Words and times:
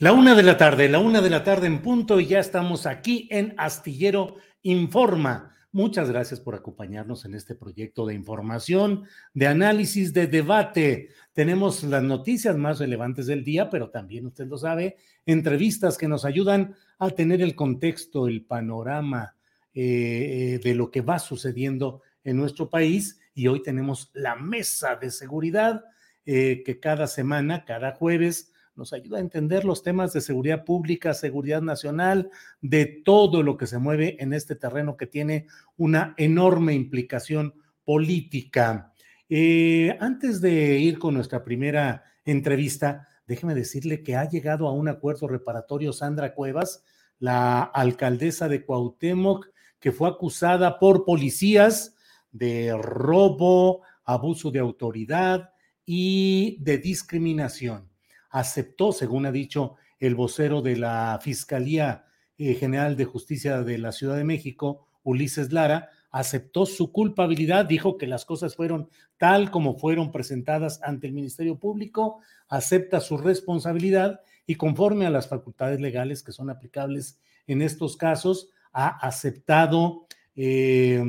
La 0.00 0.12
una 0.12 0.36
de 0.36 0.44
la 0.44 0.56
tarde, 0.56 0.88
la 0.88 1.00
una 1.00 1.20
de 1.20 1.28
la 1.28 1.42
tarde 1.42 1.66
en 1.66 1.82
punto 1.82 2.20
y 2.20 2.26
ya 2.26 2.38
estamos 2.38 2.86
aquí 2.86 3.26
en 3.32 3.52
Astillero 3.56 4.36
Informa. 4.62 5.56
Muchas 5.72 6.08
gracias 6.08 6.38
por 6.38 6.54
acompañarnos 6.54 7.24
en 7.24 7.34
este 7.34 7.56
proyecto 7.56 8.06
de 8.06 8.14
información, 8.14 9.06
de 9.34 9.48
análisis, 9.48 10.12
de 10.12 10.28
debate. 10.28 11.08
Tenemos 11.32 11.82
las 11.82 12.04
noticias 12.04 12.56
más 12.56 12.78
relevantes 12.78 13.26
del 13.26 13.42
día, 13.42 13.70
pero 13.70 13.90
también 13.90 14.26
usted 14.26 14.46
lo 14.46 14.56
sabe, 14.56 14.98
entrevistas 15.26 15.98
que 15.98 16.06
nos 16.06 16.24
ayudan 16.24 16.76
a 17.00 17.10
tener 17.10 17.42
el 17.42 17.56
contexto, 17.56 18.28
el 18.28 18.44
panorama 18.44 19.34
eh, 19.74 20.60
de 20.62 20.74
lo 20.76 20.92
que 20.92 21.00
va 21.00 21.18
sucediendo 21.18 22.02
en 22.22 22.36
nuestro 22.36 22.70
país. 22.70 23.18
Y 23.34 23.48
hoy 23.48 23.64
tenemos 23.64 24.12
la 24.14 24.36
mesa 24.36 24.94
de 24.94 25.10
seguridad 25.10 25.84
eh, 26.24 26.62
que 26.64 26.78
cada 26.78 27.08
semana, 27.08 27.64
cada 27.64 27.96
jueves, 27.96 28.52
nos 28.78 28.92
ayuda 28.92 29.18
a 29.18 29.20
entender 29.20 29.64
los 29.64 29.82
temas 29.82 30.12
de 30.12 30.20
seguridad 30.20 30.64
pública, 30.64 31.12
seguridad 31.12 31.60
nacional, 31.60 32.30
de 32.62 32.86
todo 32.86 33.42
lo 33.42 33.56
que 33.56 33.66
se 33.66 33.78
mueve 33.78 34.16
en 34.20 34.32
este 34.32 34.54
terreno 34.54 34.96
que 34.96 35.08
tiene 35.08 35.48
una 35.76 36.14
enorme 36.16 36.74
implicación 36.74 37.54
política. 37.84 38.92
Eh, 39.28 39.96
antes 40.00 40.40
de 40.40 40.78
ir 40.78 41.00
con 41.00 41.14
nuestra 41.14 41.42
primera 41.42 42.04
entrevista, 42.24 43.08
déjeme 43.26 43.56
decirle 43.56 44.04
que 44.04 44.14
ha 44.14 44.28
llegado 44.28 44.68
a 44.68 44.72
un 44.72 44.88
acuerdo 44.88 45.26
reparatorio 45.26 45.92
Sandra 45.92 46.32
Cuevas, 46.32 46.84
la 47.18 47.62
alcaldesa 47.62 48.48
de 48.48 48.64
Cuauhtémoc, 48.64 49.48
que 49.80 49.90
fue 49.90 50.08
acusada 50.08 50.78
por 50.78 51.04
policías 51.04 51.96
de 52.30 52.76
robo, 52.80 53.82
abuso 54.04 54.52
de 54.52 54.60
autoridad 54.60 55.50
y 55.84 56.58
de 56.60 56.78
discriminación 56.78 57.87
aceptó, 58.30 58.92
según 58.92 59.26
ha 59.26 59.32
dicho 59.32 59.76
el 60.00 60.14
vocero 60.14 60.62
de 60.62 60.76
la 60.76 61.18
Fiscalía 61.22 62.06
eh, 62.36 62.54
General 62.54 62.96
de 62.96 63.04
Justicia 63.04 63.62
de 63.62 63.78
la 63.78 63.92
Ciudad 63.92 64.16
de 64.16 64.24
México, 64.24 64.86
Ulises 65.02 65.52
Lara, 65.52 65.90
aceptó 66.10 66.66
su 66.66 66.92
culpabilidad, 66.92 67.66
dijo 67.66 67.98
que 67.98 68.06
las 68.06 68.24
cosas 68.24 68.56
fueron 68.56 68.88
tal 69.18 69.50
como 69.50 69.76
fueron 69.78 70.10
presentadas 70.10 70.80
ante 70.82 71.06
el 71.06 71.12
Ministerio 71.12 71.58
Público, 71.58 72.20
acepta 72.48 73.00
su 73.00 73.18
responsabilidad 73.18 74.20
y 74.46 74.54
conforme 74.54 75.06
a 75.06 75.10
las 75.10 75.28
facultades 75.28 75.80
legales 75.80 76.22
que 76.22 76.32
son 76.32 76.48
aplicables 76.50 77.20
en 77.46 77.62
estos 77.62 77.96
casos, 77.96 78.50
ha 78.72 78.88
aceptado 79.06 80.06
eh, 80.36 81.02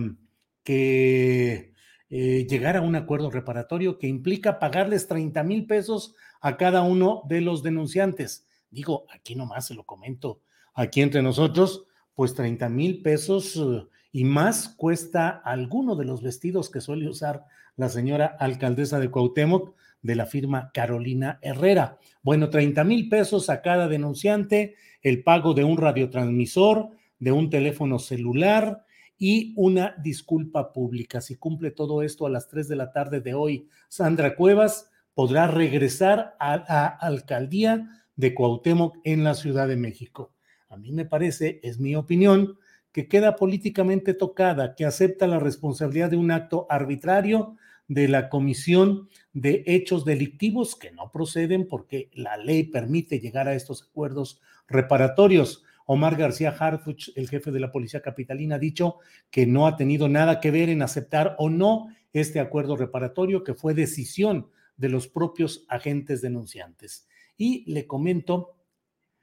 que 0.63 1.73
eh, 2.09 2.47
llegar 2.49 2.75
a 2.75 2.81
un 2.81 2.95
acuerdo 2.95 3.29
reparatorio 3.29 3.99
que 3.99 4.07
implica 4.07 4.57
pagarles 4.57 5.07
30 5.07 5.43
mil 5.43 5.67
pesos 5.67 6.15
a 6.41 6.57
cada 6.57 6.81
uno 6.81 7.21
de 7.27 7.41
los 7.41 7.61
denunciantes. 7.61 8.47
Digo, 8.71 9.05
aquí 9.13 9.35
nomás 9.35 9.67
se 9.67 9.75
lo 9.75 9.83
comento, 9.83 10.41
aquí 10.73 11.01
entre 11.01 11.21
nosotros, 11.21 11.85
pues 12.15 12.33
30 12.33 12.67
mil 12.69 13.01
pesos 13.01 13.55
eh, 13.57 13.85
y 14.11 14.23
más 14.23 14.69
cuesta 14.69 15.29
alguno 15.29 15.95
de 15.95 16.05
los 16.05 16.21
vestidos 16.21 16.69
que 16.69 16.81
suele 16.81 17.07
usar 17.07 17.45
la 17.75 17.89
señora 17.89 18.25
alcaldesa 18.39 18.99
de 18.99 19.09
Cuauhtémoc 19.11 19.75
de 20.01 20.15
la 20.15 20.25
firma 20.25 20.71
Carolina 20.73 21.39
Herrera. 21.41 21.99
Bueno, 22.23 22.49
30 22.49 22.83
mil 22.83 23.07
pesos 23.09 23.49
a 23.49 23.61
cada 23.61 23.87
denunciante, 23.87 24.75
el 25.01 25.23
pago 25.23 25.53
de 25.53 25.63
un 25.63 25.77
radiotransmisor, 25.77 26.89
de 27.19 27.31
un 27.31 27.49
teléfono 27.49 27.99
celular 27.99 28.85
y 29.19 29.53
una 29.57 29.93
disculpa 30.01 30.73
pública. 30.73 31.21
Si 31.21 31.35
cumple 31.35 31.71
todo 31.71 32.01
esto 32.01 32.25
a 32.25 32.29
las 32.29 32.47
3 32.47 32.67
de 32.69 32.75
la 32.77 32.91
tarde 32.91 33.19
de 33.21 33.35
hoy, 33.35 33.67
Sandra 33.89 34.35
Cuevas, 34.35 34.89
podrá 35.13 35.45
regresar 35.47 36.35
a 36.39 36.57
la 36.57 36.87
alcaldía 36.87 38.05
de 38.15 38.33
Cuauhtémoc 38.33 38.97
en 39.03 39.23
la 39.23 39.35
Ciudad 39.35 39.67
de 39.67 39.75
México. 39.75 40.33
A 40.69 40.77
mí 40.77 40.91
me 40.91 41.05
parece, 41.05 41.59
es 41.63 41.79
mi 41.79 41.95
opinión, 41.95 42.57
que 42.91 43.07
queda 43.07 43.35
políticamente 43.35 44.13
tocada, 44.13 44.75
que 44.75 44.85
acepta 44.85 45.27
la 45.27 45.39
responsabilidad 45.39 46.09
de 46.09 46.17
un 46.17 46.31
acto 46.31 46.65
arbitrario 46.69 47.57
de 47.87 48.07
la 48.07 48.29
Comisión 48.29 49.09
de 49.33 49.63
Hechos 49.65 50.05
Delictivos 50.05 50.75
que 50.75 50.91
no 50.91 51.11
proceden 51.11 51.67
porque 51.67 52.09
la 52.13 52.37
ley 52.37 52.63
permite 52.63 53.19
llegar 53.19 53.47
a 53.47 53.55
estos 53.55 53.83
acuerdos 53.83 54.41
reparatorios. 54.67 55.63
Omar 55.91 56.17
García 56.17 56.51
Harfuch, 56.51 57.09
el 57.15 57.27
jefe 57.27 57.49
de 57.49 57.59
la 57.59 57.71
Policía 57.71 58.03
Capitalina, 58.03 58.55
ha 58.55 58.59
dicho 58.59 58.97
que 59.31 59.47
no 59.47 59.65
ha 59.65 59.75
tenido 59.75 60.07
nada 60.07 60.39
que 60.39 60.51
ver 60.51 60.69
en 60.69 60.83
aceptar 60.83 61.35
o 61.39 61.49
no 61.49 61.87
este 62.13 62.39
acuerdo 62.39 62.77
reparatorio, 62.77 63.43
que 63.43 63.55
fue 63.55 63.73
decisión 63.73 64.51
de 64.77 64.89
los 64.89 65.07
propios 65.07 65.65
agentes 65.67 66.21
denunciantes. 66.21 67.07
Y 67.37 67.63
le 67.71 67.87
comento, 67.87 68.55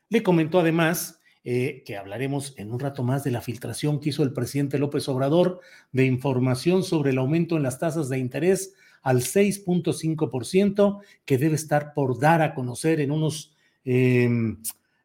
le 0.09 0.25
comento 0.25 0.59
además 0.59 1.21
eh, 1.45 1.85
que 1.87 1.97
hablaremos 1.97 2.53
en 2.59 2.73
un 2.73 2.81
rato 2.81 3.05
más 3.05 3.23
de 3.23 3.31
la 3.31 3.43
filtración 3.43 4.01
que 4.01 4.09
hizo 4.09 4.25
el 4.25 4.33
presidente 4.33 4.81
López 4.81 5.09
Obrador 5.09 5.61
de 5.93 6.05
información 6.05 6.83
sobre 6.83 7.13
el 7.13 7.19
aumento 7.19 7.57
en 7.57 7.63
las 7.63 7.79
tasas 7.79 8.09
de 8.09 8.19
interés 8.19 8.75
al 9.03 9.19
6.5%, 9.21 11.01
que 11.25 11.39
debe 11.39 11.55
estar 11.55 11.95
por 11.95 12.19
dar 12.19 12.43
a 12.43 12.55
conocer 12.55 12.99
en 13.01 13.13
unos 13.13 13.55
em, 13.85 14.61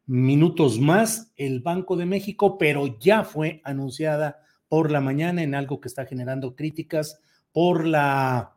minutos 0.06 0.80
más 0.80 1.32
el 1.36 1.60
Banco 1.60 1.96
de 1.96 2.06
México, 2.06 2.58
pero 2.58 2.98
ya 2.98 3.24
fue 3.24 3.60
anunciada 3.64 4.40
por 4.68 4.90
la 4.90 5.00
mañana 5.00 5.42
en 5.42 5.54
algo 5.54 5.80
que 5.80 5.88
está 5.88 6.06
generando 6.06 6.56
críticas 6.56 7.20
por 7.52 7.86
la 7.86 8.56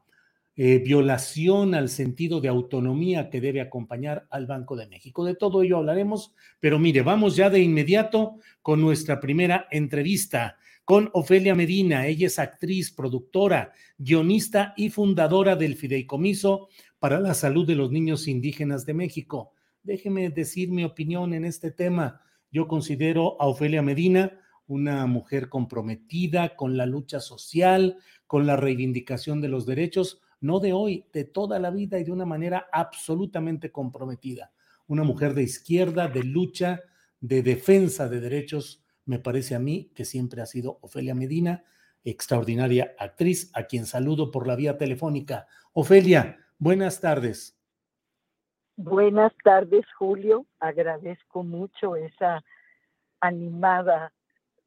eh, 0.55 0.79
violación 0.79 1.75
al 1.75 1.89
sentido 1.89 2.39
de 2.39 2.47
autonomía 2.47 3.29
que 3.29 3.41
debe 3.41 3.59
acompañar 3.59 4.25
al 4.29 4.45
Banco 4.45 4.77
de 4.77 4.87
México. 4.87 5.25
De 5.25 5.35
todo 5.35 5.61
ello 5.61 5.77
hablaremos, 5.77 6.33
pero 6.61 6.79
mire, 6.79 7.01
vamos 7.01 7.35
ya 7.35 7.49
de 7.49 7.59
inmediato 7.59 8.37
con 8.61 8.79
nuestra 8.79 9.19
primera 9.19 9.67
entrevista 9.69 10.57
con 10.85 11.09
Ofelia 11.13 11.55
Medina. 11.55 12.07
Ella 12.07 12.27
es 12.27 12.39
actriz, 12.39 12.91
productora, 12.91 13.73
guionista 13.97 14.73
y 14.77 14.89
fundadora 14.89 15.55
del 15.55 15.75
Fideicomiso 15.75 16.69
para 16.99 17.19
la 17.19 17.33
Salud 17.33 17.67
de 17.67 17.75
los 17.75 17.91
Niños 17.91 18.27
Indígenas 18.27 18.85
de 18.85 18.93
México. 18.93 19.54
Déjeme 19.85 20.31
decir 20.31 20.71
mi 20.71 20.83
opinión 20.83 21.35
en 21.35 21.45
este 21.45 21.69
tema. 21.69 22.19
Yo 22.51 22.67
considero 22.67 23.39
a 23.39 23.45
Ofelia 23.45 23.83
Medina 23.83 24.41
una 24.65 25.05
mujer 25.05 25.47
comprometida 25.47 26.55
con 26.55 26.75
la 26.75 26.87
lucha 26.87 27.19
social, 27.19 27.99
con 28.25 28.47
la 28.47 28.55
reivindicación 28.55 29.41
de 29.41 29.47
los 29.47 29.67
derechos, 29.67 30.23
no 30.41 30.59
de 30.59 30.73
hoy, 30.73 31.05
de 31.13 31.23
toda 31.23 31.59
la 31.59 31.69
vida 31.69 31.99
y 31.99 32.03
de 32.03 32.11
una 32.11 32.25
manera 32.25 32.65
absolutamente 32.71 33.71
comprometida. 33.71 34.51
Una 34.87 35.03
mujer 35.03 35.35
de 35.35 35.43
izquierda, 35.43 36.07
de 36.07 36.23
lucha, 36.23 36.81
de 37.19 37.43
defensa 37.43 38.09
de 38.09 38.21
derechos, 38.21 38.83
me 39.05 39.19
parece 39.19 39.53
a 39.53 39.59
mí 39.59 39.91
que 39.93 40.03
siempre 40.03 40.41
ha 40.41 40.47
sido 40.47 40.79
Ofelia 40.81 41.13
Medina, 41.13 41.63
extraordinaria 42.03 42.95
actriz, 42.97 43.51
a 43.53 43.65
quien 43.65 43.85
saludo 43.85 44.31
por 44.31 44.47
la 44.47 44.55
vía 44.55 44.79
telefónica. 44.79 45.45
Ofelia, 45.73 46.39
buenas 46.57 47.01
tardes. 47.01 47.55
Buenas 48.77 49.31
tardes, 49.43 49.85
Julio. 49.97 50.45
Agradezco 50.59 51.43
mucho 51.43 51.95
esa 51.95 52.43
animada 53.21 54.13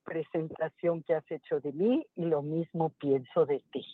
presentación 0.04 1.02
que 1.02 1.14
has 1.14 1.30
hecho 1.30 1.60
de 1.60 1.72
mí 1.72 2.06
y 2.16 2.24
lo 2.24 2.42
mismo 2.42 2.90
pienso 2.98 3.44
de 3.44 3.62
ti. 3.70 3.84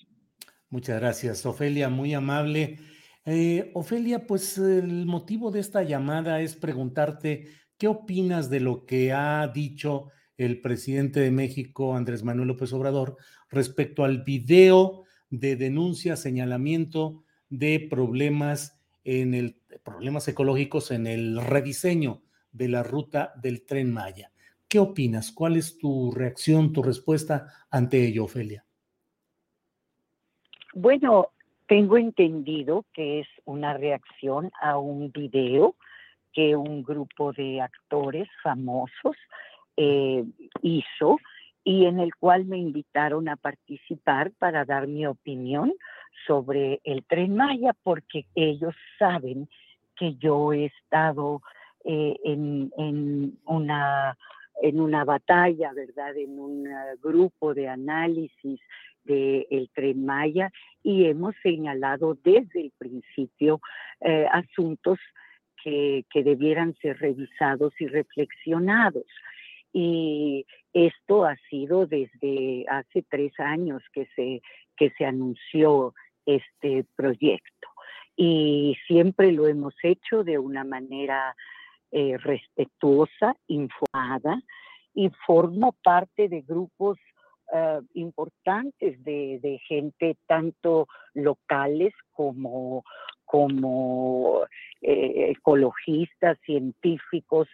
Muchas 0.71 1.01
gracias, 1.01 1.45
Ofelia, 1.45 1.89
muy 1.89 2.15
amable. 2.15 2.79
Eh, 3.25 3.71
Ofelia, 3.75 4.27
pues 4.27 4.59
el 4.59 5.07
motivo 5.07 5.51
de 5.51 5.61
esta 5.61 5.83
llamada 5.83 6.41
es 6.41 6.55
preguntarte 6.55 7.49
qué 7.79 7.89
opinas 7.89 8.51
de 8.51 8.61
lo 8.61 8.87
que 8.87 9.13
ha 9.13 9.47
dicho 9.49 10.11
el 10.37 10.61
presidente 10.61 11.21
de 11.21 11.31
México, 11.31 11.97
Andrés 11.97 12.23
Manuel 12.23 12.49
López 12.49 12.73
Obrador, 12.73 13.17
respecto 13.51 14.05
al 14.05 14.23
video 14.23 15.05
de 15.31 15.57
denuncia, 15.57 16.17
señalamiento 16.17 17.25
de 17.49 17.87
problemas 17.91 18.81
en 19.05 19.35
el 19.35 19.61
problemas 19.83 20.29
ecológicos 20.29 20.91
en 20.91 21.07
el 21.07 21.41
rediseño 21.41 22.23
de 22.53 22.69
la 22.69 22.83
ruta 22.83 23.33
del 23.37 23.65
tren 23.65 23.93
Maya. 23.93 24.31
¿Qué 24.69 24.79
opinas? 24.79 25.33
¿Cuál 25.33 25.57
es 25.57 25.79
tu 25.79 26.11
reacción, 26.13 26.73
tu 26.73 26.83
respuesta 26.83 27.47
ante 27.71 28.05
ello, 28.05 28.25
Ofelia? 28.25 28.65
Bueno, 30.75 31.29
tengo 31.67 31.97
entendido 31.97 32.85
que 32.93 33.21
es 33.21 33.29
una 33.45 33.75
reacción 33.75 34.51
a 34.61 34.79
un 34.79 35.13
video 35.13 35.77
que 36.33 36.57
un 36.57 36.83
grupo 36.83 37.33
de 37.33 37.61
actores 37.61 38.29
famosos 38.43 39.17
eh, 39.77 40.25
hizo 40.63 41.19
y 41.63 41.87
en 41.87 42.01
el 42.01 42.15
cual 42.17 42.45
me 42.45 42.59
invitaron 42.59 43.29
a 43.29 43.37
participar 43.37 44.33
para 44.33 44.65
dar 44.65 44.87
mi 44.87 45.07
opinión 45.07 45.73
sobre 46.27 46.81
el 46.85 47.05
tren 47.05 47.37
Maya, 47.37 47.75
porque 47.83 48.27
ellos 48.35 48.75
saben 48.99 49.49
que 49.97 50.15
yo 50.17 50.53
he 50.53 50.67
estado 50.67 51.43
eh, 51.85 52.17
en, 52.25 52.71
una, 53.45 54.17
en 54.63 54.81
una 54.81 55.05
batalla, 55.05 55.73
¿verdad? 55.75 56.17
En 56.17 56.39
un 56.39 56.69
grupo 57.03 57.55
de 57.55 57.69
análisis 57.69 58.61
del 59.05 59.71
tren 59.75 60.07
Maya 60.07 60.51
y 60.83 61.05
hemos 61.07 61.35
señalado 61.43 62.17
desde 62.25 62.63
el 62.63 62.73
principio 62.79 63.61
eh, 64.01 64.27
asuntos 64.33 64.99
que, 65.63 66.05
que 66.11 66.23
debieran 66.23 66.75
ser 66.77 66.99
revisados 66.99 67.73
y 67.79 67.87
reflexionados. 67.87 69.05
Y 69.73 70.47
esto 70.73 71.25
ha 71.25 71.37
sido 71.51 71.87
desde 71.87 72.65
hace 72.69 73.03
tres 73.09 73.33
años 73.39 73.83
que 73.93 74.07
se, 74.15 74.41
que 74.77 74.91
se 74.91 75.05
anunció 75.05 75.95
este 76.27 76.85
proyecto. 76.97 77.69
Y 78.17 78.77
siempre 78.87 79.33
lo 79.33 79.47
hemos 79.47 79.75
hecho 79.83 80.23
de 80.25 80.39
una 80.39 80.65
manera 80.65 81.35
eh, 81.91 82.17
respetuosa, 82.19 83.37
informada, 83.49 84.41
y 84.95 85.11
formo 85.27 85.75
parte 85.83 86.29
de 86.29 86.43
grupos 86.43 86.99
eh, 87.53 87.81
importantes 87.95 89.03
de, 89.05 89.61
gente, 89.69 90.17
tanto 90.27 90.89
locales 91.13 91.93
como, 92.13 92.85
como 93.25 94.43
eh, 94.81 95.31
ecologistas, 95.31 96.39
científicos, 96.45 97.49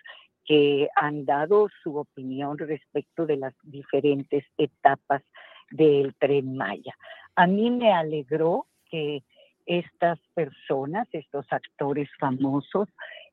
que 0.44 0.88
han 0.96 1.24
dado 1.24 1.68
su 1.82 1.96
opinión 1.96 2.58
respecto 2.58 3.26
de 3.26 3.36
las 3.36 3.54
diferentes 3.62 4.44
etapas 4.58 5.22
del 5.70 6.14
tren 6.18 6.56
Maya. 6.56 6.94
A 7.36 7.46
mí 7.46 7.70
me 7.70 7.92
alegró 7.92 8.66
que 8.90 9.22
estas 9.70 10.18
personas, 10.34 11.06
estos 11.12 11.46
actores 11.52 12.10
famosos, 12.18 12.88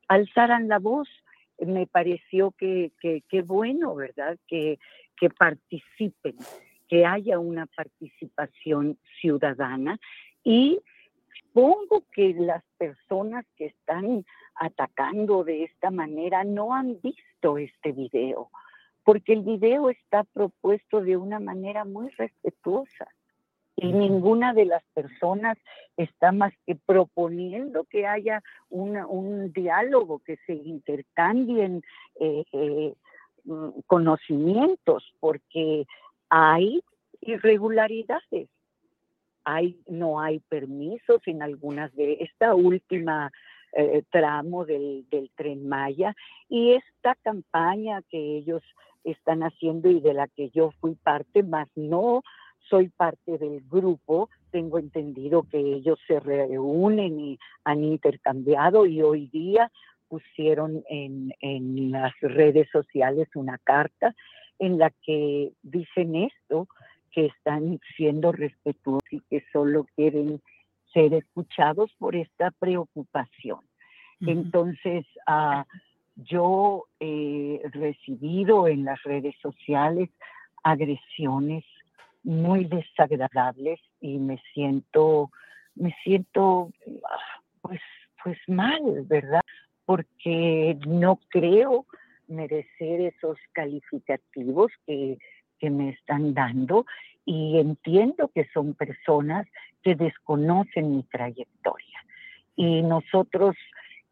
alzaran 0.08 0.68
la 0.68 0.78
voz. 0.78 1.10
Me 1.58 1.88
pareció 1.88 2.52
que, 2.52 2.92
que, 3.02 3.42
bueno, 3.42 3.96
¿verdad? 3.96 4.38
Que, 4.48 4.78
que 5.20 5.32
participen, 5.32 6.36
que 6.88 7.08
haya 7.08 7.40
una 7.40 7.66
participación 7.66 9.00
ciudadana 9.20 10.00
y 10.44 10.80
supongo 11.40 12.04
que 12.12 12.36
las 12.36 12.64
personas 12.78 13.44
que 13.56 13.66
están 13.66 14.24
atacando 14.54 15.44
de 15.44 15.64
esta 15.64 15.90
manera 15.90 16.44
no 16.44 16.76
han 16.76 17.02
visto 17.02 17.58
este 17.58 17.94
video, 17.94 18.52
porque 19.04 19.34
el 19.34 19.42
video 19.42 19.90
está 19.90 20.24
propuesto 20.24 21.02
de 21.02 21.18
una 21.18 21.40
manera 21.40 21.84
muy 21.84 22.10
respetuosa 22.10 23.08
y 23.78 23.94
ninguna 23.94 24.54
de 24.54 24.66
las 24.66 24.84
personas 24.96 25.58
está 25.98 26.32
más 26.32 26.52
que 26.66 26.76
proponiendo 26.76 27.84
que 27.86 28.08
haya 28.08 28.42
un 28.70 29.54
diálogo, 29.54 30.20
que 30.20 30.38
se 30.48 30.54
intercambien 30.54 31.84
eh, 32.20 32.44
eh, 32.52 32.94
mm, 33.46 33.70
conocimientos, 33.86 35.14
porque 35.20 35.86
hay 36.30 36.82
irregularidades. 37.22 38.50
Hay, 39.44 39.80
no 39.88 40.20
hay 40.20 40.40
permisos 40.40 41.22
en 41.26 41.42
algunas 41.42 41.96
de 41.96 42.18
esta 42.20 42.54
última 42.54 43.32
eh, 43.74 44.04
tramo 44.10 44.66
del, 44.66 45.06
tren 45.36 45.70
Maya 45.70 46.16
y 46.50 46.74
esta 46.74 47.16
campaña 47.22 48.02
que 48.10 48.38
ellos 48.38 48.64
están 49.04 49.44
haciendo 49.44 49.90
y 49.90 50.02
de 50.02 50.14
la 50.14 50.28
que 50.28 50.50
yo 50.50 50.72
fui 50.82 50.96
parte, 50.96 51.44
más 51.44 51.70
no 51.76 52.24
soy 52.70 52.90
parte 52.90 53.38
del 53.38 53.62
grupo, 53.70 54.30
tengo 54.52 54.80
entendido 54.80 55.44
que 55.44 55.60
ellos 55.60 56.00
se 56.08 56.20
reúnen 56.20 57.20
y 57.20 57.40
han 57.64 57.84
intercambiado 57.84 58.86
y 58.86 59.02
hoy 59.02 59.28
día 59.28 59.72
pusieron 60.08 60.84
en, 60.90 61.34
en 61.42 61.92
las 61.92 62.14
redes 62.22 62.70
sociales 62.72 63.28
una 63.36 63.58
carta 63.58 64.16
en 64.60 64.78
la 64.78 64.92
que 65.04 65.52
dicen 65.62 66.16
esto, 66.16 66.68
que 67.12 67.26
están 67.28 67.80
siendo 67.96 68.32
respetuosos 68.32 69.12
y 69.12 69.22
que 69.30 69.44
solo 69.52 69.86
quieren 69.96 70.42
ser 70.94 71.14
escuchados 71.14 71.92
por 71.98 72.16
esta 72.16 72.52
preocupación. 72.52 73.60
Entonces, 74.22 75.06
ah, 75.28 75.66
yo 76.16 76.86
he 77.00 77.62
recibido 77.72 78.68
en 78.68 78.84
las 78.84 79.02
redes 79.04 79.36
sociales 79.42 80.10
agresiones 80.64 81.64
muy 82.28 82.66
desagradables 82.66 83.80
y 84.02 84.18
me 84.20 84.38
siento, 84.54 85.32
me 85.76 85.96
siento, 86.04 86.72
ah, 87.10 87.42
pues, 87.62 87.80
pues 88.22 88.38
mal, 88.48 88.82
¿verdad? 89.06 89.40
Porque 89.86 90.78
no 90.86 91.22
creo 91.30 91.86
merecer 92.28 93.00
esos 93.00 93.38
calificativos 93.54 94.74
que, 94.86 95.18
que 95.58 95.70
me 95.70 95.92
están 95.92 96.34
dando 96.34 96.86
y 97.24 97.60
entiendo 97.60 98.30
que 98.36 98.46
son 98.54 98.74
personas 98.74 99.48
que 99.82 99.96
desconocen 99.96 100.98
mi 100.98 101.04
trayectoria. 101.04 102.06
Y 102.58 102.82
nosotros, 102.82 103.56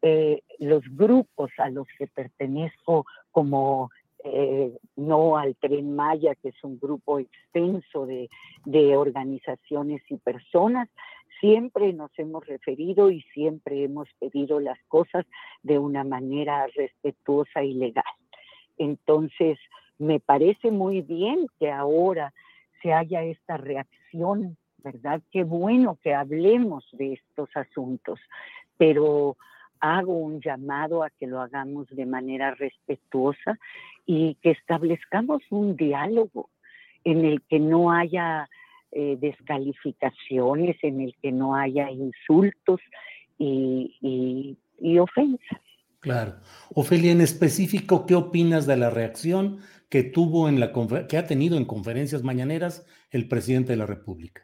eh, 0.00 0.40
los 0.58 0.84
grupos 0.88 1.50
a 1.58 1.68
los 1.68 1.86
que 1.98 2.06
pertenezco 2.06 3.04
como 3.30 3.90
eh, 4.26 4.76
no 4.96 5.36
al 5.36 5.56
Tren 5.56 5.94
Maya, 5.94 6.34
que 6.34 6.48
es 6.48 6.64
un 6.64 6.78
grupo 6.78 7.18
extenso 7.18 8.06
de, 8.06 8.28
de, 8.64 8.96
organizaciones 8.96 10.02
y 10.08 10.16
personas, 10.16 10.88
siempre 11.40 11.92
nos 11.92 12.10
hemos 12.18 12.46
referido 12.46 13.10
y 13.10 13.22
siempre 13.34 13.84
hemos 13.84 14.08
pedido 14.18 14.60
las 14.60 14.78
cosas 14.88 15.24
de 15.62 15.78
una 15.78 16.04
manera 16.04 16.66
respetuosa 16.74 17.62
y 17.62 17.74
legal. 17.74 18.04
Entonces, 18.78 19.58
me 19.98 20.20
parece 20.20 20.70
muy 20.70 21.02
bien 21.02 21.46
que 21.58 21.70
ahora 21.70 22.32
se 22.82 22.92
haya 22.92 23.22
esta 23.22 23.56
reacción, 23.56 24.56
¿verdad? 24.78 25.22
Qué 25.30 25.44
bueno 25.44 25.98
que 26.02 26.14
hablemos 26.14 26.86
de 26.92 27.14
estos 27.14 27.48
asuntos, 27.54 28.20
pero 28.76 29.36
hago 29.80 30.16
un 30.16 30.40
llamado 30.40 31.02
a 31.02 31.10
que 31.10 31.26
lo 31.26 31.40
hagamos 31.40 31.86
de 31.90 32.06
manera 32.06 32.54
respetuosa 32.54 33.58
y 34.04 34.36
que 34.42 34.52
establezcamos 34.52 35.42
un 35.50 35.76
diálogo 35.76 36.50
en 37.04 37.24
el 37.24 37.42
que 37.42 37.58
no 37.58 37.92
haya 37.92 38.48
eh, 38.92 39.16
descalificaciones, 39.20 40.76
en 40.82 41.00
el 41.00 41.14
que 41.22 41.32
no 41.32 41.54
haya 41.54 41.90
insultos 41.90 42.80
y, 43.38 44.56
y 44.80 44.98
ofensas. 44.98 45.60
Claro. 46.00 46.36
Ofelia, 46.74 47.12
en 47.12 47.20
específico, 47.20 48.06
¿qué 48.06 48.14
opinas 48.14 48.66
de 48.66 48.76
la 48.76 48.90
reacción 48.90 49.60
que 49.88 50.02
tuvo 50.02 50.48
en 50.48 50.60
la 50.60 50.72
que 51.08 51.16
ha 51.16 51.26
tenido 51.26 51.56
en 51.56 51.64
conferencias 51.64 52.22
mañaneras 52.22 52.86
el 53.10 53.28
presidente 53.28 53.72
de 53.72 53.78
la 53.78 53.86
República. 53.86 54.42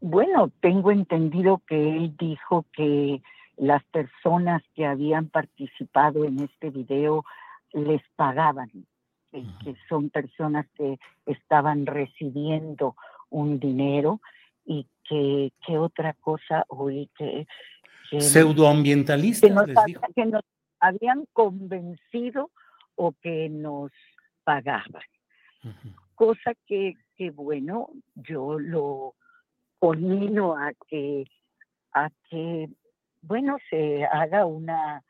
Bueno, 0.00 0.52
tengo 0.60 0.92
entendido 0.92 1.62
que 1.66 1.96
él 1.96 2.14
dijo 2.18 2.64
que 2.72 3.20
las 3.56 3.82
personas 3.84 4.62
que 4.74 4.86
habían 4.86 5.28
participado 5.28 6.24
en 6.24 6.40
este 6.40 6.70
video 6.70 7.24
les 7.72 8.02
pagaban, 8.16 8.70
que 9.30 9.76
son 9.88 10.10
personas 10.10 10.66
que 10.76 10.98
estaban 11.26 11.86
recibiendo 11.86 12.96
un 13.30 13.58
dinero 13.58 14.20
y 14.64 14.86
que, 15.04 15.52
¿qué 15.66 15.78
otra 15.78 16.14
cosa 16.14 16.64
oí 16.68 17.10
que... 17.16 17.46
Pseudoambientalistas, 18.18 19.50
que 20.14 20.26
nos 20.26 20.42
habían 20.80 21.26
convencido 21.32 22.50
o 22.94 23.12
que 23.20 23.48
nos 23.48 23.90
pagaban. 24.44 25.02
Cosa 26.14 26.54
que, 26.66 26.94
que, 27.16 27.30
bueno, 27.30 27.90
yo 28.14 28.58
lo 28.58 29.14
conmino 29.78 30.56
a 30.56 30.72
que, 30.88 31.26
a 31.92 32.10
que, 32.30 32.70
bueno, 33.22 33.56
se 33.70 34.04
haga 34.04 34.46
una, 34.46 35.02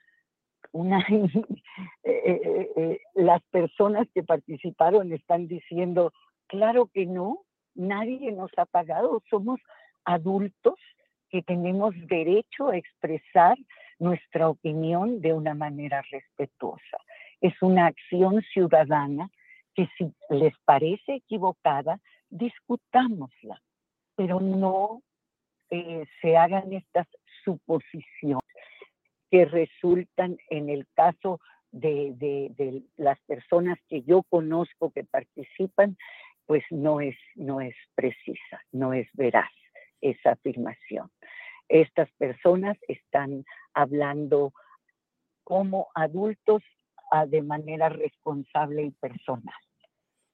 una 0.72 0.98
eh, 2.04 2.22
eh, 2.24 2.70
eh, 2.76 3.00
las 3.14 3.42
personas 3.50 4.06
que 4.14 4.22
participaron 4.22 5.12
están 5.12 5.48
diciendo, 5.48 6.12
claro 6.46 6.90
que 6.92 7.06
no, 7.06 7.44
nadie 7.74 8.32
nos 8.32 8.50
ha 8.56 8.66
pagado, 8.66 9.22
somos 9.28 9.60
adultos 10.04 10.74
que 11.30 11.42
tenemos 11.42 11.94
derecho 12.06 12.68
a 12.68 12.76
expresar 12.76 13.56
nuestra 13.98 14.48
opinión 14.48 15.20
de 15.20 15.32
una 15.32 15.54
manera 15.54 16.02
respetuosa. 16.10 16.98
Es 17.40 17.54
una 17.62 17.86
acción 17.86 18.42
ciudadana 18.52 19.30
que 19.74 19.88
si 19.98 20.12
les 20.30 20.54
parece 20.64 21.16
equivocada, 21.16 21.98
discutámosla, 22.30 23.60
pero 24.14 24.40
no 24.40 25.02
se 25.68 26.36
hagan 26.36 26.72
estas 26.72 27.06
suposiciones 27.46 28.42
que 29.30 29.46
resultan 29.46 30.36
en 30.50 30.68
el 30.68 30.86
caso 30.94 31.40
de, 31.70 32.12
de, 32.16 32.82
las 32.96 33.18
personas 33.26 33.78
que 33.88 34.02
yo 34.02 34.22
conozco 34.24 34.90
que 34.90 35.04
participan, 35.04 35.96
pues 36.46 36.62
no 36.70 37.00
es, 37.00 37.16
no 37.34 37.60
es 37.60 37.74
precisa, 37.94 38.60
no 38.72 38.92
es 38.92 39.08
veraz 39.14 39.50
esa 40.00 40.32
afirmación. 40.32 41.10
Estas 41.68 42.10
personas 42.18 42.76
están 42.88 43.44
hablando 43.74 44.52
como 45.44 45.88
adultos 45.94 46.62
ah, 47.10 47.26
de 47.26 47.42
manera 47.42 47.88
responsable 47.88 48.84
y 48.84 48.90
personal. 48.90 49.54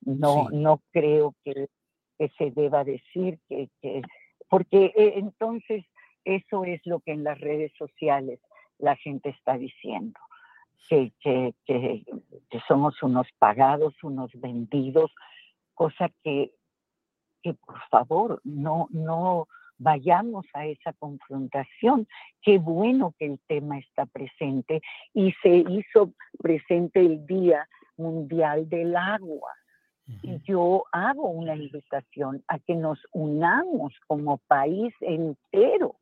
No, 0.01 0.49
no 0.51 0.83
creo 0.91 1.35
que, 1.45 1.69
se 2.39 2.53
deba 2.53 2.85
decir 2.85 3.41
que, 3.49 3.69
porque 4.49 4.93
eh, 4.95 5.15
entonces 5.17 5.85
eso 6.25 6.65
es 6.65 6.81
lo 6.85 7.01
que 7.01 7.13
en 7.13 7.25
las 7.25 7.41
redes 7.41 7.73
sociales 7.79 8.41
la 8.79 8.97
gente 8.97 9.31
está 9.31 9.57
diciendo, 9.57 10.19
que, 10.89 11.13
que, 11.21 11.55
que, 11.67 12.61
somos 12.69 13.03
unos 13.03 13.27
pagados, 13.39 13.95
unos 14.03 14.31
vendidos, 14.35 15.11
cosa 15.75 16.11
que, 16.23 16.53
que 17.43 17.55
por 17.55 17.79
favor 17.89 18.41
no, 18.45 18.89
no, 18.91 19.47
vayamos 19.79 20.45
a 20.55 20.67
esa 20.67 20.93
confrontación. 20.95 22.07
Qué 22.43 22.59
bueno 22.59 23.15
que 23.19 23.27
el 23.27 23.41
tema 23.47 23.79
está 23.79 24.07
presente 24.07 24.83
y 25.15 25.33
se 25.43 25.65
hizo 25.69 26.13
presente 26.39 27.01
el 27.01 27.25
Día 27.27 27.67
Mundial 27.97 28.69
del 28.69 28.97
Agua. 28.97 29.53
Y 30.23 30.41
yo 30.43 30.85
hago 30.93 31.31
una 31.31 31.55
invitación 31.55 32.43
a 32.49 32.59
que 32.59 32.75
nos 32.75 32.99
unamos 33.13 33.95
como 34.09 34.39
país 34.49 34.93
entero 35.01 35.97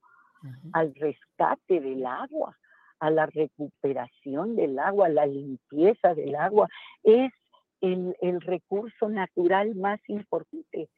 al 0.72 0.94
rescate 0.94 1.80
del 1.80 2.06
agua, 2.06 2.56
a 2.98 3.10
la 3.10 3.26
recuperación 3.26 4.56
del 4.56 4.78
agua, 4.78 5.06
a 5.06 5.10
la 5.10 5.26
limpieza 5.26 6.14
del 6.14 6.34
agua. 6.34 6.68
Es 7.02 7.32
el, 7.80 8.16
el 8.20 8.40
recurso 8.40 9.08
natural 9.08 9.74
más 9.74 10.00
importante 10.08 10.88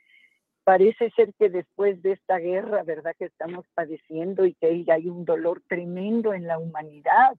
parece 0.65 1.11
ser 1.11 1.35
que 1.35 1.49
después 1.49 2.03
de 2.03 2.13
esta 2.13 2.39
guerra, 2.39 2.83
¿verdad? 2.83 3.15
Que 3.19 3.27
estamos 3.27 3.67
padeciendo 3.75 4.45
y 4.47 4.55
que 4.55 4.85
hay 4.89 5.09
un 5.09 5.25
dolor 5.25 5.63
tremendo 5.69 6.35
en 6.35 6.47
la 6.47 6.59
humanidad 6.59 7.37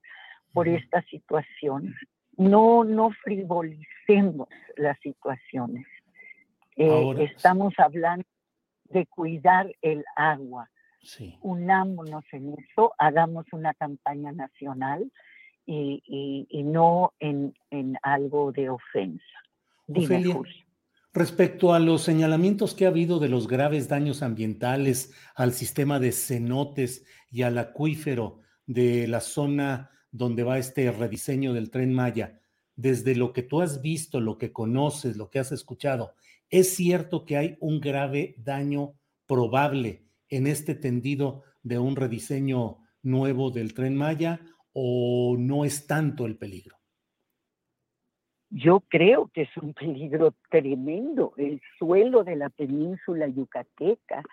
por 0.52 0.68
esta 0.68 1.02
situación. 1.04 1.96
No, 2.38 2.84
no 2.84 3.12
frivolicemos 3.24 4.50
las 4.76 5.00
situaciones. 5.00 5.86
Eh, 6.76 7.14
estamos 7.20 7.74
hablando 7.78 8.26
de 8.86 9.06
cuidar 9.06 9.72
el 9.82 10.04
agua. 10.16 10.70
Unámonos 11.42 12.24
en 12.32 12.54
eso, 12.54 12.94
hagamos 12.98 13.46
una 13.52 13.74
campaña 13.74 14.32
nacional 14.32 15.12
y, 15.66 16.64
no 16.66 17.14
en, 17.20 17.54
algo 18.02 18.52
de 18.52 18.70
ofensa. 18.70 19.24
Dime, 19.88 20.24
Respecto 21.16 21.74
a 21.74 21.80
los 21.80 22.02
señalamientos 22.02 22.74
que 22.74 22.86
ha 22.86 22.90
habido 22.90 23.20
de 23.20 23.30
los 23.30 23.48
graves 23.48 23.88
daños 23.88 24.24
ambientales 24.24 25.14
al 25.36 25.54
sistema 25.54 26.00
de 26.00 26.12
cenotes 26.12 27.06
y 27.30 27.44
al 27.44 27.60
acuífero 27.60 28.40
de 28.66 29.08
la 29.08 29.20
zona 29.20 29.92
donde 30.10 30.44
va 30.44 30.58
este 30.58 30.92
rediseño 30.92 31.54
del 31.54 31.70
tren 31.70 31.94
Maya, 31.94 32.40
desde 32.76 33.16
lo 33.16 33.32
que 33.32 33.44
tú 33.44 33.62
has 33.62 33.82
visto, 33.82 34.20
lo 34.22 34.40
que 34.40 34.52
conoces, 34.52 35.16
lo 35.16 35.30
que 35.30 35.38
has 35.38 35.52
escuchado, 35.52 36.16
¿es 36.50 36.76
cierto 36.76 37.26
que 37.26 37.38
hay 37.38 37.58
un 37.60 37.80
grave 37.80 38.34
daño 38.40 38.96
probable 39.28 40.04
en 40.36 40.48
este 40.48 40.76
tendido 40.76 41.44
de 41.62 41.78
un 41.80 41.96
rediseño 41.96 42.78
nuevo 43.04 43.52
del 43.52 43.74
tren 43.74 43.96
Maya 43.96 44.40
o 44.74 45.36
no 45.38 45.66
es 45.66 45.86
tanto 45.86 46.26
el 46.26 46.38
peligro? 46.38 46.78
Yo 48.50 48.82
creo 48.88 49.30
que 49.34 49.44
es 49.44 49.58
un 49.58 49.74
peligro 49.74 50.36
tremendo. 50.50 51.34
El 51.38 51.62
suelo 51.78 52.24
de 52.24 52.36
la 52.36 52.50
península 52.50 53.28
yucateca 53.28 54.24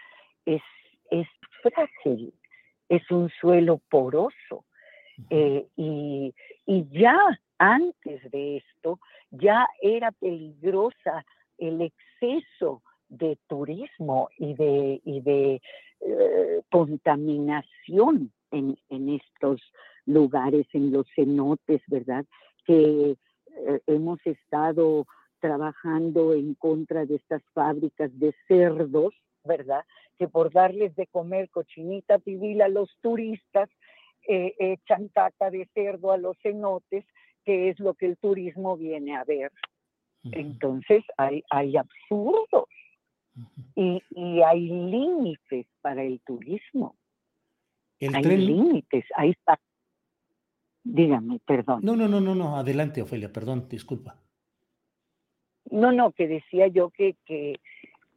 es, 0.45 0.62
es 1.11 1.26
frágil, 1.62 2.35
es 2.88 3.11
un 3.11 3.30
suelo 3.40 3.80
poroso. 3.88 4.64
Eh, 5.28 5.66
y, 5.76 6.35
ya 6.66 7.19
antes 7.59 8.30
de 8.30 8.59
esto, 8.59 8.99
ya 9.30 9.66
era 9.83 10.12
peligrosa 10.12 11.25
el 11.59 11.83
exceso 11.83 12.83
de 13.11 13.37
turismo 13.49 14.31
y 14.38 14.55
de, 14.55 15.00
y 15.05 15.21
de 15.21 15.61
eh, 16.00 16.62
contaminación 16.71 18.33
en, 18.50 18.79
en 18.88 19.09
estos 19.11 19.61
lugares, 20.07 20.67
en 20.73 20.93
los 20.93 21.07
cenotes, 21.14 21.83
¿verdad? 21.88 22.25
Que 22.64 23.17
eh, 23.57 23.81
hemos 23.87 24.25
estado 24.25 25.07
trabajando 25.40 26.35
en 26.35 26.55
contra 26.55 27.05
de 27.05 27.17
estas 27.17 27.43
fábricas 27.52 28.11
de 28.19 28.35
cerdos, 28.47 29.14
¿verdad? 29.45 29.85
Que 30.19 30.29
por 30.29 30.52
darles 30.52 30.95
de 30.97 31.07
comer 31.07 31.50
cochinita 31.50 32.19
pibil 32.19 32.62
a 32.62 32.69
los 32.69 32.90
turistas, 33.00 33.69
eh, 34.29 34.55
echan 34.59 35.09
caca 35.09 35.50
de 35.50 35.69
cerdo 35.75 36.12
a 36.12 36.19
los 36.19 36.37
cenotes, 36.43 37.05
que 37.45 37.71
es 37.71 37.81
lo 37.81 37.95
que 37.95 38.07
el 38.07 38.19
turismo 38.19 38.76
viene 38.76 39.17
a 39.17 39.25
ver. 39.25 39.50
Entonces 40.33 41.02
hay, 41.17 41.43
hay 41.49 41.79
absurdos 41.79 42.69
y, 43.75 44.02
y, 44.10 44.42
hay 44.42 44.68
límites 44.68 45.66
para 45.80 46.02
el 46.02 46.20
turismo. 46.20 46.96
hay 48.00 48.22
límites, 48.22 49.04
hay 49.16 49.34
Dígame, 50.82 51.40
perdón. 51.46 51.80
No, 51.82 51.94
no, 51.94 52.08
no, 52.08 52.20
no, 52.20 52.34
no, 52.34 52.56
adelante, 52.56 53.02
Ofelia, 53.02 53.32
perdón, 53.32 53.68
disculpa. 53.68 54.16
No, 55.70 55.92
no, 55.92 56.12
que 56.12 56.26
decía 56.26 56.66
yo 56.68 56.90
que, 56.90 57.16
que, 57.26 57.60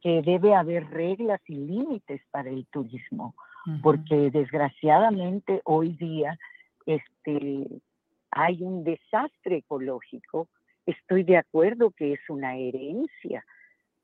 que 0.00 0.22
debe 0.22 0.54
haber 0.54 0.90
reglas 0.90 1.40
y 1.46 1.54
límites 1.54 2.22
para 2.30 2.50
el 2.50 2.66
turismo, 2.66 3.34
porque 3.82 4.30
desgraciadamente 4.30 5.62
hoy 5.64 5.94
día 5.94 6.38
este, 6.84 7.66
hay 8.30 8.62
un 8.62 8.84
desastre 8.84 9.58
ecológico. 9.58 10.48
Estoy 10.84 11.22
de 11.22 11.38
acuerdo 11.38 11.90
que 11.92 12.12
es 12.12 12.20
una 12.28 12.56
herencia, 12.56 13.44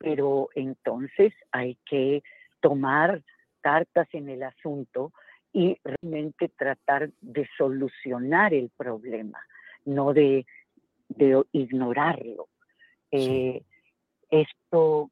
pero 0.01 0.49
entonces 0.55 1.33
hay 1.53 1.77
que 1.85 2.23
tomar 2.61 3.23
cartas 3.61 4.09
en 4.13 4.31
el 4.31 4.43
asunto 4.43 5.13
y 5.53 5.77
realmente 5.85 6.49
tratar 6.49 7.11
de 7.21 7.47
solucionar 7.59 8.55
el 8.55 8.71
problema, 8.77 9.39
no 9.85 10.15
de, 10.15 10.47
ignorarlo. 11.53 12.49
Eh, 13.11 13.63
esto, 14.31 15.11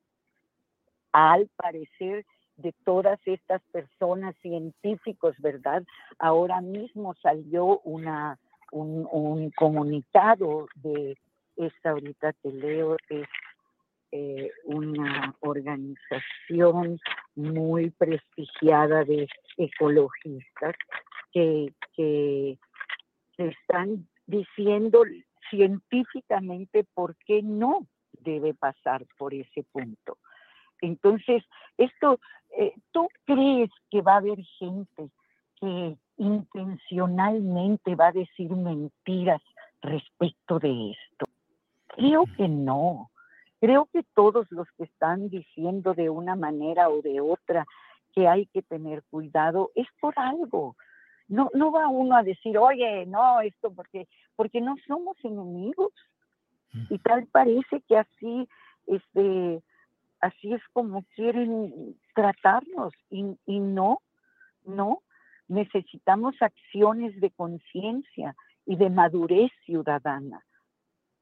al 1.12 1.48
parecer, 1.56 2.24
de 2.56 2.72
todas 2.84 3.20
estas 3.26 3.62
personas 3.70 4.34
científicos, 4.42 5.36
¿verdad? 5.38 5.84
Ahora 6.18 6.60
mismo 6.60 7.14
salió 7.22 7.80
una, 7.80 8.38
un, 8.72 9.50
comunicado 9.56 10.68
de 10.76 11.16
esta 11.56 11.90
ahorita 11.90 12.32
te 12.34 12.52
leo, 12.52 12.96
es 13.08 13.28
eh, 14.12 14.50
una 14.64 15.34
organización 15.40 16.98
muy 17.34 17.90
prestigiada 17.90 19.04
de 19.04 19.28
ecologistas 19.56 20.74
que, 21.32 21.72
que 21.94 22.58
están 23.36 24.08
diciendo 24.26 25.02
científicamente 25.50 26.84
por 26.94 27.16
qué 27.26 27.42
no 27.42 27.86
debe 28.12 28.54
pasar 28.54 29.06
por 29.16 29.34
ese 29.34 29.62
punto. 29.72 30.18
Entonces, 30.80 31.42
esto, 31.76 32.20
eh, 32.56 32.72
¿tú 32.92 33.08
crees 33.24 33.70
que 33.90 34.00
va 34.02 34.14
a 34.14 34.18
haber 34.18 34.42
gente 34.58 35.10
que 35.60 35.96
intencionalmente 36.18 37.94
va 37.94 38.08
a 38.08 38.12
decir 38.12 38.50
mentiras 38.50 39.42
respecto 39.82 40.58
de 40.58 40.92
esto? 40.92 41.26
Creo 41.88 42.24
que 42.36 42.48
no. 42.48 43.10
Creo 43.60 43.88
que 43.92 44.04
todos 44.14 44.46
los 44.50 44.68
que 44.76 44.84
están 44.84 45.28
diciendo 45.28 45.94
de 45.94 46.10
una 46.10 46.36
manera 46.36 46.88
o 46.88 47.02
de 47.02 47.20
otra 47.20 47.66
que 48.14 48.28
hay 48.28 48.46
que 48.46 48.62
tener 48.62 49.02
cuidado 49.10 49.70
es 49.74 49.86
por 50.00 50.14
algo. 50.16 50.76
No, 51.28 51.50
no 51.54 51.70
va 51.70 51.88
uno 51.88 52.16
a 52.16 52.22
decir, 52.22 52.56
oye, 52.56 53.04
no, 53.06 53.40
esto 53.40 53.72
porque, 53.72 54.08
porque 54.36 54.60
no 54.60 54.76
somos 54.86 55.16
enemigos. 55.24 55.92
Y 56.90 56.98
tal 56.98 57.26
parece 57.26 57.80
que 57.88 57.96
así, 57.96 58.48
este, 58.86 59.62
así 60.20 60.52
es 60.52 60.62
como 60.72 61.04
quieren 61.14 61.96
tratarnos. 62.14 62.92
Y, 63.10 63.36
y 63.46 63.58
no, 63.58 64.00
no, 64.64 65.02
necesitamos 65.48 66.34
acciones 66.40 67.18
de 67.20 67.30
conciencia 67.30 68.36
y 68.66 68.76
de 68.76 68.90
madurez 68.90 69.50
ciudadana, 69.64 70.44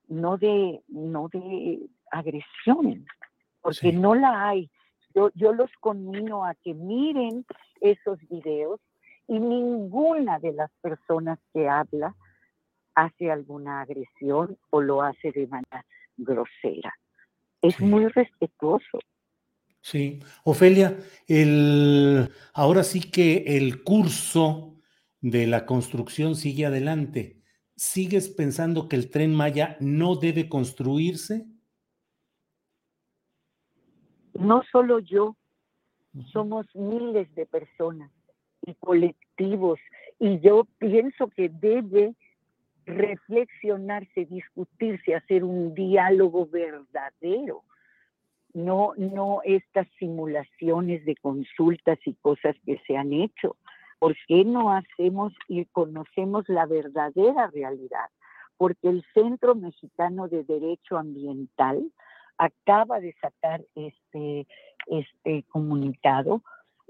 no 0.09 0.37
de, 0.37 0.83
no 0.88 1.28
de 1.28 1.88
agresión, 2.11 3.07
porque 3.61 3.93
no 3.93 4.15
la 4.15 4.49
hay. 4.49 4.71
Yo, 5.15 5.31
yo 5.35 5.53
los 5.53 5.71
conmino 5.81 6.45
a 6.45 6.55
que 6.55 6.75
miren 6.75 7.45
esos 7.81 8.19
videos 8.29 8.81
y 9.29 9.39
ninguna 9.39 10.39
de 10.39 10.53
las 10.53 10.71
personas 10.81 11.39
que 11.53 11.69
habla 11.69 12.15
hace 12.95 13.31
alguna 13.31 13.83
agresión 13.83 14.59
o 14.71 14.81
lo 14.81 15.03
hace 15.03 15.33
de 15.33 15.47
manera 15.47 15.85
grosera. 16.17 16.95
Es 17.63 17.81
muy 17.81 18.07
respetuoso. 18.09 18.99
Sí, 19.81 20.21
Ofelia, 20.45 20.97
el, 21.29 22.29
ahora 22.55 22.83
sí 22.83 23.01
que 23.11 23.45
el 23.57 23.83
curso 23.85 24.81
de 25.21 25.47
la 25.47 25.65
construcción 25.65 26.35
sigue 26.35 26.67
adelante. 26.67 27.43
¿Sigues 27.77 28.29
pensando 28.29 28.89
que 28.89 28.97
el 28.97 29.11
tren 29.11 29.35
Maya 29.35 29.77
no 29.81 30.17
debe 30.17 30.49
construirse? 30.49 31.47
No 34.38 34.62
solo 34.71 34.99
yo, 34.99 35.37
somos 36.33 36.66
miles 36.75 37.33
de 37.35 37.47
personas 37.47 38.11
y 38.66 38.75
colectivos 38.75 39.78
y 40.19 40.40
yo 40.40 40.66
pienso 40.78 41.28
que 41.28 41.49
debe 41.49 42.14
reflexionarse, 42.87 44.26
discutirse, 44.26 45.14
hacer 45.14 45.45
un 45.45 45.75
diálogo 45.75 46.47
verdadero, 46.47 47.64
no, 48.55 48.93
no 48.97 49.40
estas 49.45 49.87
simulaciones 49.99 51.05
de 51.05 51.16
consultas 51.16 51.99
y 52.07 52.14
cosas 52.14 52.57
que 52.64 52.81
se 52.87 52.97
han 52.97 53.12
hecho. 53.12 53.57
¿Por 53.99 54.16
qué 54.28 54.45
no 54.45 54.73
hacemos 54.73 55.35
y 55.49 55.64
conocemos 55.66 56.49
la 56.49 56.64
verdadera 56.64 57.49
realidad? 57.49 58.09
Porque 58.57 58.88
el 58.88 59.05
Centro 59.12 59.55
Mexicano 59.55 60.28
de 60.28 60.45
Derecho 60.45 60.97
Ambiental 60.97 61.90
acaba 62.38 63.00
de 63.00 63.14
sacar 63.21 63.64
este, 63.75 64.47
este 64.87 65.45
comunicado 65.49 66.43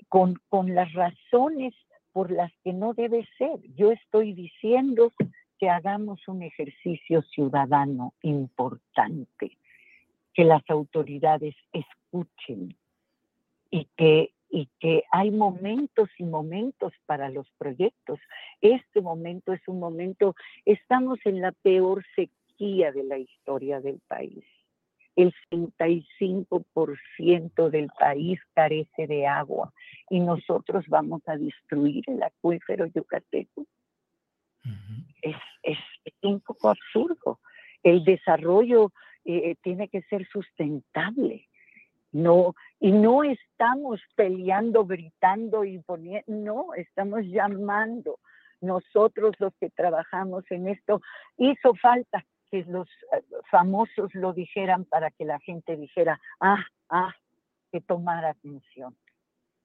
con, 0.09 0.41
con 0.49 0.75
las 0.75 0.93
razones 0.93 1.75
por 2.13 2.30
las 2.30 2.52
que 2.65 2.73
no 2.73 2.95
debe 2.95 3.28
ser. 3.39 3.61
Yo 3.75 3.93
estoy 3.93 4.32
diciendo 4.32 5.13
que 5.59 5.69
hagamos 5.69 6.26
un 6.28 6.43
ejercicio 6.43 7.23
ciudadano 7.23 8.15
importante, 8.23 9.56
que 10.35 10.45
las 10.45 10.63
autoridades 10.69 11.54
escuchen 11.73 12.76
y 13.71 13.87
que, 13.97 14.32
y 14.50 14.69
que 14.78 15.04
hay 15.11 15.30
momentos 15.30 16.09
y 16.19 16.25
momentos 16.25 16.93
para 17.06 17.30
los 17.30 17.50
proyectos. 17.59 18.19
Este 18.61 19.00
momento 19.00 19.52
es 19.52 19.67
un 19.67 19.78
momento, 19.78 20.35
estamos 20.65 21.19
en 21.25 21.41
la 21.41 21.52
peor 21.52 22.04
sequía 22.15 22.93
de 22.93 23.04
la 23.04 23.19
historia 23.19 23.80
del 23.80 24.00
país 24.09 24.45
el 25.17 25.35
65% 25.50 27.71
del 27.71 27.89
país 27.99 28.39
carece 28.55 29.07
de 29.07 29.26
agua 29.26 29.73
y 30.11 30.21
nosotros 30.21 30.85
vamos 30.89 31.23
a 31.26 31.37
destruir 31.37 32.05
el 32.07 32.23
acuífero 32.23 32.85
yucateco. 32.87 33.67
es, 35.23 35.37
es, 35.63 35.79
un 36.23 36.41
poco 36.41 36.69
absurdo. 36.69 37.41
El 37.83 38.05
desarrollo 38.05 38.93
eh, 39.25 39.57
tiene 39.63 39.89
que 39.89 40.02
ser 40.02 40.29
sustentable. 40.29 41.49
No, 42.13 42.55
y 42.79 42.93
no 42.93 43.25
estamos 43.25 44.00
peleando, 44.15 44.87
gritando 44.87 45.65
y 45.65 45.81
poniendo, 45.81 46.25
no, 46.29 46.73
estamos 46.75 47.23
llamando. 47.25 48.21
Nosotros 48.61 49.35
los 49.39 49.52
que 49.61 49.71
trabajamos 49.71 50.45
en 50.50 50.69
esto, 50.69 51.00
hizo 51.37 51.75
falta 51.75 52.25
que 52.50 52.65
los 52.65 52.89
eh, 53.13 53.23
famosos 53.50 54.15
lo 54.15 54.32
dijeran 54.32 54.85
para 54.85 55.11
que 55.11 55.25
la 55.25 55.39
gente 55.41 55.76
dijera, 55.76 56.21
ah, 56.41 56.65
ah, 56.89 57.15
que 57.73 57.80
tomara 57.80 58.30
atención. 58.30 58.97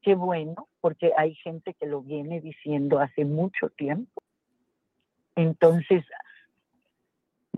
Qué 0.02 0.16
bueno, 0.16 0.68
porque 0.80 1.12
hay 1.16 1.36
gente 1.36 1.76
que 1.76 1.86
lo 1.86 2.02
viene 2.02 2.42
diciendo 2.42 3.00
hace 3.00 3.24
mucho 3.26 3.70
tiempo. 3.70 4.24
Entonces, 5.36 6.04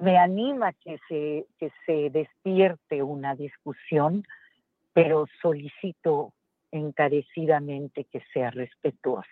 me 0.01 0.17
anima 0.17 0.73
que 0.73 0.99
se, 1.07 1.45
que 1.57 1.71
se 1.85 2.09
despierte 2.09 3.01
una 3.01 3.35
discusión, 3.35 4.25
pero 4.91 5.25
solicito 5.41 6.33
encarecidamente 6.71 8.05
que 8.05 8.21
sea 8.33 8.51
respetuosa. 8.51 9.27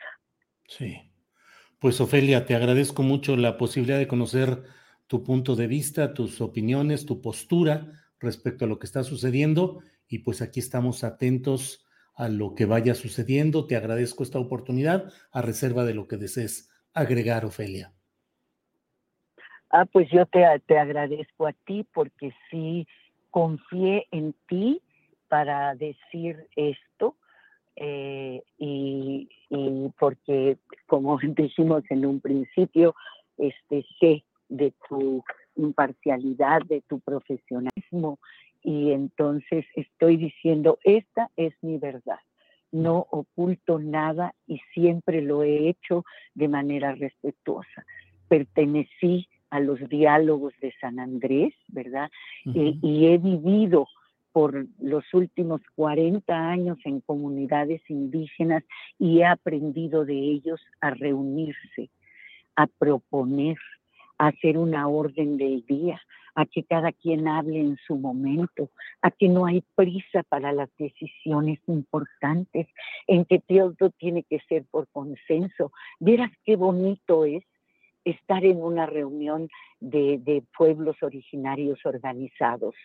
Sí. 0.68 1.12
Pues 1.80 2.00
Ofelia, 2.00 2.46
te 2.46 2.56
agradezco 2.56 3.02
mucho 3.02 3.36
la 3.36 3.58
posibilidad 3.58 3.98
de 3.98 4.08
conocer 4.08 4.64
tu 5.12 5.26
punto 5.26 5.58
de 5.58 5.68
vista, 5.68 6.14
tus 6.14 6.40
opiniones, 6.40 7.06
tu 7.06 7.22
postura 7.22 7.86
respecto 8.18 8.64
a 8.64 8.68
lo 8.70 8.80
que 8.80 8.86
está 8.86 9.04
sucediendo 9.04 9.82
y 10.08 10.20
pues 10.20 10.42
aquí 10.42 10.62
estamos 10.62 11.04
atentos 11.04 11.86
a 12.16 12.30
lo 12.30 12.56
que 12.56 12.66
vaya 12.66 12.96
sucediendo. 12.96 13.68
Te 13.68 13.76
agradezco 13.76 14.24
esta 14.24 14.40
oportunidad 14.40 15.12
a 15.34 15.42
reserva 15.42 15.84
de 15.84 15.96
lo 15.96 16.08
que 16.08 16.16
desees 16.16 16.72
agregar, 16.94 17.44
Ofelia. 17.44 17.92
Ah, 19.70 19.84
pues 19.84 20.08
yo 20.12 20.26
te, 20.28 20.46
te 20.66 20.80
agradezco 20.80 21.46
a 21.46 21.52
ti 21.52 21.86
porque 21.94 22.34
sí 22.50 22.88
confié 23.32 24.08
en 24.12 24.34
ti 24.48 24.82
para 25.28 25.76
decir 25.76 26.48
esto 26.56 27.18
eh, 27.76 28.44
y, 28.58 29.28
porque, 30.00 30.58
como 30.88 31.18
dijimos 31.36 31.84
en 31.90 32.06
un 32.06 32.22
principio, 32.22 32.96
este, 33.38 33.86
sé 34.00 34.24
de 34.52 34.74
tu 34.88 35.24
imparcialidad, 35.56 36.62
de 36.68 36.82
tu 36.82 37.00
profesionalismo. 37.00 38.20
Y 38.62 38.92
entonces 38.92 39.66
estoy 39.76 40.18
diciendo, 40.18 40.78
esta 40.84 41.30
es 41.36 41.54
mi 41.62 41.78
verdad. 41.78 42.20
No 42.72 43.08
oculto 43.10 43.80
nada 43.80 44.36
y 44.46 44.60
siempre 44.74 45.22
lo 45.22 45.44
he 45.44 45.70
hecho 45.70 46.06
de 46.36 46.48
manera 46.48 46.94
respetuosa. 46.94 47.86
Pertenecí 48.28 49.28
a 49.50 49.60
los 49.60 49.80
diálogos 49.90 50.54
de 50.62 50.74
San 50.80 51.00
Andrés, 51.00 51.54
¿verdad? 51.68 52.10
y, 52.46 52.80
y 52.82 53.08
he 53.08 53.18
vivido 53.18 53.88
por 54.32 54.68
los 54.80 55.04
últimos 55.14 55.62
40 55.76 56.34
años 56.34 56.78
en 56.86 57.02
comunidades 57.02 57.82
indígenas 57.90 58.64
y 58.98 59.20
he 59.20 59.26
aprendido 59.26 60.06
de 60.06 60.18
ellos 60.18 60.62
a 60.80 60.92
reunirse, 60.92 61.90
a 62.56 62.68
proponer, 62.68 63.58
hacer 64.28 64.58
una 64.58 64.88
orden 64.88 65.38
del 65.38 65.66
día, 65.66 66.02
a 66.36 66.46
que 66.46 66.64
cada 66.64 66.92
quien 66.92 67.28
hable 67.28 67.60
en 67.60 67.78
su 67.86 67.96
momento, 67.98 68.70
a 69.02 69.12
que 69.12 69.28
no 69.28 69.46
hay 69.46 69.64
prisa 69.76 70.24
para 70.30 70.52
las 70.54 70.70
decisiones 70.78 71.60
importantes, 71.68 72.68
en 73.08 73.26
que 73.26 73.40
todo 73.40 73.90
tiene 73.98 74.24
que 74.24 74.40
ser 74.48 74.66
por 74.72 74.88
consenso. 74.90 75.72
Verás 76.00 76.32
qué 76.46 76.56
bonito 76.56 77.26
es 77.26 77.44
estar 78.06 78.46
en 78.46 78.62
una 78.64 78.86
reunión 78.86 79.50
de, 79.80 80.20
de 80.20 80.44
pueblos 80.58 80.96
originarios 81.02 81.80
organizados. 81.86 82.76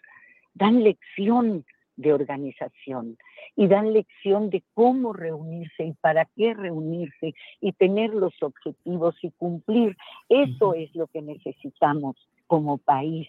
Dan 0.54 0.82
lección 0.82 1.64
de 1.96 2.12
organización 2.12 3.16
y 3.56 3.68
dan 3.68 3.92
lección 3.92 4.50
de 4.50 4.62
cómo 4.74 5.12
reunirse 5.12 5.84
y 5.84 5.92
para 5.94 6.26
qué 6.36 6.54
reunirse 6.54 7.34
y 7.60 7.72
tener 7.72 8.10
los 8.10 8.34
objetivos 8.42 9.16
y 9.22 9.30
cumplir. 9.32 9.96
Eso 10.28 10.74
es 10.74 10.94
lo 10.94 11.06
que 11.08 11.22
necesitamos 11.22 12.16
como 12.46 12.78
país. 12.78 13.28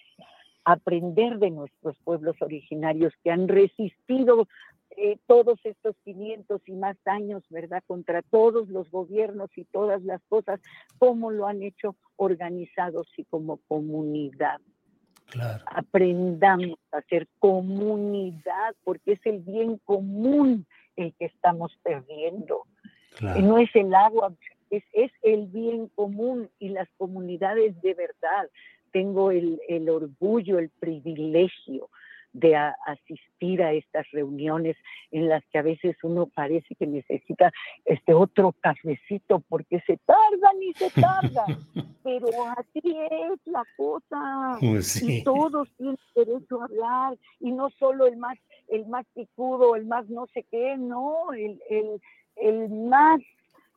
aprender 0.70 1.40
de 1.40 1.50
nuestros 1.50 1.96
pueblos 2.04 2.36
originarios 2.42 3.14
que 3.24 3.32
han 3.32 3.48
resistido 3.48 4.50
eh, 4.98 5.18
todos 5.28 5.60
estos 5.64 5.96
500 6.04 6.62
y 6.66 6.74
más 6.74 6.98
años, 7.06 7.44
¿verdad? 7.50 7.84
Contra 7.88 8.22
todos 8.22 8.68
los 8.68 8.90
gobiernos 8.92 9.50
y 9.56 9.64
todas 9.64 10.04
las 10.04 10.22
cosas, 10.28 10.60
cómo 10.98 11.32
lo 11.32 11.48
han 11.48 11.62
hecho 11.64 11.96
organizados 12.18 13.08
y 13.16 13.24
como 13.26 13.62
comunidad. 13.70 14.60
Aprendamos 15.66 16.80
a 16.92 17.02
ser 17.04 17.28
comunidad, 17.40 18.76
porque 18.84 19.14
es 19.14 19.26
el 19.26 19.40
bien 19.40 19.78
común 19.84 20.66
el 20.96 21.14
que 21.14 21.26
estamos 21.26 21.78
perdiendo. 21.84 22.64
No 23.22 23.58
es 23.58 23.70
el 23.76 23.94
agua, 23.96 24.34
es, 24.70 24.84
es, 24.94 25.12
el 25.24 25.48
bien 25.48 25.88
común 25.96 26.50
y 26.60 26.70
las 26.70 26.88
comunidades 26.98 27.80
de 27.82 27.94
verdad. 27.94 28.50
Tengo 28.92 29.32
el, 29.32 29.60
el 29.68 29.90
orgullo, 29.90 30.60
el 30.60 30.70
privilegio 30.70 31.90
de 32.34 32.56
asistir 32.56 33.64
a 33.64 33.74
estas 33.74 34.06
reuniones 34.12 34.78
en 35.12 35.30
las 35.30 35.44
que 35.48 35.60
a 35.60 35.64
veces 35.64 35.96
uno 36.04 36.28
parece 36.28 36.76
que 36.76 36.86
necesita 36.86 37.52
este 37.86 38.14
otro 38.14 38.54
cafecito 38.60 39.40
porque 39.48 39.82
se 39.88 39.98
tardan 39.98 40.62
y 40.62 40.74
se 40.74 40.90
tardan, 41.02 41.46
pero 42.04 42.28
así 42.58 42.82
es 42.84 43.40
la 43.46 43.64
cosa. 43.76 44.58
Pues 44.60 45.02
y 45.02 45.24
todos 45.24 45.70
tienen 45.78 45.98
derecho 46.16 46.62
a 46.62 46.66
hablar 46.66 47.18
y 47.40 47.52
no 47.52 47.70
solo 47.72 48.06
el 48.06 48.18
más 48.18 48.38
el 48.70 48.86
más 48.88 49.06
picudo, 49.14 49.76
el 49.76 49.86
más 49.86 50.08
no 50.10 50.28
sé 50.34 50.44
qué, 50.52 50.78
no, 50.78 51.32
el, 51.34 51.62
el, 51.70 52.02
el 52.36 52.70
más 52.70 53.22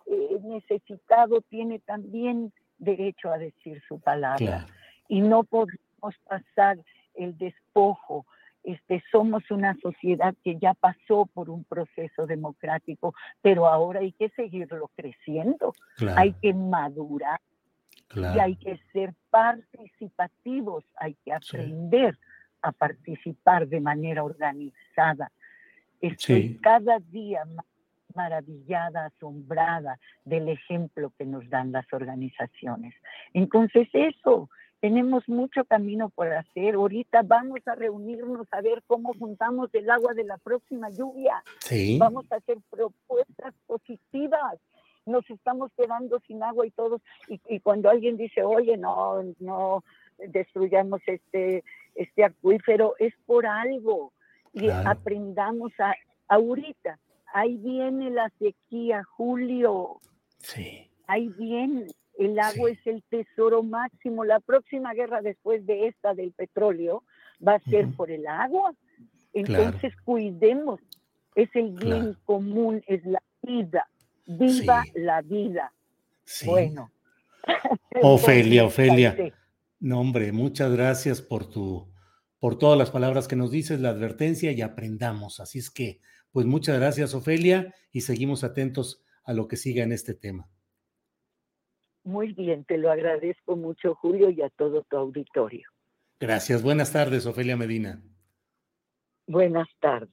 eh, 0.07 0.39
necesitado 0.43 1.41
tiene 1.43 1.79
también 1.79 2.53
derecho 2.79 3.31
a 3.31 3.39
decir 3.39 3.81
su 3.87 4.01
palabra. 4.01 4.67
Y 5.09 5.21
no 5.21 5.45
podemos 5.45 6.17
pasar 6.29 6.79
el 7.15 7.37
despojo 7.39 8.27
este, 8.63 9.03
somos 9.11 9.51
una 9.51 9.77
sociedad 9.81 10.35
que 10.45 10.59
ya 10.59 10.75
pasó 10.75 11.27
por 11.33 11.51
un 11.51 11.65
proceso 11.65 12.27
democrático, 12.27 13.15
pero 13.41 13.67
ahora 13.67 14.01
hay 14.01 14.13
que 14.13 14.29
seguirlo 14.31 14.91
creciendo, 14.97 15.73
hay 16.17 16.33
que 16.35 16.53
madurar 16.53 17.41
y 18.15 18.39
hay 18.39 18.57
que 18.57 18.79
ser 18.93 19.15
participativos, 19.31 20.85
hay 20.97 21.15
que 21.25 21.33
aprender 21.33 22.19
a 22.63 22.73
participar 22.73 23.67
de 23.69 23.81
manera 23.81 24.25
organizada. 24.25 25.31
Estoy 26.01 26.59
cada 26.63 26.99
día 26.99 27.45
más 27.45 27.67
maravillada, 28.15 29.07
asombrada 29.07 29.99
del 30.25 30.49
ejemplo 30.49 31.13
que 31.17 31.25
nos 31.25 31.49
dan 31.49 31.73
las 31.73 31.91
organizaciones. 31.93 32.95
Entonces 33.33 33.89
eso, 33.93 34.51
tenemos 34.81 35.29
mucho 35.29 35.65
camino 35.65 36.09
por 36.09 36.33
hacer. 36.33 36.75
Ahorita 36.75 37.23
vamos 37.23 37.61
a 37.67 37.75
reunirnos 37.75 38.47
a 38.51 38.61
ver 38.63 38.83
cómo 38.87 39.13
juntamos 39.19 39.69
el 39.75 39.91
agua 39.91 40.15
de 40.15 40.25
la 40.25 40.39
próxima 40.39 40.89
lluvia. 40.91 41.43
Vamos 41.99 42.25
a 42.33 42.37
hacer 42.37 42.59
propuestas 42.71 43.55
positivas. 43.67 44.59
Nos 45.05 45.29
estamos 45.31 45.71
quedando 45.77 46.21
sin 46.27 46.43
agua 46.43 46.67
y 46.67 46.71
todos. 46.71 47.03
Y, 47.29 47.61
cuando 47.61 47.91
alguien 47.91 48.17
dice, 48.17 48.43
oye, 48.43 48.77
no, 48.77 49.23
no 49.39 49.85
destruyamos 50.19 51.01
este, 51.07 51.63
este 51.95 52.25
acuífero, 52.25 52.95
es 52.99 53.15
por 53.27 53.47
algo. 53.47 54.13
Y 54.53 54.71
aprendamos 54.71 55.73
a, 55.79 55.95
ahorita. 56.29 56.99
Ahí 57.33 57.57
viene 57.59 58.11
la 58.11 58.31
sequía, 58.39 59.05
Julio. 59.05 60.01
Sí. 60.39 60.91
Ahí 61.07 61.29
viene 61.29 61.87
el 62.21 62.39
agua 62.39 62.71
es 62.71 62.87
el 62.87 63.03
tesoro 63.09 63.63
máximo. 63.63 64.25
La 64.25 64.41
próxima 64.41 64.93
guerra 64.93 65.23
después 65.23 65.65
de 65.65 65.87
esta 65.87 66.15
del 66.15 66.33
petróleo 66.33 67.03
va 67.47 67.55
a 67.55 67.61
ser 67.61 67.89
por 67.97 68.11
el 68.11 68.27
agua. 68.27 68.75
Entonces 69.33 69.95
cuidemos. 70.05 70.81
Es 71.35 71.49
el 71.55 71.71
bien 71.71 72.17
común, 72.27 72.83
es 72.87 73.05
la 73.07 73.23
vida. 73.43 73.89
Viva 74.27 74.85
la 74.95 75.23
vida. 75.23 75.73
Bueno. 76.45 76.91
Ofelia, 78.03 78.67
Ofelia. 78.67 79.17
No, 79.79 80.01
hombre, 80.01 80.31
muchas 80.31 80.71
gracias 80.73 81.23
por 81.23 81.49
tu, 81.49 81.91
por 82.39 82.59
todas 82.59 82.79
las 82.79 82.91
palabras 82.91 83.29
que 83.29 83.37
nos 83.37 83.51
dices, 83.51 83.81
la 83.81 83.89
advertencia 83.89 84.53
y 84.53 84.61
aprendamos. 84.61 85.41
Así 85.41 85.59
es 85.59 85.71
que, 85.71 86.01
pues 86.33 86.45
muchas 86.45 86.79
gracias, 86.79 87.15
Ofelia, 87.15 87.75
y 87.93 88.03
seguimos 88.03 88.45
atentos 88.45 89.03
a 89.25 89.33
lo 89.33 89.49
que 89.49 89.57
siga 89.57 89.83
en 89.85 89.93
este 89.93 90.13
tema. 90.13 90.51
Muy 92.05 92.33
bien, 92.33 92.65
te 92.65 92.79
lo 92.79 92.91
agradezco 92.91 93.57
mucho, 93.57 93.95
Julio, 93.95 94.31
y 94.31 94.41
a 94.43 94.49
todo 94.51 94.83
tu 94.89 94.97
auditorio. 94.97 95.69
Gracias. 96.19 96.63
Buenas 96.63 96.93
tardes, 96.93 97.27
Ofelia 97.27 97.57
Medina. 97.57 98.03
Buenas 99.27 99.69
tardes. 99.81 100.11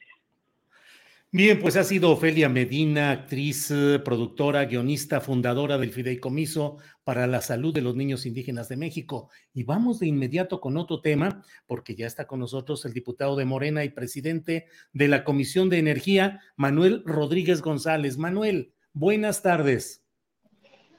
Bien, 1.30 1.60
pues 1.60 1.76
ha 1.76 1.84
sido 1.84 2.12
Ofelia 2.12 2.48
Medina, 2.48 3.12
actriz, 3.12 3.74
productora, 4.06 4.64
guionista, 4.64 5.20
fundadora 5.20 5.78
del 5.78 5.92
Fideicomiso 5.92 6.78
para 7.04 7.28
la 7.28 7.42
Salud 7.42 7.74
de 7.74 7.82
los 7.82 7.98
Niños 7.98 8.26
Indígenas 8.26 8.70
de 8.70 8.78
México. 8.78 9.30
Y 9.54 9.64
vamos 9.64 10.00
de 10.00 10.08
inmediato 10.08 10.62
con 10.62 10.78
otro 10.78 11.02
tema, 11.02 11.44
porque 11.66 11.96
ya 11.96 12.08
está 12.08 12.28
con 12.28 12.40
nosotros 12.40 12.86
el 12.86 12.94
diputado 12.94 13.36
de 13.36 13.44
Morena 13.44 13.84
y 13.84 13.90
presidente 13.90 14.68
de 14.94 15.08
la 15.10 15.26
Comisión 15.26 15.70
de 15.70 15.80
Energía, 15.80 16.40
Manuel 16.56 17.04
Rodríguez 17.06 17.62
González. 17.62 18.18
Manuel, 18.18 18.74
buenas 18.94 19.42
tardes. 19.42 20.07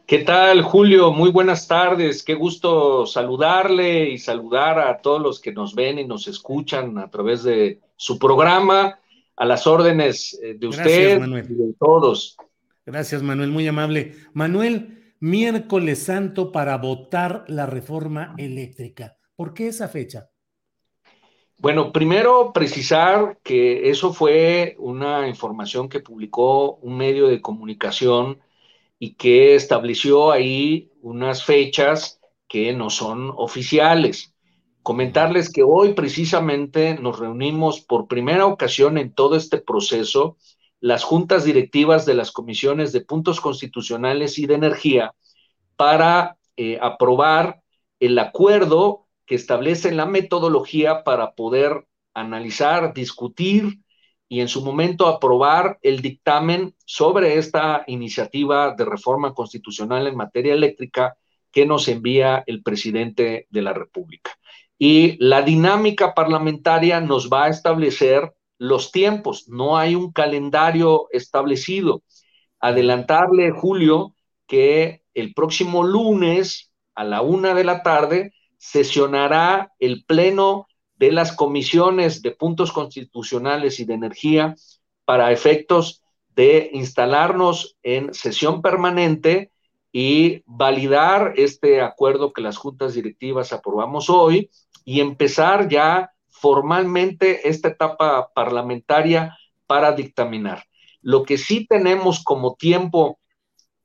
¿Qué 0.09 0.21
tal, 0.21 0.63
Julio? 0.63 1.13
Muy 1.13 1.31
buenas 1.31 1.69
tardes. 1.69 2.23
Qué 2.23 2.33
gusto 2.33 3.05
saludarle 3.05 4.09
y 4.09 4.17
saludar 4.17 4.79
a 4.79 5.03
todos 5.03 5.21
los 5.21 5.39
que 5.39 5.53
nos 5.53 5.75
ven 5.75 5.99
y 5.99 6.07
nos 6.07 6.27
escuchan 6.29 6.97
a 6.97 7.11
través 7.11 7.43
de 7.43 7.81
su 7.95 8.19
programa, 8.19 9.01
a 9.37 9.45
las 9.45 9.67
órdenes 9.67 10.41
eh, 10.43 10.55
de 10.59 10.67
usted 10.67 11.21
y 11.21 11.55
de 11.55 11.75
todos. 11.79 12.39
Gracias, 12.87 13.23
Manuel, 13.23 13.51
muy 13.51 13.69
amable. 13.69 14.15
Manuel, 14.33 15.13
miércoles 15.21 16.05
santo 16.05 16.53
para 16.53 16.79
votar 16.79 17.45
la 17.47 17.67
reforma 17.67 18.35
eléctrica. 18.39 19.19
¿Por 19.37 19.53
qué 19.53 19.67
esa 19.67 19.89
fecha? 19.89 20.31
Bueno, 21.59 21.93
primero 21.93 22.55
precisar 22.55 23.41
que 23.43 23.91
eso 23.91 24.15
fue 24.15 24.75
una 24.79 25.29
información 25.29 25.87
que 25.87 26.01
publicó 26.01 26.77
un 26.77 26.97
medio 26.97 27.29
de 27.29 27.43
comunicación 27.43 28.39
y 28.99 29.15
que 29.15 29.55
estableció 29.55 30.33
ahí 30.33 30.91
unas 31.03 31.45
fechas 31.45 32.21
que 32.49 32.73
no 32.73 32.91
son 32.91 33.33
oficiales. 33.37 34.35
Comentarles 34.83 35.53
que 35.53 35.63
hoy 35.63 35.93
precisamente 35.93 36.99
nos 36.99 37.19
reunimos 37.19 37.81
por 37.81 38.09
primera 38.09 38.47
ocasión 38.47 38.99
en 38.99 39.13
todo 39.13 39.37
este 39.37 39.59
proceso 39.59 40.37
las 40.81 41.05
juntas 41.05 41.45
directivas 41.45 42.07
de 42.07 42.15
las 42.15 42.33
comisiones 42.33 42.93
de 42.93 43.01
puntos 43.01 43.41
constitucionales 43.41 44.39
y 44.39 44.47
de 44.47 44.55
energía 44.55 45.15
para 45.77 46.39
eh, 46.57 46.79
aprobar 46.81 47.63
el 48.01 48.19
acuerdo 48.19 49.07
que 49.27 49.35
establece 49.35 49.93
la 49.93 50.07
metodología 50.07 51.05
para 51.05 51.35
poder 51.35 51.87
analizar, 52.15 52.95
discutir 52.95 53.81
y 54.29 54.41
en 54.41 54.49
su 54.49 54.63
momento 54.63 55.07
aprobar 55.07 55.79
el 55.83 56.03
dictamen 56.03 56.75
sobre 56.85 57.39
esta 57.39 57.85
iniciativa 57.87 58.75
de 58.75 58.85
reforma 58.85 59.33
constitucional 59.33 60.07
en 60.07 60.17
materia 60.17 60.55
eléctrica 60.55 61.17
que 61.51 61.65
nos 61.65 61.89
envía 61.89 62.45
el 62.47 62.63
presidente 62.63 63.47
de 63.51 63.63
la 63.63 63.73
República. 63.73 64.33
Y 64.79 65.17
la 65.19 65.43
dinámica 65.43 66.15
parlamentaria 66.15 67.01
nos 67.01 67.29
va 67.29 67.45
a 67.45 67.49
establecer 67.49 68.33
los 68.59 68.93
tiempos, 68.93 69.49
no 69.49 69.79
hay 69.79 69.95
un 69.95 70.13
calendario 70.13 71.09
establecido. 71.11 72.03
Adelantarle, 72.61 73.51
Julio, 73.51 74.15
que 74.47 75.03
el 75.15 75.33
próximo 75.35 75.85
lunes 75.85 76.71
a 76.95 77.05
la 77.05 77.23
una 77.23 77.55
de 77.55 77.65
la 77.65 77.83
tarde 77.83 78.33
sesionará 78.57 79.73
el 79.79 80.05
Pleno 80.05 80.68
de 80.99 81.13
las 81.13 81.33
comisiones 81.33 82.23
de 82.23 82.33
puntos 82.33 82.73
constitucionales 82.73 83.81
y 83.81 83.85
de 83.85 83.95
energía 83.95 84.55
para 85.05 85.33
efectos 85.33 86.03
de 86.35 86.71
instalarnos 86.73 87.77
en 87.83 88.13
sesión 88.15 88.63
permanente 88.63 89.51
y 89.93 90.43
validar 90.47 91.35
este 91.37 91.81
acuerdo 91.81 92.33
que 92.33 92.43
las 92.43 92.57
juntas 92.57 92.95
directivas 92.95 93.53
aprobamos 93.53 94.11
hoy 94.11 94.51
y 94.85 95.01
empezar 95.01 95.69
ya 95.69 96.13
formalmente 96.29 97.49
esta 97.49 97.69
etapa 97.69 98.31
parlamentaria 98.35 99.37
para 99.67 99.93
dictaminar. 99.93 100.65
Lo 101.01 101.25
que 101.25 101.39
sí 101.39 101.67
tenemos 101.67 102.23
como 102.23 102.55
tiempo 102.55 103.19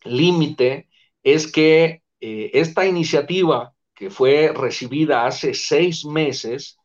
límite 0.03 0.89
es 1.23 1.51
que 1.51 2.03
eh, 2.19 2.51
esta 2.53 2.85
iniciativa 2.85 3.73
que 3.93 4.09
fue 4.09 4.51
recibida 4.53 5.25
hace 5.25 5.53
seis 5.53 6.05
meses, 6.05 6.77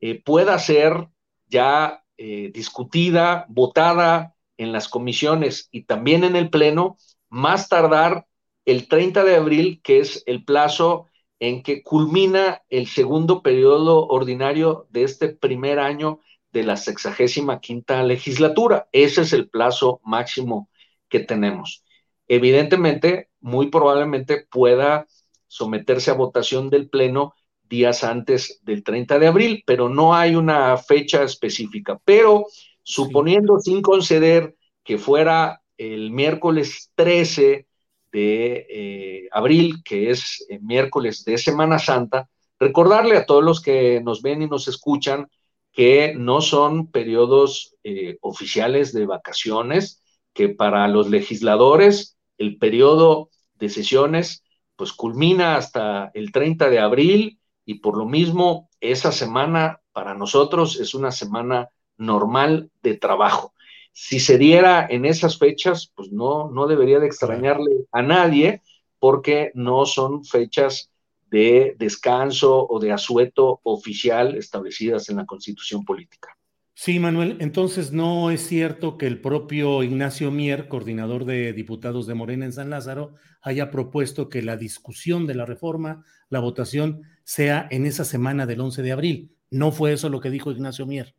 eh, 0.00 0.22
pueda 0.22 0.58
ser 0.58 1.08
ya 1.46 2.04
eh, 2.16 2.50
discutida, 2.52 3.46
votada 3.48 4.34
en 4.56 4.72
las 4.72 4.88
comisiones 4.88 5.68
y 5.72 5.84
también 5.84 6.24
en 6.24 6.36
el 6.36 6.50
Pleno, 6.50 6.96
más 7.28 7.68
tardar 7.68 8.26
el 8.64 8.88
30 8.88 9.24
de 9.24 9.36
abril, 9.36 9.80
que 9.82 10.00
es 10.00 10.22
el 10.26 10.44
plazo 10.44 11.06
en 11.38 11.62
que 11.62 11.82
culmina 11.82 12.62
el 12.68 12.86
segundo 12.86 13.42
periodo 13.42 14.06
ordinario 14.06 14.86
de 14.90 15.04
este 15.04 15.28
primer 15.30 15.78
año 15.78 16.20
de 16.52 16.64
la 16.64 16.76
sexagésima 16.76 17.60
quinta 17.60 18.02
legislatura. 18.02 18.88
Ese 18.92 19.22
es 19.22 19.32
el 19.32 19.48
plazo 19.48 20.00
máximo 20.04 20.68
que 21.08 21.20
tenemos. 21.20 21.84
Evidentemente, 22.28 23.30
muy 23.40 23.70
probablemente 23.70 24.46
pueda 24.50 25.06
someterse 25.46 26.10
a 26.10 26.14
votación 26.14 26.70
del 26.70 26.88
Pleno 26.88 27.34
días 27.70 28.04
antes 28.04 28.60
del 28.64 28.82
30 28.82 29.18
de 29.18 29.26
abril, 29.28 29.62
pero 29.64 29.88
no 29.88 30.14
hay 30.14 30.34
una 30.34 30.76
fecha 30.76 31.22
específica. 31.22 31.98
Pero 32.04 32.46
suponiendo 32.82 33.58
sin 33.60 33.80
conceder 33.80 34.56
que 34.84 34.98
fuera 34.98 35.62
el 35.78 36.10
miércoles 36.10 36.90
13 36.96 37.66
de 38.12 38.66
eh, 38.68 39.28
abril, 39.30 39.82
que 39.84 40.10
es 40.10 40.44
eh, 40.50 40.58
miércoles 40.60 41.24
de 41.24 41.38
Semana 41.38 41.78
Santa, 41.78 42.28
recordarle 42.58 43.16
a 43.16 43.24
todos 43.24 43.44
los 43.44 43.62
que 43.62 44.02
nos 44.02 44.20
ven 44.20 44.42
y 44.42 44.48
nos 44.48 44.68
escuchan 44.68 45.28
que 45.72 46.14
no 46.16 46.40
son 46.40 46.88
periodos 46.88 47.76
eh, 47.84 48.18
oficiales 48.20 48.92
de 48.92 49.06
vacaciones, 49.06 50.02
que 50.34 50.48
para 50.48 50.88
los 50.88 51.08
legisladores 51.08 52.18
el 52.36 52.58
periodo 52.58 53.30
de 53.54 53.68
sesiones 53.68 54.42
pues 54.74 54.92
culmina 54.92 55.56
hasta 55.56 56.10
el 56.14 56.32
30 56.32 56.70
de 56.70 56.78
abril 56.78 57.39
y 57.70 57.74
por 57.74 57.96
lo 57.96 58.06
mismo 58.06 58.68
esa 58.80 59.12
semana 59.12 59.80
para 59.92 60.14
nosotros 60.14 60.80
es 60.80 60.94
una 60.94 61.12
semana 61.12 61.68
normal 61.96 62.70
de 62.82 62.96
trabajo 62.96 63.52
si 63.92 64.20
se 64.20 64.38
diera 64.38 64.86
en 64.88 65.04
esas 65.04 65.38
fechas, 65.38 65.92
pues 65.94 66.12
no, 66.12 66.50
no 66.50 66.66
debería 66.66 67.00
de 67.00 67.06
extrañarle 67.06 67.86
a 67.92 68.02
nadie 68.02 68.62
porque 68.98 69.50
no 69.54 69.86
son 69.86 70.24
fechas 70.24 70.90
de 71.30 71.76
descanso 71.78 72.66
o 72.68 72.80
de 72.80 72.92
asueto 72.92 73.60
oficial 73.62 74.36
establecidas 74.36 75.08
en 75.08 75.16
la 75.16 75.26
constitución 75.26 75.84
política. 75.84 76.36
Sí, 76.74 76.98
Manuel, 76.98 77.36
entonces 77.40 77.92
no 77.92 78.30
es 78.30 78.46
cierto 78.46 78.96
que 78.96 79.06
el 79.06 79.20
propio 79.20 79.82
Ignacio 79.82 80.30
Mier, 80.30 80.66
coordinador 80.66 81.26
de 81.26 81.52
diputados 81.52 82.06
de 82.06 82.14
Morena 82.14 82.46
en 82.46 82.54
San 82.54 82.70
Lázaro, 82.70 83.14
haya 83.42 83.70
propuesto 83.70 84.30
que 84.30 84.40
la 84.40 84.56
discusión 84.56 85.26
de 85.26 85.34
la 85.34 85.44
reforma, 85.44 86.04
la 86.30 86.40
votación, 86.40 87.02
sea 87.30 87.68
en 87.70 87.86
esa 87.86 88.04
semana 88.04 88.44
del 88.44 88.60
11 88.60 88.82
de 88.82 88.90
abril. 88.90 89.30
¿No 89.50 89.70
fue 89.70 89.92
eso 89.92 90.08
lo 90.08 90.18
que 90.18 90.30
dijo 90.30 90.50
Ignacio 90.50 90.84
Mier? 90.84 91.14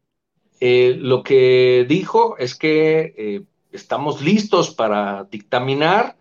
Eh, 0.60 0.98
lo 1.00 1.24
que 1.24 1.86
dijo 1.88 2.38
es 2.38 2.54
que 2.54 3.16
eh, 3.18 3.44
estamos 3.72 4.22
listos 4.22 4.72
para 4.72 5.24
dictaminar, 5.32 6.18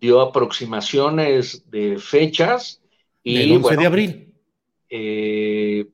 dio 0.00 0.20
aproximaciones 0.22 1.70
de 1.70 1.98
fechas. 2.00 2.82
Y, 3.22 3.36
¿El 3.36 3.52
11 3.52 3.76
de 3.76 3.86
abril? 3.86 4.34
Eh, 4.90 5.86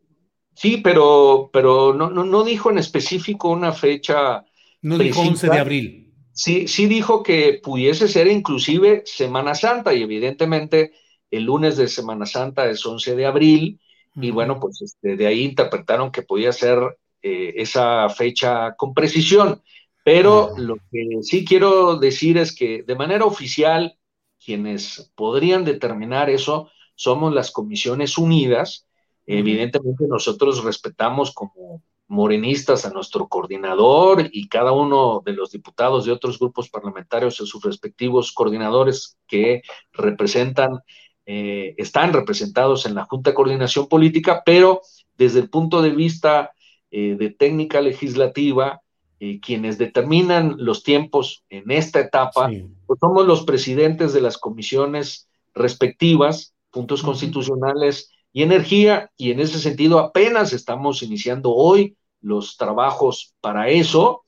sí, 0.54 0.78
pero, 0.78 1.50
pero 1.52 1.92
no, 1.92 2.08
no, 2.08 2.44
dijo 2.44 2.70
en 2.70 2.78
específico 2.78 3.50
una 3.50 3.72
fecha. 3.72 4.42
No 4.80 4.96
dijo 4.96 5.20
11 5.20 5.50
de 5.50 5.58
abril. 5.58 6.14
Sí, 6.32 6.66
sí 6.66 6.86
dijo 6.86 7.22
que 7.22 7.60
pudiese 7.62 8.08
ser 8.08 8.26
inclusive 8.26 9.02
Semana 9.04 9.54
Santa 9.54 9.92
y 9.92 10.02
evidentemente 10.02 10.92
el 11.36 11.44
lunes 11.44 11.76
de 11.76 11.88
Semana 11.88 12.26
Santa 12.26 12.66
es 12.68 12.84
11 12.84 13.16
de 13.16 13.26
abril 13.26 13.80
y 14.14 14.30
bueno, 14.30 14.60
pues 14.60 14.80
este, 14.82 15.16
de 15.16 15.26
ahí 15.26 15.44
interpretaron 15.44 16.12
que 16.12 16.22
podía 16.22 16.52
ser 16.52 16.78
eh, 17.22 17.54
esa 17.56 18.08
fecha 18.08 18.74
con 18.76 18.94
precisión. 18.94 19.62
Pero 20.04 20.50
lo 20.58 20.76
que 20.92 21.22
sí 21.22 21.44
quiero 21.44 21.96
decir 21.96 22.38
es 22.38 22.54
que 22.54 22.82
de 22.82 22.94
manera 22.94 23.24
oficial, 23.24 23.98
quienes 24.44 25.10
podrían 25.14 25.64
determinar 25.64 26.28
eso 26.28 26.70
somos 26.94 27.32
las 27.32 27.50
comisiones 27.50 28.18
unidas. 28.18 28.86
Evidentemente 29.26 30.04
nosotros 30.06 30.62
respetamos 30.62 31.32
como 31.32 31.82
morenistas 32.06 32.84
a 32.84 32.90
nuestro 32.90 33.28
coordinador 33.28 34.28
y 34.30 34.48
cada 34.48 34.72
uno 34.72 35.22
de 35.24 35.32
los 35.32 35.50
diputados 35.50 36.04
de 36.04 36.12
otros 36.12 36.38
grupos 36.38 36.68
parlamentarios 36.68 37.40
a 37.40 37.46
sus 37.46 37.64
respectivos 37.64 38.32
coordinadores 38.32 39.16
que 39.26 39.62
representan, 39.92 40.80
eh, 41.26 41.74
están 41.78 42.12
representados 42.12 42.86
en 42.86 42.94
la 42.94 43.04
Junta 43.04 43.30
de 43.30 43.34
Coordinación 43.34 43.88
Política, 43.88 44.42
pero 44.44 44.82
desde 45.16 45.40
el 45.40 45.50
punto 45.50 45.82
de 45.82 45.90
vista 45.90 46.52
eh, 46.90 47.16
de 47.18 47.30
técnica 47.30 47.80
legislativa, 47.80 48.80
eh, 49.20 49.40
quienes 49.40 49.78
determinan 49.78 50.56
los 50.58 50.82
tiempos 50.82 51.44
en 51.48 51.70
esta 51.70 52.00
etapa, 52.00 52.50
pues 52.86 53.00
somos 53.00 53.26
los 53.26 53.44
presidentes 53.44 54.12
de 54.12 54.20
las 54.20 54.38
comisiones 54.38 55.28
respectivas, 55.54 56.54
puntos 56.70 57.02
constitucionales 57.02 58.10
y 58.32 58.42
energía, 58.42 59.10
y 59.16 59.30
en 59.30 59.40
ese 59.40 59.58
sentido 59.58 60.00
apenas 60.00 60.52
estamos 60.52 61.02
iniciando 61.02 61.52
hoy 61.52 61.96
los 62.20 62.56
trabajos 62.56 63.34
para 63.40 63.68
eso, 63.68 64.24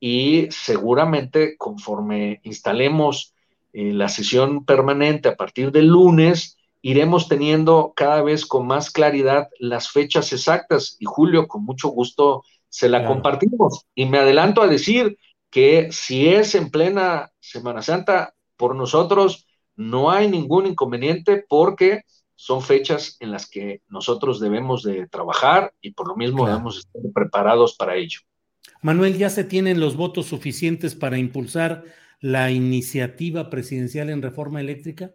y 0.00 0.48
seguramente 0.50 1.56
conforme 1.56 2.40
instalemos 2.42 3.33
eh, 3.74 3.92
la 3.92 4.08
sesión 4.08 4.64
permanente 4.64 5.28
a 5.28 5.36
partir 5.36 5.72
del 5.72 5.88
lunes, 5.88 6.56
iremos 6.80 7.26
teniendo 7.26 7.92
cada 7.96 8.22
vez 8.22 8.46
con 8.46 8.68
más 8.68 8.92
claridad 8.92 9.48
las 9.58 9.90
fechas 9.90 10.32
exactas 10.32 10.96
y 11.00 11.06
Julio, 11.06 11.48
con 11.48 11.64
mucho 11.64 11.88
gusto 11.88 12.44
se 12.68 12.88
la 12.88 13.04
compartimos. 13.04 13.84
Y 13.92 14.06
me 14.06 14.18
adelanto 14.18 14.62
a 14.62 14.68
decir 14.68 15.18
que 15.50 15.88
si 15.90 16.28
es 16.28 16.54
en 16.54 16.70
plena 16.70 17.32
Semana 17.40 17.82
Santa, 17.82 18.34
por 18.56 18.76
nosotros 18.76 19.48
no 19.74 20.12
hay 20.12 20.30
ningún 20.30 20.66
inconveniente 20.66 21.44
porque 21.48 22.02
son 22.36 22.62
fechas 22.62 23.16
en 23.18 23.32
las 23.32 23.50
que 23.50 23.82
nosotros 23.88 24.38
debemos 24.38 24.84
de 24.84 25.08
trabajar 25.08 25.72
y 25.80 25.90
por 25.90 26.06
lo 26.06 26.14
mismo 26.14 26.46
debemos 26.46 26.78
estar 26.78 27.02
preparados 27.12 27.74
para 27.76 27.96
ello. 27.96 28.20
Manuel, 28.82 29.18
¿ya 29.18 29.30
se 29.30 29.42
tienen 29.42 29.80
los 29.80 29.96
votos 29.96 30.26
suficientes 30.26 30.94
para 30.94 31.18
impulsar 31.18 31.82
la 32.24 32.50
iniciativa 32.50 33.50
presidencial 33.50 34.08
en 34.08 34.22
reforma 34.22 34.60
eléctrica? 34.60 35.12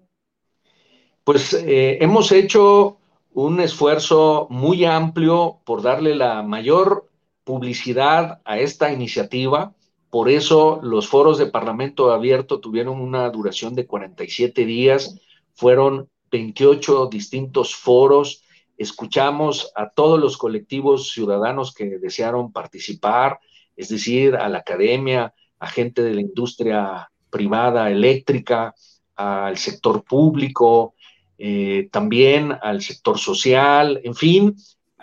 pues 1.29 1.53
eh, 1.53 1.99
hemos 2.01 2.31
hecho 2.31 2.97
un 3.33 3.59
esfuerzo 3.59 4.47
muy 4.49 4.85
amplio 4.85 5.59
por 5.63 5.83
darle 5.83 6.15
la 6.15 6.41
mayor 6.41 7.07
publicidad 7.43 8.41
a 8.45 8.57
esta 8.57 8.91
iniciativa. 8.91 9.75
Por 10.09 10.27
eso 10.27 10.79
los 10.81 11.07
foros 11.07 11.37
de 11.37 11.45
Parlamento 11.45 12.11
Abierto 12.11 12.59
tuvieron 12.59 12.99
una 12.99 13.29
duración 13.29 13.75
de 13.75 13.85
47 13.85 14.65
días. 14.65 15.19
Fueron 15.53 16.09
28 16.31 17.05
distintos 17.11 17.75
foros. 17.75 18.43
Escuchamos 18.75 19.71
a 19.75 19.91
todos 19.91 20.19
los 20.19 20.35
colectivos 20.35 21.11
ciudadanos 21.11 21.75
que 21.75 21.99
desearon 21.99 22.51
participar, 22.51 23.39
es 23.75 23.89
decir, 23.89 24.35
a 24.35 24.49
la 24.49 24.57
academia, 24.59 25.33
a 25.59 25.67
gente 25.67 26.01
de 26.01 26.13
la 26.13 26.21
industria 26.21 27.09
privada 27.29 27.91
eléctrica, 27.91 28.73
al 29.15 29.57
sector 29.57 30.03
público, 30.03 30.95
eh, 31.37 31.89
también 31.91 32.53
al 32.61 32.81
sector 32.81 33.19
social, 33.19 33.99
en 34.03 34.15
fin. 34.15 34.55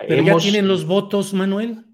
¿Pero 0.08 0.22
ya 0.22 0.36
tienen 0.36 0.68
los 0.68 0.86
votos, 0.86 1.32
Manuel? 1.32 1.84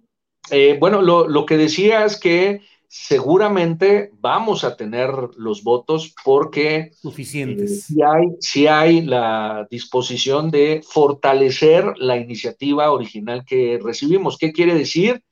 Eh, 0.51 0.77
bueno, 0.79 1.03
lo, 1.03 1.47
que 1.47 1.57
decía 1.57 2.05
es 2.05 2.19
que 2.19 2.61
seguramente 2.89 4.11
vamos 4.21 4.65
a 4.65 4.77
tener 4.77 5.11
los 5.37 5.63
votos 5.63 6.15
porque 6.25 6.91
suficientes. 7.01 7.85
si, 7.85 8.03
hay, 8.03 8.27
si 8.41 8.67
hay 8.67 9.03
la 9.03 9.67
disposición 9.71 10.51
de 10.51 10.83
fortalecer 10.87 11.95
la 11.97 12.19
iniciativa 12.19 12.93
original 12.93 13.45
que 13.47 13.81
recibimos. 13.83 14.37
¿Qué 14.37 14.53
quiere 14.53 14.75
decir? 14.75 15.23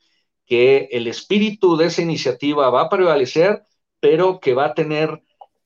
Que 0.50 0.88
el 0.90 1.06
espíritu 1.06 1.76
de 1.76 1.86
esa 1.86 2.02
iniciativa 2.02 2.70
va 2.70 2.82
a 2.82 2.88
prevalecer, 2.88 3.62
pero 4.00 4.40
que 4.40 4.52
va 4.52 4.66
a 4.66 4.74
tener 4.74 5.22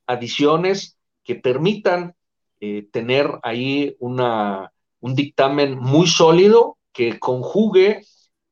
adiciones 0.07 0.99
que 1.23 1.37
permitan 1.37 2.15
eh, 2.61 2.87
tener 2.93 3.31
ahí 3.43 3.97
una, 3.99 4.73
un 5.01 5.15
dictamen 5.15 5.79
muy 5.79 6.07
sólido 6.07 6.77
que 6.93 7.19
conjugue 7.19 8.05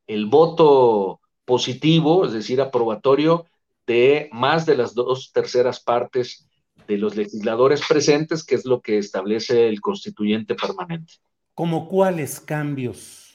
el 0.07 0.25
voto 0.25 1.21
positivo, 1.45 2.25
es 2.25 2.33
decir, 2.33 2.63
aprobatorio, 2.63 3.45
de 3.87 4.31
más 4.33 4.65
de 4.65 4.77
las 4.77 4.95
dos 4.95 5.33
terceras 5.33 5.81
partes 5.81 6.49
de 6.89 6.97
los 6.97 7.15
legisladores 7.15 7.83
presentes, 7.87 8.43
que 8.43 8.55
es 8.55 8.65
lo 8.65 8.81
que 8.81 8.97
establece 8.97 9.69
el 9.69 9.83
constituyente 9.83 10.55
permanente. 10.55 11.15
¿Cómo 11.53 11.89
cuáles 11.89 12.41
cambios, 12.41 13.35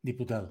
diputado? 0.00 0.48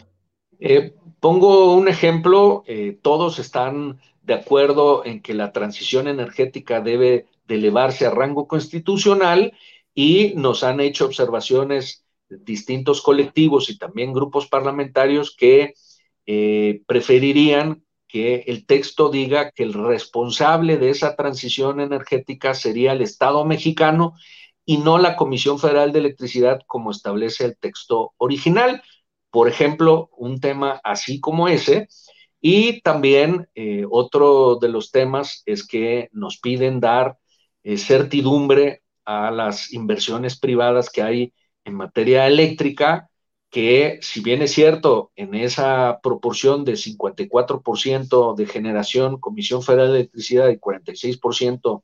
Eh, 0.66 0.94
pongo 1.20 1.74
un 1.74 1.90
ejemplo, 1.90 2.64
eh, 2.68 2.98
todos 3.02 3.38
están 3.38 4.00
de 4.22 4.34
acuerdo 4.34 5.04
en 5.04 5.22
que 5.22 5.34
la 5.34 5.52
transición 5.52 6.08
energética 6.08 6.80
debe 6.80 7.28
de 7.48 7.56
elevarse 7.56 8.06
a 8.06 8.12
rango 8.12 8.48
constitucional 8.48 9.52
y 9.94 10.32
nos 10.38 10.64
han 10.64 10.80
hecho 10.80 11.06
observaciones 11.06 12.06
distintos 12.30 13.02
colectivos 13.02 13.70
y 13.70 13.78
también 13.78 14.14
grupos 14.14 14.48
parlamentarios 14.48 15.36
que 15.36 15.74
eh, 16.26 16.82
preferirían 16.88 17.84
que 18.08 18.46
el 18.48 18.66
texto 18.66 19.10
diga 19.10 19.52
que 19.52 19.64
el 19.64 19.74
responsable 19.74 20.78
de 20.78 20.92
esa 20.92 21.18
transición 21.18 21.82
energética 21.82 22.54
sería 22.54 22.94
el 22.94 23.02
Estado 23.02 23.44
mexicano 23.44 24.14
y 24.66 24.78
no 24.78 24.98
la 24.98 25.18
Comisión 25.18 25.60
Federal 25.60 25.92
de 25.92 26.00
Electricidad 26.00 26.62
como 26.66 26.92
establece 26.92 27.44
el 27.44 27.58
texto 27.58 28.14
original. 28.16 28.82
Por 29.34 29.48
ejemplo, 29.48 30.12
un 30.16 30.40
tema 30.40 30.80
así 30.84 31.20
como 31.20 31.48
ese. 31.48 31.88
Y 32.40 32.82
también 32.82 33.50
eh, 33.56 33.84
otro 33.90 34.58
de 34.58 34.70
los 34.70 34.92
temas 34.92 35.42
es 35.48 35.66
que 35.66 36.10
nos 36.12 36.38
piden 36.38 36.80
dar 36.80 37.18
eh, 37.64 37.80
certidumbre 37.80 38.84
a 39.06 39.32
las 39.32 39.74
inversiones 39.74 40.38
privadas 40.40 40.92
que 40.92 41.02
hay 41.02 41.34
en 41.66 41.74
materia 41.74 42.28
eléctrica, 42.28 43.10
que 43.50 43.98
si 44.04 44.22
bien 44.22 44.44
es 44.44 44.52
cierto, 44.52 45.12
en 45.16 45.34
esa 45.34 46.00
proporción 46.04 46.64
de 46.64 46.74
54% 46.74 48.36
de 48.36 48.46
generación, 48.46 49.20
Comisión 49.20 49.64
Federal 49.64 49.94
de 49.94 50.02
Electricidad 50.02 50.50
y 50.50 50.60
46% 50.60 51.82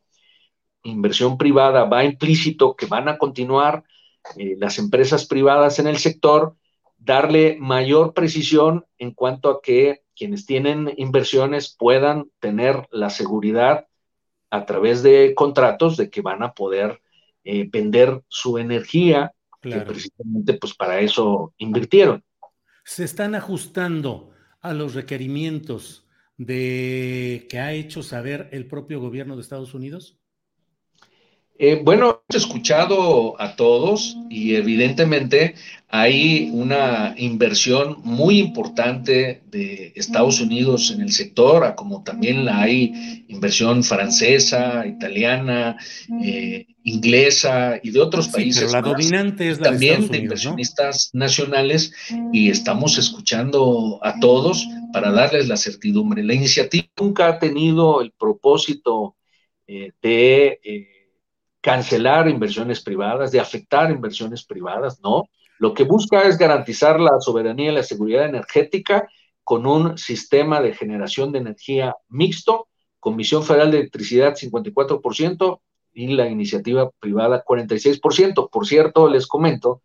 inversión 0.83 1.39
privada, 1.39 1.85
va 1.85 2.05
implícito 2.05 2.75
que 2.75 2.85
van 2.85 3.09
a 3.09 3.17
continuar 3.17 3.83
eh, 4.37 4.55
las 4.59 4.77
empresas 4.77 5.25
privadas 5.25 5.79
en 5.79 5.87
el 5.87 5.97
sector, 5.97 6.55
darle 6.99 7.57
mayor 7.59 8.13
precisión 8.13 8.85
en 8.97 9.11
cuanto 9.11 9.49
a 9.49 9.61
que 9.61 10.03
quienes 10.15 10.45
tienen 10.45 10.93
inversiones 10.97 11.75
puedan 11.77 12.29
tener 12.39 12.87
la 12.91 13.09
seguridad 13.09 13.87
a 14.49 14.65
través 14.65 15.01
de 15.01 15.33
contratos 15.35 15.97
de 15.97 16.09
que 16.09 16.21
van 16.21 16.43
a 16.43 16.53
poder 16.53 17.01
eh, 17.43 17.67
vender 17.71 18.21
su 18.27 18.57
energía, 18.57 19.33
que 19.61 19.79
precisamente 19.81 20.53
pues 20.55 20.73
para 20.73 20.99
eso 20.99 21.53
invirtieron. 21.57 22.23
Se 22.83 23.03
están 23.03 23.35
ajustando 23.35 24.31
a 24.61 24.73
los 24.73 24.93
requerimientos 24.93 26.05
de 26.37 27.47
que 27.49 27.59
ha 27.59 27.73
hecho 27.73 28.01
saber 28.01 28.49
el 28.51 28.65
propio 28.65 28.99
gobierno 28.99 29.35
de 29.35 29.41
Estados 29.41 29.73
Unidos? 29.73 30.18
Eh, 31.61 31.81
bueno, 31.83 32.23
hemos 32.29 32.45
escuchado 32.45 33.35
a 33.39 33.57
todos 33.57 34.15
y 34.29 34.55
evidentemente 34.55 35.55
hay 35.89 36.49
una 36.53 37.13
inversión 37.17 37.97
muy 38.01 38.39
importante 38.39 39.41
de 39.47 39.91
Estados 39.93 40.39
Unidos 40.39 40.89
en 40.91 41.01
el 41.01 41.11
sector, 41.11 41.75
como 41.75 42.01
también 42.01 42.45
la 42.45 42.61
hay 42.61 43.25
inversión 43.27 43.83
francesa, 43.83 44.87
italiana, 44.87 45.75
eh, 46.23 46.65
inglesa 46.83 47.77
y 47.83 47.91
de 47.91 47.99
otros 47.99 48.29
países. 48.29 48.71
la 48.71 48.81
dominante 48.81 49.49
es 49.49 49.59
la 49.59 49.71
también 49.71 50.07
de, 50.07 50.19
inversionistas 50.19 51.09
nacionales 51.11 51.91
y 52.31 52.49
estamos 52.49 52.97
escuchando 52.97 53.99
a 54.01 54.17
todos 54.21 54.65
para 54.93 55.11
darles 55.11 55.49
la 55.49 55.57
certidumbre. 55.57 56.23
La 56.23 56.35
iniciativa 56.35 56.87
nunca 56.97 57.27
ha 57.27 57.37
tenido 57.37 58.01
el 58.01 58.13
propósito 58.13 59.17
eh, 59.67 59.91
de 60.01 60.61
cancelar 61.61 62.29
inversiones 62.29 62.81
privadas, 62.81 63.31
de 63.31 63.39
afectar 63.39 63.91
inversiones 63.91 64.45
privadas, 64.45 64.99
no. 65.01 65.29
Lo 65.57 65.73
que 65.73 65.83
busca 65.83 66.23
es 66.23 66.37
garantizar 66.37 66.99
la 66.99 67.19
soberanía 67.19 67.71
y 67.71 67.75
la 67.75 67.83
seguridad 67.83 68.25
energética 68.25 69.09
con 69.43 69.65
un 69.65 69.97
sistema 69.97 70.61
de 70.61 70.73
generación 70.73 71.31
de 71.31 71.39
energía 71.39 71.95
mixto, 72.07 72.67
Comisión 72.99 73.43
Federal 73.43 73.71
de 73.71 73.79
Electricidad 73.79 74.35
54% 74.35 75.61
y 75.93 76.07
la 76.09 76.29
iniciativa 76.29 76.89
privada 76.99 77.43
46%. 77.43 78.49
Por 78.49 78.65
cierto, 78.65 79.09
les 79.09 79.27
comento 79.27 79.81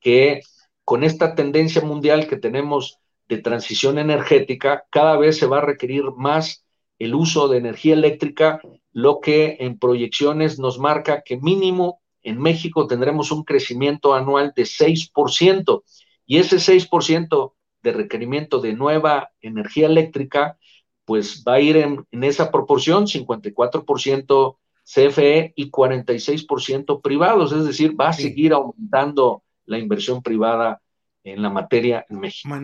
que 0.00 0.40
con 0.84 1.04
esta 1.04 1.34
tendencia 1.34 1.82
mundial 1.82 2.28
que 2.28 2.36
tenemos 2.36 2.98
de 3.28 3.38
transición 3.38 3.98
energética, 3.98 4.84
cada 4.90 5.18
vez 5.18 5.36
se 5.38 5.46
va 5.46 5.58
a 5.58 5.66
requerir 5.66 6.04
más 6.16 6.64
el 6.98 7.14
uso 7.14 7.48
de 7.48 7.58
energía 7.58 7.94
eléctrica 7.94 8.60
lo 8.92 9.20
que 9.20 9.56
en 9.60 9.78
proyecciones 9.78 10.58
nos 10.58 10.78
marca 10.78 11.22
que 11.24 11.36
mínimo 11.36 12.00
en 12.22 12.40
México 12.40 12.86
tendremos 12.86 13.30
un 13.30 13.44
crecimiento 13.44 14.14
anual 14.14 14.52
de 14.54 14.64
6%, 14.64 15.82
y 16.26 16.38
ese 16.38 16.56
6% 16.56 17.54
de 17.82 17.92
requerimiento 17.92 18.60
de 18.60 18.74
nueva 18.74 19.30
energía 19.40 19.86
eléctrica, 19.86 20.58
pues 21.04 21.42
va 21.46 21.54
a 21.54 21.60
ir 21.60 21.76
en, 21.76 22.06
esa 22.22 22.50
proporción, 22.50 23.06
54% 23.06 24.56
CFE 24.84 25.52
y 25.56 25.70
46% 25.70 27.00
privados, 27.00 27.52
es 27.52 27.64
decir, 27.64 27.98
va 27.98 28.10
a 28.10 28.12
seguir 28.12 28.52
aumentando 28.52 29.42
la 29.64 29.78
inversión 29.78 30.22
privada 30.22 30.82
en 31.24 31.42
la 31.42 31.50
materia 31.50 32.04
en 32.08 32.20
México. 32.20 32.54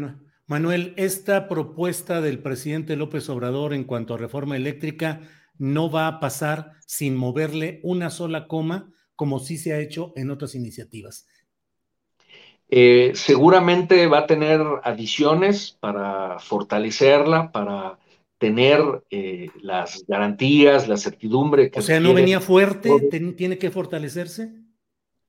Manuel, 0.46 0.92
esta 0.98 1.48
propuesta 1.48 2.20
del 2.20 2.38
presidente 2.38 2.96
López 2.96 3.30
Obrador 3.30 3.72
en 3.72 3.84
cuanto 3.84 4.12
a 4.12 4.18
reforma 4.18 4.56
eléctrica 4.56 5.22
no 5.58 5.90
va 5.90 6.06
a 6.06 6.20
pasar 6.20 6.72
sin 6.86 7.16
moverle 7.16 7.80
una 7.82 8.10
sola 8.10 8.46
coma, 8.46 8.90
como 9.16 9.38
sí 9.38 9.58
se 9.58 9.72
ha 9.72 9.80
hecho 9.80 10.12
en 10.16 10.30
otras 10.30 10.54
iniciativas. 10.54 11.26
Eh, 12.68 13.12
seguramente 13.14 14.06
va 14.06 14.20
a 14.20 14.26
tener 14.26 14.60
adiciones 14.82 15.76
para 15.80 16.38
fortalecerla, 16.38 17.52
para 17.52 17.98
tener 18.38 19.04
eh, 19.10 19.48
las 19.60 20.04
garantías, 20.08 20.88
la 20.88 20.96
certidumbre. 20.96 21.70
Que 21.70 21.78
o 21.78 21.82
sea, 21.82 22.00
¿no 22.00 22.14
venía 22.14 22.40
fuerte? 22.40 22.90
¿Tiene 23.36 23.58
que 23.58 23.70
fortalecerse? 23.70 24.52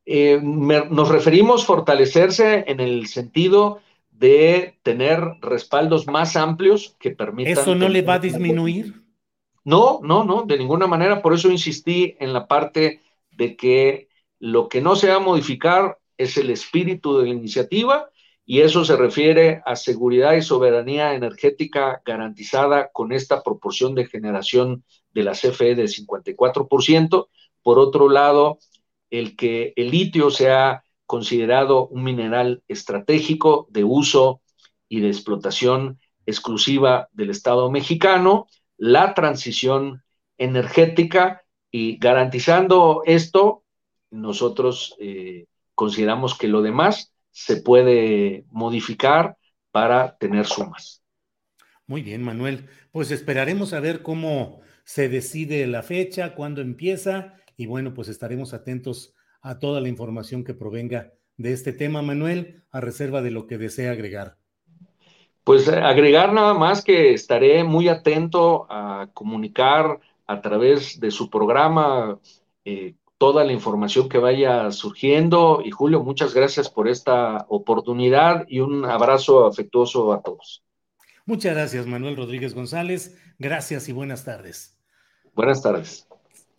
Eh, 0.05 0.39
nos 0.41 1.09
referimos 1.09 1.65
fortalecerse 1.65 2.65
en 2.67 2.79
el 2.79 3.07
sentido 3.07 3.79
de 4.11 4.77
tener 4.83 5.19
respaldos 5.41 6.07
más 6.07 6.35
amplios 6.35 6.95
que 6.99 7.11
permitan... 7.11 7.53
¿Eso 7.53 7.75
no 7.75 7.89
le 7.89 8.01
va 8.01 8.15
a 8.15 8.19
disminuir? 8.19 9.04
No, 9.65 9.99
no, 10.03 10.23
no, 10.23 10.43
de 10.43 10.57
ninguna 10.57 10.87
manera. 10.87 11.21
Por 11.21 11.33
eso 11.33 11.51
insistí 11.51 12.15
en 12.19 12.33
la 12.33 12.47
parte 12.47 13.01
de 13.31 13.55
que 13.57 14.09
lo 14.39 14.69
que 14.69 14.79
no 14.79 14.95
se 14.95 15.09
va 15.09 15.15
a 15.15 15.19
modificar 15.19 15.97
es 16.17 16.37
el 16.37 16.51
espíritu 16.51 17.17
de 17.17 17.25
la 17.25 17.33
iniciativa 17.33 18.09
y 18.45 18.61
eso 18.61 18.85
se 18.85 18.95
refiere 18.95 19.63
a 19.65 19.75
seguridad 19.75 20.33
y 20.33 20.43
soberanía 20.43 21.15
energética 21.15 22.01
garantizada 22.05 22.91
con 22.93 23.11
esta 23.11 23.41
proporción 23.41 23.95
de 23.95 24.05
generación 24.05 24.83
de 25.13 25.23
la 25.23 25.33
CFE 25.33 25.73
de 25.73 25.85
54%. 25.85 27.27
Por 27.63 27.79
otro 27.79 28.07
lado, 28.07 28.59
el 29.09 29.35
que 29.35 29.73
el 29.75 29.89
litio 29.89 30.29
sea 30.29 30.83
considerado 31.07 31.87
un 31.87 32.03
mineral 32.03 32.63
estratégico 32.67 33.67
de 33.71 33.83
uso 33.83 34.41
y 34.87 34.99
de 34.99 35.07
explotación 35.07 35.99
exclusiva 36.27 37.09
del 37.13 37.31
Estado 37.31 37.71
mexicano, 37.71 38.47
la 38.77 39.13
transición 39.13 40.03
energética 40.37 41.43
y 41.71 41.97
garantizando 41.97 43.01
esto, 43.05 43.63
nosotros 44.11 44.95
eh, 44.99 45.47
consideramos 45.73 46.37
que 46.37 46.47
lo 46.47 46.61
demás 46.61 47.13
se 47.31 47.57
puede 47.57 48.45
modificar 48.49 49.37
para 49.71 50.17
tener 50.17 50.45
sumas. 50.45 51.03
Muy 51.87 52.01
bien, 52.01 52.23
Manuel. 52.23 52.69
Pues 52.91 53.11
esperaremos 53.11 53.73
a 53.73 53.79
ver 53.79 54.01
cómo 54.01 54.61
se 54.85 55.09
decide 55.09 55.67
la 55.67 55.83
fecha, 55.83 56.33
cuándo 56.33 56.61
empieza 56.61 57.33
y 57.57 57.65
bueno, 57.65 57.93
pues 57.93 58.07
estaremos 58.07 58.53
atentos 58.53 59.13
a 59.41 59.59
toda 59.59 59.81
la 59.81 59.89
información 59.89 60.43
que 60.43 60.53
provenga 60.53 61.13
de 61.37 61.53
este 61.53 61.73
tema, 61.73 62.01
Manuel, 62.01 62.63
a 62.71 62.81
reserva 62.81 63.21
de 63.21 63.31
lo 63.31 63.47
que 63.47 63.57
desea 63.57 63.91
agregar. 63.91 64.37
Pues 65.45 65.67
eh, 65.67 65.75
agregar 65.75 66.33
nada 66.33 66.55
más 66.55 66.83
que 66.83 67.13
estaré 67.13 67.63
muy 67.63 67.87
atento 67.87 68.65
a 68.67 69.07
comunicar 69.13 69.99
a 70.25 70.41
través 70.41 70.99
de 70.99 71.11
su 71.11 71.29
programa 71.29 72.19
eh, 72.65 72.95
toda 73.19 73.45
la 73.45 73.53
información 73.53 74.09
que 74.09 74.17
vaya 74.17 74.71
surgiendo. 74.71 75.61
Y 75.63 75.69
Julio, 75.69 76.03
muchas 76.03 76.33
gracias 76.33 76.67
por 76.67 76.87
esta 76.87 77.45
oportunidad 77.47 78.45
y 78.47 78.59
un 78.59 78.85
abrazo 78.85 79.45
afectuoso 79.45 80.13
a 80.13 80.23
todos. 80.23 80.63
Muchas 81.27 81.53
gracias, 81.53 81.85
Manuel 81.85 82.17
Rodríguez 82.17 82.55
González. 82.55 83.15
Gracias 83.37 83.87
y 83.87 83.91
buenas 83.91 84.25
tardes. 84.25 84.79
Buenas 85.35 85.61
tardes. 85.61 86.07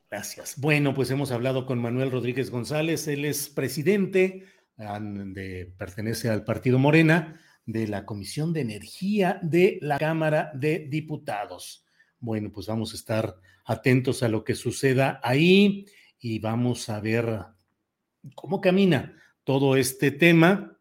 Gracias. 0.09 0.61
Bueno, 0.61 0.95
pues 0.95 1.11
hemos 1.11 1.33
hablado 1.33 1.67
con 1.67 1.81
Manuel 1.81 2.13
Rodríguez 2.13 2.53
González. 2.53 3.09
Él 3.09 3.25
es 3.25 3.49
presidente, 3.49 4.45
de, 4.77 5.75
pertenece 5.77 6.31
al 6.31 6.45
Partido 6.45 6.79
Morena 6.79 7.41
de 7.67 7.89
la 7.89 8.07
Comisión 8.07 8.53
de 8.53 8.61
Energía 8.61 9.41
de 9.43 9.79
la 9.83 9.99
Cámara 9.99 10.53
de 10.55 10.87
Diputados. 10.89 11.85
Bueno, 12.21 12.51
pues 12.53 12.69
vamos 12.69 12.93
a 12.93 12.97
estar 12.97 13.37
atentos 13.65 14.23
a 14.23 14.29
lo 14.29 14.45
que 14.45 14.55
suceda 14.55 15.21
ahí 15.23 15.87
y 16.19 16.39
vamos 16.39 16.89
a 16.89 17.01
ver 17.01 17.45
cómo 18.35 18.61
camina 18.61 19.15
todo 19.45 19.77
este 19.77 20.13
tema, 20.13 20.79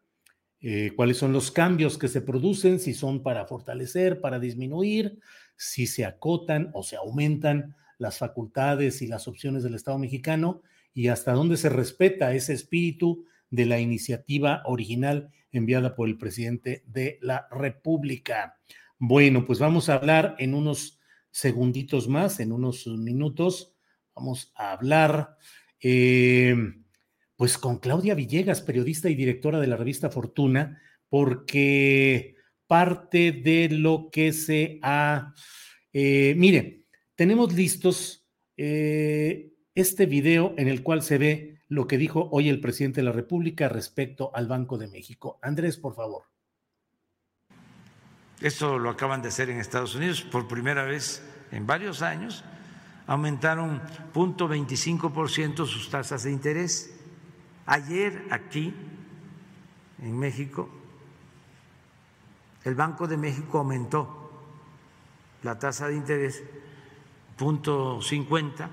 eh, 0.60 0.92
cuáles 0.96 1.18
son 1.18 1.32
los 1.32 1.50
cambios 1.50 1.98
que 1.98 2.08
se 2.08 2.20
producen, 2.20 2.80
si 2.80 2.94
son 2.94 3.22
para 3.22 3.46
fortalecer, 3.46 4.20
para 4.20 4.38
disminuir, 4.38 5.18
si 5.56 5.86
se 5.86 6.04
acotan 6.04 6.70
o 6.72 6.82
se 6.82 6.96
aumentan 6.96 7.74
las 7.98 8.18
facultades 8.18 9.02
y 9.02 9.06
las 9.06 9.26
opciones 9.26 9.62
del 9.62 9.74
Estado 9.74 9.98
mexicano 9.98 10.62
y 10.94 11.08
hasta 11.08 11.32
dónde 11.32 11.56
se 11.56 11.68
respeta 11.68 12.34
ese 12.34 12.52
espíritu 12.52 13.26
de 13.50 13.66
la 13.66 13.80
iniciativa 13.80 14.62
original 14.64 15.30
enviada 15.52 15.94
por 15.94 16.08
el 16.08 16.18
presidente 16.18 16.82
de 16.86 17.18
la 17.22 17.48
República. 17.50 18.58
Bueno, 18.98 19.44
pues 19.44 19.58
vamos 19.58 19.88
a 19.88 19.94
hablar 19.94 20.36
en 20.38 20.54
unos 20.54 21.00
segunditos 21.30 22.08
más, 22.08 22.40
en 22.40 22.52
unos 22.52 22.86
minutos, 22.86 23.74
vamos 24.14 24.52
a 24.56 24.72
hablar 24.72 25.36
eh, 25.80 26.56
pues 27.36 27.58
con 27.58 27.78
Claudia 27.78 28.14
Villegas, 28.14 28.62
periodista 28.62 29.10
y 29.10 29.14
directora 29.14 29.60
de 29.60 29.66
la 29.66 29.76
revista 29.76 30.10
Fortuna, 30.10 30.80
porque 31.08 32.36
parte 32.66 33.32
de 33.32 33.68
lo 33.70 34.08
que 34.10 34.32
se 34.32 34.78
ha... 34.82 35.34
Eh, 35.92 36.34
mire, 36.36 36.84
tenemos 37.14 37.52
listos 37.54 38.26
eh, 38.56 39.52
este 39.74 40.06
video 40.06 40.54
en 40.56 40.68
el 40.68 40.82
cual 40.82 41.02
se 41.02 41.18
ve 41.18 41.55
lo 41.68 41.86
que 41.86 41.98
dijo 41.98 42.28
hoy 42.30 42.48
el 42.48 42.60
presidente 42.60 43.00
de 43.00 43.06
la 43.06 43.12
República 43.12 43.68
respecto 43.68 44.30
al 44.34 44.46
Banco 44.46 44.78
de 44.78 44.88
México. 44.88 45.38
Andrés, 45.42 45.76
por 45.76 45.94
favor. 45.94 46.24
Esto 48.40 48.78
lo 48.78 48.90
acaban 48.90 49.22
de 49.22 49.28
hacer 49.28 49.50
en 49.50 49.58
Estados 49.58 49.94
Unidos 49.94 50.22
por 50.22 50.46
primera 50.46 50.84
vez 50.84 51.22
en 51.50 51.66
varios 51.66 52.02
años. 52.02 52.44
Aumentaron 53.06 53.80
0.25% 54.12 55.66
sus 55.66 55.90
tasas 55.90 56.24
de 56.24 56.32
interés. 56.32 56.94
Ayer 57.64 58.26
aquí, 58.30 58.74
en 60.00 60.18
México, 60.18 60.68
el 62.64 62.74
Banco 62.74 63.06
de 63.06 63.16
México 63.16 63.58
aumentó 63.58 64.30
la 65.42 65.58
tasa 65.58 65.88
de 65.88 65.96
interés 65.96 66.42
punto 67.36 68.00
50, 68.00 68.70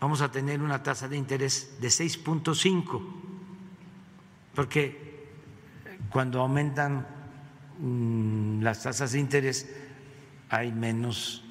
vamos 0.00 0.22
a 0.22 0.30
tener 0.30 0.62
una 0.62 0.82
tasa 0.82 1.08
de 1.08 1.16
interés 1.16 1.76
de 1.80 1.88
6.5, 1.88 3.02
porque 4.54 5.28
cuando 6.10 6.40
aumentan 6.40 7.06
mm, 7.78 8.62
las 8.62 8.82
tasas 8.82 9.12
de 9.12 9.18
interés 9.18 9.70
hay 10.48 10.72
menos 10.72 11.44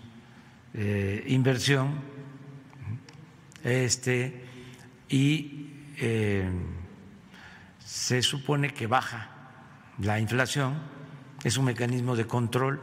eh, 0.74 1.24
inversión 1.28 2.02
este, 3.64 4.44
y 5.10 5.70
eh, 5.98 6.50
se 7.80 8.22
supone 8.22 8.74
que 8.74 8.88
baja 8.88 9.30
la 10.00 10.20
inflación, 10.20 10.80
es 11.44 11.58
un 11.58 11.66
mecanismo 11.66 12.16
de 12.16 12.26
control. 12.26 12.82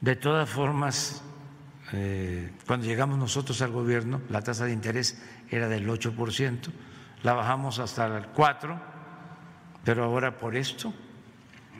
De 0.00 0.14
todas 0.14 0.48
formas, 0.48 1.22
eh, 1.92 2.52
cuando 2.66 2.86
llegamos 2.86 3.18
nosotros 3.18 3.62
al 3.62 3.70
gobierno, 3.70 4.20
la 4.28 4.42
tasa 4.42 4.64
de 4.64 4.72
interés 4.72 5.20
era 5.50 5.68
del 5.68 5.88
8%, 5.88 6.70
la 7.22 7.32
bajamos 7.32 7.78
hasta 7.78 8.06
el 8.06 8.32
4%, 8.32 8.80
pero 9.84 10.04
ahora 10.04 10.36
por 10.36 10.56
esto 10.56 10.92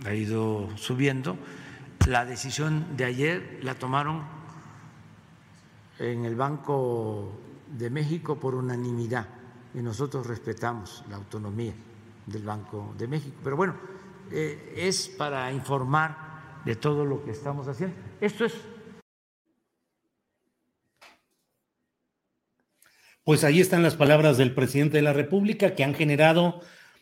ha 0.04 0.14
ido 0.14 0.68
subiendo. 0.76 1.36
La 2.06 2.24
decisión 2.24 2.96
de 2.96 3.04
ayer 3.04 3.60
la 3.62 3.74
tomaron 3.74 4.22
en 5.98 6.24
el 6.24 6.36
Banco 6.36 7.40
de 7.66 7.90
México 7.90 8.38
por 8.38 8.54
unanimidad 8.54 9.26
y 9.74 9.80
nosotros 9.80 10.26
respetamos 10.26 11.04
la 11.10 11.16
autonomía 11.16 11.74
del 12.26 12.44
Banco 12.44 12.94
de 12.96 13.08
México. 13.08 13.36
Pero 13.42 13.56
bueno, 13.56 13.74
eh, 14.30 14.74
es 14.76 15.08
para 15.08 15.50
informar 15.52 16.62
de 16.64 16.76
todo 16.76 17.04
lo 17.04 17.24
que 17.24 17.32
estamos 17.32 17.66
haciendo. 17.66 17.96
Esto 18.20 18.44
es 18.44 18.54
Pues 23.26 23.42
ahí 23.42 23.60
están 23.60 23.82
las 23.82 23.96
palabras 23.96 24.38
del 24.38 24.54
presidente 24.54 24.98
de 24.98 25.02
la 25.02 25.12
República 25.12 25.74
que 25.74 25.82
han 25.82 25.94
generado 25.94 26.60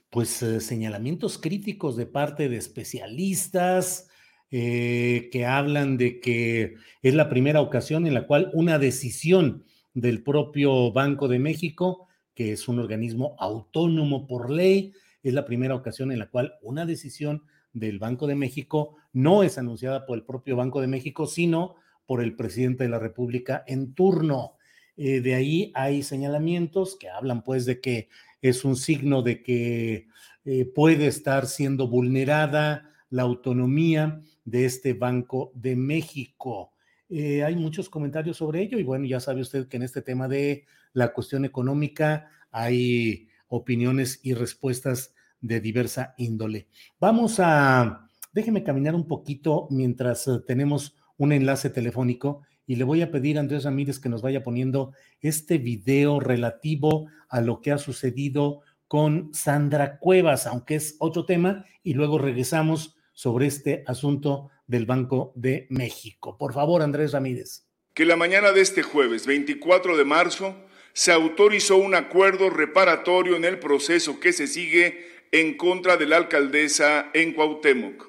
pues 0.08 0.42
eh, 0.42 0.58
señalamientos 0.60 1.36
críticos 1.36 1.96
de 1.96 2.06
parte 2.06 2.48
de 2.48 2.56
especialistas 2.56 4.08
eh, 4.50 5.28
que 5.30 5.44
hablan 5.44 5.98
de 5.98 6.20
que 6.20 6.76
es 7.02 7.14
la 7.14 7.28
primera 7.28 7.60
ocasión 7.60 8.06
en 8.06 8.14
la 8.14 8.26
cual 8.26 8.48
una 8.54 8.78
decisión 8.78 9.64
del 9.92 10.22
propio 10.22 10.92
Banco 10.92 11.28
de 11.28 11.40
México, 11.40 12.08
que 12.34 12.52
es 12.52 12.68
un 12.68 12.78
organismo 12.78 13.36
autónomo 13.38 14.26
por 14.26 14.48
ley, 14.48 14.94
es 15.22 15.34
la 15.34 15.44
primera 15.44 15.74
ocasión 15.74 16.10
en 16.10 16.20
la 16.20 16.30
cual 16.30 16.54
una 16.62 16.86
decisión 16.86 17.42
del 17.74 17.98
Banco 17.98 18.26
de 18.26 18.34
México 18.34 18.96
no 19.12 19.42
es 19.42 19.58
anunciada 19.58 20.06
por 20.06 20.16
el 20.16 20.24
propio 20.24 20.56
Banco 20.56 20.80
de 20.80 20.86
México, 20.86 21.26
sino 21.26 21.74
por 22.06 22.22
el 22.22 22.34
presidente 22.34 22.84
de 22.84 22.88
la 22.88 22.98
República 22.98 23.62
en 23.66 23.92
turno. 23.92 24.53
Eh, 24.96 25.20
de 25.20 25.34
ahí 25.34 25.72
hay 25.74 26.02
señalamientos 26.02 26.96
que 26.98 27.08
hablan 27.08 27.42
pues 27.42 27.66
de 27.66 27.80
que 27.80 28.08
es 28.40 28.64
un 28.64 28.76
signo 28.76 29.22
de 29.22 29.42
que 29.42 30.06
eh, 30.44 30.64
puede 30.66 31.06
estar 31.06 31.46
siendo 31.46 31.88
vulnerada 31.88 32.90
la 33.10 33.22
autonomía 33.22 34.20
de 34.44 34.66
este 34.66 34.92
Banco 34.92 35.50
de 35.54 35.76
México. 35.76 36.72
Eh, 37.08 37.42
hay 37.42 37.56
muchos 37.56 37.88
comentarios 37.88 38.36
sobre 38.36 38.62
ello 38.62 38.78
y 38.78 38.82
bueno, 38.82 39.04
ya 39.06 39.20
sabe 39.20 39.40
usted 39.40 39.68
que 39.68 39.76
en 39.76 39.82
este 39.84 40.02
tema 40.02 40.28
de 40.28 40.64
la 40.92 41.12
cuestión 41.12 41.44
económica 41.44 42.28
hay 42.50 43.28
opiniones 43.48 44.20
y 44.22 44.34
respuestas 44.34 45.14
de 45.40 45.60
diversa 45.60 46.14
índole. 46.18 46.68
Vamos 47.00 47.36
a, 47.38 48.08
déjeme 48.32 48.62
caminar 48.62 48.94
un 48.94 49.06
poquito 49.06 49.68
mientras 49.70 50.28
tenemos 50.46 50.96
un 51.16 51.32
enlace 51.32 51.70
telefónico 51.70 52.42
y 52.66 52.76
le 52.76 52.84
voy 52.84 53.02
a 53.02 53.10
pedir 53.10 53.36
a 53.36 53.40
Andrés 53.40 53.64
Ramírez 53.64 53.98
que 53.98 54.08
nos 54.08 54.22
vaya 54.22 54.42
poniendo 54.42 54.92
este 55.20 55.58
video 55.58 56.20
relativo 56.20 57.06
a 57.28 57.40
lo 57.40 57.60
que 57.60 57.72
ha 57.72 57.78
sucedido 57.78 58.60
con 58.88 59.32
Sandra 59.34 59.98
Cuevas, 59.98 60.46
aunque 60.46 60.76
es 60.76 60.96
otro 60.98 61.26
tema, 61.26 61.64
y 61.82 61.94
luego 61.94 62.18
regresamos 62.18 62.96
sobre 63.12 63.46
este 63.46 63.84
asunto 63.86 64.50
del 64.66 64.86
Banco 64.86 65.32
de 65.34 65.66
México. 65.70 66.38
Por 66.38 66.52
favor, 66.52 66.82
Andrés 66.82 67.12
Ramírez. 67.12 67.66
Que 67.92 68.04
la 68.04 68.16
mañana 68.16 68.52
de 68.52 68.60
este 68.60 68.82
jueves 68.82 69.26
24 69.26 69.96
de 69.96 70.04
marzo 70.04 70.56
se 70.92 71.12
autorizó 71.12 71.76
un 71.76 71.94
acuerdo 71.94 72.50
reparatorio 72.50 73.36
en 73.36 73.44
el 73.44 73.58
proceso 73.58 74.20
que 74.20 74.32
se 74.32 74.46
sigue 74.46 75.06
en 75.32 75.56
contra 75.56 75.96
de 75.96 76.06
la 76.06 76.16
alcaldesa 76.16 77.10
en 77.14 77.34
Cuauhtémoc. 77.34 78.08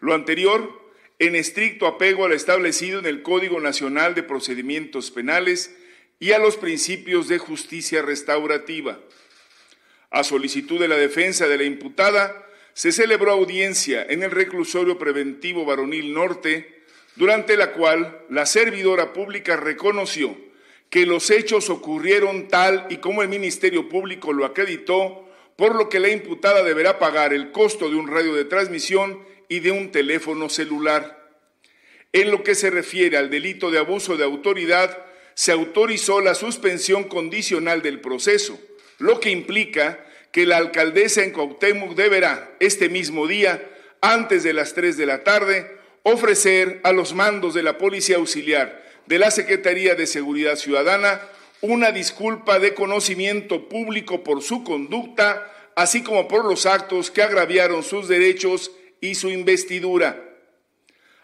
Lo 0.00 0.14
anterior 0.14 0.87
en 1.18 1.34
estricto 1.34 1.86
apego 1.86 2.24
al 2.24 2.32
establecido 2.32 3.00
en 3.00 3.06
el 3.06 3.22
Código 3.22 3.60
Nacional 3.60 4.14
de 4.14 4.22
Procedimientos 4.22 5.10
Penales 5.10 5.74
y 6.20 6.32
a 6.32 6.38
los 6.38 6.56
principios 6.56 7.28
de 7.28 7.38
justicia 7.38 8.02
restaurativa. 8.02 9.00
A 10.10 10.24
solicitud 10.24 10.78
de 10.78 10.88
la 10.88 10.96
defensa 10.96 11.48
de 11.48 11.58
la 11.58 11.64
imputada, 11.64 12.46
se 12.72 12.92
celebró 12.92 13.32
audiencia 13.32 14.06
en 14.08 14.22
el 14.22 14.30
reclusorio 14.30 14.98
preventivo 14.98 15.64
varonil 15.64 16.14
norte, 16.14 16.82
durante 17.16 17.56
la 17.56 17.72
cual 17.72 18.20
la 18.30 18.46
servidora 18.46 19.12
pública 19.12 19.56
reconoció 19.56 20.36
que 20.88 21.04
los 21.04 21.30
hechos 21.30 21.68
ocurrieron 21.68 22.46
tal 22.46 22.86
y 22.88 22.98
como 22.98 23.22
el 23.22 23.28
Ministerio 23.28 23.88
Público 23.88 24.32
lo 24.32 24.44
acreditó, 24.44 25.28
por 25.56 25.74
lo 25.74 25.88
que 25.88 25.98
la 25.98 26.08
imputada 26.08 26.62
deberá 26.62 27.00
pagar 27.00 27.32
el 27.32 27.50
costo 27.50 27.90
de 27.90 27.96
un 27.96 28.06
radio 28.06 28.34
de 28.34 28.44
transmisión 28.44 29.20
y 29.48 29.60
de 29.60 29.70
un 29.70 29.90
teléfono 29.90 30.48
celular. 30.48 31.28
En 32.12 32.30
lo 32.30 32.42
que 32.42 32.54
se 32.54 32.70
refiere 32.70 33.16
al 33.16 33.30
delito 33.30 33.70
de 33.70 33.78
abuso 33.78 34.16
de 34.16 34.24
autoridad, 34.24 35.06
se 35.34 35.52
autorizó 35.52 36.20
la 36.20 36.34
suspensión 36.34 37.04
condicional 37.04 37.82
del 37.82 38.00
proceso, 38.00 38.58
lo 38.98 39.20
que 39.20 39.30
implica 39.30 40.04
que 40.32 40.46
la 40.46 40.56
alcaldesa 40.56 41.22
en 41.22 41.30
Cuauhtémoc 41.30 41.94
deberá, 41.94 42.56
este 42.60 42.88
mismo 42.88 43.26
día, 43.26 43.62
antes 44.00 44.42
de 44.42 44.52
las 44.52 44.74
3 44.74 44.96
de 44.96 45.06
la 45.06 45.24
tarde, 45.24 45.78
ofrecer 46.02 46.80
a 46.84 46.92
los 46.92 47.14
mandos 47.14 47.54
de 47.54 47.62
la 47.62 47.78
Policía 47.78 48.16
Auxiliar 48.16 48.86
de 49.08 49.18
la 49.18 49.30
Secretaría 49.30 49.94
de 49.94 50.06
Seguridad 50.06 50.56
Ciudadana 50.56 51.20
una 51.60 51.90
disculpa 51.92 52.58
de 52.58 52.74
conocimiento 52.74 53.68
público 53.68 54.22
por 54.22 54.42
su 54.42 54.62
conducta, 54.62 55.50
así 55.74 56.02
como 56.02 56.28
por 56.28 56.44
los 56.44 56.66
actos 56.66 57.10
que 57.10 57.22
agraviaron 57.22 57.82
sus 57.82 58.06
derechos 58.06 58.70
y 59.00 59.14
su 59.14 59.30
investidura. 59.30 60.24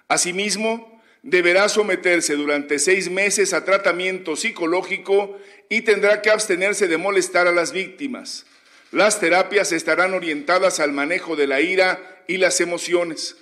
Asimismo, 0.08 1.02
deberá 1.22 1.68
someterse 1.68 2.34
durante 2.34 2.78
seis 2.78 3.10
meses 3.10 3.52
a 3.52 3.64
tratamiento 3.64 4.36
psicológico 4.36 5.38
y 5.68 5.82
tendrá 5.82 6.20
que 6.22 6.30
abstenerse 6.30 6.86
de 6.86 6.98
molestar 6.98 7.48
a 7.48 7.52
las 7.52 7.72
víctimas. 7.72 8.46
Las 8.92 9.18
terapias 9.18 9.72
estarán 9.72 10.14
orientadas 10.14 10.80
al 10.80 10.92
manejo 10.92 11.34
de 11.34 11.46
la 11.46 11.60
ira 11.60 12.22
y 12.28 12.36
las 12.36 12.60
emociones. 12.60 13.36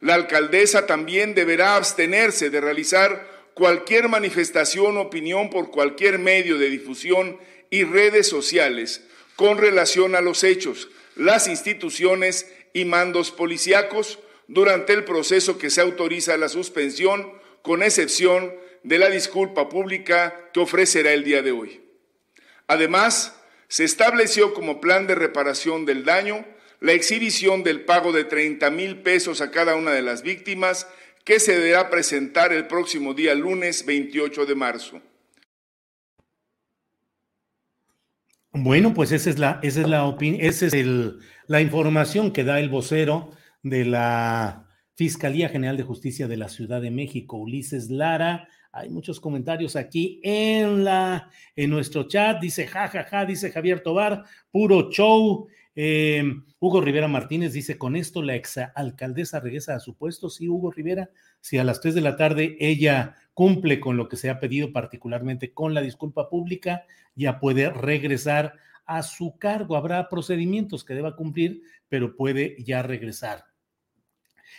La 0.00 0.14
alcaldesa 0.14 0.86
también 0.86 1.34
deberá 1.34 1.76
abstenerse 1.76 2.50
de 2.50 2.60
realizar 2.60 3.28
cualquier 3.54 4.08
manifestación 4.08 4.96
o 4.96 5.02
opinión 5.02 5.48
por 5.48 5.70
cualquier 5.70 6.18
medio 6.18 6.58
de 6.58 6.70
difusión 6.70 7.38
y 7.70 7.84
redes 7.84 8.28
sociales 8.28 9.02
con 9.36 9.58
relación 9.58 10.14
a 10.14 10.20
los 10.20 10.44
hechos, 10.44 10.88
las 11.16 11.48
instituciones 11.48 12.46
y 12.74 12.84
mandos 12.84 13.30
policíacos 13.30 14.18
durante 14.46 14.92
el 14.92 15.04
proceso 15.04 15.56
que 15.56 15.70
se 15.70 15.80
autoriza 15.80 16.36
la 16.36 16.50
suspensión, 16.50 17.32
con 17.62 17.82
excepción 17.82 18.52
de 18.82 18.98
la 18.98 19.08
disculpa 19.08 19.70
pública 19.70 20.50
que 20.52 20.60
ofrecerá 20.60 21.14
el 21.14 21.24
día 21.24 21.40
de 21.40 21.52
hoy. 21.52 21.80
Además, 22.66 23.40
se 23.68 23.84
estableció 23.84 24.52
como 24.52 24.80
plan 24.80 25.06
de 25.06 25.14
reparación 25.14 25.86
del 25.86 26.04
daño 26.04 26.44
la 26.80 26.92
exhibición 26.92 27.62
del 27.62 27.86
pago 27.86 28.12
de 28.12 28.24
30 28.24 28.70
mil 28.70 29.00
pesos 29.00 29.40
a 29.40 29.50
cada 29.50 29.76
una 29.76 29.92
de 29.92 30.02
las 30.02 30.22
víctimas 30.22 30.86
que 31.24 31.40
se 31.40 31.58
deberá 31.58 31.88
presentar 31.88 32.52
el 32.52 32.66
próximo 32.66 33.14
día 33.14 33.34
lunes 33.34 33.86
28 33.86 34.44
de 34.44 34.54
marzo. 34.54 35.00
Bueno, 38.52 38.92
pues 38.92 39.10
esa 39.12 39.30
es 39.30 39.38
la, 39.38 39.58
esa 39.62 39.80
es 39.80 39.88
la 39.88 40.04
opinión, 40.04 40.44
esa 40.44 40.66
es 40.66 40.74
el, 40.74 41.20
la 41.46 41.60
información 41.60 42.30
que 42.30 42.44
da 42.44 42.60
el 42.60 42.68
vocero 42.68 43.30
de 43.62 43.84
la 43.84 44.66
Fiscalía 44.94 45.48
General 45.48 45.76
de 45.76 45.82
Justicia 45.82 46.28
de 46.28 46.36
la 46.36 46.48
Ciudad 46.48 46.80
de 46.80 46.90
México, 46.90 47.36
Ulises 47.36 47.90
Lara. 47.90 48.48
Hay 48.72 48.90
muchos 48.90 49.20
comentarios 49.20 49.76
aquí 49.76 50.20
en 50.22 50.84
la 50.84 51.30
en 51.56 51.70
nuestro 51.70 52.04
chat. 52.04 52.40
Dice 52.40 52.66
jajaja, 52.66 53.04
ja, 53.04 53.08
ja, 53.20 53.26
dice 53.26 53.50
Javier 53.50 53.80
Tobar, 53.80 54.24
puro 54.50 54.90
show. 54.90 55.48
Eh, 55.76 56.22
Hugo 56.60 56.80
Rivera 56.80 57.08
Martínez 57.08 57.52
dice: 57.52 57.76
Con 57.76 57.96
esto 57.96 58.22
la 58.22 58.36
exalcaldesa 58.36 59.40
regresa 59.40 59.74
a 59.74 59.80
su 59.80 59.96
puesto. 59.96 60.30
Sí, 60.30 60.48
Hugo 60.48 60.70
Rivera, 60.70 61.10
si 61.40 61.58
a 61.58 61.64
las 61.64 61.80
3 61.80 61.94
de 61.96 62.00
la 62.00 62.16
tarde 62.16 62.56
ella 62.60 63.16
cumple 63.34 63.80
con 63.80 63.96
lo 63.96 64.08
que 64.08 64.16
se 64.16 64.30
ha 64.30 64.38
pedido, 64.38 64.72
particularmente 64.72 65.52
con 65.52 65.74
la 65.74 65.80
disculpa 65.82 66.28
pública, 66.30 66.84
ya 67.16 67.40
puede 67.40 67.70
regresar 67.70 68.54
a 68.86 69.02
su 69.02 69.38
cargo. 69.38 69.76
Habrá 69.76 70.08
procedimientos 70.08 70.84
que 70.84 70.94
deba 70.94 71.16
cumplir, 71.16 71.62
pero 71.88 72.16
puede 72.16 72.56
ya 72.62 72.82
regresar. 72.82 73.44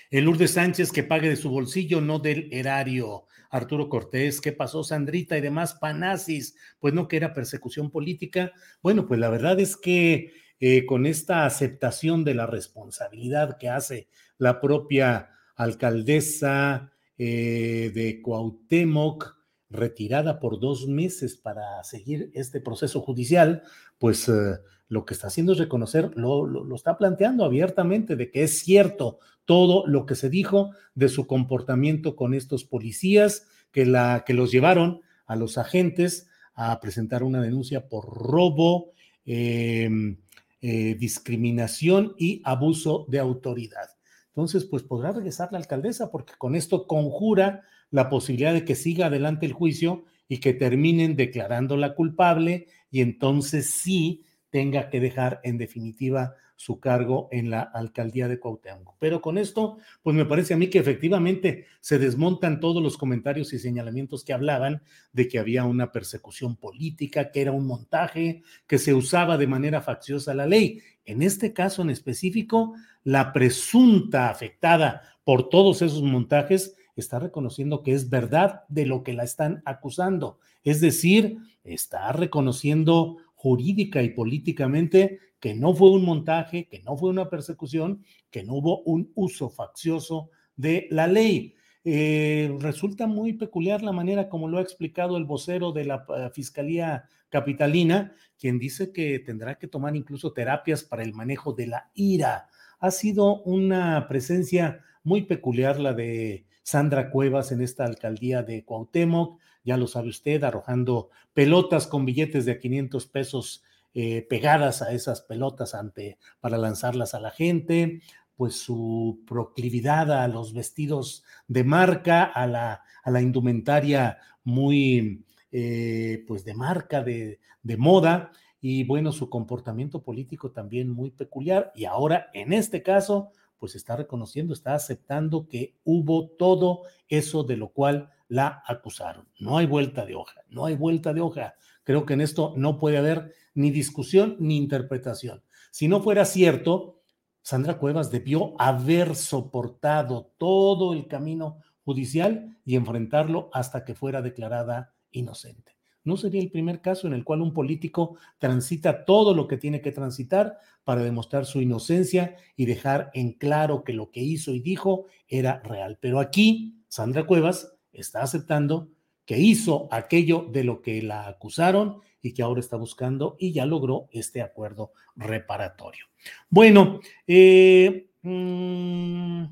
El 0.10 0.26
Lourdes 0.26 0.52
Sánchez 0.52 0.92
que 0.92 1.04
pague 1.04 1.30
de 1.30 1.36
su 1.36 1.50
bolsillo, 1.50 2.02
no 2.02 2.20
del 2.20 2.50
erario. 2.52 3.26
Arturo 3.50 3.90
Cortés, 3.90 4.42
¿qué 4.42 4.52
pasó, 4.52 4.84
Sandrita 4.84 5.38
y 5.38 5.42
demás? 5.42 5.76
Panazis, 5.76 6.56
pues 6.80 6.94
no 6.94 7.08
que 7.08 7.18
era 7.18 7.34
persecución 7.34 7.90
política. 7.90 8.52
Bueno, 8.82 9.08
pues 9.08 9.20
la 9.20 9.30
verdad 9.30 9.60
es 9.60 9.78
que 9.78 10.34
eh, 10.60 10.86
con 10.86 11.06
esta 11.06 11.46
aceptación 11.46 12.24
de 12.24 12.34
la 12.34 12.48
responsabilidad 12.48 13.58
que 13.58 13.70
hace 13.70 14.08
la 14.38 14.62
propia 14.62 15.30
alcaldesa 15.56 16.92
eh, 17.18 17.92
de 17.94 18.22
Cuauhtémoc, 18.22 19.36
retirada 19.70 20.40
por 20.40 20.60
dos 20.60 20.88
meses 20.88 21.36
para 21.36 21.84
seguir 21.84 22.32
este 22.34 22.62
proceso 22.62 23.02
judicial, 23.02 23.64
pues 23.98 24.28
eh, 24.30 24.60
lo 24.88 25.06
que 25.06 25.14
está 25.14 25.28
haciendo 25.28 25.54
es 25.54 25.58
reconocer, 25.58 26.12
lo, 26.16 26.76
está 26.76 26.98
planteando 26.98 27.44
abiertamente 27.44 28.16
de 28.16 28.32
que 28.32 28.44
es 28.44 28.60
cierto 28.60 29.20
todo 29.46 29.86
lo 29.88 30.06
que 30.06 30.16
se 30.16 30.30
dijo 30.30 30.72
de 30.94 31.10
su 31.10 31.28
comportamiento 31.28 32.16
con 32.16 32.34
estos 32.34 32.64
policías 32.64 33.48
que, 33.72 33.86
la, 33.86 34.24
que 34.26 34.34
los 34.34 34.52
llevaron 34.52 35.02
a 35.26 35.36
los 35.36 35.58
agentes 35.58 36.28
a 36.54 36.80
presentar 36.80 37.24
una 37.24 37.42
denuncia 37.42 37.88
por 37.88 38.06
robo, 38.06 38.92
em, 39.26 40.18
eh, 40.62 40.96
discriminación 41.00 42.16
y 42.18 42.42
abuso 42.44 43.06
de 43.10 43.20
autoridad. 43.20 43.90
Entonces, 44.30 44.66
pues 44.66 44.84
podrá 44.84 45.12
regresar 45.12 45.52
la 45.52 45.58
alcaldesa 45.58 46.12
porque 46.12 46.34
con 46.38 46.56
esto 46.56 46.88
conjura 46.88 47.64
la 47.92 48.10
posibilidad 48.10 48.54
de 48.54 48.66
que 48.66 48.76
siga 48.76 49.08
adelante 49.08 49.46
el 49.46 49.54
juicio 49.54 50.06
y 50.28 50.40
que 50.40 50.54
terminen 50.54 51.16
declarándola 51.16 51.94
culpable 51.96 52.68
y 52.96 53.02
entonces 53.02 53.72
sí 53.72 54.24
tenga 54.50 54.90
que 54.90 55.02
dejar 55.02 55.42
en 55.44 55.58
definitiva 55.58 56.36
su 56.56 56.80
cargo 56.80 57.28
en 57.30 57.50
la 57.50 57.60
alcaldía 57.60 58.30
de 58.30 58.40
Cuauhtémoc. 58.40 58.96
Pero 59.00 59.20
con 59.20 59.38
esto, 59.38 59.80
pues 60.02 60.16
me 60.16 60.24
parece 60.24 60.54
a 60.54 60.58
mí 60.58 60.70
que 60.70 60.80
efectivamente 60.80 61.66
se 61.82 62.00
desmontan 62.00 62.62
todos 62.62 62.82
los 62.82 62.96
comentarios 62.98 63.52
y 63.52 63.60
señalamientos 63.60 64.24
que 64.24 64.32
hablaban 64.32 64.82
de 65.12 65.28
que 65.28 65.40
había 65.40 65.66
una 65.66 65.92
persecución 65.92 66.56
política, 66.56 67.32
que 67.32 67.42
era 67.42 67.52
un 67.52 67.68
montaje, 67.68 68.44
que 68.66 68.78
se 68.78 68.94
usaba 68.94 69.38
de 69.38 69.48
manera 69.48 69.82
facciosa 69.82 70.34
la 70.34 70.46
ley. 70.46 70.80
En 71.04 71.22
este 71.22 71.52
caso 71.52 71.82
en 71.82 71.90
específico, 71.90 72.76
la 73.04 73.34
presunta 73.34 74.30
afectada 74.30 75.02
por 75.26 75.50
todos 75.50 75.82
esos 75.82 76.02
montajes 76.02 76.78
está 76.96 77.20
reconociendo 77.20 77.84
que 77.84 77.94
es 77.94 78.10
verdad 78.10 78.64
de 78.70 78.86
lo 78.86 79.04
que 79.04 79.14
la 79.14 79.24
están 79.24 79.62
acusando. 79.66 80.40
Es 80.64 80.82
decir, 80.82 81.38
está 81.64 82.12
reconociendo 82.12 83.18
jurídica 83.34 84.02
y 84.02 84.10
políticamente 84.10 85.20
que 85.40 85.54
no 85.54 85.76
fue 85.76 85.92
un 85.92 86.04
montaje, 86.04 86.68
que 86.68 86.82
no 86.82 86.98
fue 86.98 87.10
una 87.10 87.30
persecución, 87.30 88.04
que 88.32 88.44
no 88.44 88.56
hubo 88.56 88.82
un 88.84 89.12
uso 89.14 89.50
faccioso 89.50 90.30
de 90.56 90.88
la 90.90 91.08
ley. 91.08 91.56
Eh, 91.84 92.52
resulta 92.60 93.06
muy 93.06 93.34
peculiar 93.34 93.84
la 93.84 93.92
manera 93.92 94.28
como 94.28 94.48
lo 94.48 94.58
ha 94.58 94.62
explicado 94.62 95.18
el 95.18 95.26
vocero 95.26 95.72
de 95.72 95.86
la 95.86 96.04
uh, 96.10 96.34
Fiscalía 96.34 97.08
Capitalina, 97.30 98.16
quien 98.40 98.58
dice 98.58 98.92
que 98.92 99.20
tendrá 99.20 99.60
que 99.60 99.68
tomar 99.68 99.96
incluso 99.96 100.34
terapias 100.34 100.84
para 100.84 101.04
el 101.04 101.14
manejo 101.14 101.54
de 101.54 101.68
la 101.68 101.92
ira. 101.94 102.48
Ha 102.80 102.90
sido 102.90 103.44
una 103.44 104.08
presencia 104.08 104.82
muy 105.04 105.24
peculiar 105.24 105.80
la 105.80 105.94
de 105.94 106.48
Sandra 106.66 107.12
Cuevas 107.12 107.52
en 107.52 107.62
esta 107.62 107.86
alcaldía 107.86 108.42
de 108.42 108.66
Cuauhtémoc, 108.66 109.40
ya 109.64 109.78
lo 109.78 109.86
sabe 109.86 110.10
usted, 110.10 110.44
arrojando 110.44 111.12
pelotas 111.32 111.86
con 111.86 112.06
billetes 112.06 112.44
de 112.46 112.58
500 112.58 113.06
pesos 113.06 113.64
eh, 113.94 114.26
pegadas 114.28 114.82
a 114.82 114.92
esas 114.92 115.22
pelotas 115.22 115.76
ante, 115.76 116.18
para 116.40 116.58
lanzarlas 116.58 117.14
a 117.14 117.20
la 117.20 117.30
gente, 117.30 118.02
pues 118.36 118.56
su 118.56 119.22
proclividad 119.28 120.12
a 120.12 120.28
los 120.28 120.54
vestidos 120.54 121.24
de 121.48 121.64
marca, 121.64 122.24
a 122.24 122.48
la, 122.48 122.82
a 123.04 123.12
la 123.12 123.22
indumentaria 123.22 124.18
muy, 124.44 125.24
eh, 125.52 126.26
pues 126.28 126.46
de 126.46 126.56
marca, 126.56 127.04
de, 127.04 127.40
de 127.62 127.78
moda, 127.78 128.32
y 128.60 128.86
bueno, 128.86 129.12
su 129.12 129.30
comportamiento 129.30 130.02
político 130.02 130.50
también 130.50 130.90
muy 130.90 131.12
peculiar. 131.12 131.72
Y 131.76 131.86
ahora, 131.86 132.32
en 132.34 132.54
este 132.54 132.82
caso, 132.82 133.32
pues 133.58 133.76
está 133.76 133.96
reconociendo, 133.96 134.54
está 134.54 134.76
aceptando 134.76 135.48
que 135.48 135.78
hubo 135.84 136.30
todo 136.30 136.84
eso 137.08 137.44
de 137.44 137.58
lo 137.58 137.70
cual 137.70 138.10
la 138.28 138.64
acusaron. 138.68 139.28
No 139.40 139.58
hay 139.58 139.66
vuelta 139.66 140.06
de 140.06 140.16
hoja, 140.16 140.42
no 140.50 140.66
hay 140.66 140.76
vuelta 140.76 141.14
de 141.14 141.22
hoja. 141.22 141.56
Creo 141.84 142.06
que 142.06 142.14
en 142.14 142.22
esto 142.22 142.54
no 142.58 142.80
puede 142.80 142.98
haber 142.98 143.34
ni 143.54 143.72
discusión 143.72 144.36
ni 144.40 144.58
interpretación. 144.58 145.44
Si 145.72 145.88
no 145.88 146.02
fuera 146.02 146.26
cierto, 146.26 147.02
Sandra 147.42 147.78
Cuevas 147.78 148.12
debió 148.12 148.60
haber 148.60 149.16
soportado 149.16 150.34
todo 150.38 150.94
el 150.94 151.08
camino 151.08 151.60
judicial 151.84 152.58
y 152.66 152.76
enfrentarlo 152.76 153.50
hasta 153.54 153.86
que 153.86 153.94
fuera 153.94 154.22
declarada 154.22 154.96
inocente. 155.12 155.75
No 156.06 156.16
sería 156.16 156.42
el 156.42 156.52
primer 156.52 156.82
caso 156.82 157.08
en 157.08 157.14
el 157.14 157.24
cual 157.24 157.42
un 157.42 157.54
político 157.54 158.16
transita 158.38 159.04
todo 159.04 159.34
lo 159.34 159.48
que 159.48 159.58
tiene 159.58 159.82
que 159.82 159.92
transitar 159.92 160.60
para 160.84 161.04
demostrar 161.04 161.46
su 161.46 161.62
inocencia 161.62 162.38
y 162.56 162.66
dejar 162.66 163.10
en 163.14 163.34
claro 163.34 163.84
que 163.84 163.94
lo 163.94 164.12
que 164.12 164.22
hizo 164.22 164.52
y 164.52 164.60
dijo 164.60 165.08
era 165.28 165.60
real. 165.62 165.98
Pero 166.00 166.20
aquí, 166.20 166.84
Sandra 166.88 167.26
Cuevas 167.26 167.76
está 167.92 168.22
aceptando 168.22 168.90
que 169.26 169.40
hizo 169.40 169.88
aquello 169.92 170.48
de 170.52 170.64
lo 170.64 170.82
que 170.82 171.02
la 171.02 171.28
acusaron 171.28 172.02
y 172.22 172.34
que 172.34 172.44
ahora 172.44 172.60
está 172.60 172.78
buscando 172.78 173.36
y 173.40 173.52
ya 173.52 173.66
logró 173.66 174.08
este 174.12 174.42
acuerdo 174.42 174.94
reparatorio. 175.16 176.06
Bueno, 176.50 177.00
eh, 177.28 178.10
mm, 178.22 179.44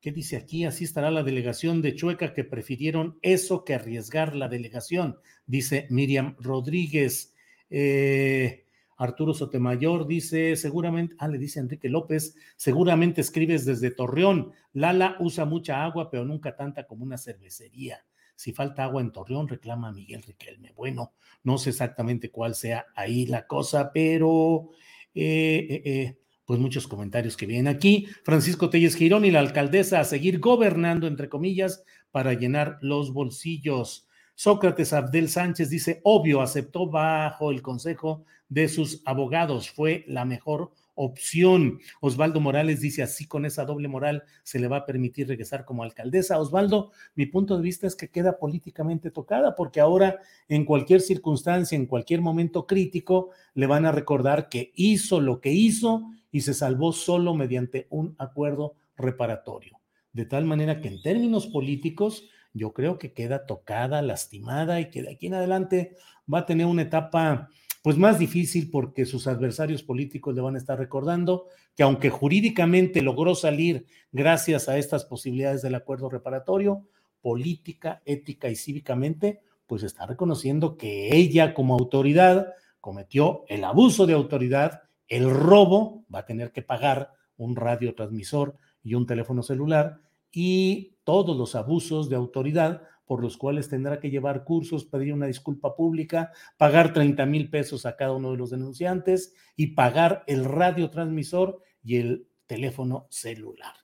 ¿qué 0.00 0.12
dice 0.12 0.36
aquí? 0.36 0.64
Así 0.64 0.84
estará 0.84 1.10
la 1.10 1.22
delegación 1.22 1.82
de 1.82 1.94
Chueca 1.94 2.34
que 2.34 2.44
prefirieron 2.44 3.18
eso 3.22 3.64
que 3.64 3.74
arriesgar 3.74 4.34
la 4.34 4.48
delegación, 4.48 5.18
dice 5.46 5.86
Miriam 5.90 6.36
Rodríguez. 6.38 7.34
Eh, 7.70 8.64
Arturo 8.96 9.32
Sotemayor 9.32 10.06
dice, 10.06 10.56
seguramente, 10.56 11.14
ah, 11.18 11.28
le 11.28 11.38
dice 11.38 11.58
Enrique 11.58 11.88
López, 11.88 12.36
seguramente 12.56 13.22
escribes 13.22 13.64
desde 13.64 13.90
Torreón. 13.90 14.52
Lala 14.74 15.16
usa 15.20 15.46
mucha 15.46 15.82
agua, 15.84 16.10
pero 16.10 16.26
nunca 16.26 16.54
tanta 16.54 16.86
como 16.86 17.04
una 17.04 17.16
cervecería. 17.16 18.04
Si 18.36 18.52
falta 18.52 18.84
agua 18.84 19.00
en 19.00 19.10
Torreón, 19.10 19.48
reclama 19.48 19.90
Miguel 19.92 20.22
Riquelme. 20.22 20.72
Bueno, 20.72 21.14
no 21.44 21.56
sé 21.56 21.70
exactamente 21.70 22.30
cuál 22.30 22.54
sea 22.54 22.86
ahí 22.94 23.24
la 23.24 23.46
cosa, 23.46 23.90
pero 23.92 24.70
eh, 25.14 25.66
eh, 25.70 25.82
eh, 25.84 26.18
pues 26.50 26.58
muchos 26.58 26.88
comentarios 26.88 27.36
que 27.36 27.46
vienen 27.46 27.68
aquí. 27.68 28.08
Francisco 28.24 28.70
Telles 28.70 28.96
Girón 28.96 29.24
y 29.24 29.30
la 29.30 29.38
alcaldesa 29.38 30.00
a 30.00 30.04
seguir 30.04 30.40
gobernando, 30.40 31.06
entre 31.06 31.28
comillas, 31.28 31.84
para 32.10 32.34
llenar 32.34 32.76
los 32.80 33.12
bolsillos. 33.12 34.08
Sócrates 34.34 34.92
Abdel 34.92 35.28
Sánchez 35.28 35.70
dice, 35.70 36.00
obvio, 36.02 36.40
aceptó 36.40 36.88
bajo 36.88 37.52
el 37.52 37.62
consejo 37.62 38.24
de 38.48 38.68
sus 38.68 39.00
abogados, 39.04 39.70
fue 39.70 40.04
la 40.08 40.24
mejor 40.24 40.72
opción. 40.96 41.78
Osvaldo 42.00 42.40
Morales 42.40 42.80
dice 42.80 43.04
así 43.04 43.28
con 43.28 43.44
esa 43.44 43.64
doble 43.64 43.86
moral 43.86 44.24
se 44.42 44.58
le 44.58 44.66
va 44.66 44.78
a 44.78 44.86
permitir 44.86 45.28
regresar 45.28 45.64
como 45.64 45.84
alcaldesa. 45.84 46.40
Osvaldo, 46.40 46.90
mi 47.14 47.26
punto 47.26 47.56
de 47.56 47.62
vista 47.62 47.86
es 47.86 47.94
que 47.94 48.10
queda 48.10 48.38
políticamente 48.38 49.12
tocada 49.12 49.54
porque 49.54 49.78
ahora 49.78 50.18
en 50.48 50.64
cualquier 50.64 51.00
circunstancia, 51.00 51.76
en 51.76 51.86
cualquier 51.86 52.22
momento 52.22 52.66
crítico, 52.66 53.30
le 53.54 53.68
van 53.68 53.86
a 53.86 53.92
recordar 53.92 54.48
que 54.48 54.72
hizo 54.74 55.20
lo 55.20 55.40
que 55.40 55.52
hizo 55.52 56.10
y 56.30 56.42
se 56.42 56.54
salvó 56.54 56.92
solo 56.92 57.34
mediante 57.34 57.86
un 57.90 58.14
acuerdo 58.18 58.74
reparatorio. 58.96 59.80
De 60.12 60.24
tal 60.24 60.44
manera 60.44 60.80
que 60.80 60.88
en 60.88 61.02
términos 61.02 61.46
políticos, 61.46 62.28
yo 62.52 62.72
creo 62.72 62.98
que 62.98 63.12
queda 63.12 63.46
tocada, 63.46 64.02
lastimada 64.02 64.80
y 64.80 64.90
que 64.90 65.02
de 65.02 65.12
aquí 65.12 65.28
en 65.28 65.34
adelante 65.34 65.96
va 66.32 66.40
a 66.40 66.46
tener 66.46 66.66
una 66.66 66.82
etapa 66.82 67.48
pues 67.82 67.96
más 67.96 68.18
difícil 68.18 68.70
porque 68.70 69.06
sus 69.06 69.26
adversarios 69.26 69.82
políticos 69.82 70.34
le 70.34 70.42
van 70.42 70.54
a 70.54 70.58
estar 70.58 70.78
recordando 70.78 71.46
que 71.74 71.82
aunque 71.82 72.10
jurídicamente 72.10 73.00
logró 73.00 73.34
salir 73.34 73.86
gracias 74.12 74.68
a 74.68 74.76
estas 74.76 75.04
posibilidades 75.06 75.62
del 75.62 75.76
acuerdo 75.76 76.10
reparatorio, 76.10 76.86
política, 77.22 78.02
ética 78.04 78.48
y 78.50 78.56
cívicamente, 78.56 79.40
pues 79.66 79.82
está 79.82 80.04
reconociendo 80.06 80.76
que 80.76 81.16
ella 81.16 81.54
como 81.54 81.74
autoridad, 81.74 82.54
cometió 82.80 83.44
el 83.48 83.64
abuso 83.64 84.06
de 84.06 84.14
autoridad, 84.14 84.82
el 85.10 85.28
robo, 85.28 86.06
va 86.12 86.20
a 86.20 86.26
tener 86.26 86.52
que 86.52 86.62
pagar 86.62 87.12
un 87.36 87.56
radiotransmisor 87.56 88.56
y 88.82 88.94
un 88.94 89.06
teléfono 89.06 89.42
celular 89.42 90.00
y 90.32 90.96
todos 91.04 91.36
los 91.36 91.54
abusos 91.54 92.08
de 92.08 92.16
autoridad 92.16 92.82
por 93.04 93.20
los 93.20 93.36
cuales 93.36 93.68
tendrá 93.68 93.98
que 93.98 94.08
llevar 94.08 94.44
cursos, 94.44 94.84
pedir 94.84 95.12
una 95.12 95.26
disculpa 95.26 95.74
pública, 95.74 96.30
pagar 96.56 96.92
30 96.92 97.26
mil 97.26 97.50
pesos 97.50 97.84
a 97.84 97.96
cada 97.96 98.12
uno 98.12 98.30
de 98.30 98.36
los 98.36 98.50
denunciantes 98.50 99.34
y 99.56 99.74
pagar 99.74 100.22
el 100.28 100.44
radiotransmisor 100.44 101.60
y 101.82 101.96
el 101.96 102.28
teléfono 102.46 103.08
celular. 103.10 103.74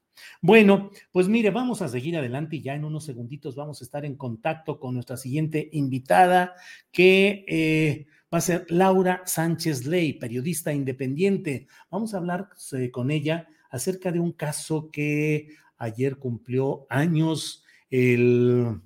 Bueno, 0.41 0.91
pues 1.11 1.29
mire, 1.29 1.51
vamos 1.51 1.83
a 1.83 1.89
seguir 1.89 2.16
adelante 2.16 2.57
y 2.57 2.62
ya 2.62 2.74
en 2.74 2.85
unos 2.85 3.05
segunditos 3.05 3.57
vamos 3.57 3.81
a 3.81 3.85
estar 3.85 4.05
en 4.05 4.16
contacto 4.16 4.79
con 4.79 4.95
nuestra 4.95 5.16
siguiente 5.16 5.68
invitada, 5.72 6.55
que 6.93 7.45
eh, 7.49 8.07
va 8.33 8.39
a 8.39 8.41
ser 8.41 8.66
Laura 8.68 9.22
Sánchez 9.24 9.87
Ley, 9.87 10.14
periodista 10.14 10.72
independiente. 10.72 11.66
Vamos 11.91 12.14
a 12.14 12.18
hablar 12.18 12.49
eh, 12.72 12.91
con 12.91 13.11
ella 13.11 13.49
acerca 13.70 14.11
de 14.12 14.20
un 14.20 14.33
caso 14.33 14.91
que 14.91 15.49
ayer 15.79 16.16
cumplió 16.16 16.87
años, 16.89 17.64
el, 17.91 18.81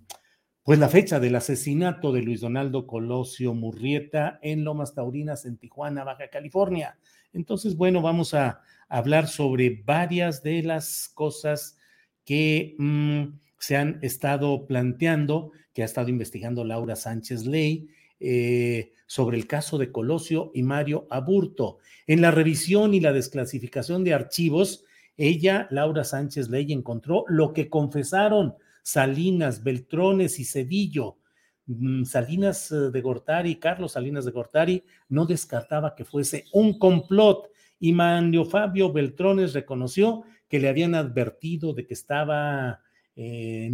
pues 0.63 0.79
la 0.79 0.89
fecha 0.89 1.21
del 1.21 1.37
asesinato 1.37 2.13
de 2.13 2.23
Luis 2.23 2.41
Donaldo 2.41 2.87
Colosio 2.87 3.55
Murrieta 3.55 4.39
en 4.43 4.65
Lomas 4.65 4.95
Taurinas, 4.95 5.47
en 5.47 5.57
Tijuana, 5.57 6.05
Baja 6.05 6.29
California. 6.29 6.99
Entonces, 7.33 7.77
bueno, 7.77 8.03
vamos 8.03 8.35
a 8.35 8.61
hablar 8.89 9.29
sobre 9.29 9.83
varias 9.85 10.43
de 10.43 10.63
las 10.63 11.09
cosas 11.09 11.79
que 12.25 12.75
mm, 12.79 13.39
se 13.59 13.77
han 13.77 13.99
estado 14.03 14.67
planteando, 14.67 15.53
que 15.73 15.83
ha 15.83 15.87
estado 15.87 16.09
investigando 16.09 16.65
Laura 16.65 16.97
Sánchez 16.97 17.47
Ley, 17.47 17.89
eh, 18.21 18.93
sobre 19.07 19.37
el 19.37 19.47
caso 19.47 19.79
de 19.79 19.91
Colosio 19.91 20.53
y 20.55 20.63
Mario 20.63 21.07
Aburto. 21.11 21.79
En 22.07 22.21
la 22.21 22.31
revisión 22.31 22.95
y 22.95 23.01
la 23.01 23.13
desclasificación 23.13 24.05
de 24.05 24.15
archivos, 24.15 24.85
ella, 25.17 25.67
Laura 25.71 26.05
Sánchez 26.05 26.49
Ley, 26.49 26.73
encontró 26.73 27.25
lo 27.29 27.53
que 27.53 27.69
confesaron 27.69 28.55
Salinas, 28.83 29.65
Beltrones 29.65 30.39
y 30.39 30.45
Cedillo. 30.45 31.17
Mm, 31.67 32.05
Salinas 32.05 32.71
eh, 32.71 32.91
de 32.91 33.01
Gortari, 33.01 33.57
Carlos 33.57 33.93
Salinas 33.93 34.25
de 34.25 34.33
Gortari, 34.33 34.85
no 35.09 35.27
descartaba 35.27 35.95
que 35.95 36.05
fuese 36.05 36.45
un 36.53 36.79
complot 36.79 37.51
y 37.81 37.93
Manlio 37.93 38.45
Fabio 38.45 38.93
Beltrones 38.93 39.55
reconoció 39.55 40.23
que 40.49 40.61
le 40.61 40.69
habían 40.69 40.95
advertido 40.95 41.73
de 41.73 41.87
que 41.87 41.95
estaba 41.95 42.81
eh, 43.17 43.71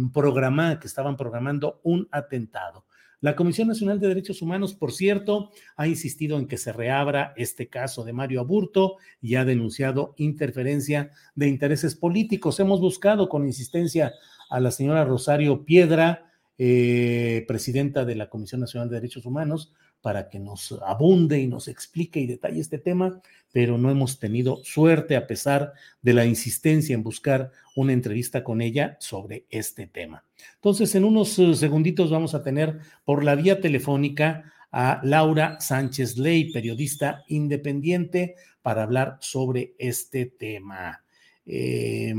que 0.81 0.87
estaban 0.87 1.17
programando 1.17 1.79
un 1.83 2.07
atentado. 2.11 2.85
La 3.19 3.35
Comisión 3.35 3.67
Nacional 3.67 3.99
de 3.99 4.09
Derechos 4.09 4.43
Humanos, 4.43 4.75
por 4.75 4.91
cierto, 4.91 5.49
ha 5.75 5.87
insistido 5.87 6.37
en 6.37 6.47
que 6.47 6.57
se 6.57 6.71
reabra 6.71 7.33
este 7.35 7.67
caso 7.67 8.03
de 8.03 8.13
Mario 8.13 8.41
Aburto 8.41 8.97
y 9.21 9.35
ha 9.35 9.45
denunciado 9.45 10.13
interferencia 10.17 11.11
de 11.33 11.47
intereses 11.47 11.95
políticos. 11.95 12.59
Hemos 12.59 12.79
buscado 12.79 13.27
con 13.27 13.45
insistencia 13.45 14.13
a 14.49 14.59
la 14.59 14.69
señora 14.69 15.03
Rosario 15.03 15.65
Piedra, 15.65 16.31
eh, 16.59 17.43
presidenta 17.47 18.05
de 18.05 18.15
la 18.15 18.29
Comisión 18.29 18.61
Nacional 18.61 18.89
de 18.89 18.95
Derechos 18.95 19.25
Humanos, 19.25 19.73
para 20.01 20.29
que 20.29 20.39
nos 20.39 20.71
abunde 20.85 21.39
y 21.39 21.47
nos 21.47 21.67
explique 21.67 22.19
y 22.19 22.27
detalle 22.27 22.59
este 22.59 22.77
tema, 22.77 23.21
pero 23.51 23.77
no 23.77 23.89
hemos 23.89 24.19
tenido 24.19 24.61
suerte 24.63 25.15
a 25.15 25.27
pesar 25.27 25.73
de 26.01 26.13
la 26.13 26.25
insistencia 26.25 26.93
en 26.93 27.03
buscar 27.03 27.51
una 27.75 27.93
entrevista 27.93 28.43
con 28.43 28.61
ella 28.61 28.97
sobre 28.99 29.45
este 29.49 29.87
tema. 29.87 30.23
Entonces, 30.55 30.93
en 30.95 31.03
unos 31.03 31.37
eh, 31.39 31.55
segunditos 31.55 32.11
vamos 32.11 32.35
a 32.35 32.43
tener 32.43 32.79
por 33.03 33.23
la 33.23 33.35
vía 33.35 33.59
telefónica 33.59 34.53
a 34.71 34.99
Laura 35.03 35.59
Sánchez 35.59 36.17
Ley, 36.17 36.51
periodista 36.51 37.23
independiente, 37.27 38.35
para 38.61 38.83
hablar 38.83 39.17
sobre 39.21 39.75
este 39.77 40.25
tema. 40.25 41.03
Eh, 41.45 42.13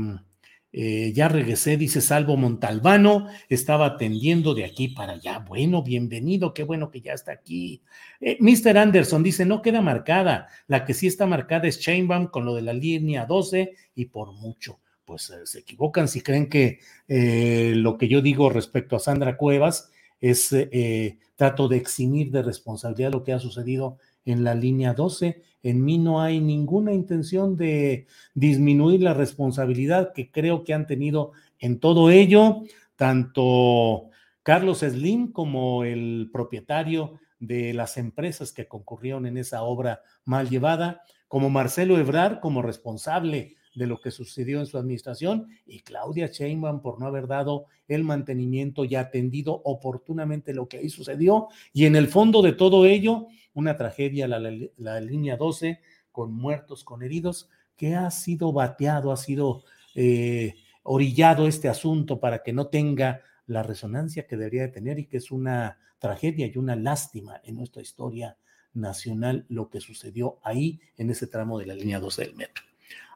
eh, 0.71 1.11
ya 1.13 1.27
regresé, 1.27 1.77
dice 1.77 1.99
Salvo 1.99 2.37
Montalbano, 2.37 3.27
estaba 3.49 3.87
atendiendo 3.87 4.53
de 4.53 4.65
aquí 4.65 4.89
para 4.89 5.13
allá. 5.13 5.39
Bueno, 5.39 5.81
bienvenido, 5.81 6.53
qué 6.53 6.63
bueno 6.63 6.91
que 6.91 7.01
ya 7.01 7.13
está 7.13 7.31
aquí. 7.31 7.81
Eh, 8.21 8.37
Mr. 8.39 8.77
Anderson 8.77 9.23
dice, 9.23 9.45
no 9.45 9.63
queda 9.63 9.81
marcada, 9.81 10.47
la 10.67 10.85
que 10.85 10.93
sí 10.93 11.07
está 11.07 11.25
marcada 11.25 11.67
es 11.67 11.79
Chainbaum 11.79 12.27
con 12.27 12.45
lo 12.45 12.53
de 12.53 12.61
la 12.61 12.73
línea 12.73 13.25
12 13.25 13.73
y 13.95 14.05
por 14.05 14.33
mucho. 14.33 14.79
Pues 15.05 15.31
eh, 15.31 15.45
se 15.45 15.59
equivocan 15.59 16.07
si 16.07 16.21
creen 16.21 16.47
que 16.47 16.79
lo 17.07 17.97
que 17.97 18.07
yo 18.07 18.21
digo 18.21 18.51
respecto 18.51 18.95
a 18.95 18.99
Sandra 18.99 19.37
Cuevas 19.37 19.89
es 20.21 20.53
trato 21.35 21.67
de 21.67 21.77
eximir 21.77 22.29
de 22.29 22.43
responsabilidad 22.43 23.11
lo 23.11 23.23
que 23.23 23.33
ha 23.33 23.39
sucedido 23.39 23.97
en 24.25 24.43
la 24.43 24.55
línea 24.55 24.93
12. 24.93 25.41
En 25.63 25.83
mí 25.83 25.97
no 25.97 26.21
hay 26.21 26.39
ninguna 26.39 26.93
intención 26.93 27.57
de 27.57 28.07
disminuir 28.33 29.01
la 29.01 29.13
responsabilidad 29.13 30.13
que 30.13 30.31
creo 30.31 30.63
que 30.63 30.73
han 30.73 30.87
tenido 30.87 31.31
en 31.59 31.79
todo 31.79 32.09
ello, 32.09 32.63
tanto 32.95 34.09
Carlos 34.43 34.79
Slim 34.79 35.31
como 35.31 35.83
el 35.83 36.29
propietario 36.31 37.19
de 37.39 37.73
las 37.73 37.97
empresas 37.97 38.51
que 38.51 38.67
concurrieron 38.67 39.25
en 39.25 39.37
esa 39.37 39.63
obra 39.63 40.01
mal 40.25 40.49
llevada, 40.49 41.03
como 41.27 41.49
Marcelo 41.49 41.97
Ebrar 41.97 42.39
como 42.39 42.61
responsable 42.61 43.55
de 43.75 43.87
lo 43.87 44.01
que 44.01 44.11
sucedió 44.11 44.59
en 44.59 44.65
su 44.65 44.77
administración 44.77 45.47
y 45.65 45.81
Claudia 45.81 46.27
Sheinbaum 46.27 46.81
por 46.81 46.99
no 46.99 47.05
haber 47.05 47.27
dado 47.27 47.67
el 47.87 48.03
mantenimiento 48.03 48.83
y 48.83 48.95
atendido 48.95 49.61
oportunamente 49.63 50.53
lo 50.53 50.67
que 50.67 50.77
ahí 50.77 50.89
sucedió. 50.89 51.47
Y 51.71 51.85
en 51.85 51.95
el 51.95 52.07
fondo 52.07 52.41
de 52.41 52.53
todo 52.53 52.85
ello, 52.85 53.27
una 53.53 53.77
tragedia, 53.77 54.27
la, 54.27 54.99
línea 55.01 55.37
12, 55.37 55.81
con 56.11 56.33
muertos, 56.33 56.83
con 56.83 57.03
heridos, 57.03 57.49
que 57.75 57.95
ha 57.95 58.09
sido 58.11 58.51
bateado, 58.51 59.11
ha 59.11 59.17
sido 59.17 59.63
eh, 59.95 60.55
orillado 60.83 61.47
este 61.47 61.69
asunto 61.69 62.19
para 62.19 62.43
que 62.43 62.53
no 62.53 62.67
tenga 62.67 63.21
la 63.47 63.63
resonancia 63.63 64.27
que 64.27 64.37
debería 64.37 64.63
de 64.63 64.69
tener 64.69 64.99
y 64.99 65.05
que 65.05 65.17
es 65.17 65.31
una 65.31 65.77
tragedia 65.97 66.47
y 66.47 66.57
una 66.57 66.75
lástima 66.75 67.41
en 67.43 67.55
nuestra 67.55 67.81
historia 67.81 68.37
nacional 68.73 69.45
lo 69.49 69.69
que 69.69 69.81
sucedió 69.81 70.39
ahí 70.43 70.79
en 70.97 71.09
ese 71.09 71.27
tramo 71.27 71.59
de 71.59 71.65
la 71.65 71.73
línea 71.73 71.99
12 71.99 72.21
del 72.23 72.35
metro. 72.35 72.63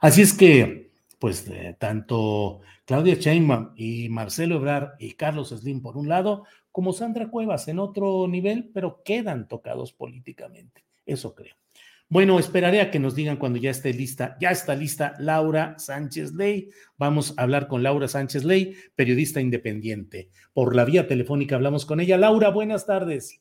Así 0.01 0.21
es 0.21 0.33
que, 0.33 0.91
pues, 1.19 1.49
tanto 1.79 2.61
Claudia 2.85 3.15
Sheinbaum 3.15 3.71
y 3.75 4.09
Marcelo 4.09 4.55
Ebrar 4.55 4.95
y 4.99 5.13
Carlos 5.13 5.49
Slim 5.49 5.81
por 5.81 5.97
un 5.97 6.09
lado, 6.09 6.45
como 6.73 6.91
Sandra 6.91 7.29
Cuevas 7.29 7.67
en 7.67 7.77
otro 7.77 8.27
nivel, 8.27 8.71
pero 8.73 9.03
quedan 9.05 9.47
tocados 9.47 9.93
políticamente. 9.93 10.83
Eso 11.05 11.35
creo. 11.35 11.55
Bueno, 12.09 12.39
esperaré 12.39 12.81
a 12.81 12.89
que 12.89 12.99
nos 12.99 13.15
digan 13.15 13.37
cuando 13.37 13.59
ya 13.59 13.69
esté 13.69 13.93
lista. 13.93 14.35
Ya 14.39 14.49
está 14.49 14.75
lista 14.75 15.13
Laura 15.19 15.75
Sánchez 15.77 16.33
Ley. 16.33 16.69
Vamos 16.97 17.35
a 17.37 17.43
hablar 17.43 17.67
con 17.67 17.83
Laura 17.83 18.07
Sánchez 18.07 18.43
Ley, 18.43 18.75
periodista 18.95 19.39
independiente. 19.39 20.29
Por 20.51 20.75
la 20.75 20.83
vía 20.83 21.07
telefónica 21.07 21.55
hablamos 21.55 21.85
con 21.85 21.99
ella. 21.99 22.17
Laura, 22.17 22.49
buenas 22.49 22.87
tardes. 22.87 23.39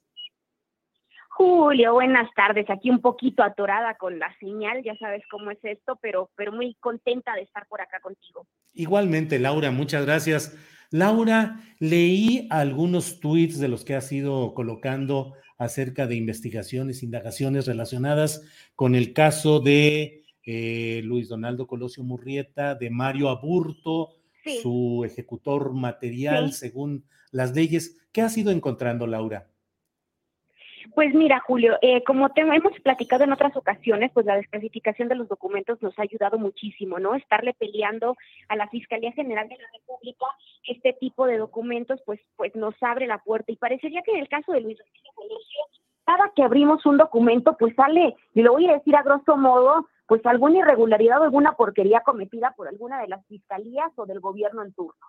Julio, 1.30 1.94
buenas 1.94 2.28
tardes. 2.36 2.68
Aquí 2.68 2.90
un 2.90 3.00
poquito 3.00 3.42
atorada 3.42 3.94
con 3.94 4.18
la 4.18 4.36
señal, 4.38 4.82
ya 4.84 4.94
sabes 4.98 5.22
cómo 5.30 5.50
es 5.50 5.58
esto, 5.62 5.98
pero, 6.02 6.30
pero 6.36 6.52
muy 6.52 6.74
contenta 6.80 7.34
de 7.34 7.42
estar 7.42 7.66
por 7.66 7.80
acá 7.80 7.98
contigo. 8.00 8.46
Igualmente, 8.74 9.38
Laura, 9.38 9.70
muchas 9.70 10.04
gracias. 10.04 10.54
Laura, 10.92 11.60
leí 11.78 12.46
algunos 12.50 13.18
tweets 13.18 13.58
de 13.58 13.68
los 13.68 13.84
que 13.84 13.94
has 13.94 14.12
ido 14.12 14.52
colocando 14.54 15.32
acerca 15.56 16.06
de 16.06 16.16
investigaciones, 16.16 17.02
indagaciones 17.02 17.66
relacionadas 17.66 18.42
con 18.76 18.94
el 18.94 19.12
caso 19.12 19.60
de 19.60 20.22
eh, 20.44 21.00
Luis 21.04 21.28
Donaldo 21.28 21.66
Colosio 21.66 22.04
Murrieta, 22.04 22.74
de 22.74 22.90
Mario 22.90 23.30
Aburto, 23.30 24.16
su 24.62 25.02
ejecutor 25.06 25.72
material 25.72 26.52
según 26.52 27.04
las 27.30 27.54
leyes. 27.54 27.96
¿Qué 28.12 28.20
has 28.22 28.36
ido 28.36 28.50
encontrando, 28.50 29.06
Laura? 29.06 29.51
Pues 30.94 31.14
mira, 31.14 31.40
Julio, 31.40 31.78
eh, 31.82 32.02
como 32.04 32.30
te 32.30 32.40
hemos 32.40 32.78
platicado 32.80 33.24
en 33.24 33.32
otras 33.32 33.56
ocasiones, 33.56 34.10
pues 34.12 34.26
la 34.26 34.36
desclasificación 34.36 35.08
de 35.08 35.14
los 35.14 35.28
documentos 35.28 35.80
nos 35.82 35.98
ha 35.98 36.02
ayudado 36.02 36.38
muchísimo, 36.38 36.98
¿no? 36.98 37.14
Estarle 37.14 37.54
peleando 37.54 38.16
a 38.48 38.56
la 38.56 38.68
Fiscalía 38.68 39.12
General 39.12 39.48
de 39.48 39.58
la 39.58 39.68
República 39.72 40.26
este 40.66 40.92
tipo 40.94 41.26
de 41.26 41.38
documentos, 41.38 42.00
pues, 42.04 42.20
pues 42.36 42.54
nos 42.54 42.74
abre 42.82 43.06
la 43.06 43.18
puerta. 43.18 43.52
Y 43.52 43.56
parecería 43.56 44.02
que 44.02 44.12
en 44.12 44.20
el 44.20 44.28
caso 44.28 44.52
de 44.52 44.60
Luis 44.60 44.78
cada 46.04 46.32
que 46.34 46.42
abrimos 46.42 46.84
un 46.84 46.98
documento, 46.98 47.56
pues 47.56 47.74
sale, 47.76 48.16
y 48.34 48.42
lo 48.42 48.52
voy 48.52 48.68
a 48.68 48.74
decir 48.74 48.96
a 48.96 49.02
grosso 49.02 49.36
modo, 49.36 49.86
pues 50.06 50.24
alguna 50.26 50.58
irregularidad 50.58 51.20
o 51.20 51.24
alguna 51.24 51.52
porquería 51.52 52.00
cometida 52.00 52.52
por 52.56 52.68
alguna 52.68 53.00
de 53.00 53.08
las 53.08 53.24
fiscalías 53.26 53.90
o 53.96 54.04
del 54.04 54.20
gobierno 54.20 54.62
en 54.62 54.72
turno. 54.72 55.06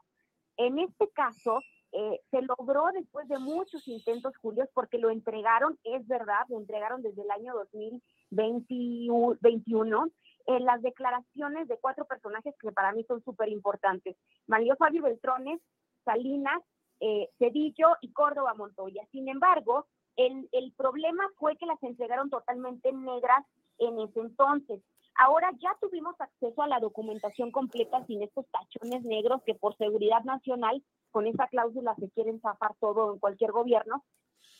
En 0.56 0.80
este 0.80 1.10
caso, 1.10 1.62
eh, 1.94 2.20
se 2.32 2.42
logró 2.42 2.88
después 2.94 3.28
de 3.28 3.38
muchos 3.38 3.88
intentos, 3.88 4.36
Julio, 4.38 4.68
porque 4.74 4.98
lo 4.98 5.12
entregaron, 5.12 5.78
es 5.84 6.08
verdad, 6.08 6.46
lo 6.50 6.58
entregaron 6.58 7.04
desde 7.04 7.22
el 7.22 7.30
año 7.32 7.54
2021, 7.54 10.10
en 10.48 10.66
las 10.66 10.82
declaraciones 10.82 11.68
de 11.68 11.78
cuatro 11.80 12.06
personajes 12.06 12.56
que 12.60 12.72
para 12.72 12.92
mí 12.94 13.04
son 13.06 13.24
súper 13.24 13.50
importantes. 13.50 14.18
Mario 14.48 14.76
Fabio 14.76 15.04
Beltrones, 15.04 15.62
Salinas, 16.04 16.62
eh, 17.00 17.30
Cedillo 17.38 17.96
y 18.02 18.12
Córdoba 18.12 18.56
Montoya. 18.56 19.06
Sin 19.12 19.30
embargo, 19.30 19.86
El, 20.16 20.48
el 20.52 20.72
problema 20.74 21.24
fue 21.40 21.58
que 21.58 21.66
las 21.66 21.82
entregaron 21.82 22.30
totalmente 22.30 22.92
negras 22.92 23.44
en 23.80 24.00
ese 24.00 24.20
entonces. 24.20 24.80
Ahora 25.16 25.52
ya 25.60 25.76
tuvimos 25.80 26.20
acceso 26.20 26.62
a 26.62 26.68
la 26.68 26.80
documentación 26.80 27.52
completa 27.52 28.06
sin 28.06 28.24
estos 28.24 28.46
tachones 28.48 29.04
negros 29.04 29.42
que 29.46 29.56
por 29.56 29.78
seguridad 29.78 30.24
nacional, 30.24 30.84
con 31.12 31.28
esa 31.28 31.48
cláusula 31.48 31.96
se 31.96 32.10
quieren 32.10 32.42
zafar 32.42 32.74
todo 32.80 33.14
en 33.14 33.20
cualquier 33.20 33.52
gobierno. 33.52 34.04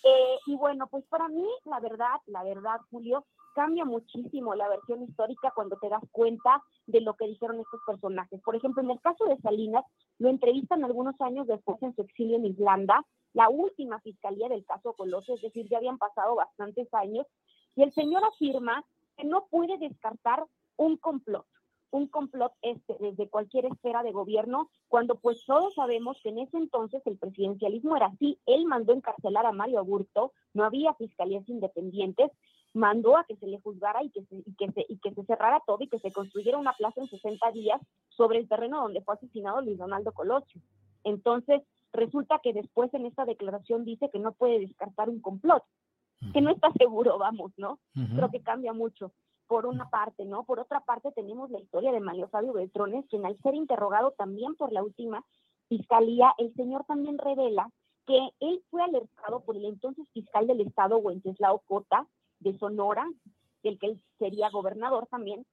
Eh, 0.04 0.38
y 0.48 0.56
bueno, 0.58 0.88
pues 0.88 1.06
para 1.06 1.28
mí, 1.30 1.48
la 1.66 1.80
verdad, 1.80 2.20
la 2.28 2.44
verdad, 2.44 2.80
Julio, 2.92 3.26
cambia 3.56 3.86
muchísimo 3.86 4.54
la 4.54 4.68
versión 4.68 5.02
histórica 5.04 5.52
cuando 5.56 5.78
te 5.78 5.90
das 5.90 6.04
cuenta 6.12 6.62
de 6.88 7.02
lo 7.02 7.16
que 7.16 7.28
dijeron 7.28 7.60
estos 7.60 7.80
personajes. 7.88 8.42
Por 8.42 8.56
ejemplo, 8.56 8.84
en 8.84 8.92
el 8.92 9.00
caso 9.00 9.26
de 9.26 9.38
Salinas, 9.38 9.86
lo 10.20 10.30
entrevistan 10.30 10.84
algunos 10.84 11.20
años 11.22 11.48
después 11.48 11.82
en 11.82 11.96
su 11.96 12.02
exilio 12.02 12.36
en 12.36 12.46
Irlanda, 12.46 13.06
la 13.34 13.50
última 13.50 14.00
fiscalía 14.02 14.50
del 14.50 14.66
caso 14.66 14.94
Colosio, 14.94 15.36
es 15.36 15.42
decir, 15.42 15.68
ya 15.70 15.78
habían 15.78 15.98
pasado 15.98 16.36
bastantes 16.36 16.94
años, 16.94 17.26
y 17.76 17.84
el 17.84 17.94
señor 17.94 18.24
afirma 18.26 18.84
no 19.24 19.48
puede 19.50 19.78
descartar 19.78 20.46
un 20.78 20.98
complot, 20.98 21.46
un 21.92 22.08
complot 22.08 22.54
este 22.62 22.96
desde 23.00 23.30
cualquier 23.30 23.66
esfera 23.66 24.02
de 24.04 24.12
gobierno, 24.12 24.70
cuando 24.88 25.16
pues 25.16 25.46
todos 25.46 25.76
sabemos 25.76 26.20
que 26.22 26.30
en 26.30 26.40
ese 26.40 26.58
entonces 26.58 27.02
el 27.06 27.18
presidencialismo 27.18 27.96
era 27.96 28.08
así, 28.08 28.40
él 28.46 28.66
mandó 28.66 28.94
encarcelar 28.94 29.46
a 29.46 29.52
Mario 29.52 29.80
Aburto, 29.80 30.34
no 30.54 30.64
había 30.64 30.94
fiscalías 30.96 31.48
independientes, 31.48 32.32
mandó 32.74 33.16
a 33.16 33.26
que 33.26 33.36
se 33.36 33.48
le 33.48 33.60
juzgara 33.62 34.04
y 34.04 34.10
que 34.10 34.24
se, 34.24 34.36
y 34.38 34.56
que 34.56 34.72
se, 34.72 34.86
y 34.90 34.98
que 34.98 35.14
se 35.14 35.24
cerrara 35.26 35.62
todo 35.66 35.78
y 35.82 35.88
que 35.88 36.00
se 36.00 36.12
construyera 36.12 36.58
una 36.58 36.74
plaza 36.74 37.02
en 37.02 37.08
60 37.08 37.52
días 37.52 37.80
sobre 38.10 38.40
el 38.40 38.50
terreno 38.50 38.82
donde 38.82 39.02
fue 39.02 39.14
asesinado 39.14 39.62
Luis 39.62 39.78
Donaldo 39.78 40.12
Colosio. 40.14 40.62
Entonces, 41.04 41.62
resulta 41.92 42.40
que 42.42 42.54
después 42.54 42.92
en 42.96 43.06
esta 43.06 43.26
declaración 43.26 43.86
dice 43.86 44.10
que 44.10 44.20
no 44.20 44.32
puede 44.32 44.60
descartar 44.60 45.10
un 45.10 45.22
complot 45.22 45.64
que 46.32 46.42
no 46.42 46.52
está 46.52 46.72
seguro, 46.74 47.18
vamos, 47.18 47.52
¿no? 47.58 47.80
Creo 47.94 48.30
que 48.30 48.42
cambia 48.42 48.74
mucho, 48.74 49.12
por 49.48 49.66
una 49.66 49.90
parte, 49.90 50.26
¿no? 50.26 50.44
Por 50.44 50.60
otra 50.60 50.80
parte 50.80 51.12
tenemos 51.12 51.52
la 51.52 51.60
historia 51.60 51.92
de 51.92 52.00
Mario 52.00 52.28
Fabio 52.30 52.54
Beltrones, 52.54 53.06
quien 53.10 53.26
al 53.26 53.38
ser 53.42 53.56
interrogado 53.56 54.12
también 54.12 54.56
por 54.56 54.72
la 54.72 54.84
última 54.84 55.24
fiscalía, 55.70 56.34
el 56.38 56.54
señor 56.56 56.86
también 56.86 57.18
revela 57.18 57.70
que 58.06 58.30
él 58.40 58.62
fue 58.70 58.84
alertado 58.84 59.42
por 59.42 59.56
el 59.56 59.66
entonces 59.66 60.08
fiscal 60.14 60.48
del 60.48 60.62
estado, 60.62 60.98
Wenceslao 60.98 61.60
Cota, 61.60 62.08
de 62.40 62.58
Sonora, 62.58 63.08
del 63.64 63.80
que 63.80 63.88
él 63.88 64.02
sería 64.20 64.50
gobernador 64.50 65.08
también, 65.08 65.46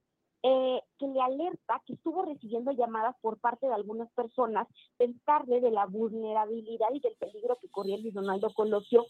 eh, 0.42 0.80
que 0.98 1.06
le 1.06 1.20
alerta 1.20 1.82
que 1.86 1.92
estuvo 1.92 2.24
recibiendo 2.24 2.72
llamadas 2.72 3.14
por 3.20 3.38
parte 3.38 3.66
de 3.66 3.74
algunas 3.74 4.10
personas 4.12 4.66
pensarle 4.96 5.60
de 5.60 5.70
la 5.70 5.84
vulnerabilidad 5.84 6.88
y 6.94 7.00
del 7.00 7.14
peligro 7.16 7.58
que 7.60 7.68
corría 7.68 7.98
Luis 7.98 8.14
Donaldo 8.14 8.48
Colosio. 8.54 9.04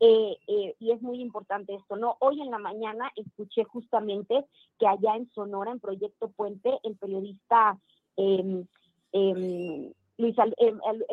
Eh, 0.00 0.36
eh, 0.46 0.76
y 0.78 0.90
es 0.92 1.00
muy 1.00 1.20
importante 1.20 1.74
esto, 1.74 1.96
¿no? 1.96 2.16
Hoy 2.20 2.42
en 2.42 2.50
la 2.50 2.58
mañana 2.58 3.10
escuché 3.16 3.64
justamente 3.64 4.44
que 4.78 4.86
allá 4.86 5.16
en 5.16 5.30
Sonora, 5.30 5.70
en 5.70 5.80
Proyecto 5.80 6.28
Puente, 6.28 6.78
el 6.82 6.96
periodista 6.96 7.78
em, 8.16 8.66
em, 9.12 9.92
Luis, 10.18 10.36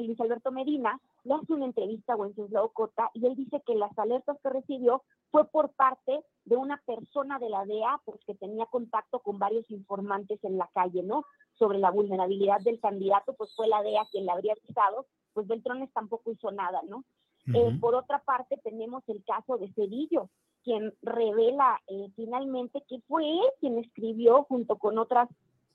Luis 0.05 0.19
Alberto 0.19 0.51
Medina 0.51 0.99
le 1.23 1.33
hace 1.35 1.53
una 1.53 1.65
entrevista 1.65 2.13
a 2.13 2.15
Wenceslao 2.15 2.69
Cota 2.69 3.09
y 3.13 3.25
él 3.25 3.35
dice 3.35 3.61
que 3.65 3.75
las 3.75 3.97
alertas 3.97 4.37
que 4.41 4.49
recibió 4.49 5.03
fue 5.29 5.45
por 5.45 5.71
parte 5.73 6.23
de 6.45 6.55
una 6.55 6.81
persona 6.85 7.39
de 7.39 7.49
la 7.49 7.65
DEA, 7.65 8.01
pues 8.05 8.19
que 8.25 8.35
tenía 8.35 8.65
contacto 8.65 9.19
con 9.19 9.39
varios 9.39 9.69
informantes 9.69 10.43
en 10.43 10.57
la 10.57 10.69
calle, 10.73 11.03
¿no? 11.03 11.25
Sobre 11.57 11.79
la 11.79 11.91
vulnerabilidad 11.91 12.59
del 12.61 12.79
candidato, 12.79 13.33
pues 13.33 13.53
fue 13.55 13.67
la 13.67 13.83
DEA 13.83 14.05
quien 14.11 14.25
la 14.25 14.33
habría 14.33 14.53
avisado, 14.53 15.05
pues 15.33 15.47
Beltrones 15.47 15.91
tampoco 15.93 16.31
hizo 16.31 16.51
nada, 16.51 16.81
¿no? 16.87 17.03
Eh, 17.53 17.75
por 17.79 17.95
otra 17.95 18.19
parte, 18.19 18.57
tenemos 18.63 19.03
el 19.07 19.23
caso 19.23 19.57
de 19.57 19.71
Cedillo, 19.73 20.29
quien 20.63 20.93
revela 21.01 21.81
eh, 21.87 22.07
finalmente 22.15 22.83
que 22.87 22.99
fue 23.07 23.27
él 23.27 23.45
quien 23.59 23.79
escribió 23.79 24.43
junto 24.43 24.77
con 24.77 24.99
otras 24.99 25.27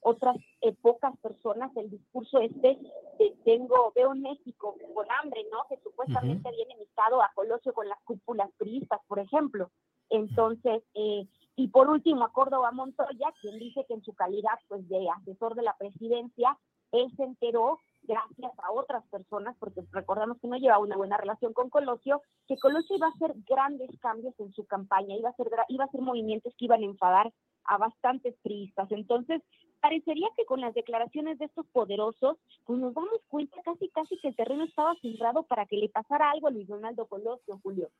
otras 0.07 0.37
eh, 0.61 0.73
pocas 0.81 1.19
personas 1.19 1.77
el 1.77 1.91
discurso 1.91 2.39
este 2.39 2.79
de 3.19 3.37
tengo, 3.45 3.93
veo 3.97 4.15
México 4.15 4.77
con 4.95 5.07
hambre, 5.11 5.45
¿no? 5.51 5.67
Que 5.69 5.79
supuestamente 5.83 6.49
viene 6.53 6.75
emitado 6.75 7.21
a 7.21 7.33
Colosio 7.35 7.75
con 7.75 7.89
las 7.89 8.01
cúpulas 8.05 8.49
priistas, 8.57 9.01
por 9.09 9.19
ejemplo. 9.19 9.71
Entonces, 10.09 10.85
eh, 10.95 11.27
y 11.57 11.69
por 11.69 11.91
último, 11.91 12.25
a 12.25 12.33
Córdoba 12.33 12.71
Montoya, 12.71 13.35
quien 13.41 13.59
dice 13.59 13.85
que 13.89 13.95
en 13.95 14.05
su 14.05 14.15
calidad 14.15 14.59
pues 14.69 14.89
de 14.89 15.09
asesor 15.11 15.57
de 15.57 15.63
la 15.63 15.77
presidencia, 15.77 16.57
él 16.93 17.13
se 17.17 17.25
enteró 17.25 17.81
gracias 18.03 18.53
a 18.59 18.71
otras 18.71 19.05
personas, 19.09 19.57
porque 19.59 19.83
recordamos 19.91 20.39
que 20.39 20.47
no 20.47 20.57
llevaba 20.57 20.85
una 20.85 20.97
buena 20.97 21.17
relación 21.17 21.53
con 21.53 21.69
Colosio, 21.69 22.23
que 22.47 22.59
Colosio 22.59 22.95
iba 22.95 23.09
a 23.09 23.11
hacer 23.11 23.35
grandes 23.49 23.91
cambios 23.99 24.39
en 24.39 24.53
su 24.53 24.67
campaña, 24.67 25.17
iba 25.17 25.31
a 25.31 25.33
hacer, 25.33 25.51
iba 25.69 25.83
a 25.83 25.89
hacer 25.89 26.01
movimientos 26.01 26.55
que 26.57 26.67
iban 26.67 26.83
a 26.83 26.87
enfadar 26.87 27.33
a 27.65 27.79
bastantes 27.79 28.37
priistas. 28.43 28.91
Entonces, 28.93 29.43
parecería 29.81 30.29
que 30.37 30.45
con 30.45 30.61
las 30.61 30.75
declaraciones 30.75 31.39
de 31.39 31.47
estos 31.47 31.67
poderosos, 31.67 32.37
pues 32.65 32.79
nos 32.79 32.95
damos 32.95 33.21
cuenta 33.29 33.57
casi 33.65 33.89
casi 33.91 34.19
que 34.19 34.29
el 34.29 34.37
terreno 34.37 34.65
estaba 34.65 34.95
cerrado 35.01 35.45
para 35.45 35.67
que 35.67 35.77
le 35.77 35.89
pasara 35.89 36.31
algo 36.31 36.49
a 36.49 36.51
Luis 36.51 36.69
Donaldo 36.69 37.07
Colosio, 37.07 37.61
Julio. 37.63 37.91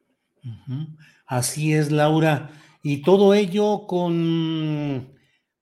Así 1.27 1.73
es, 1.75 1.91
Laura. 1.91 2.51
Y 2.83 3.03
todo 3.03 3.35
ello 3.35 3.87
con 3.87 5.15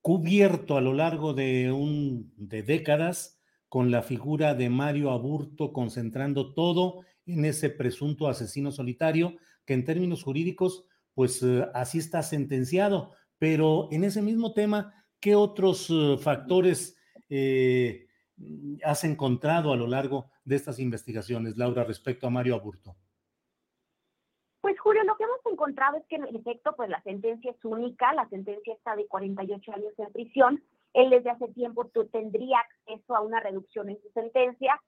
cubierto 0.02 0.76
a 0.76 0.82
lo 0.82 0.92
largo 0.92 1.32
de 1.32 1.72
un 1.72 2.30
de 2.36 2.62
décadas 2.62 3.40
con 3.70 3.90
la 3.90 4.02
figura 4.02 4.54
de 4.54 4.68
Mario 4.68 5.10
Aburto 5.10 5.72
concentrando 5.72 6.52
todo 6.52 7.00
en 7.24 7.46
ese 7.46 7.70
presunto 7.70 8.28
asesino 8.28 8.70
solitario 8.70 9.36
que 9.64 9.72
en 9.72 9.86
términos 9.86 10.22
jurídicos 10.22 10.84
pues 11.14 11.42
eh, 11.42 11.66
así 11.72 11.98
está 11.98 12.22
sentenciado, 12.22 13.12
pero 13.38 13.88
en 13.92 14.04
ese 14.04 14.20
mismo 14.20 14.52
tema 14.52 15.03
¿Qué 15.24 15.34
otros 15.34 15.88
eh, 15.88 16.18
factores 16.18 17.00
eh, 17.30 18.08
has 18.84 19.04
encontrado 19.04 19.72
a 19.72 19.76
lo 19.76 19.86
largo 19.86 20.26
de 20.44 20.56
estas 20.56 20.78
investigaciones, 20.78 21.56
Laura, 21.56 21.82
respecto 21.82 22.26
a 22.26 22.30
Mario 22.30 22.54
Aburto? 22.56 22.94
Pues 24.60 24.78
Julio, 24.78 25.02
lo 25.04 25.16
que 25.16 25.24
hemos 25.24 25.40
encontrado 25.50 25.96
es 25.96 26.04
que 26.08 26.16
en 26.16 26.26
efecto, 26.36 26.76
pues 26.76 26.90
la 26.90 27.02
sentencia 27.04 27.52
es 27.52 27.64
única, 27.64 28.12
la 28.12 28.28
sentencia 28.28 28.74
está 28.74 28.96
de 28.96 29.06
48 29.06 29.72
años 29.72 29.94
en 29.96 30.12
prisión. 30.12 30.62
Él 30.92 31.08
desde 31.08 31.30
hace 31.30 31.48
tiempo 31.54 31.90
tendría 32.12 32.58
acceso 32.58 33.16
a 33.16 33.22
una 33.22 33.40
reducción 33.40 33.88
en 33.88 34.02
su 34.02 34.10
sentencia. 34.10 34.78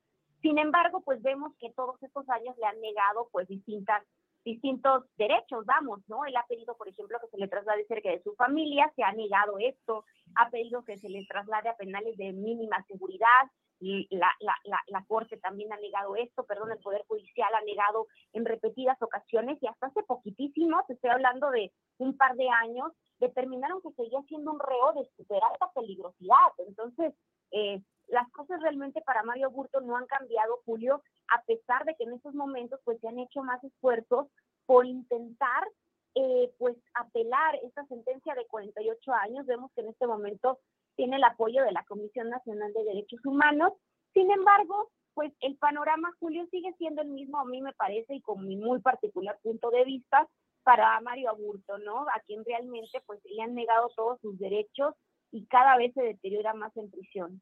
Sin 0.43 0.59
embargo, 0.59 1.01
pues 1.01 1.22
vemos 1.22 1.55
que 1.59 1.72
todos 1.72 1.97
estos 2.03 2.28
años 2.28 2.55
le 2.59 2.66
han 2.66 2.78
negado 2.82 3.30
pues 3.32 3.49
distintas 3.49 4.03
distintos 4.47 5.05
derechos, 5.18 5.66
vamos, 5.66 6.01
¿no? 6.07 6.24
Él 6.24 6.36
ha 6.36 6.47
pedido, 6.47 6.76
por 6.76 6.88
ejemplo, 6.88 7.18
que 7.20 7.26
se 7.26 7.36
le 7.36 7.49
traslade 7.49 7.84
cerca 7.86 8.11
de 8.11 8.22
su 8.22 8.32
familia, 8.36 8.90
se 8.94 9.03
ha 9.03 9.12
negado 9.12 9.59
esto, 9.59 10.05
ha 10.36 10.49
pedido 10.51 10.84
que 10.84 10.97
se 10.97 11.09
le 11.09 11.26
traslade 11.26 11.68
a 11.68 11.76
penales 11.76 12.16
de 12.16 12.32
mínima 12.32 12.82
seguridad, 12.86 13.51
la, 13.80 14.30
la, 14.40 14.55
la, 14.64 14.80
la, 14.86 15.05
Corte 15.07 15.36
también 15.36 15.70
ha 15.72 15.76
negado 15.76 16.16
esto, 16.16 16.44
perdón, 16.44 16.72
el 16.72 16.78
Poder 16.78 17.05
Judicial 17.09 17.53
ha 17.55 17.61
negado 17.62 18.07
en 18.32 18.47
repetidas 18.47 18.97
ocasiones 19.03 19.59
y 19.61 19.66
hasta 19.66 19.88
hace 19.88 20.03
poquitísimo, 20.05 20.80
estoy 20.88 21.11
hablando 21.11 21.51
de 21.51 21.72
un 21.99 22.16
par 22.16 22.36
de 22.36 22.49
años, 22.49 22.92
determinaron 23.18 23.82
que 23.82 23.92
seguía 23.92 24.22
siendo 24.28 24.53
un 24.53 24.61
reo 24.61 24.92
de 24.94 25.11
superar 25.16 25.53
esta 25.53 25.70
peligrosidad. 25.72 26.53
Entonces, 26.66 27.14
eh, 27.51 27.82
las 28.09 28.30
cosas 28.32 28.61
realmente 28.62 29.03
para 29.03 29.24
Mario 29.24 29.51
Burto 29.51 29.80
no 29.80 29.97
han 29.97 30.07
cambiado, 30.07 30.61
Julio, 30.64 31.03
a 31.34 31.42
pesar 31.42 31.84
de 31.84 31.94
que 31.97 32.05
en 32.05 32.14
estos 32.14 32.34
momentos 32.34 32.80
pues 32.84 33.01
se 33.01 33.09
han 33.09 33.18
hecho 33.18 33.42
más 33.42 33.62
esfuerzos 33.64 34.28
por 34.67 34.87
intentar 34.87 35.64
eh, 36.14 36.53
pues 36.59 36.77
apelar 36.95 37.57
esta 37.62 37.85
sentencia 37.87 38.35
de 38.35 38.47
48 38.47 39.12
años. 39.12 39.47
Vemos 39.47 39.71
que 39.75 39.83
en 39.83 39.89
este 39.89 40.07
momento 40.07 40.59
tiene 40.97 41.17
el 41.17 41.25
apoyo 41.25 41.62
de 41.62 41.73
la 41.73 41.85
Comisión 41.85 42.31
Nacional 42.31 42.73
de 42.73 42.85
Derechos 42.85 43.25
Humanos. 43.25 43.73
Sin 44.12 44.31
embargo, 44.31 44.91
pues 45.14 45.33
el 45.41 45.57
panorama, 45.57 46.11
Julio, 46.19 46.47
sigue 46.51 46.75
siendo 46.79 47.03
el 47.03 47.09
mismo, 47.09 47.39
a 47.39 47.45
mí 47.45 47.61
me 47.62 47.73
parece, 47.73 48.14
y 48.14 48.21
con 48.21 48.47
mi 48.47 48.57
muy 48.57 48.81
particular 48.81 49.39
punto 49.43 49.71
de 49.71 49.85
vista, 49.85 50.27
para 50.62 51.01
Mario 51.01 51.31
Aburto, 51.31 51.79
¿no? 51.79 52.03
A 52.03 52.21
quien 52.27 52.45
realmente 52.45 53.01
pues 53.07 53.21
le 53.25 53.43
han 53.43 53.55
negado 53.55 53.89
todos 53.95 54.21
sus 54.21 54.39
derechos 54.39 54.95
y 55.31 55.47
cada 55.47 55.77
vez 55.77 55.95
se 55.95 56.03
deteriora 56.03 56.55
más 56.55 56.77
en 56.77 56.91
prisión 56.91 57.41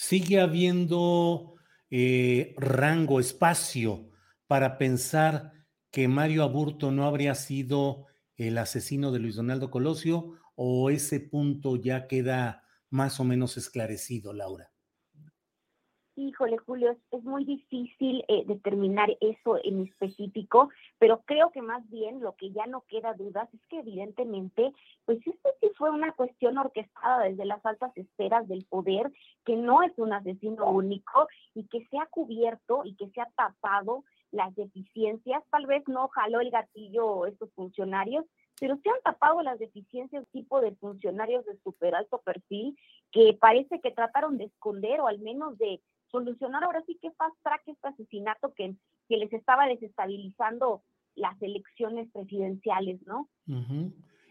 sigue 0.00 0.40
habiendo 0.40 1.56
eh, 1.90 2.54
rango, 2.56 3.20
espacio 3.20 4.08
para 4.46 4.78
pensar 4.78 5.52
que 5.90 6.08
Mario 6.08 6.42
Aburto 6.42 6.90
no 6.90 7.04
habría 7.04 7.34
sido 7.34 8.06
el 8.36 8.58
asesino 8.58 9.12
de 9.12 9.18
Luis 9.18 9.36
Donaldo 9.36 9.70
Colosio 9.70 10.34
o 10.54 10.90
ese 10.90 11.20
punto 11.20 11.76
ya 11.76 12.06
queda 12.06 12.64
más 12.90 13.20
o 13.20 13.24
menos 13.24 13.56
esclarecido, 13.56 14.32
Laura? 14.32 14.70
Híjole, 16.16 16.58
Julio, 16.58 16.94
es, 17.12 17.24
muy 17.24 17.44
difícil 17.44 18.22
eh, 18.28 18.44
determinar 18.46 19.08
eso 19.20 19.58
en 19.64 19.86
específico, 19.86 20.68
pero 20.98 21.22
creo 21.24 21.50
que 21.50 21.62
más 21.62 21.88
bien 21.88 22.20
lo 22.20 22.34
que 22.36 22.50
ya 22.50 22.66
no 22.66 22.82
queda 22.82 23.14
dudas 23.14 23.48
es 23.54 23.60
que 23.70 23.78
evidentemente, 23.78 24.72
pues 25.06 25.18
esto 25.26 25.48
sí 25.60 25.70
fue 25.78 25.90
una 25.90 26.12
cuestión 26.12 26.58
orquestada 26.58 27.24
desde 27.24 27.46
las 27.46 27.64
altas 27.64 27.96
esferas 27.96 28.46
del 28.48 28.66
poder, 28.66 29.10
que 29.46 29.56
no 29.56 29.82
es 29.82 29.92
un 29.96 30.12
asesino 30.12 30.70
único 30.70 31.26
y 31.54 31.66
que 31.68 31.86
se 31.86 31.96
ha 31.98 32.04
cubierto 32.06 32.82
y 32.84 32.96
que 32.96 33.08
se 33.10 33.22
ha 33.22 33.30
tapado 33.34 34.04
las 34.32 34.54
deficiencias, 34.54 35.42
tal 35.50 35.66
vez 35.66 35.82
no 35.88 36.08
jaló 36.08 36.40
el 36.40 36.50
gatillo 36.50 37.26
estos 37.26 37.50
funcionarios, 37.54 38.24
pero 38.58 38.76
se 38.82 38.90
han 38.90 39.00
tapado 39.02 39.42
las 39.42 39.58
deficiencias 39.58 40.24
tipo 40.32 40.60
de 40.60 40.74
funcionarios 40.76 41.44
de 41.46 41.58
super 41.64 41.94
alto 41.94 42.20
perfil 42.24 42.76
que 43.10 43.36
parece 43.40 43.80
que 43.80 43.90
trataron 43.90 44.38
de 44.38 44.44
esconder 44.44 45.00
o 45.00 45.06
al 45.06 45.18
menos 45.20 45.58
de 45.58 45.80
solucionar 46.10 46.64
ahora 46.64 46.82
sí 46.86 46.98
que 47.00 47.10
fast 47.12 47.36
track 47.42 47.62
este 47.66 47.88
asesinato 47.88 48.52
que, 48.54 48.74
que 49.08 49.16
les 49.16 49.32
estaba 49.32 49.66
desestabilizando 49.66 50.82
las 51.14 51.40
elecciones 51.42 52.08
presidenciales, 52.12 53.00
¿no? 53.06 53.28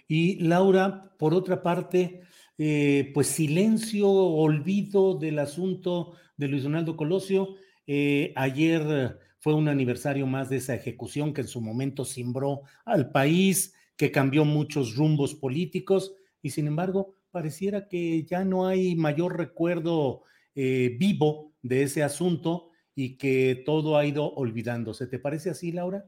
Y 0.07 0.39
Laura, 0.39 1.11
por 1.17 1.33
otra 1.33 1.61
parte, 1.61 2.21
eh, 2.57 3.11
pues 3.13 3.27
silencio, 3.27 4.09
olvido 4.09 5.15
del 5.17 5.39
asunto 5.39 6.13
de 6.37 6.47
Luis 6.47 6.63
Donaldo 6.63 6.95
Colosio. 6.95 7.55
Eh, 7.85 8.33
ayer 8.35 9.19
fue 9.39 9.53
un 9.53 9.67
aniversario 9.67 10.27
más 10.27 10.49
de 10.49 10.57
esa 10.57 10.75
ejecución 10.75 11.33
que 11.33 11.41
en 11.41 11.47
su 11.47 11.61
momento 11.61 12.05
cimbró 12.05 12.61
al 12.85 13.11
país, 13.11 13.75
que 13.95 14.11
cambió 14.11 14.45
muchos 14.45 14.95
rumbos 14.95 15.35
políticos 15.35 16.15
y 16.41 16.51
sin 16.51 16.67
embargo 16.67 17.15
pareciera 17.31 17.87
que 17.87 18.23
ya 18.23 18.43
no 18.43 18.67
hay 18.67 18.95
mayor 18.95 19.37
recuerdo 19.37 20.23
eh, 20.55 20.95
vivo 20.99 21.53
de 21.61 21.83
ese 21.83 22.03
asunto 22.03 22.69
y 22.95 23.17
que 23.17 23.63
todo 23.65 23.97
ha 23.97 24.05
ido 24.05 24.33
olvidándose. 24.33 25.07
¿Te 25.07 25.19
parece 25.19 25.49
así, 25.49 25.71
Laura? 25.71 26.05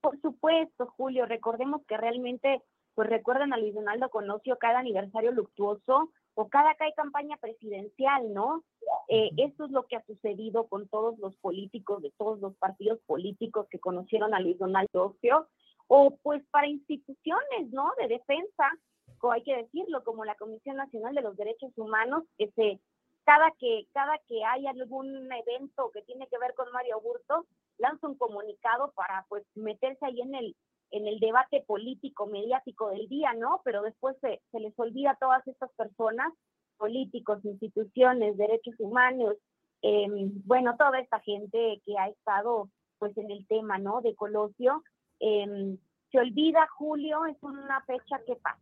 Por 0.00 0.20
supuesto, 0.20 0.86
Julio. 0.96 1.26
Recordemos 1.26 1.82
que 1.86 1.96
realmente, 1.96 2.62
pues 2.94 3.08
recuerdan 3.08 3.52
a 3.52 3.58
Luis 3.58 3.74
Donaldo 3.74 4.08
Conocio 4.08 4.56
cada 4.58 4.78
aniversario 4.78 5.30
luctuoso 5.32 6.10
o 6.34 6.48
cada 6.48 6.74
que 6.74 6.84
hay 6.84 6.94
campaña 6.94 7.36
presidencial, 7.36 8.32
¿no? 8.32 8.64
Eh, 9.08 9.30
esto 9.36 9.66
es 9.66 9.70
lo 9.70 9.86
que 9.86 9.96
ha 9.96 10.04
sucedido 10.06 10.66
con 10.66 10.88
todos 10.88 11.18
los 11.18 11.36
políticos 11.36 12.02
de 12.02 12.10
todos 12.16 12.40
los 12.40 12.54
partidos 12.56 12.98
políticos 13.06 13.66
que 13.70 13.78
conocieron 13.78 14.34
a 14.34 14.40
Luis 14.40 14.58
Donaldo 14.58 14.88
Conocio, 14.92 15.48
o 15.88 16.16
pues 16.22 16.42
para 16.50 16.68
instituciones, 16.68 17.70
¿no? 17.70 17.92
De 17.98 18.08
defensa, 18.08 18.70
hay 19.30 19.42
que 19.42 19.56
decirlo, 19.56 20.02
como 20.04 20.24
la 20.24 20.34
Comisión 20.34 20.76
Nacional 20.76 21.14
de 21.14 21.22
los 21.22 21.36
Derechos 21.36 21.72
Humanos, 21.76 22.24
que 22.38 22.50
se 22.52 22.80
cada 23.24 23.52
que 23.52 23.86
cada 23.92 24.18
que 24.26 24.44
hay 24.44 24.66
algún 24.66 25.30
evento 25.32 25.90
que 25.92 26.02
tiene 26.02 26.26
que 26.26 26.38
ver 26.38 26.54
con 26.54 26.72
Mario 26.72 27.00
Burto, 27.00 27.46
lanza 27.78 28.08
un 28.08 28.16
comunicado 28.16 28.90
para 28.92 29.24
pues 29.28 29.44
meterse 29.54 30.04
ahí 30.04 30.20
en 30.20 30.34
el 30.34 30.56
en 30.92 31.08
el 31.08 31.18
debate 31.18 31.64
político 31.66 32.26
mediático 32.26 32.90
del 32.90 33.08
día, 33.08 33.32
¿no? 33.32 33.62
Pero 33.64 33.82
después 33.82 34.16
se, 34.20 34.40
se 34.52 34.60
les 34.60 34.78
olvida 34.78 35.12
a 35.12 35.16
todas 35.16 35.46
estas 35.48 35.72
personas, 35.72 36.32
políticos, 36.76 37.44
instituciones, 37.44 38.36
derechos 38.36 38.74
humanos, 38.78 39.36
em, 39.80 40.30
bueno, 40.44 40.76
toda 40.76 41.00
esta 41.00 41.18
gente 41.20 41.80
que 41.84 41.98
ha 41.98 42.08
estado 42.08 42.68
pues 42.98 43.16
en 43.16 43.30
el 43.30 43.46
tema, 43.46 43.78
¿no? 43.78 44.00
De 44.02 44.14
Colosio. 44.14 44.84
Em, 45.18 45.78
se 46.10 46.18
olvida, 46.18 46.68
Julio, 46.76 47.24
es 47.24 47.36
una 47.42 47.82
fecha 47.84 48.20
que 48.26 48.36
pasa. 48.36 48.60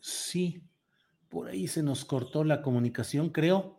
Sí, 0.00 0.62
por 1.28 1.48
ahí 1.48 1.68
se 1.68 1.82
nos 1.82 2.04
cortó 2.04 2.42
la 2.42 2.60
comunicación, 2.60 3.30
creo, 3.30 3.78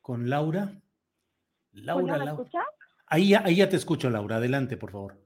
con 0.00 0.30
Laura. 0.30 0.80
Laura, 1.72 2.18
¿me 2.18 2.24
escuchas? 2.26 2.64
Ahí, 3.06 3.34
ahí 3.34 3.56
ya 3.56 3.68
te 3.68 3.76
escucho, 3.76 4.10
Laura. 4.10 4.36
Adelante, 4.36 4.76
por 4.76 4.92
favor. 4.92 5.23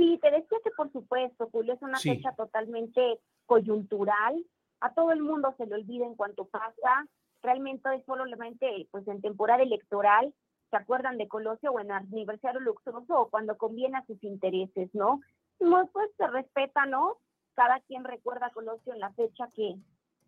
Sí, 0.00 0.18
te 0.22 0.30
decía 0.30 0.58
que 0.64 0.70
por 0.70 0.90
supuesto, 0.92 1.50
Julio, 1.52 1.74
es 1.74 1.82
una 1.82 1.98
fecha 1.98 2.32
totalmente 2.32 3.20
coyuntural. 3.44 4.46
A 4.80 4.94
todo 4.94 5.12
el 5.12 5.20
mundo 5.20 5.54
se 5.58 5.66
le 5.66 5.74
olvida 5.74 6.06
en 6.06 6.14
cuanto 6.14 6.46
pasa. 6.46 7.06
Realmente 7.42 7.94
es 7.94 8.04
solamente 8.06 8.88
pues, 8.90 9.06
en 9.08 9.20
temporada 9.20 9.62
electoral. 9.62 10.32
¿Se 10.70 10.76
acuerdan 10.76 11.18
de 11.18 11.28
Colosio 11.28 11.72
o 11.72 11.80
en 11.80 11.92
aniversario 11.92 12.60
luxuoso 12.60 13.20
o 13.20 13.28
cuando 13.28 13.58
conviene 13.58 13.98
a 13.98 14.06
sus 14.06 14.22
intereses, 14.24 14.88
no? 14.94 15.20
Pues 15.58 16.10
se 16.16 16.26
respeta, 16.28 16.86
¿no? 16.86 17.18
Cada 17.54 17.80
quien 17.80 18.04
recuerda 18.04 18.46
a 18.46 18.52
Colosio 18.52 18.94
en 18.94 19.00
la 19.00 19.12
fecha 19.12 19.48
que, 19.54 19.76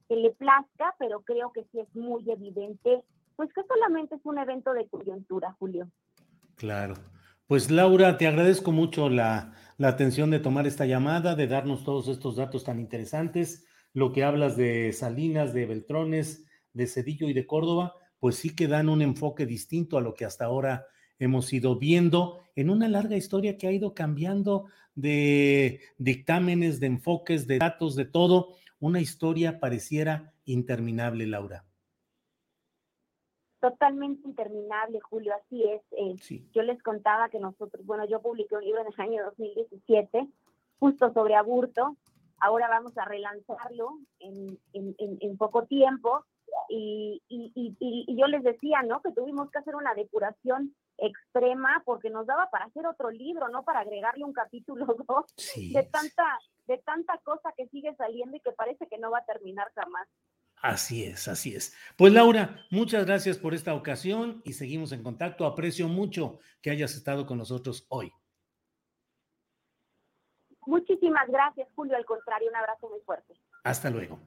que 0.07 0.17
le 0.17 0.33
plazca, 0.33 0.95
pero 0.99 1.23
creo 1.23 1.51
que 1.53 1.65
sí 1.73 1.81
es 1.81 1.97
muy 1.97 2.31
evidente, 2.31 3.03
pues 3.37 3.51
que 3.55 3.63
solamente 3.63 4.17
es 4.17 4.21
un 4.25 4.37
evento 4.37 4.75
de 4.75 4.87
coyuntura, 4.89 5.53
Julio. 5.59 5.89
Claro. 6.57 6.95
Pues 7.47 7.71
Laura, 7.71 8.17
te 8.17 8.27
agradezco 8.27 8.73
mucho 8.73 9.09
la, 9.09 9.55
la, 9.77 9.89
atención 9.89 10.31
de 10.31 10.39
tomar 10.39 10.67
esta 10.67 10.87
llamada, 10.87 11.35
de 11.35 11.47
darnos 11.47 11.85
todos 11.85 12.09
estos 12.09 12.37
datos 12.37 12.65
tan 12.65 12.81
interesantes. 12.81 13.67
Lo 13.93 14.13
que 14.13 14.25
hablas 14.25 14.57
de 14.57 14.93
Salinas, 14.93 15.53
de 15.53 15.67
Beltrones, 15.67 16.47
de 16.73 16.87
Cedillo 16.87 17.29
y 17.29 17.35
de 17.35 17.47
Córdoba, 17.47 17.95
pues 18.19 18.37
sí 18.37 18.55
que 18.55 18.69
dan 18.69 18.89
un 18.89 19.03
enfoque 19.03 19.47
distinto 19.47 19.99
a 19.99 20.01
lo 20.01 20.15
que 20.15 20.25
hasta 20.25 20.45
ahora 20.45 20.87
hemos 21.19 21.53
ido 21.53 21.79
viendo 21.79 22.41
en 22.55 22.71
una 22.71 22.89
larga 22.89 23.17
historia 23.17 23.59
que 23.59 23.67
ha 23.67 23.73
ido 23.73 23.95
cambiando 23.95 24.67
de 24.95 25.81
dictámenes, 25.99 26.81
de 26.81 26.87
enfoques, 26.87 27.47
de 27.47 27.59
datos, 27.59 27.97
de 27.97 28.05
todo, 28.05 28.55
una 28.79 29.01
historia 29.01 29.61
pareciera 29.61 30.35
interminable, 30.45 31.27
Laura. 31.27 31.65
Totalmente 33.63 34.27
interminable, 34.27 34.99
Julio, 34.99 35.33
así 35.37 35.63
es. 35.63 35.83
Eh, 35.93 36.17
yo 36.53 36.63
les 36.63 36.83
contaba 36.83 37.29
que 37.29 37.39
nosotros, 37.39 37.87
bueno, 37.87 38.05
yo 38.07 38.21
publiqué 38.21 38.57
un 38.57 38.65
libro 38.65 38.81
en 38.81 38.89
el 38.89 39.01
año 39.01 39.25
2017, 39.25 40.27
justo 40.81 41.13
sobre 41.13 41.37
aborto. 41.37 41.97
Ahora 42.41 42.67
vamos 42.69 42.99
a 42.99 43.05
relanzarlo 43.05 44.01
en, 44.19 44.59
en, 44.73 45.37
poco 45.37 45.67
tiempo. 45.67 46.25
Y, 46.69 47.23
y, 47.29 47.53
y, 47.55 48.17
yo 48.17 48.27
les 48.27 48.43
decía, 48.43 48.83
¿no? 48.83 49.01
Que 49.01 49.13
tuvimos 49.13 49.49
que 49.53 49.61
hacer 49.61 49.77
una 49.77 49.95
depuración 49.95 50.75
extrema 50.99 51.85
porque 51.85 52.11
nos 52.11 52.27
daba 52.27 52.51
para 52.51 52.65
hacer 52.65 52.85
otro 52.85 53.13
libro, 53.13 53.49
no 53.49 53.63
para 53.63 53.81
agregarle 53.81 54.25
un 54.25 54.33
capítulo 54.33 54.87
dos 55.09 55.27
de 55.57 55.85
tanta 55.85 56.25
de 56.67 56.79
tanta 56.79 57.17
cosa 57.19 57.53
que 57.57 57.69
sigue 57.69 57.95
saliendo 57.95 58.37
y 58.37 58.41
que 58.41 58.51
parece 58.51 58.89
que 58.89 58.99
no 58.99 59.13
va 59.13 59.19
a 59.19 59.25
terminar 59.25 59.71
jamás. 59.77 60.09
Así 60.63 61.03
es, 61.03 61.27
así 61.27 61.57
es. 61.57 61.75
Pues 61.97 62.13
Laura, 62.13 62.65
muchas 62.71 63.05
gracias 63.05 63.37
por 63.37 63.53
esta 63.53 63.75
ocasión 63.75 64.43
y 64.45 64.53
seguimos 64.53 64.93
en 64.93 65.03
contacto. 65.03 65.45
Aprecio 65.45 65.89
mucho 65.89 66.39
que 66.63 66.71
hayas 66.71 66.95
estado 66.95 67.27
con 67.27 67.39
nosotros 67.39 67.85
hoy. 67.89 68.13
Muchísimas 70.65 71.29
gracias, 71.29 71.69
Julio. 71.75 71.97
Al 71.97 72.05
contrario, 72.05 72.49
un 72.49 72.55
abrazo 72.55 72.89
muy 72.89 73.01
fuerte. 73.01 73.35
Hasta 73.65 73.91
luego. 73.91 74.21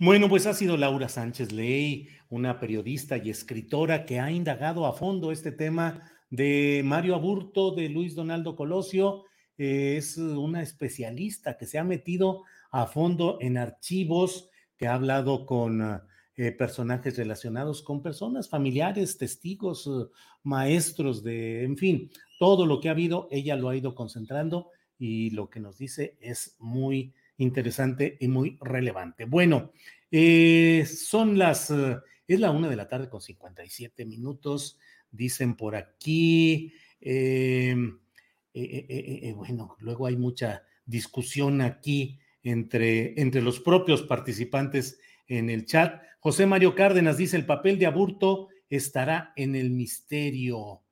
Bueno, 0.00 0.28
pues 0.28 0.48
ha 0.48 0.54
sido 0.54 0.76
Laura 0.76 1.08
Sánchez 1.08 1.52
Ley, 1.52 2.08
una 2.28 2.58
periodista 2.58 3.16
y 3.18 3.30
escritora 3.30 4.04
que 4.04 4.18
ha 4.18 4.32
indagado 4.32 4.84
a 4.84 4.92
fondo 4.92 5.30
este 5.30 5.52
tema 5.52 6.10
de 6.28 6.82
Mario 6.84 7.14
Aburto, 7.14 7.72
de 7.72 7.88
Luis 7.88 8.16
Donaldo 8.16 8.56
Colosio. 8.56 9.26
es 9.56 10.18
una 10.18 10.60
especialista 10.60 11.56
que 11.56 11.66
se 11.66 11.78
ha 11.78 11.84
metido 11.84 12.42
a 12.72 12.86
fondo 12.86 13.38
en 13.40 13.58
archivos, 13.58 14.50
que 14.82 14.88
ha 14.88 14.94
hablado 14.94 15.46
con 15.46 15.80
eh, 16.34 16.50
personajes 16.50 17.16
relacionados 17.16 17.82
con 17.82 18.02
personas, 18.02 18.48
familiares, 18.48 19.16
testigos, 19.16 19.88
maestros 20.42 21.22
de, 21.22 21.62
en 21.62 21.76
fin, 21.76 22.10
todo 22.40 22.66
lo 22.66 22.80
que 22.80 22.88
ha 22.88 22.90
habido, 22.90 23.28
ella 23.30 23.54
lo 23.54 23.68
ha 23.68 23.76
ido 23.76 23.94
concentrando 23.94 24.70
y 24.98 25.30
lo 25.30 25.48
que 25.48 25.60
nos 25.60 25.78
dice 25.78 26.18
es 26.20 26.56
muy 26.58 27.14
interesante 27.36 28.16
y 28.18 28.26
muy 28.26 28.58
relevante. 28.60 29.24
Bueno, 29.24 29.70
eh, 30.10 30.84
son 30.84 31.38
las, 31.38 31.70
eh, 31.70 31.98
es 32.26 32.40
la 32.40 32.50
una 32.50 32.68
de 32.68 32.74
la 32.74 32.88
tarde 32.88 33.08
con 33.08 33.20
57 33.20 34.04
minutos, 34.04 34.80
dicen 35.12 35.54
por 35.54 35.76
aquí. 35.76 36.72
Em, 37.00 38.00
eh, 38.52 39.32
bueno, 39.36 39.76
luego 39.78 40.08
hay 40.08 40.16
mucha 40.16 40.64
discusión 40.84 41.60
aquí 41.60 42.18
entre, 42.42 43.20
entre 43.20 43.42
los 43.42 43.60
propios 43.60 44.02
participantes 44.02 45.00
en 45.26 45.50
el 45.50 45.64
chat. 45.66 46.02
José 46.20 46.46
Mario 46.46 46.74
Cárdenas 46.74 47.16
dice, 47.16 47.36
el 47.36 47.46
papel 47.46 47.78
de 47.78 47.86
Aburto 47.86 48.48
estará 48.68 49.32
en 49.36 49.54
el 49.54 49.70
misterio. 49.70 50.82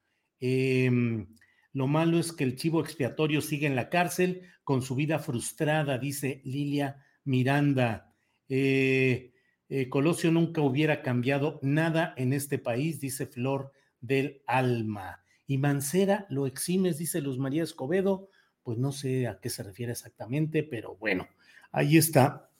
Em, 0.41 1.27
lo 1.73 1.87
malo 1.87 2.19
es 2.19 2.33
que 2.33 2.45
el 2.45 2.57
chivo 2.57 2.81
expiatorio 2.81 3.41
sigue 3.41 3.67
en 3.67 3.77
la 3.77 3.89
cárcel 3.89 4.43
con 4.65 4.83
su 4.83 4.95
vida 4.95 5.19
frustrada, 5.19 5.99
dice 5.99 6.41
Lilia 6.45 7.05
Miranda. 7.25 8.15
Eh, 8.49 9.33
eh, 9.69 9.89
Colosio 9.89 10.33
nunca 10.33 10.63
hubiera 10.63 11.03
cambiado 11.03 11.61
nada 11.63 12.13
en 12.17 12.33
este 12.33 12.59
país, 12.59 13.01
dice 13.01 13.27
Flor 13.27 13.73
del 14.01 14.43
Alma. 14.47 15.23
Y 15.47 15.59
Mancera 15.59 16.27
lo 16.29 16.47
eximes, 16.47 16.99
dice 16.99 17.21
Luz 17.21 17.39
María 17.39 17.63
Escobedo. 17.63 18.29
Pues 18.63 18.79
no 18.79 18.93
sé 18.93 19.27
a 19.27 19.39
qué 19.41 19.49
se 19.49 19.63
refiere 19.63 19.93
exactamente, 19.93 20.63
pero 20.63 20.97
bueno, 20.97 21.29
ahí 21.73 21.97
está 21.97 22.51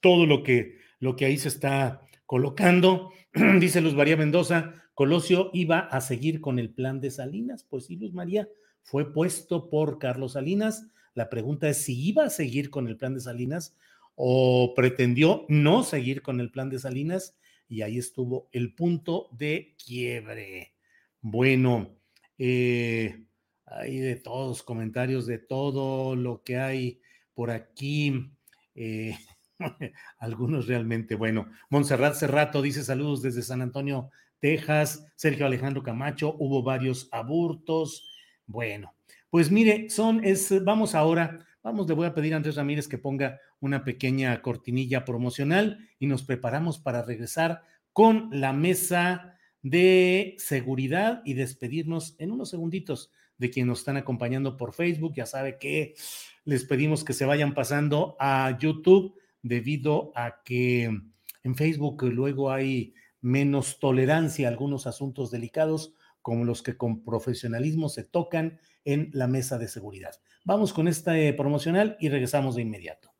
todo 0.00 0.26
lo 0.26 0.42
que, 0.42 0.78
lo 1.00 1.16
que 1.16 1.26
ahí 1.26 1.38
se 1.38 1.48
está 1.48 2.02
colocando. 2.26 3.12
dice 3.60 3.80
Luz 3.80 3.94
María 3.94 4.16
Mendoza, 4.16 4.74
Colosio 4.94 5.50
iba 5.52 5.80
a 5.80 6.00
seguir 6.00 6.40
con 6.40 6.58
el 6.58 6.70
plan 6.70 7.00
de 7.00 7.10
Salinas. 7.10 7.64
Pues 7.64 7.86
sí, 7.86 7.96
Luz 7.96 8.12
María 8.12 8.48
fue 8.82 9.12
puesto 9.12 9.68
por 9.68 9.98
Carlos 9.98 10.32
Salinas. 10.32 10.86
La 11.14 11.28
pregunta 11.28 11.68
es 11.68 11.82
si 11.82 12.08
iba 12.08 12.24
a 12.24 12.30
seguir 12.30 12.70
con 12.70 12.88
el 12.88 12.96
plan 12.96 13.14
de 13.14 13.20
Salinas 13.20 13.76
o 14.14 14.74
pretendió 14.74 15.44
no 15.48 15.82
seguir 15.82 16.22
con 16.22 16.40
el 16.40 16.50
plan 16.50 16.70
de 16.70 16.78
Salinas 16.78 17.36
y 17.68 17.82
ahí 17.82 17.98
estuvo 17.98 18.48
el 18.52 18.74
punto 18.74 19.28
de 19.32 19.74
quiebre. 19.84 20.72
Bueno, 21.20 21.96
eh, 22.38 23.24
hay 23.66 23.98
de 23.98 24.16
todos, 24.16 24.62
comentarios 24.62 25.26
de 25.26 25.38
todo 25.38 26.16
lo 26.16 26.42
que 26.42 26.58
hay 26.58 27.00
por 27.34 27.50
aquí. 27.50 28.30
Eh, 28.76 29.16
algunos 30.18 30.66
realmente, 30.66 31.14
bueno. 31.14 31.48
Montserrat 31.70 32.14
Cerrato 32.14 32.62
dice 32.62 32.84
saludos 32.84 33.22
desde 33.22 33.42
San 33.42 33.62
Antonio, 33.62 34.10
Texas. 34.38 35.06
Sergio 35.16 35.46
Alejandro 35.46 35.82
Camacho, 35.82 36.36
hubo 36.38 36.62
varios 36.62 37.08
abortos. 37.10 38.08
Bueno, 38.46 38.94
pues 39.30 39.50
mire, 39.50 39.90
son, 39.90 40.24
es, 40.24 40.62
vamos 40.62 40.94
ahora, 40.94 41.44
vamos, 41.62 41.88
le 41.88 41.94
voy 41.94 42.06
a 42.06 42.14
pedir 42.14 42.34
a 42.34 42.36
Andrés 42.36 42.56
Ramírez 42.56 42.86
que 42.86 42.98
ponga 42.98 43.40
una 43.58 43.82
pequeña 43.82 44.40
cortinilla 44.42 45.04
promocional 45.04 45.88
y 45.98 46.06
nos 46.06 46.22
preparamos 46.22 46.78
para 46.78 47.02
regresar 47.02 47.62
con 47.92 48.28
la 48.30 48.52
mesa 48.52 49.36
de 49.62 50.36
seguridad 50.38 51.22
y 51.24 51.34
despedirnos 51.34 52.14
en 52.18 52.30
unos 52.30 52.50
segunditos 52.50 53.10
de 53.38 53.50
quienes 53.50 53.68
nos 53.68 53.78
están 53.80 53.96
acompañando 53.96 54.56
por 54.56 54.74
Facebook. 54.74 55.14
Ya 55.16 55.26
sabe 55.26 55.58
que 55.58 55.94
les 56.46 56.64
pedimos 56.64 57.04
que 57.04 57.12
se 57.12 57.26
vayan 57.26 57.52
pasando 57.54 58.16
a 58.18 58.56
YouTube 58.58 59.14
debido 59.42 60.12
a 60.14 60.42
que 60.44 60.84
en 60.84 61.54
Facebook 61.56 62.04
luego 62.04 62.50
hay 62.50 62.94
menos 63.20 63.78
tolerancia 63.80 64.46
a 64.46 64.50
algunos 64.50 64.86
asuntos 64.86 65.30
delicados 65.30 65.92
como 66.22 66.44
los 66.44 66.62
que 66.62 66.76
con 66.76 67.04
profesionalismo 67.04 67.88
se 67.88 68.04
tocan 68.04 68.60
en 68.84 69.10
la 69.12 69.26
mesa 69.26 69.58
de 69.58 69.68
seguridad. 69.68 70.12
Vamos 70.44 70.72
con 70.72 70.86
este 70.86 71.32
promocional 71.34 71.96
y 72.00 72.08
regresamos 72.08 72.54
de 72.54 72.62
inmediato. 72.62 73.15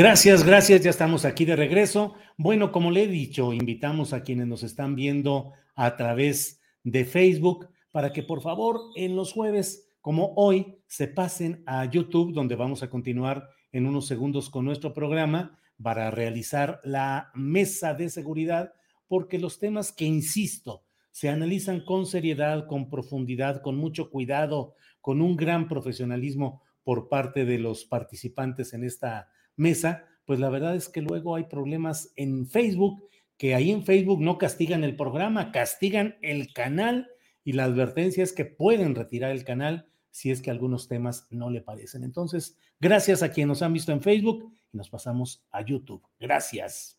Gracias, 0.00 0.46
gracias, 0.46 0.80
ya 0.80 0.88
estamos 0.88 1.26
aquí 1.26 1.44
de 1.44 1.56
regreso. 1.56 2.14
Bueno, 2.38 2.72
como 2.72 2.90
le 2.90 3.02
he 3.02 3.06
dicho, 3.06 3.52
invitamos 3.52 4.14
a 4.14 4.22
quienes 4.22 4.46
nos 4.46 4.62
están 4.62 4.94
viendo 4.94 5.52
a 5.74 5.94
través 5.98 6.62
de 6.84 7.04
Facebook 7.04 7.68
para 7.92 8.10
que 8.10 8.22
por 8.22 8.40
favor 8.40 8.80
en 8.96 9.14
los 9.14 9.34
jueves, 9.34 9.92
como 10.00 10.32
hoy, 10.36 10.78
se 10.86 11.06
pasen 11.06 11.62
a 11.66 11.84
YouTube, 11.84 12.32
donde 12.32 12.56
vamos 12.56 12.82
a 12.82 12.88
continuar 12.88 13.46
en 13.72 13.84
unos 13.84 14.06
segundos 14.06 14.48
con 14.48 14.64
nuestro 14.64 14.94
programa 14.94 15.60
para 15.82 16.10
realizar 16.10 16.80
la 16.82 17.30
mesa 17.34 17.92
de 17.92 18.08
seguridad, 18.08 18.72
porque 19.06 19.38
los 19.38 19.58
temas 19.58 19.92
que, 19.92 20.06
insisto, 20.06 20.82
se 21.10 21.28
analizan 21.28 21.84
con 21.84 22.06
seriedad, 22.06 22.66
con 22.66 22.88
profundidad, 22.88 23.60
con 23.60 23.76
mucho 23.76 24.08
cuidado, 24.08 24.76
con 25.02 25.20
un 25.20 25.36
gran 25.36 25.68
profesionalismo 25.68 26.62
por 26.84 27.10
parte 27.10 27.44
de 27.44 27.58
los 27.58 27.84
participantes 27.84 28.72
en 28.72 28.84
esta 28.84 29.28
mesa, 29.60 30.04
pues 30.24 30.40
la 30.40 30.48
verdad 30.48 30.74
es 30.74 30.88
que 30.88 31.02
luego 31.02 31.36
hay 31.36 31.44
problemas 31.44 32.12
en 32.16 32.46
Facebook, 32.46 33.08
que 33.36 33.54
ahí 33.54 33.70
en 33.70 33.84
Facebook 33.84 34.20
no 34.20 34.38
castigan 34.38 34.84
el 34.84 34.96
programa, 34.96 35.52
castigan 35.52 36.16
el 36.22 36.52
canal 36.52 37.08
y 37.44 37.52
la 37.52 37.64
advertencia 37.64 38.22
es 38.22 38.32
que 38.32 38.44
pueden 38.44 38.94
retirar 38.94 39.30
el 39.30 39.44
canal 39.44 39.86
si 40.10 40.30
es 40.30 40.42
que 40.42 40.50
algunos 40.50 40.88
temas 40.88 41.26
no 41.30 41.50
le 41.50 41.60
parecen. 41.60 42.04
Entonces, 42.04 42.56
gracias 42.80 43.22
a 43.22 43.30
quienes 43.30 43.48
nos 43.48 43.62
han 43.62 43.72
visto 43.72 43.92
en 43.92 44.02
Facebook 44.02 44.52
y 44.72 44.76
nos 44.76 44.90
pasamos 44.90 45.46
a 45.50 45.64
YouTube. 45.64 46.02
Gracias. 46.18 46.98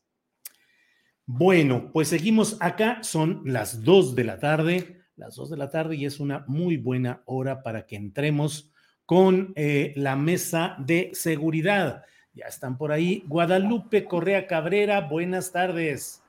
Bueno, 1.26 1.92
pues 1.94 2.08
seguimos 2.08 2.58
acá, 2.60 3.04
son 3.04 3.42
las 3.46 3.84
dos 3.84 4.16
de 4.16 4.24
la 4.24 4.40
tarde, 4.40 5.02
las 5.16 5.36
dos 5.36 5.50
de 5.50 5.58
la 5.58 5.70
tarde 5.70 5.96
y 5.96 6.06
es 6.06 6.20
una 6.20 6.44
muy 6.48 6.78
buena 6.78 7.22
hora 7.26 7.64
para 7.64 7.86
que 7.86 7.96
entremos 7.96 8.72
con 9.06 9.54
eh, 9.56 9.94
la 9.96 10.16
mesa 10.16 10.76
de 10.80 11.12
seguridad. 11.14 12.04
Ya 12.34 12.46
están 12.46 12.78
por 12.78 12.92
ahí. 12.92 13.24
Guadalupe 13.28 14.06
Correa 14.06 14.48
Cabrera, 14.48 15.02
buenas 15.02 15.52
tardes. 15.52 16.22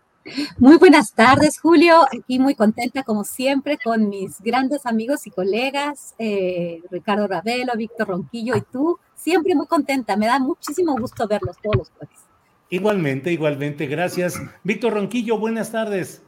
Muy 0.59 0.77
buenas 0.77 1.13
tardes, 1.13 1.61
Julio. 1.61 2.03
Aquí 2.07 2.39
muy 2.39 2.55
contenta, 2.55 3.03
como 3.03 3.25
siempre, 3.25 3.79
con 3.83 4.09
mis 4.09 4.41
grandes 4.41 4.87
amigos 4.87 5.27
y 5.27 5.31
colegas, 5.31 6.15
eh, 6.19 6.81
Ricardo 6.91 7.27
Ravelo, 7.27 7.73
Víctor 7.77 8.09
Ronquillo 8.09 8.57
y 8.57 8.63
tú. 8.63 8.99
Siempre 9.15 9.55
muy 9.55 9.67
contenta. 9.67 10.17
Me 10.17 10.27
da 10.27 10.39
muchísimo 10.39 10.97
gusto 10.97 11.27
verlos 11.27 11.57
todos 11.63 11.77
los 11.77 11.91
jueves. 11.91 12.19
Igualmente, 12.71 13.33
igualmente. 13.33 13.87
Gracias. 13.87 14.41
Víctor 14.65 14.95
Ronquillo, 14.95 15.39
buenas 15.39 15.71
tardes. 15.71 16.23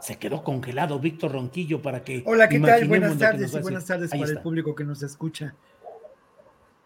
Se 0.00 0.16
quedó 0.16 0.42
congelado 0.42 0.98
Víctor 1.00 1.32
Ronquillo 1.32 1.82
para 1.82 2.02
que. 2.02 2.22
Hola, 2.26 2.48
¿qué 2.48 2.60
tal? 2.60 2.86
Buenas 2.86 3.18
tardes 3.18 3.52
y 3.52 3.58
buenas 3.58 3.84
tardes 3.86 4.10
para 4.10 4.24
el 4.24 4.40
público 4.40 4.74
que 4.74 4.84
nos 4.84 5.02
escucha. 5.02 5.54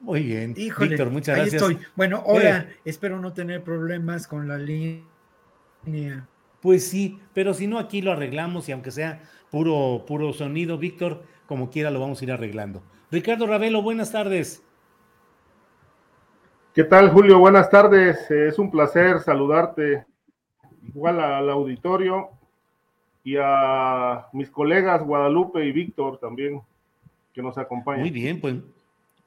Muy 0.03 0.25
bien. 0.25 0.53
Víctor, 0.53 1.11
muchas 1.11 1.37
gracias. 1.37 1.63
Estoy. 1.63 1.79
Bueno, 1.95 2.23
hola, 2.27 2.67
espero 2.85 3.21
no 3.21 3.33
tener 3.33 3.63
problemas 3.63 4.27
con 4.27 4.49
la 4.49 4.59
línea. 4.59 6.27
Pues 6.61 6.89
sí, 6.89 7.21
pero 7.33 7.55
si 7.55 7.69
no, 7.69 7.79
aquí 7.79 8.03
lo 8.03 8.13
arreglamos 8.13 8.69
y 8.69 8.73
aunque 8.73 8.91
sea 8.91 9.23
puro, 9.51 10.05
puro 10.07 10.33
sonido, 10.33 10.77
Víctor, 10.77 11.23
como 11.47 11.71
quiera 11.71 11.91
lo 11.91 12.01
vamos 12.01 12.21
a 12.21 12.25
ir 12.25 12.33
arreglando. 12.33 12.83
Ricardo 13.13 13.47
Ravelo, 13.47 13.81
buenas 13.81 14.11
tardes. 14.11 14.65
¿Qué 16.75 16.83
tal, 16.83 17.11
Julio? 17.11 17.39
Buenas 17.39 17.71
tardes. 17.71 18.29
Es 18.31 18.59
un 18.59 18.71
placer 18.71 19.21
saludarte, 19.21 20.05
igual 20.89 21.21
al 21.21 21.49
auditorio 21.49 22.31
y 23.23 23.37
a 23.39 24.27
mis 24.33 24.51
colegas 24.51 25.05
Guadalupe 25.05 25.65
y 25.65 25.71
Víctor 25.71 26.19
también, 26.19 26.61
que 27.33 27.41
nos 27.41 27.57
acompañan. 27.57 28.01
Muy 28.01 28.11
bien, 28.11 28.41
pues 28.41 28.57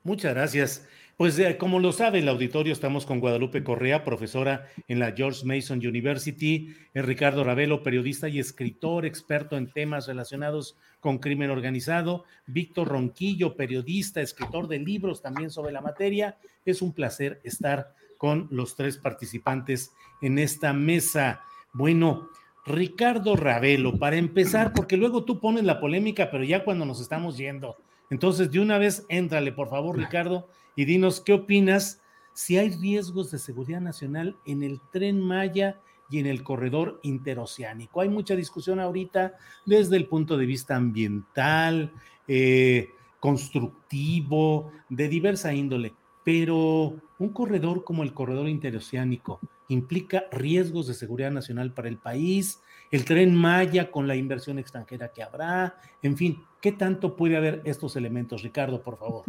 Muchas 0.05 0.35
gracias. 0.35 0.87
Pues 1.17 1.39
eh, 1.39 1.57
como 1.57 1.79
lo 1.79 1.91
sabe 1.91 2.19
el 2.19 2.29
auditorio, 2.29 2.71
estamos 2.71 3.07
con 3.07 3.19
Guadalupe 3.19 3.63
Correa, 3.63 4.03
profesora 4.03 4.69
en 4.87 4.99
la 4.99 5.13
George 5.13 5.43
Mason 5.47 5.79
University, 5.79 6.75
Ricardo 6.93 7.43
Ravelo, 7.43 7.81
periodista 7.81 8.29
y 8.29 8.37
escritor, 8.37 9.07
experto 9.07 9.57
en 9.57 9.71
temas 9.71 10.05
relacionados 10.05 10.77
con 10.99 11.17
crimen 11.17 11.49
organizado, 11.49 12.25
Víctor 12.45 12.89
Ronquillo, 12.89 13.55
periodista, 13.55 14.21
escritor 14.21 14.67
de 14.67 14.77
libros 14.77 15.23
también 15.23 15.49
sobre 15.49 15.73
la 15.73 15.81
materia. 15.81 16.37
Es 16.65 16.83
un 16.83 16.93
placer 16.93 17.41
estar 17.43 17.95
con 18.19 18.47
los 18.51 18.75
tres 18.75 18.99
participantes 18.99 19.91
en 20.21 20.37
esta 20.37 20.71
mesa. 20.71 21.41
Bueno, 21.73 22.29
Ricardo 22.63 23.35
Ravelo, 23.35 23.97
para 23.97 24.17
empezar, 24.17 24.71
porque 24.71 24.97
luego 24.97 25.25
tú 25.25 25.39
pones 25.39 25.63
la 25.63 25.79
polémica, 25.79 26.29
pero 26.29 26.43
ya 26.43 26.63
cuando 26.63 26.85
nos 26.85 27.01
estamos 27.01 27.37
yendo, 27.37 27.77
entonces, 28.09 28.51
de 28.51 28.59
una 28.59 28.77
vez, 28.77 29.05
éntrale, 29.09 29.51
por 29.51 29.69
favor, 29.69 29.97
Ricardo, 29.97 30.47
y 30.75 30.85
dinos 30.85 31.21
qué 31.21 31.33
opinas 31.33 32.01
si 32.33 32.57
hay 32.57 32.69
riesgos 32.69 33.31
de 33.31 33.39
seguridad 33.39 33.81
nacional 33.81 34.37
en 34.45 34.61
el 34.61 34.81
tren 34.91 35.21
Maya 35.21 35.79
y 36.09 36.19
en 36.19 36.27
el 36.27 36.43
corredor 36.43 36.99
interoceánico. 37.03 38.01
Hay 38.01 38.09
mucha 38.09 38.35
discusión 38.35 38.79
ahorita 38.79 39.33
desde 39.65 39.97
el 39.97 40.07
punto 40.07 40.37
de 40.37 40.45
vista 40.45 40.75
ambiental, 40.75 41.91
eh, 42.27 42.91
constructivo, 43.19 44.71
de 44.89 45.07
diversa 45.07 45.53
índole, 45.53 45.93
pero 46.23 46.95
un 47.17 47.29
corredor 47.29 47.83
como 47.83 48.03
el 48.03 48.13
corredor 48.13 48.47
interoceánico 48.49 49.39
implica 49.67 50.25
riesgos 50.31 50.87
de 50.87 50.93
seguridad 50.93 51.31
nacional 51.31 51.73
para 51.73 51.87
el 51.87 51.97
país, 51.97 52.59
el 52.95 53.03
tren 53.05 53.35
Maya 53.35 53.91
con 53.91 54.07
la 54.07 54.15
inversión 54.15 54.57
extranjera 54.57 55.09
que 55.09 55.21
habrá, 55.21 55.75
en 56.01 56.15
fin, 56.15 56.43
¿qué 56.61 56.71
tanto 56.71 57.15
puede 57.15 57.35
haber 57.35 57.61
estos 57.65 57.95
elementos? 57.95 58.41
Ricardo, 58.41 58.81
por 58.81 58.97
favor. 58.97 59.25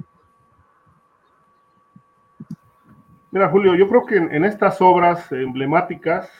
Mira, 3.33 3.49
Julio, 3.49 3.75
yo 3.75 3.89
creo 3.89 4.07
que 4.07 4.17
en, 4.17 4.45
estas 4.45 4.81
obras 4.81 5.31
emblemáticas, 5.33 6.31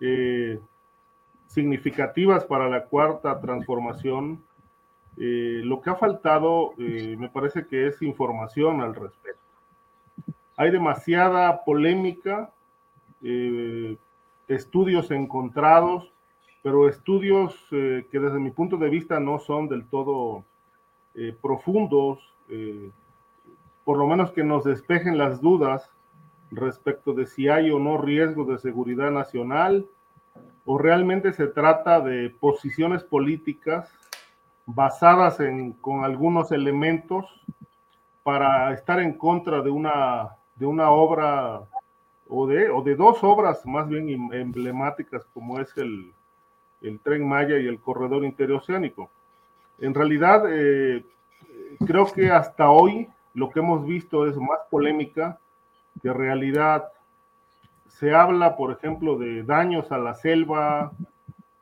eh, 0.00 0.60
significativas 1.46 2.44
para 2.44 2.68
la 2.68 2.84
cuarta 2.84 3.40
transformación, 3.40 4.42
Eh, 5.18 5.60
lo 5.62 5.82
que 5.82 5.90
ha 5.90 5.94
faltado 5.94 6.72
eh, 6.78 7.16
me 7.18 7.28
parece 7.28 7.66
que 7.66 7.86
es 7.86 8.00
información 8.00 8.80
al 8.80 8.94
respecto. 8.94 9.42
Hay 10.56 10.70
demasiada 10.70 11.64
polémica, 11.64 12.50
estudios 14.48 15.10
encontrados, 15.10 16.11
pero 16.62 16.88
estudios 16.88 17.54
que 17.70 18.06
desde 18.12 18.38
mi 18.38 18.50
punto 18.50 18.76
de 18.76 18.88
vista 18.88 19.18
no 19.18 19.38
son 19.38 19.68
del 19.68 19.84
todo 19.86 20.44
profundos, 21.40 22.20
por 23.84 23.98
lo 23.98 24.06
menos 24.06 24.30
que 24.30 24.44
nos 24.44 24.64
despejen 24.64 25.18
las 25.18 25.40
dudas 25.40 25.90
respecto 26.52 27.14
de 27.14 27.26
si 27.26 27.48
hay 27.48 27.70
o 27.70 27.78
no 27.78 27.98
riesgo 27.98 28.44
de 28.44 28.58
seguridad 28.58 29.10
nacional 29.10 29.86
o 30.64 30.78
realmente 30.78 31.32
se 31.32 31.48
trata 31.48 32.00
de 32.00 32.30
posiciones 32.30 33.02
políticas 33.02 33.90
basadas 34.66 35.40
en, 35.40 35.72
con 35.72 36.04
algunos 36.04 36.52
elementos 36.52 37.26
para 38.22 38.72
estar 38.72 39.00
en 39.00 39.14
contra 39.14 39.60
de 39.62 39.70
una, 39.70 40.36
de 40.54 40.66
una 40.66 40.90
obra 40.90 41.62
o 42.28 42.46
de, 42.46 42.70
o 42.70 42.82
de 42.82 42.94
dos 42.94 43.24
obras 43.24 43.66
más 43.66 43.88
bien 43.88 44.08
em, 44.08 44.32
emblemáticas 44.32 45.24
como 45.34 45.58
es 45.58 45.76
el, 45.76 46.12
el 46.82 46.98
tren 47.00 47.26
Maya 47.26 47.58
y 47.58 47.66
el 47.66 47.80
corredor 47.80 48.24
interoceánico. 48.24 49.10
En 49.78 49.94
realidad, 49.94 50.44
eh, 50.48 51.04
creo 51.86 52.06
que 52.12 52.30
hasta 52.30 52.70
hoy 52.70 53.08
lo 53.34 53.50
que 53.50 53.60
hemos 53.60 53.86
visto 53.86 54.26
es 54.26 54.36
más 54.36 54.60
polémica 54.70 55.38
que 56.00 56.12
realidad. 56.12 56.88
Se 57.88 58.14
habla, 58.14 58.56
por 58.56 58.72
ejemplo, 58.72 59.18
de 59.18 59.42
daños 59.42 59.90
a 59.92 59.98
la 59.98 60.14
selva, 60.14 60.92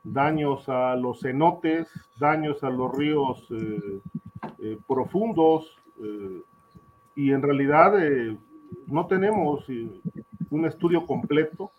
daños 0.03 0.67
a 0.69 0.95
los 0.95 1.21
cenotes, 1.21 1.87
daños 2.19 2.63
a 2.63 2.69
los 2.69 2.95
ríos 2.95 3.47
eh, 3.51 3.99
eh, 4.59 4.77
profundos, 4.87 5.77
y 7.15 7.31
en 7.31 7.43
realidad 7.43 7.93
no 8.87 9.05
tenemos 9.05 9.65
un 10.49 10.65
estudio 10.65 11.05
completo, 11.05 11.71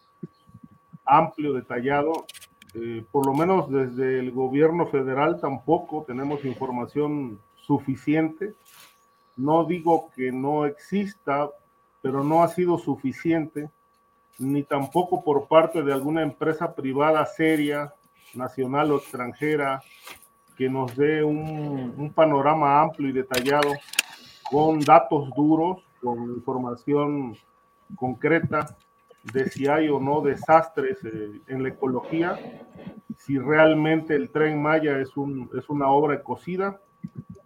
amplio, 1.05 1.53
detallado. 1.55 2.13
Por 3.11 3.27
lo 3.27 3.35
menos 3.35 3.71
desde 3.71 4.19
el 4.19 4.31
gobierno 4.33 4.87
federal 4.87 5.41
tampoco 5.41 6.05
tenemos 6.07 6.45
información 6.45 7.39
suficiente. 7.57 8.55
No 9.37 9.65
digo 9.65 10.11
que 10.15 10.33
no 10.33 10.65
exista, 10.65 11.51
pero 12.01 12.25
no 12.25 12.43
ha 12.43 12.49
sido 12.49 12.79
suficiente, 12.79 13.71
ni 14.39 14.63
tampoco 14.63 15.23
por 15.23 15.49
parte 15.49 15.83
de 15.83 15.93
alguna 15.93 16.23
empresa 16.23 16.75
privada 16.75 17.25
seria 17.27 17.93
nacional 18.35 18.93
o 18.93 18.97
extranjera 18.97 19.83
que 20.57 20.69
nos 20.69 20.97
dé 20.97 21.23
un, 21.23 22.13
panorama 22.15 22.81
amplio 22.81 23.09
y 23.09 23.13
detallado 23.13 23.71
con 24.51 24.81
datos 24.81 25.31
duros, 25.35 25.83
con 26.01 26.35
información 26.35 27.37
concreta 27.97 28.77
de 29.23 29.49
si 29.49 29.67
hay 29.67 29.89
o 29.89 30.01
no 30.01 30.21
desastres 30.21 30.99
eh, 31.05 31.41
en 31.47 31.63
la 31.63 31.71
ecología, 31.71 32.39
si 33.17 33.39
realmente 33.39 34.15
el 34.15 34.31
tren 34.31 34.61
Maya 34.61 34.99
es, 34.99 35.17
un, 35.17 35.49
es 35.57 35.69
una 35.69 35.89
obra 35.89 36.15
ecocida. 36.15 36.81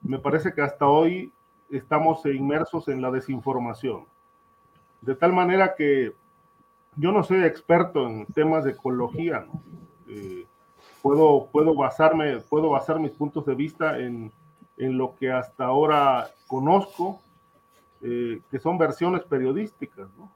Me 0.03 0.19
parece 0.19 0.53
que 0.55 0.63
hasta 0.63 0.87
hoy 0.87 1.33
estamos 1.71 2.25
inmersos 2.27 2.89
en 2.89 3.03
la 3.03 3.11
desinformación. 3.11 4.07
De 5.01 5.15
tal 5.15 5.33
manera 5.33 5.75
que 5.75 6.15
yo 6.97 7.13
no 7.13 7.23
soy 7.23 7.45
experto 7.45 8.07
en 8.07 8.27
temas 8.27 8.65
de 8.65 8.73
ecología, 8.73 9.41
¿no? 9.41 9.63
Eh, 10.09 10.47
puedo, 11.03 11.49
puedo, 11.53 11.75
basarme, 11.75 12.39
puedo 12.39 12.71
basar 12.71 12.99
mis 12.99 13.13
puntos 13.13 13.45
de 13.45 13.55
vista 13.55 13.99
en, 13.99 14.33
en 14.77 14.99
lo 14.99 15.15
que 15.15 15.31
hasta 15.31 15.65
ahora 15.65 16.31
conozco, 16.47 17.21
eh, 18.03 18.41
que 18.51 18.59
son 18.59 18.79
versiones 18.79 19.23
periodísticas, 19.25 20.09
eh, 20.09 20.29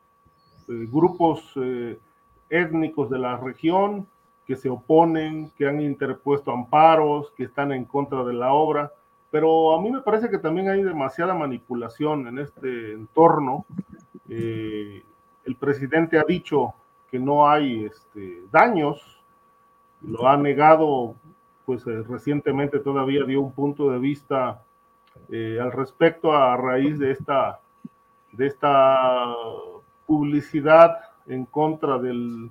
grupos 0.91 1.53
eh, 1.57 1.99
étnicos 2.49 3.11
de 3.11 3.18
la 3.18 3.37
región 3.37 4.07
que 4.47 4.57
se 4.57 4.68
oponen, 4.68 5.51
que 5.57 5.66
han 5.66 5.81
interpuesto 5.81 6.51
amparos, 6.51 7.33
que 7.37 7.45
están 7.45 7.73
en 7.73 7.85
contra 7.85 8.25
de 8.25 8.33
la 8.33 8.53
obra, 8.53 8.93
pero 9.31 9.75
a 9.75 9.81
mí 9.81 9.91
me 9.91 10.01
parece 10.01 10.29
que 10.29 10.39
también 10.39 10.68
hay 10.68 10.83
demasiada 10.83 11.35
manipulación 11.35 12.27
en 12.27 12.39
este 12.41 12.93
entorno. 12.93 13.64
el 14.29 15.57
presidente 15.59 16.18
ha 16.18 16.25
dicho 16.25 16.75
que 17.11 17.18
no 17.18 17.49
hay 17.49 17.85
este, 17.85 18.43
daños 18.51 19.21
lo 20.03 20.29
ha 20.29 20.37
negado, 20.37 21.14
pues 21.66 21.87
eh, 21.87 22.03
recientemente 22.09 22.79
todavía 22.79 23.25
dio 23.25 23.41
un 23.41 23.53
punto 23.53 23.91
de 23.91 23.99
vista 23.99 24.62
eh, 25.31 25.59
al 25.61 25.73
respecto 25.73 26.33
a 26.33 26.57
raíz 26.57 26.99
de 26.99 27.12
esta, 27.12 27.61
de 28.33 28.47
esta 28.47 29.35
publicidad 30.11 30.99
en 31.29 31.45
contra 31.45 31.97
del 31.99 32.51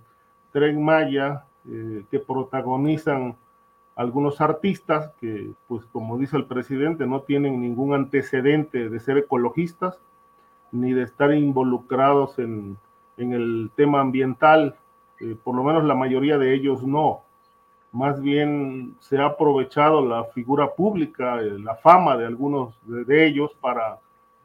tren 0.54 0.82
Maya 0.82 1.44
eh, 1.68 2.06
que 2.10 2.20
protagonizan 2.20 3.36
algunos 3.98 4.40
artistas 4.40 5.12
que, 5.20 5.52
pues 5.68 5.84
como 5.92 6.18
dice 6.18 6.38
el 6.38 6.46
presidente, 6.46 7.06
no 7.06 7.24
tienen 7.24 7.60
ningún 7.60 7.94
antecedente 7.94 8.88
de 8.88 9.00
ser 9.02 9.18
ecologistas 9.18 10.00
ni 10.72 10.94
de 10.94 11.04
estar 11.04 11.34
involucrados 11.34 12.40
en, 12.40 12.78
en 13.18 13.34
el 13.34 13.70
tema 13.76 14.00
ambiental, 14.00 14.78
por 15.44 15.54
lo 15.54 15.62
menos 15.66 15.84
la 15.84 15.96
mayoría 15.96 16.38
de 16.38 16.54
ellos 16.54 16.88
no. 16.88 17.24
Más 17.92 18.22
bien 18.22 18.96
se 19.02 19.18
ha 19.18 19.26
aprovechado 19.26 20.06
la 20.06 20.24
figura 20.24 20.70
pública, 20.76 21.42
eh, 21.42 21.60
la 21.60 21.76
fama 21.76 22.16
de 22.16 22.26
algunos 22.26 22.74
de, 22.86 23.28
ellos 23.28 23.52
para, 23.60 23.98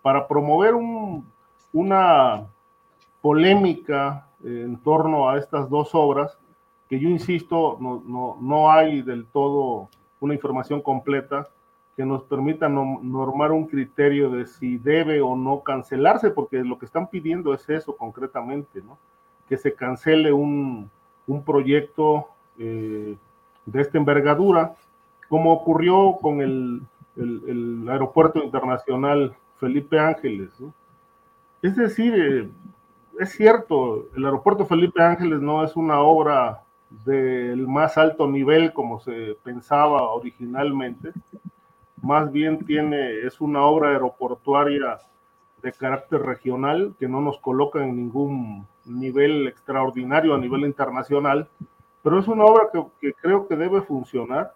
para 0.03 0.27
promover 0.27 0.75
una 1.73 2.43
polémica 3.25 4.27
en 4.45 4.77
torno 4.77 5.31
a 5.31 5.39
estas 5.39 5.71
dos 5.71 5.95
obras, 5.95 6.39
que 6.91 7.01
yo 7.01 7.09
insisto, 7.09 7.79
no, 7.81 8.37
no, 8.39 8.71
hay 8.71 9.01
del 9.01 9.25
todo 9.25 9.89
una 10.21 10.35
información 10.35 10.83
completa 10.83 11.49
que 11.97 12.05
nos 12.05 12.23
permita 12.25 12.69
normar 12.69 13.51
un 13.53 13.67
criterio 13.67 14.29
de 14.29 14.45
si 14.45 14.77
debe 14.77 15.23
o 15.23 15.37
no 15.37 15.63
cancelarse, 15.63 16.33
porque 16.33 16.63
lo 16.63 16.79
que 16.79 16.85
están 16.85 17.07
pidiendo 17.07 17.55
es 17.55 17.67
eso 17.71 17.97
concretamente, 17.97 18.83
¿no? 18.83 18.99
que 19.49 19.57
se 19.57 19.73
cancele 19.73 20.31
un, 20.31 20.91
un 21.27 21.45
proyecto 21.45 22.27
eh, 22.59 23.17
de 23.65 23.81
esta 23.81 23.97
envergadura, 23.97 24.75
como 25.31 25.55
ocurrió 25.55 26.19
con 26.21 26.43
el, 26.43 26.83
el, 27.17 27.89
aeropuerto 27.89 28.45
internacional 28.45 29.35
Felipe 29.57 29.99
Ángeles. 29.99 30.51
Es 31.63 31.75
decir, 31.77 32.15
eh, 32.15 32.51
es 33.19 33.33
cierto, 33.33 34.07
el 34.17 34.25
aeropuerto 34.25 34.67
Felipe 34.67 35.03
Ángeles 35.03 35.41
no 35.41 35.65
es 35.65 35.77
una 35.77 36.01
obra 36.01 36.63
del 37.05 37.67
más 37.67 37.99
alto 37.99 38.27
nivel 38.29 38.73
como 38.73 39.01
se 39.01 39.37
pensaba 39.43 40.11
originalmente, 40.11 41.13
más 42.03 42.31
bien 42.31 42.65
tiene, 42.65 43.21
es 43.21 43.41
una 43.41 43.65
obra 43.65 43.91
aeroportuaria 43.91 44.99
de 45.63 45.73
carácter 45.73 46.21
regional 46.21 46.95
que 46.99 47.09
no 47.09 47.23
nos 47.23 47.39
coloca 47.39 47.83
en 47.83 47.97
ningún 47.97 48.67
nivel 48.85 49.49
extraordinario 49.49 50.35
a 50.35 50.39
nivel 50.39 50.67
internacional, 50.67 51.49
pero 52.03 52.19
es 52.19 52.29
una 52.29 52.45
obra 52.45 52.69
que, 53.01 53.15
creo 53.15 53.49
que 53.49 53.57
debe 53.57 53.81
funcionar, 53.81 54.53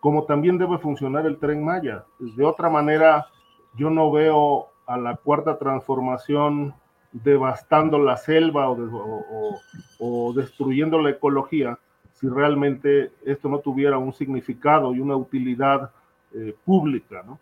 como 0.00 0.24
también 0.24 0.56
debe 0.56 0.78
funcionar 0.78 1.26
el 1.26 1.38
tren 1.38 1.62
Maya. 1.62 2.06
De 2.18 2.44
otra 2.44 2.70
manera, 2.70 3.26
yo 3.74 3.90
no 3.90 4.10
veo 4.10 4.68
a 4.86 4.96
la 4.96 5.16
cuarta 5.16 5.58
transformación 5.58 6.74
devastando 7.12 7.98
la 7.98 8.16
selva 8.16 8.70
o, 8.70 10.32
destruyendo 10.34 11.00
la 11.00 11.10
ecología 11.10 11.78
si 12.12 12.28
realmente 12.28 13.12
esto 13.24 13.48
no 13.48 13.60
tuviera 13.60 13.96
un 13.98 14.12
significado 14.12 14.94
y 14.94 15.00
una 15.00 15.16
utilidad 15.16 15.90
eh, 16.34 16.54
pública. 16.64 17.22
¿no? 17.24 17.38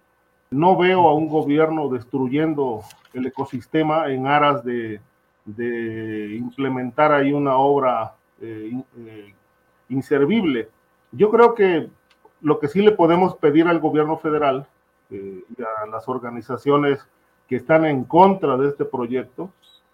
no 0.50 0.76
veo 0.76 1.08
a 1.08 1.14
un 1.14 1.28
gobierno 1.28 1.88
destruyendo 1.88 2.82
el 3.12 3.26
ecosistema 3.26 4.10
en 4.10 4.26
aras 4.26 4.64
de, 4.64 5.00
implementar 6.36 7.12
ahí 7.12 7.32
una 7.32 7.56
obra 7.56 8.14
eh, 8.40 8.72
eh, 8.98 9.34
inservible. 9.88 10.68
Yo 11.12 11.30
creo 11.30 11.54
que 11.54 11.88
lo 12.40 12.58
que 12.58 12.66
sí 12.66 12.82
le 12.82 12.90
podemos 12.90 13.36
pedir 13.36 13.68
al 13.68 13.78
gobierno 13.78 14.18
federal 14.18 14.66
eh, 15.10 15.44
y 15.56 15.62
a 15.62 15.86
las 15.86 16.08
organizaciones 16.08 17.06
que 17.48 17.56
están 17.56 17.84
en 17.84 18.04
contra 18.04 18.56
de 18.56 18.68
este 18.68 18.84
proyecto 18.84 19.50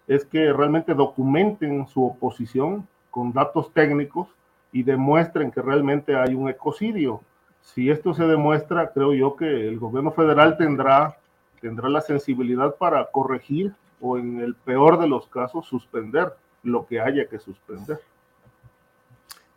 es 0.07 0.25
que 0.25 0.51
realmente 0.51 0.93
documenten 0.93 1.87
su 1.87 2.05
oposición 2.05 2.87
con 3.09 3.31
datos 3.31 3.71
técnicos 3.73 4.27
y 4.71 4.83
demuestren 4.83 5.51
que 5.51 5.61
realmente 5.61 6.15
hay 6.15 6.33
un 6.33 6.49
ecocidio. 6.49 7.21
Si 7.61 7.89
esto 7.89 8.13
se 8.13 8.25
demuestra, 8.25 8.91
creo 8.91 9.13
yo 9.13 9.35
que 9.35 9.67
el 9.67 9.79
gobierno 9.79 10.11
federal 10.11 10.57
tendrá, 10.57 11.17
tendrá 11.61 11.87
la 11.89 12.01
sensibilidad 12.01 12.75
para 12.75 13.05
corregir 13.05 13.73
o 14.01 14.17
en 14.17 14.41
el 14.41 14.55
peor 14.55 14.99
de 14.99 15.07
los 15.07 15.27
casos 15.27 15.65
suspender 15.67 16.33
lo 16.63 16.85
que 16.85 16.99
haya 16.99 17.27
que 17.27 17.39
suspender. 17.39 17.99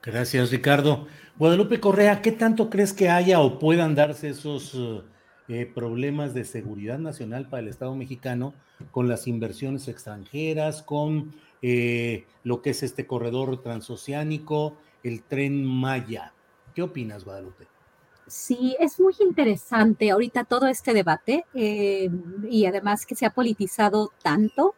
Gracias, 0.03 0.53
Ricardo. 0.53 1.07
Guadalupe 1.37 1.81
Correa, 1.81 2.23
¿qué 2.23 2.31
tanto 2.31 2.71
crees 2.71 2.93
que 2.93 3.09
haya 3.09 3.41
o 3.41 3.59
puedan 3.59 3.97
darse 3.97 4.29
esos 4.29 5.05
eh, 5.49 5.71
problemas 5.73 6.35
de 6.35 6.45
seguridad 6.45 6.99
nacional 6.99 7.49
para 7.49 7.63
el 7.63 7.69
Estado 7.69 7.95
mexicano 7.95 8.53
con 8.91 9.09
las 9.09 9.27
inversiones 9.29 9.87
extranjeras, 9.87 10.83
con 10.83 11.35
eh, 11.63 12.27
lo 12.43 12.63
que 12.63 12.71
es 12.71 12.83
este 12.83 13.07
corredor 13.07 13.63
transoceánico, 13.63 14.77
el 15.05 15.23
tren 15.23 15.65
Maya? 15.65 16.33
¿Qué 16.75 16.83
opinas, 16.83 17.25
Guadalupe? 17.25 17.67
Sí, 18.27 18.77
es 18.81 18.99
muy 18.99 19.15
interesante 19.21 20.11
ahorita 20.11 20.43
todo 20.45 20.67
este 20.67 20.93
debate 20.93 21.45
eh, 21.55 22.11
y 22.51 22.67
además 22.67 23.07
que 23.07 23.15
se 23.15 23.25
ha 23.25 23.31
politizado 23.31 24.11
tanto. 24.23 24.75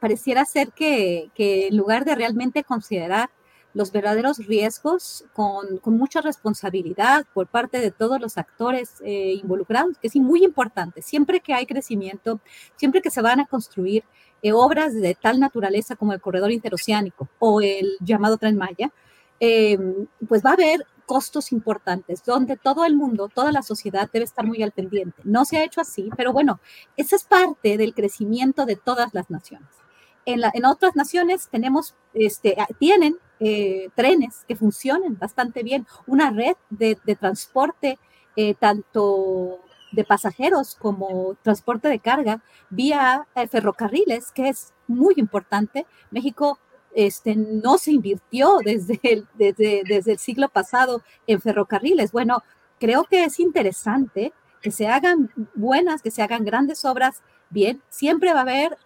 pareciera 0.00 0.44
ser 0.44 0.72
que, 0.72 1.30
que 1.34 1.68
en 1.68 1.76
lugar 1.76 2.04
de 2.04 2.16
realmente 2.16 2.64
considerar 2.64 3.30
los 3.74 3.92
verdaderos 3.92 4.38
riesgos 4.46 5.24
con, 5.32 5.80
mucha 5.84 6.20
responsabilidad 6.20 7.26
por 7.34 7.46
parte 7.46 7.78
de 7.80 7.90
todos 7.90 8.20
los 8.20 8.38
actores 8.38 8.94
eh, 9.04 9.34
involucrados, 9.40 9.98
que 9.98 10.08
es 10.08 10.16
muy 10.16 10.44
importante. 10.44 11.02
Siempre 11.02 11.40
que 11.40 11.54
hay 11.54 11.66
crecimiento, 11.66 12.40
siempre 12.76 13.02
que 13.02 13.10
se 13.10 13.22
van 13.22 13.40
a 13.40 13.46
construir 13.46 14.04
eh, 14.42 14.52
obras 14.52 14.94
de 14.94 15.14
tal 15.14 15.38
naturaleza 15.40 15.96
como 15.96 16.12
el 16.12 16.20
corredor 16.20 16.50
interoceánico 16.50 17.28
o 17.38 17.60
el 17.60 17.96
llamado 18.00 18.38
Tren 18.38 18.56
Maya, 18.56 18.90
em, 19.38 20.06
pues 20.28 20.42
va 20.44 20.50
a 20.50 20.54
haber 20.54 20.86
costos 21.06 21.50
importantes, 21.50 22.24
donde 22.24 22.56
todo 22.56 22.84
el 22.84 22.94
mundo, 22.94 23.28
toda 23.28 23.50
la 23.50 23.62
sociedad 23.62 24.08
debe 24.12 24.24
estar 24.24 24.46
muy 24.46 24.62
al 24.62 24.70
pendiente. 24.70 25.20
No 25.24 25.44
se 25.44 25.56
ha 25.58 25.64
hecho 25.64 25.80
así, 25.80 26.08
pero 26.16 26.32
bueno, 26.32 26.60
esa 26.96 27.16
es 27.16 27.24
parte 27.24 27.76
del 27.76 27.94
crecimiento 27.94 28.64
de 28.64 28.76
todas 28.76 29.12
las 29.12 29.28
naciones. 29.28 29.79
En, 30.26 30.64
otras 30.64 30.94
naciones 30.96 31.48
tenemos, 31.50 31.94
este, 32.14 32.56
tienen 32.78 33.16
eh, 33.40 33.88
trenes 33.94 34.44
que 34.46 34.56
funcionen 34.56 35.18
bastante 35.18 35.62
bien, 35.62 35.86
una 36.06 36.30
red 36.30 36.56
de, 36.68 36.96
transporte 37.18 37.98
eh, 38.36 38.54
tanto 38.54 39.60
de 39.92 40.04
pasajeros 40.04 40.76
como 40.76 41.36
transporte 41.42 41.88
de 41.88 41.98
carga 41.98 42.42
vía 42.68 43.26
eh, 43.34 43.48
ferrocarriles, 43.48 44.30
que 44.30 44.48
es 44.48 44.72
muy 44.86 45.14
importante. 45.16 45.86
México 46.10 46.58
este, 46.94 47.34
no 47.34 47.78
se 47.78 47.92
invirtió 47.92 48.58
desde 48.64 49.00
el, 49.02 49.26
desde, 49.34 49.82
desde 49.84 50.12
el 50.12 50.18
siglo 50.18 50.48
pasado 50.48 51.02
en 51.26 51.40
ferrocarriles. 51.40 52.12
Bueno, 52.12 52.42
creo 52.78 53.04
que 53.04 53.24
es 53.24 53.40
interesante 53.40 54.32
que 54.60 54.70
se 54.70 54.88
hagan 54.88 55.30
buenas, 55.54 56.02
que 56.02 56.10
se 56.10 56.22
hagan 56.22 56.44
grandes 56.44 56.84
obras 56.84 57.22
bien, 57.50 57.82
siempre 57.88 58.32
va 58.32 58.40
a 58.40 58.42
haber 58.42 58.78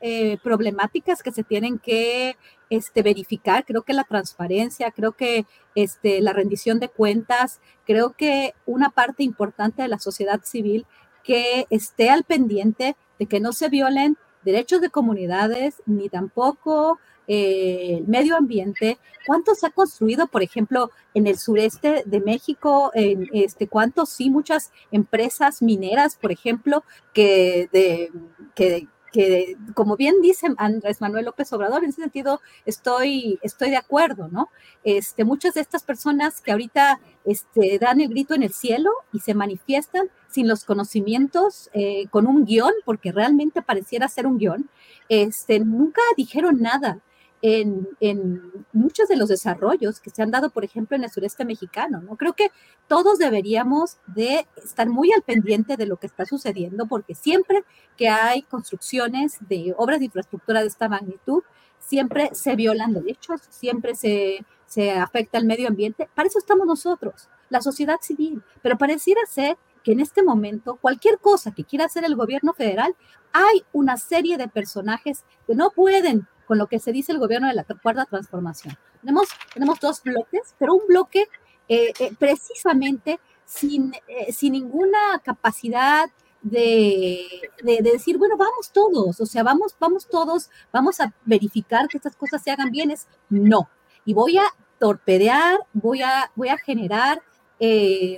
problemáticas 0.42 1.22
que 1.22 1.32
se 1.32 1.44
tienen 1.44 1.78
que 1.78 2.36
este, 2.70 3.02
verificar, 3.02 3.64
creo 3.64 3.82
que 3.82 3.92
la 3.92 4.04
transparencia, 4.04 4.90
creo 4.90 5.12
que 5.12 5.46
este, 5.74 6.20
la 6.20 6.32
rendición 6.32 6.80
de 6.80 6.88
cuentas, 6.88 7.60
creo 7.86 8.14
que 8.16 8.54
una 8.66 8.90
parte 8.90 9.22
importante 9.22 9.82
de 9.82 9.88
la 9.88 9.98
sociedad 9.98 10.40
civil 10.44 10.86
que 11.22 11.66
esté 11.70 12.10
al 12.10 12.24
pendiente 12.24 12.96
de 13.18 13.26
que 13.26 13.40
no 13.40 13.52
se 13.52 13.68
violen 13.68 14.16
derechos 14.44 14.80
de 14.80 14.90
comunidades 14.90 15.82
ni 15.86 16.08
tampoco 16.08 16.98
eh, 17.26 17.96
el 17.98 18.06
medio 18.06 18.36
ambiente. 18.36 18.98
¿Cuánto 19.26 19.54
se 19.54 19.66
ha 19.66 19.70
construido, 19.70 20.26
por 20.26 20.42
ejemplo, 20.42 20.90
en 21.14 21.26
el 21.26 21.38
sureste 21.38 22.02
de 22.04 22.20
México? 22.20 22.90
En 22.94 23.28
este, 23.32 23.66
¿Cuántos 23.66 24.10
sí, 24.10 24.28
muchas 24.28 24.72
empresas 24.90 25.62
mineras, 25.62 26.16
por 26.20 26.32
ejemplo, 26.32 26.84
que, 27.14 27.68
de, 27.72 28.10
que, 28.54 28.88
que 29.14 29.56
como 29.74 29.96
bien 29.96 30.20
dice 30.20 30.48
Andrés 30.56 31.00
Manuel 31.00 31.26
López 31.26 31.52
Obrador, 31.52 31.84
en 31.84 31.90
ese 31.90 32.02
sentido 32.02 32.40
estoy, 32.66 33.38
estoy 33.42 33.70
de 33.70 33.76
acuerdo, 33.76 34.26
¿no? 34.26 34.48
Este, 34.82 35.22
muchas 35.22 35.54
de 35.54 35.60
estas 35.60 35.84
personas 35.84 36.40
que 36.40 36.50
ahorita 36.50 37.00
este, 37.24 37.78
dan 37.78 38.00
el 38.00 38.08
grito 38.08 38.34
en 38.34 38.42
el 38.42 38.52
cielo 38.52 38.90
y 39.12 39.20
se 39.20 39.34
manifiestan 39.34 40.10
sin 40.28 40.48
los 40.48 40.64
conocimientos, 40.64 41.70
eh, 41.74 42.08
con 42.10 42.26
un 42.26 42.44
guion, 42.44 42.72
porque 42.84 43.12
realmente 43.12 43.62
pareciera 43.62 44.08
ser 44.08 44.26
un 44.26 44.36
guion, 44.36 44.68
este, 45.08 45.60
nunca 45.60 46.02
dijeron 46.16 46.60
nada 46.60 46.98
en, 47.46 48.64
muchos 48.72 49.06
de 49.08 49.16
los 49.16 49.28
desarrollos 49.28 50.00
que 50.00 50.08
se 50.08 50.22
han 50.22 50.30
dado, 50.30 50.48
por 50.48 50.64
ejemplo, 50.64 50.96
en 50.96 51.04
el 51.04 51.10
sureste 51.10 51.44
mexicano. 51.44 52.00
¿no? 52.00 52.16
Creo 52.16 52.32
que 52.32 52.50
todos 52.88 53.18
deberíamos 53.18 53.98
de 54.06 54.46
estar 54.56 54.88
muy 54.88 55.12
al 55.12 55.20
pendiente 55.20 55.76
de 55.76 55.84
lo 55.84 55.98
que 55.98 56.06
está 56.06 56.24
sucediendo, 56.24 56.86
porque 56.86 57.14
siempre 57.14 57.62
que 57.98 58.08
hay 58.08 58.42
construcciones 58.42 59.36
de 59.40 59.74
obras 59.76 59.98
de 59.98 60.06
infraestructura 60.06 60.62
de 60.62 60.68
esta 60.68 60.88
magnitud, 60.88 61.42
siempre 61.78 62.30
se 62.32 62.56
violan 62.56 62.94
derechos, 62.94 63.42
siempre 63.50 63.94
se, 63.94 64.44
se 64.64 64.92
afecta 64.92 65.36
al 65.36 65.44
medio 65.44 65.68
ambiente. 65.68 66.08
Para 66.14 66.28
eso 66.28 66.38
estamos 66.38 66.66
nosotros, 66.66 67.28
la 67.50 67.60
sociedad 67.60 67.98
civil. 68.00 68.42
Pero 68.62 68.78
pareciera 68.78 69.20
ser 69.26 69.58
que 69.82 69.92
en 69.92 70.00
este 70.00 70.22
momento 70.22 70.76
cualquier 70.76 71.18
cosa 71.18 71.52
que 71.52 71.64
quiera 71.64 71.84
hacer 71.84 72.04
el 72.04 72.16
gobierno 72.16 72.54
federal, 72.54 72.96
hay 73.34 73.64
una 73.74 73.98
serie 73.98 74.38
de 74.38 74.48
personajes 74.48 75.24
que 75.46 75.54
no 75.54 75.70
pueden 75.72 76.26
con 76.46 76.58
lo 76.58 76.66
que 76.66 76.78
se 76.78 76.92
dice 76.92 77.12
el 77.12 77.18
gobierno 77.18 77.48
de 77.48 77.54
la 77.54 77.64
cuarta 77.64 78.04
transformación. 78.04 78.76
Tenemos, 79.00 79.28
tenemos 79.52 79.80
dos 79.80 80.02
bloques, 80.02 80.54
pero 80.58 80.74
un 80.74 80.86
bloque 80.86 81.28
eh, 81.68 81.92
eh, 81.98 82.12
precisamente 82.18 83.20
sin, 83.46 83.94
eh, 84.06 84.32
sin 84.32 84.52
ninguna 84.52 84.98
capacidad 85.22 86.10
de, 86.42 87.26
de, 87.62 87.80
decir, 87.80 88.18
bueno, 88.18 88.36
vamos 88.36 88.70
todos, 88.70 89.18
o 89.18 89.24
sea, 89.24 89.42
vamos, 89.42 89.74
vamos 89.80 90.06
todos, 90.06 90.50
vamos 90.70 91.00
a 91.00 91.14
verificar 91.24 91.88
que 91.88 91.96
estas 91.96 92.16
cosas 92.16 92.42
se 92.42 92.50
hagan 92.50 92.70
bien, 92.70 92.90
es 92.90 93.08
no. 93.30 93.70
Y 94.04 94.12
voy 94.12 94.36
a 94.36 94.44
torpedear, 94.78 95.58
voy 95.72 96.02
a, 96.02 96.30
voy 96.34 96.48
a 96.48 96.58
generar 96.58 97.22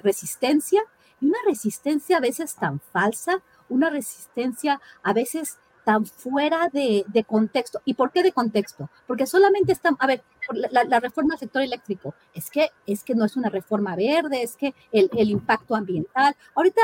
resistencia, 0.02 0.82
y 1.20 1.26
una 1.26 1.38
resistencia 1.46 2.16
a 2.16 2.20
veces 2.20 2.56
tan 2.56 2.80
falsa, 2.80 3.44
una 3.68 3.90
resistencia 3.90 4.80
a 5.04 5.12
veces 5.12 5.60
tan 5.86 6.04
fuera 6.04 6.68
de, 6.72 7.04
contexto. 7.28 7.80
¿Y 7.84 7.94
por 7.94 8.10
qué 8.10 8.24
de 8.24 8.32
contexto? 8.32 8.90
Porque 9.06 9.24
solamente 9.24 9.70
están, 9.70 9.96
a 10.00 10.08
ver, 10.08 10.24
la, 10.72 10.98
reforma 10.98 11.34
del 11.34 11.38
sector 11.38 11.62
eléctrico, 11.62 12.12
es 12.34 12.50
que, 12.50 12.70
es 12.88 13.04
que 13.04 13.14
no 13.14 13.24
es 13.24 13.36
una 13.36 13.50
reforma 13.50 13.94
verde, 13.94 14.42
es 14.42 14.56
que 14.56 14.74
el, 14.90 15.08
el 15.16 15.30
impacto 15.30 15.76
ambiental. 15.76 16.34
Ahorita 16.56 16.82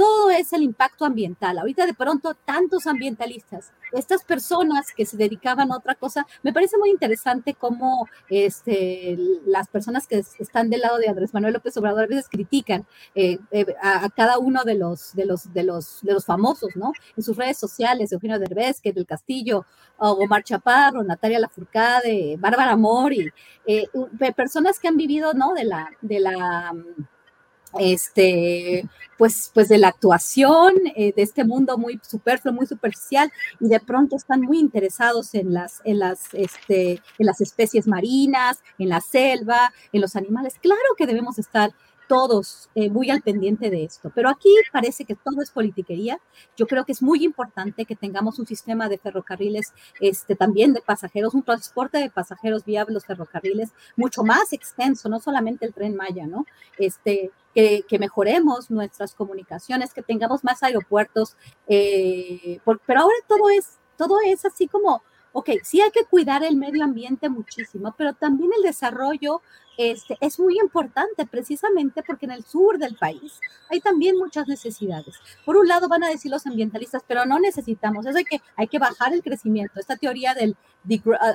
todo 0.00 0.30
es 0.30 0.54
el 0.54 0.62
impacto 0.62 1.04
ambiental. 1.04 1.58
Ahorita 1.58 1.84
de 1.84 1.92
pronto 1.92 2.32
tantos 2.46 2.86
ambientalistas, 2.86 3.74
estas 3.92 4.24
personas 4.24 4.94
que 4.96 5.04
se 5.04 5.18
dedicaban 5.18 5.70
a 5.70 5.76
otra 5.76 5.94
cosa, 5.94 6.26
me 6.42 6.54
parece 6.54 6.78
muy 6.78 6.88
interesante 6.88 7.52
cómo 7.52 8.08
este, 8.30 9.18
las 9.44 9.68
personas 9.68 10.06
que 10.06 10.24
están 10.38 10.70
del 10.70 10.80
lado 10.80 10.96
de 10.96 11.08
Andrés 11.10 11.34
Manuel 11.34 11.52
López 11.52 11.76
Obrador 11.76 12.04
a 12.04 12.06
veces 12.06 12.30
critican 12.30 12.86
eh, 13.14 13.40
eh, 13.50 13.66
a, 13.82 14.08
cada 14.08 14.38
uno 14.38 14.64
de 14.64 14.76
los, 14.76 15.14
de, 15.14 15.26
los, 15.26 15.52
de, 15.52 15.64
los, 15.64 16.00
de 16.00 16.14
los 16.14 16.24
famosos, 16.24 16.70
¿no? 16.76 16.92
En 17.14 17.22
sus 17.22 17.36
redes 17.36 17.58
sociales, 17.58 18.10
Eugenio 18.10 18.38
Derbez, 18.38 18.80
que 18.80 18.94
del 18.94 19.04
Castillo, 19.04 19.66
Omar 19.98 20.44
Chaparro, 20.44 21.02
Natalia 21.02 21.40
Lafourcade, 21.40 22.38
Bárbara 22.38 22.74
Mori, 22.74 23.30
eh, 23.66 23.86
personas 24.34 24.78
que 24.78 24.88
han 24.88 24.96
vivido, 24.96 25.34
¿no? 25.34 25.52
De 25.52 25.64
la, 25.64 25.90
de 26.00 26.20
la 26.20 26.72
este, 27.78 28.88
pues, 29.18 29.50
pues 29.52 29.68
de 29.68 29.78
la 29.78 29.88
actuación, 29.88 30.74
eh, 30.96 31.12
de 31.14 31.22
este 31.22 31.44
mundo 31.44 31.78
muy 31.78 32.00
superfluo, 32.02 32.54
muy 32.54 32.66
superficial, 32.66 33.30
y 33.60 33.68
de 33.68 33.80
pronto 33.80 34.16
están 34.16 34.40
muy 34.40 34.58
interesados 34.58 35.34
en 35.34 35.52
las, 35.52 35.80
en 35.84 35.98
las, 35.98 36.32
este, 36.32 37.02
en 37.18 37.26
las 37.26 37.40
especies 37.40 37.86
marinas, 37.86 38.62
en 38.78 38.88
la 38.88 39.00
selva, 39.00 39.72
en 39.92 40.00
los 40.00 40.16
animales. 40.16 40.54
Claro 40.60 40.80
que 40.96 41.06
debemos 41.06 41.38
estar 41.38 41.70
todos 42.10 42.68
eh, 42.74 42.90
muy 42.90 43.08
al 43.08 43.22
pendiente 43.22 43.70
de 43.70 43.84
esto. 43.84 44.10
Pero 44.12 44.28
aquí 44.28 44.48
parece 44.72 45.04
que 45.04 45.14
todo 45.14 45.40
es 45.42 45.52
politiquería. 45.52 46.18
Yo 46.56 46.66
creo 46.66 46.84
que 46.84 46.90
es 46.90 47.02
muy 47.02 47.24
importante 47.24 47.84
que 47.84 47.94
tengamos 47.94 48.40
un 48.40 48.48
sistema 48.48 48.88
de 48.88 48.98
ferrocarriles, 48.98 49.72
este, 50.00 50.34
también 50.34 50.72
de 50.72 50.80
pasajeros, 50.80 51.34
un 51.34 51.44
transporte 51.44 51.98
de 51.98 52.10
pasajeros 52.10 52.64
vía 52.64 52.84
los 52.88 53.06
ferrocarriles 53.06 53.70
mucho 53.94 54.24
más 54.24 54.52
extenso, 54.52 55.08
no 55.08 55.20
solamente 55.20 55.64
el 55.64 55.72
tren 55.72 55.94
Maya, 55.94 56.26
¿no? 56.26 56.46
Este, 56.78 57.30
que, 57.54 57.84
mejoremos 58.00 58.72
nuestras 58.72 59.14
comunicaciones, 59.14 59.94
que 59.94 60.02
tengamos 60.02 60.42
más 60.42 60.64
aeropuertos, 60.64 61.36
eh, 61.68 62.58
pero 62.86 63.02
ahora 63.02 63.14
todo 63.28 63.50
es, 63.50 63.78
todo 63.96 64.16
es 64.26 64.44
así 64.44 64.66
como 64.66 65.00
ok, 65.32 65.50
sí 65.62 65.80
hay 65.80 65.90
que 65.90 66.04
cuidar 66.04 66.42
el 66.44 66.56
medio 66.56 66.84
ambiente 66.84 67.28
muchísimo, 67.28 67.94
pero 67.96 68.14
también 68.14 68.50
el 68.56 68.62
desarrollo 68.62 69.42
este, 69.76 70.18
es 70.20 70.38
muy 70.38 70.58
importante 70.58 71.24
precisamente 71.26 72.02
porque 72.02 72.26
en 72.26 72.32
el 72.32 72.44
sur 72.44 72.78
del 72.78 72.96
país 72.96 73.40
hay 73.70 73.80
también 73.80 74.18
muchas 74.18 74.46
necesidades. 74.46 75.14
Por 75.46 75.56
un 75.56 75.68
lado 75.68 75.88
van 75.88 76.04
a 76.04 76.08
decir 76.08 76.30
los 76.30 76.46
ambientalistas, 76.46 77.02
pero 77.06 77.24
no 77.24 77.38
necesitamos, 77.38 78.04
eso 78.04 78.18
hay 78.18 78.24
que, 78.24 78.42
hay 78.56 78.68
que 78.68 78.78
bajar 78.78 79.14
el 79.14 79.22
crecimiento, 79.22 79.80
esta 79.80 79.96
teoría 79.96 80.34
del, 80.34 80.56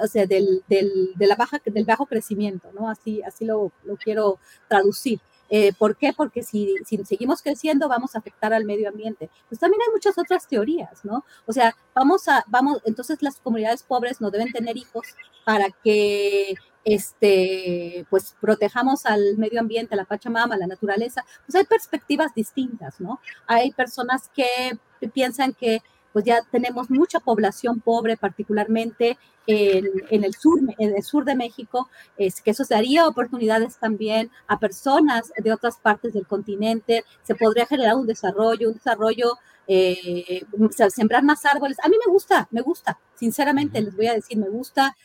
o 0.03 0.07
sea, 0.07 0.26
del, 0.26 0.63
del, 0.67 1.13
de 1.15 1.27
la 1.27 1.35
baja, 1.35 1.59
del 1.65 1.85
bajo 1.85 2.05
crecimiento, 2.05 2.72
¿no? 2.73 2.89
Así, 2.89 3.23
así 3.23 3.45
lo, 3.45 3.72
lo 3.84 3.95
quiero 3.97 4.39
traducir. 4.67 5.19
Eh, 5.49 5.73
¿Por 5.77 5.95
qué? 5.97 6.13
Porque 6.13 6.43
si, 6.43 6.76
seguimos 6.85 7.41
creciendo 7.41 7.88
vamos 7.88 8.15
a 8.15 8.19
afectar 8.19 8.53
al 8.53 8.65
medio 8.65 8.89
ambiente. 8.89 9.30
Pues 9.49 9.59
también 9.59 9.81
hay 9.81 9.93
muchas 9.93 10.17
otras 10.17 10.47
teorías, 10.47 11.05
¿no? 11.05 11.26
O 11.45 11.53
sea, 11.53 11.76
vamos 11.93 12.27
a, 12.27 12.43
vamos, 12.47 12.81
entonces 12.85 13.22
las 13.22 13.39
comunidades 13.39 13.84
pobres 13.84 14.22
no 14.22 14.31
deben 14.31 14.51
tener 14.51 14.77
hijos 14.77 15.05
para 15.45 15.67
que 15.84 16.55
este, 16.84 18.05
pues 18.09 18.35
protejamos 18.39 19.05
al 19.05 19.38
medio 19.38 19.59
ambiente, 19.59 19.95
a 19.95 19.97
la 19.97 20.05
Pachamama, 20.05 20.55
a 20.55 20.57
la 20.57 20.67
naturaleza, 20.67 21.26
pues 21.45 21.55
hay 21.55 21.65
perspectivas 21.65 22.34
distintas, 22.35 22.99
¿no? 22.99 23.19
Hay 23.47 23.72
personas 23.72 24.30
que 24.30 24.77
piensan 25.13 25.53
que 25.53 25.81
pues 26.16 26.24
ya 26.24 26.42
tenemos 26.50 26.90
mucha 26.90 27.20
población 27.20 27.82
pobre, 27.82 28.16
particularmente 28.16 29.18
en, 29.48 30.24
el 30.24 30.34
sur, 30.34 30.62
en 30.78 30.96
el 30.96 31.04
sur 31.04 31.26
de 31.26 31.36
México, 31.36 31.90
es 32.16 32.42
que 32.42 32.52
eso 32.52 32.64
daría 32.70 33.06
oportunidades 33.06 33.76
también 33.76 34.32
a 34.48 34.58
personas 34.58 35.34
de 35.36 35.52
otras 35.52 35.76
partes 35.76 36.14
del 36.14 36.26
continente, 36.26 37.04
se 37.22 37.36
podría 37.36 37.66
generar 37.66 37.98
un 37.98 38.08
desarrollo, 38.08 38.70
un 38.70 38.76
desarrollo, 38.76 39.34
eh, 39.68 40.44
sembrar 40.90 41.24
más 41.24 41.46
árboles. 41.46 41.78
A 41.84 41.90
mí 41.90 41.96
me 42.06 42.12
gusta, 42.12 42.48
me 42.52 42.62
gusta, 42.62 43.00
sinceramente 43.16 43.82
les 43.82 43.96
voy 43.96 44.08
a 44.08 44.14
decir, 44.14 44.38
me 44.38 44.50
gusta 44.50 44.96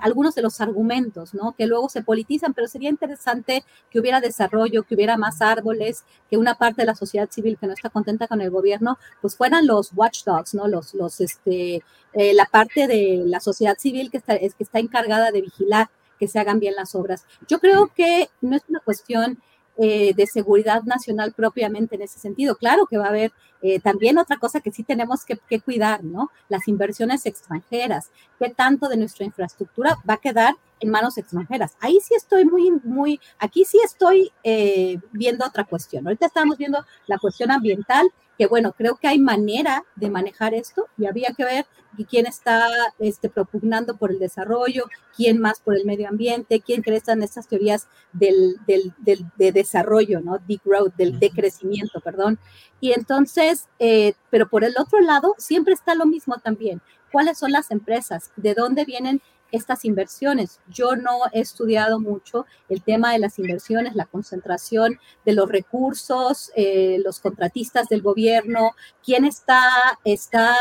algunos 0.00 0.34
de 0.34 0.42
los 0.42 0.60
argumentos, 0.60 1.32
¿no? 1.32 1.54
Que 1.56 1.66
luego 1.66 1.88
se 1.88 2.02
politizan, 2.02 2.54
pero 2.54 2.66
sería 2.66 2.90
interesante 2.90 3.64
que 3.88 4.00
hubiera 4.00 4.20
desarrollo, 4.20 4.82
que 4.82 4.96
hubiera 4.96 5.16
más 5.16 5.40
árboles, 5.40 6.04
que 6.28 6.36
una 6.36 6.56
parte 6.56 6.82
de 6.82 6.86
la 6.86 6.96
sociedad 6.96 7.30
civil 7.30 7.56
que 7.56 7.68
no 7.68 7.72
está 7.72 7.88
contenta 7.88 8.26
con 8.26 8.40
el 8.40 8.50
gobierno, 8.50 8.98
pues 9.20 9.36
fueran 9.36 9.66
los 9.66 9.92
watchdogs, 9.94 10.54
¿no? 10.54 10.66
Los, 10.66 10.92
los, 10.94 11.20
este, 11.20 11.84
eh, 12.14 12.34
la 12.34 12.46
parte 12.46 12.88
de 12.88 13.22
la 13.26 13.38
sociedad 13.38 13.76
civil 13.78 14.10
que 14.10 14.16
está, 14.16 14.34
es, 14.34 14.54
que 14.54 14.64
está 14.64 14.80
encargada 14.80 15.30
de 15.30 15.42
vigilar 15.42 15.88
que 16.18 16.26
se 16.26 16.38
hagan 16.38 16.58
bien 16.58 16.74
las 16.74 16.94
obras. 16.94 17.24
Yo 17.46 17.60
creo 17.60 17.92
que 17.94 18.28
no 18.40 18.56
es 18.56 18.62
una 18.68 18.80
cuestión 18.80 19.40
eh, 19.80 20.12
de 20.14 20.26
seguridad 20.26 20.82
nacional 20.82 21.32
propiamente 21.32 21.94
en 21.94 22.02
ese 22.02 22.18
sentido. 22.18 22.56
Claro 22.56 22.86
que 22.86 22.98
va 22.98 23.06
a 23.06 23.10
haber 23.10 23.32
eh, 23.62 23.78
también 23.78 24.18
otra 24.18 24.36
cosa 24.36 24.60
que 24.60 24.72
sí 24.72 24.82
tenemos 24.82 25.24
que, 25.24 25.38
cuidar, 25.60 26.02
¿no? 26.02 26.30
Las 26.48 26.66
inversiones 26.66 27.26
extranjeras. 27.26 28.10
¿Qué 28.40 28.50
tanto 28.50 28.88
de 28.88 28.96
nuestra 28.96 29.24
infraestructura 29.24 29.96
va 30.08 30.14
a 30.14 30.18
quedar 30.18 30.56
en 30.80 30.90
manos 30.90 31.16
extranjeras? 31.16 31.76
Ahí 31.80 31.98
sí 32.00 32.14
estoy 32.14 32.44
muy, 32.44 32.72
muy, 32.82 33.20
aquí 33.38 33.64
sí 33.64 33.78
estoy 33.84 34.32
eh, 34.42 34.98
viendo 35.12 35.46
otra 35.46 35.62
cuestión. 35.64 36.06
Ahorita 36.06 36.26
estamos 36.26 36.58
viendo 36.58 36.84
la 37.06 37.18
cuestión 37.18 37.50
ambiental 37.50 38.10
que 38.38 38.46
bueno, 38.46 38.72
creo 38.72 38.96
que 38.96 39.08
hay 39.08 39.18
manera 39.18 39.84
de 39.96 40.10
manejar 40.10 40.54
esto 40.54 40.86
y 40.96 41.06
había 41.06 41.34
que 41.36 41.44
ver 41.44 41.66
quién 42.08 42.26
está 42.26 42.68
este, 43.00 43.28
propugnando 43.28 43.96
por 43.96 44.12
el 44.12 44.20
desarrollo, 44.20 44.84
quién 45.16 45.38
más 45.40 45.60
por 45.60 45.76
el 45.76 45.84
medio 45.84 46.08
ambiente, 46.08 46.60
quién 46.60 46.82
cree 46.82 47.02
en 47.08 47.22
estas 47.22 47.48
teorías 47.48 47.88
del, 48.12 48.56
del, 48.66 48.94
de 49.36 49.52
desarrollo, 49.52 50.20
¿no? 50.20 50.38
Deep 50.46 50.60
growth, 50.64 50.94
del 50.94 51.18
de 51.18 51.30
crecimiento, 51.30 52.00
perdón. 52.00 52.38
Y 52.80 52.92
entonces, 52.92 53.68
eh, 53.78 54.14
pero 54.30 54.48
por 54.48 54.64
el 54.64 54.74
otro 54.78 55.00
lado, 55.00 55.34
siempre 55.38 55.74
está 55.74 55.94
lo 55.94 56.06
mismo 56.06 56.36
también. 56.38 56.80
¿Cuáles 57.10 57.38
son 57.38 57.52
las 57.52 57.70
empresas? 57.70 58.30
¿De 58.36 58.54
dónde 58.54 58.84
vienen 58.84 59.22
estas 59.52 59.84
inversiones. 59.84 60.60
Yo 60.68 60.96
no 60.96 61.20
he 61.32 61.40
estudiado 61.40 62.00
mucho 62.00 62.46
el 62.68 62.82
tema 62.82 63.12
de 63.12 63.18
las 63.18 63.38
inversiones, 63.38 63.94
la 63.94 64.06
concentración 64.06 64.98
de 65.24 65.32
los 65.32 65.48
recursos, 65.48 66.52
eh, 66.54 67.00
los 67.04 67.20
contratistas 67.20 67.88
del 67.88 68.02
gobierno, 68.02 68.72
quién 69.04 69.24
está, 69.24 69.70
está 70.04 70.54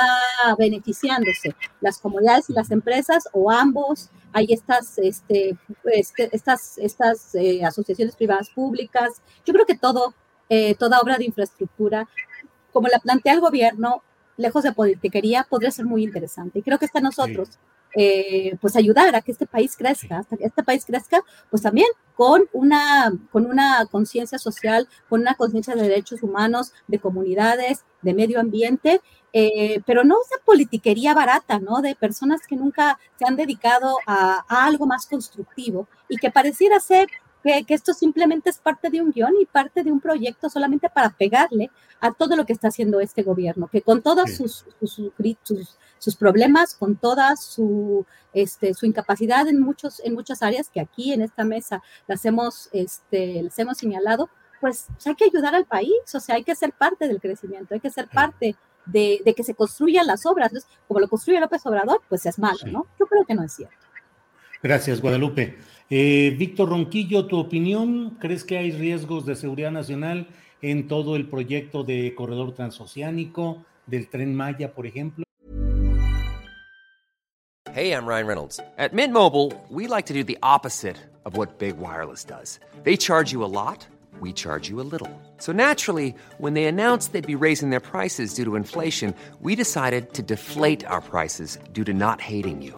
beneficiándose, 0.58 1.56
las 1.82 2.00
comunidades 2.00 2.50
y 2.50 2.54
las 2.54 2.72
empresas 2.72 3.28
o 3.34 3.52
ambos. 3.52 4.10
Hay 4.34 4.48
estas, 4.50 4.98
este, 4.98 5.58
este 5.86 6.30
estas, 6.32 6.78
estas 6.78 7.36
eh, 7.36 7.64
asociaciones 7.64 8.16
privadas 8.16 8.50
públicas. 8.50 9.22
Yo 9.46 9.54
creo 9.54 9.66
que 9.66 9.78
todo, 9.78 10.14
eh, 10.50 10.76
toda 10.76 11.00
obra 11.00 11.18
de 11.18 11.26
infraestructura, 11.26 12.08
como 12.72 12.88
la 12.88 13.00
plantea 13.00 13.34
el 13.34 13.42
gobierno, 13.42 14.04
lejos 14.38 14.64
de 14.64 14.72
politiquería, 14.72 15.46
podría 15.50 15.72
ser 15.72 15.86
muy 15.86 16.04
interesante. 16.04 16.60
Y 16.60 16.62
creo 16.62 16.78
que 16.78 16.86
está 16.86 17.02
nosotros. 17.02 17.58
Eh, 18.00 18.56
pues 18.62 18.76
ayudar 18.76 19.16
a 19.16 19.22
que 19.22 19.32
este 19.32 19.48
país 19.48 19.76
crezca, 19.76 20.20
hasta 20.20 20.38
que 20.38 20.46
este 20.46 20.62
país 20.62 20.86
crezca, 20.86 21.24
pues 21.50 21.64
también 21.64 21.88
con 22.16 22.48
una, 22.54 23.12
con 23.32 23.48
una 23.48 23.88
conciencia 23.90 24.38
social, 24.38 24.88
con 25.10 25.22
una 25.22 25.34
conciencia 25.34 25.74
de 25.74 25.82
derechos 25.82 26.22
humanos, 26.22 26.74
de 26.88 27.00
comunidades, 27.00 27.86
de 28.04 28.14
medio 28.14 28.40
ambiente, 28.40 29.02
eh, 29.34 29.82
pero 29.88 30.04
no 30.04 30.18
esa 30.24 30.36
politiquería 30.46 31.16
barata, 31.16 31.58
¿no? 31.58 31.82
De 31.82 31.96
personas 31.96 32.42
que 32.46 32.56
nunca 32.56 33.00
se 33.18 33.26
han 33.26 33.36
dedicado 33.36 33.98
a, 34.06 34.46
a 34.48 34.66
algo 34.68 34.86
más 34.86 35.08
constructivo 35.08 35.88
y 36.08 36.18
que 36.18 36.30
pareciera 36.30 36.80
ser 36.80 37.08
que, 37.66 37.74
esto 37.74 37.94
simplemente 37.94 38.50
es 38.50 38.58
parte 38.58 38.90
de 38.90 39.02
un 39.02 39.12
guion 39.12 39.34
y 39.40 39.46
parte 39.46 39.84
de 39.84 39.92
un 39.92 40.00
proyecto 40.00 40.50
solamente 40.50 40.90
para 40.90 41.10
pegarle 41.10 41.72
a 42.00 42.12
todo 42.12 42.36
lo 42.36 42.46
que 42.46 42.54
está 42.54 42.68
haciendo 42.68 43.00
este 43.00 43.24
gobierno, 43.24 43.68
que 43.68 43.82
con 43.82 44.02
todos 44.02 44.36
sus, 44.36 44.66
sus, 44.84 46.16
problemas, 46.18 46.76
con 46.76 46.96
toda 46.96 47.36
su, 47.36 48.06
este, 48.34 48.74
su 48.74 48.86
incapacidad 48.86 49.48
en, 49.48 49.60
muchos, 49.62 50.02
en 50.04 50.14
muchas 50.14 50.44
áreas 50.44 50.70
que 50.70 50.82
aquí 50.82 51.14
en 51.14 51.22
esta 51.22 51.44
mesa 51.44 51.82
las 52.08 52.26
hemos, 52.26 52.70
este, 52.74 53.44
las 53.44 53.58
hemos 53.60 53.78
señalado, 53.78 54.30
pues, 54.60 54.88
hay 55.06 55.16
que 55.16 55.26
ayudar 55.26 55.56
al 55.56 55.66
país, 55.66 55.94
o 56.14 56.20
sea, 56.20 56.36
hay 56.36 56.44
que 56.44 56.56
ser 56.56 56.74
parte 56.74 57.08
del 57.08 57.22
crecimiento, 57.22 57.74
hay 57.74 57.80
que 57.80 57.92
ser 57.92 58.08
parte 58.10 58.56
de, 58.86 59.34
que 59.36 59.44
se 59.44 59.54
construyan 59.54 60.08
las 60.08 60.26
obras. 60.26 60.52
como 60.88 61.00
lo 61.00 61.08
construye 61.08 61.40
López 61.40 61.66
Obrador, 61.66 62.02
pues 62.10 62.26
es 62.26 62.40
malo, 62.40 62.60
¿no? 62.66 62.88
Yo 63.00 63.06
creo 63.06 63.26
que 63.26 63.36
no 63.36 63.44
es 63.44 63.54
cierto. 63.54 63.87
Gracias, 64.68 65.00
Guadalupe. 65.00 65.56
Eh, 65.90 66.36
Víctor 66.38 66.68
Ronquillo, 66.68 67.26
¿tu 67.26 67.40
opinión? 67.40 68.18
¿Crees 68.20 68.44
que 68.44 68.58
hay 68.58 68.72
riesgos 68.72 69.26
de 69.26 69.38
seguridad 69.38 69.72
nacional 69.72 70.28
en 70.62 70.90
todo 70.90 71.16
el 71.16 71.30
proyecto 71.30 71.86
de 71.86 72.14
corredor 72.14 72.54
transoceánico, 72.54 73.64
del 73.86 74.10
tren 74.10 74.36
Maya, 74.36 74.74
por 74.74 74.86
ejemplo? 74.86 75.24
Hey, 77.74 77.94
I'm 77.94 78.06
Ryan 78.06 78.28
Reynolds. 78.28 78.60
At 78.78 78.92
Mint 78.92 79.14
Mobile, 79.14 79.54
we 79.70 79.88
like 79.88 80.06
to 80.08 80.14
do 80.14 80.26
the 80.26 80.38
opposite 80.44 80.98
of 81.24 81.38
what 81.38 81.60
Big 81.60 81.78
Wireless 81.78 82.26
does. 82.26 82.60
They 82.84 82.98
charge 82.98 83.32
you 83.32 83.46
a 83.46 83.48
lot, 83.48 83.88
we 84.20 84.34
charge 84.34 84.70
you 84.70 84.82
a 84.82 84.88
little. 84.92 85.10
So 85.38 85.54
naturally, 85.54 86.14
when 86.40 86.56
they 86.56 86.66
announced 86.66 87.14
they'd 87.14 87.26
be 87.26 87.36
raising 87.36 87.70
their 87.70 87.80
prices 87.80 88.34
due 88.34 88.44
to 88.44 88.58
inflation, 88.58 89.16
we 89.40 89.56
decided 89.56 90.14
to 90.16 90.22
deflate 90.22 90.84
our 90.86 91.00
prices 91.00 91.58
due 91.72 91.86
to 91.86 91.94
not 91.94 92.20
hating 92.20 92.62
you. 92.62 92.78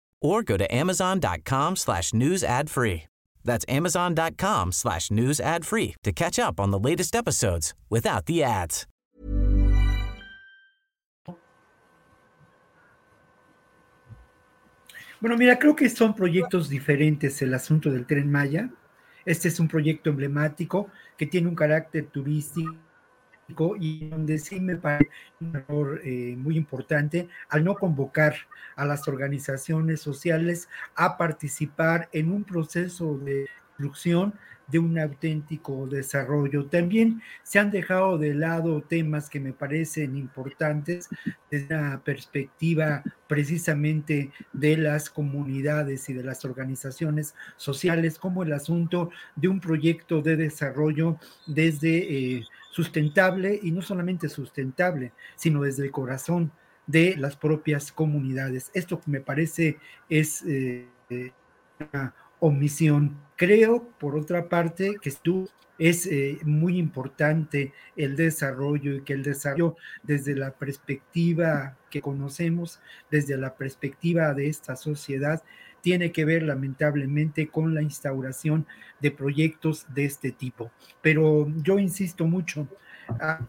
or 0.21 0.43
go 0.43 0.57
to 0.57 0.73
amazon.com 0.73 1.75
slash 1.75 2.13
news 2.13 2.43
ad 2.43 2.69
free. 2.69 3.03
That's 3.43 3.65
amazon.com 3.67 4.71
slash 4.71 5.11
news 5.11 5.39
ad 5.39 5.65
free 5.65 5.95
to 6.03 6.11
catch 6.11 6.37
up 6.39 6.59
on 6.59 6.71
the 6.71 6.79
latest 6.79 7.15
episodes 7.15 7.73
without 7.89 8.25
the 8.25 8.43
ads. 8.43 8.87
Bueno, 15.19 15.37
mira, 15.37 15.59
creo 15.59 15.75
que 15.75 15.87
son 15.87 16.15
proyectos 16.15 16.67
diferentes 16.67 17.43
el 17.43 17.53
asunto 17.53 17.91
del 17.91 18.07
Tren 18.07 18.31
Maya. 18.31 18.71
Este 19.23 19.49
es 19.49 19.59
un 19.59 19.67
proyecto 19.67 20.09
emblemático 20.09 20.89
que 21.15 21.27
tiene 21.27 21.47
un 21.47 21.53
carácter 21.53 22.07
turístico 22.07 22.75
y 23.79 24.09
donde 24.09 24.37
sí 24.37 24.59
me 24.59 24.75
parece 24.75 25.09
un 25.39 25.55
error 25.55 26.01
eh, 26.03 26.35
muy 26.37 26.57
importante 26.57 27.27
al 27.49 27.63
no 27.63 27.75
convocar 27.75 28.35
a 28.75 28.85
las 28.85 29.07
organizaciones 29.07 30.01
sociales 30.01 30.69
a 30.95 31.17
participar 31.17 32.09
en 32.13 32.31
un 32.31 32.43
proceso 32.43 33.17
de 33.17 33.47
construcción 33.77 34.33
de 34.71 34.79
un 34.79 34.97
auténtico 34.97 35.85
desarrollo. 35.87 36.65
También 36.65 37.21
se 37.43 37.59
han 37.59 37.71
dejado 37.71 38.17
de 38.17 38.33
lado 38.33 38.81
temas 38.81 39.29
que 39.29 39.39
me 39.39 39.53
parecen 39.53 40.15
importantes 40.15 41.09
desde 41.49 41.75
la 41.75 42.01
perspectiva 42.03 43.03
precisamente 43.27 44.31
de 44.53 44.77
las 44.77 45.09
comunidades 45.09 46.09
y 46.09 46.13
de 46.13 46.23
las 46.23 46.45
organizaciones 46.45 47.35
sociales, 47.57 48.17
como 48.17 48.43
el 48.43 48.53
asunto 48.53 49.09
de 49.35 49.49
un 49.49 49.59
proyecto 49.59 50.21
de 50.21 50.37
desarrollo 50.37 51.17
desde 51.47 52.37
eh, 52.37 52.47
sustentable 52.71 53.59
y 53.61 53.71
no 53.71 53.81
solamente 53.81 54.29
sustentable, 54.29 55.11
sino 55.35 55.61
desde 55.61 55.85
el 55.85 55.91
corazón 55.91 56.51
de 56.87 57.15
las 57.17 57.35
propias 57.35 57.91
comunidades. 57.91 58.71
Esto 58.73 58.99
me 59.05 59.21
parece 59.21 59.77
es 60.09 60.43
eh, 60.47 60.87
una 61.79 62.15
omisión. 62.39 63.17
Creo, 63.35 63.89
por 63.99 64.15
otra 64.15 64.49
parte, 64.49 64.95
que 65.01 65.13
es 65.77 66.05
eh, 66.07 66.39
muy 66.43 66.77
importante 66.77 67.73
el 67.95 68.15
desarrollo 68.15 68.95
y 68.95 69.01
que 69.01 69.13
el 69.13 69.23
desarrollo 69.23 69.75
desde 70.03 70.35
la 70.35 70.51
perspectiva 70.51 71.77
que 71.89 72.01
conocemos, 72.01 72.79
desde 73.09 73.37
la 73.37 73.55
perspectiva 73.55 74.33
de 74.33 74.47
esta 74.47 74.75
sociedad, 74.75 75.43
tiene 75.81 76.11
que 76.11 76.25
ver 76.25 76.43
lamentablemente 76.43 77.47
con 77.47 77.73
la 77.73 77.81
instauración 77.81 78.65
de 78.99 79.11
proyectos 79.11 79.85
de 79.93 80.05
este 80.05 80.31
tipo. 80.31 80.71
Pero 81.01 81.47
yo 81.63 81.79
insisto 81.79 82.25
mucho, 82.25 82.67
ah, 83.19 83.39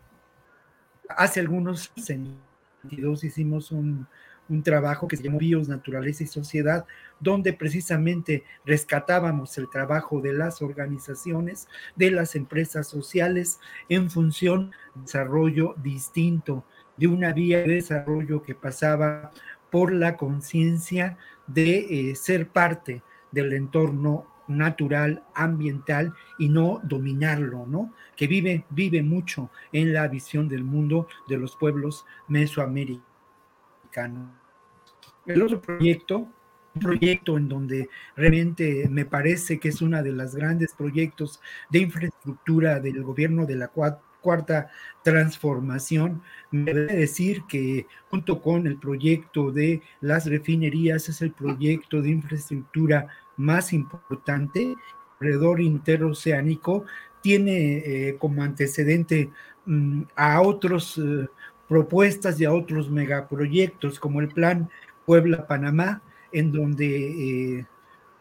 hace 1.09 1.40
algunos 1.40 1.92
años 2.09 3.22
hicimos 3.22 3.70
un, 3.70 4.06
un 4.48 4.62
trabajo 4.62 5.09
que 5.09 5.16
se 5.16 5.22
llamó 5.22 5.38
Bios, 5.38 5.68
Naturaleza 5.68 6.24
y 6.24 6.26
Sociedad, 6.26 6.84
donde 7.20 7.52
precisamente 7.52 8.44
rescatábamos 8.64 9.56
el 9.59 9.68
trabajo 9.70 10.20
de 10.20 10.32
las 10.32 10.62
organizaciones, 10.62 11.68
de 11.96 12.10
las 12.10 12.34
empresas 12.34 12.88
sociales 12.88 13.59
en 13.88 14.10
función 14.10 14.72
de 14.94 15.02
desarrollo 15.02 15.74
distinto, 15.82 16.64
de 16.96 17.06
una 17.06 17.32
vía 17.32 17.59
de 17.59 17.74
desarrollo 17.74 18.42
que 18.42 18.54
pasaba 18.54 19.30
por 19.73 19.93
la 19.93 20.16
conciencia 20.19 21.16
de 21.49 22.11
eh, 22.11 22.15
ser 22.15 22.49
parte 22.49 23.03
del 23.32 23.55
entorno 23.55 24.27
natural, 24.47 25.24
ambiental 25.35 26.12
y 26.39 26.51
no 26.51 26.81
dominarlo, 26.85 27.65
¿no? 27.66 27.94
Que 28.15 28.27
vive, 28.27 28.66
vive 28.69 29.03
mucho 29.03 29.51
en 29.73 29.94
la 29.94 30.07
visión 30.09 30.47
del 30.47 30.62
mundo 30.62 31.09
de 31.27 31.39
los 31.39 31.57
pueblos 31.57 32.05
mesoamericanos. 32.28 33.03
El 35.24 35.40
otro 35.40 35.62
proyecto, 35.62 36.28
un 36.74 36.81
proyecto 36.81 37.39
en 37.39 37.49
donde 37.49 37.89
realmente 38.15 38.89
me 38.90 39.07
parece 39.07 39.59
que 39.59 39.70
es 39.70 39.81
uno 39.81 40.03
de 40.03 40.12
los 40.12 40.35
grandes 40.35 40.74
proyectos 40.74 41.40
de 41.70 41.78
infraestructura 41.78 42.78
del 42.78 43.03
gobierno 43.03 43.47
de 43.47 43.57
la 43.57 43.69
cuarta 44.23 44.70
transformación, 45.03 46.23
me 46.51 46.73
debe 46.73 46.94
decir 46.94 47.43
que 47.49 47.86
junto 48.11 48.40
con 48.40 48.66
el 48.66 48.78
proyecto 48.78 49.51
de 49.51 49.82
las 50.01 50.27
refinerías 50.27 51.09
es 51.09 51.20
el 51.20 51.32
proyecto 51.32 52.01
de 52.01 52.11
infraestructura 52.11 53.09
más 53.36 53.73
importante, 53.73 54.74
corredor 55.19 55.61
interoceánico, 55.61 56.85
tiene 57.20 57.77
eh, 57.78 58.16
como 58.19 58.43
antecedente 58.43 59.31
mm, 59.66 60.03
a 60.16 60.40
otros 60.40 60.99
eh, 60.99 61.28
propuestas 61.69 62.40
y 62.40 62.44
a 62.44 62.53
otros 62.53 62.90
megaproyectos 62.90 63.99
como 63.99 64.20
el 64.20 64.28
plan 64.28 64.69
Puebla-Panamá, 65.07 66.03
en 66.32 66.53
donde 66.53 67.59
eh, 67.59 67.66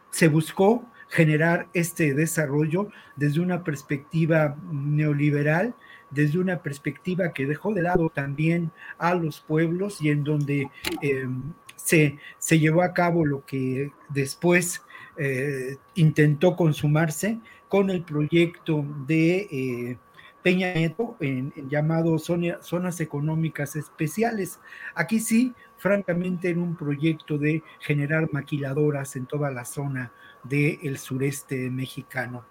se 0.10 0.28
buscó 0.28 0.86
generar 1.10 1.68
este 1.74 2.14
desarrollo 2.14 2.90
desde 3.16 3.42
una 3.42 3.64
perspectiva 3.64 4.56
neoliberal, 4.72 5.76
desde 6.12 6.40
una 6.40 6.62
perspectiva 6.62 7.34
que 7.34 7.46
dejó 7.46 7.74
de 7.74 7.82
lado 7.82 8.10
también 8.10 8.72
a 8.98 9.16
los 9.16 9.42
pueblos 9.42 10.02
y 10.02 10.10
en 10.10 10.24
donde 10.24 10.70
eh, 11.02 11.28
se, 11.76 12.18
se, 12.38 12.60
llevó 12.60 12.84
a 12.84 12.94
cabo 12.94 13.26
lo 13.26 13.46
que 13.46 13.92
después 14.10 14.84
eh, 15.18 15.78
intentó 15.96 16.56
consumarse 16.56 17.40
con 17.68 17.90
el 17.90 18.04
proyecto 18.04 18.86
de 19.08 19.98
Peña 20.42 20.74
Nieto 20.74 21.18
en, 21.20 21.54
llamado 21.70 22.18
zonas 22.18 23.00
económicas 23.00 23.76
especiales. 23.76 24.60
Aquí 24.96 25.20
sí, 25.20 25.54
francamente, 25.78 26.50
en 26.50 26.60
un 26.60 26.76
proyecto 26.76 27.38
de 27.38 27.64
generar 27.80 28.30
maquiladoras 28.32 29.16
en 29.16 29.26
toda 29.26 29.52
la 29.52 29.66
zona 29.66 30.12
del 30.44 30.98
sureste 30.98 31.70
mexicano. 31.70 32.46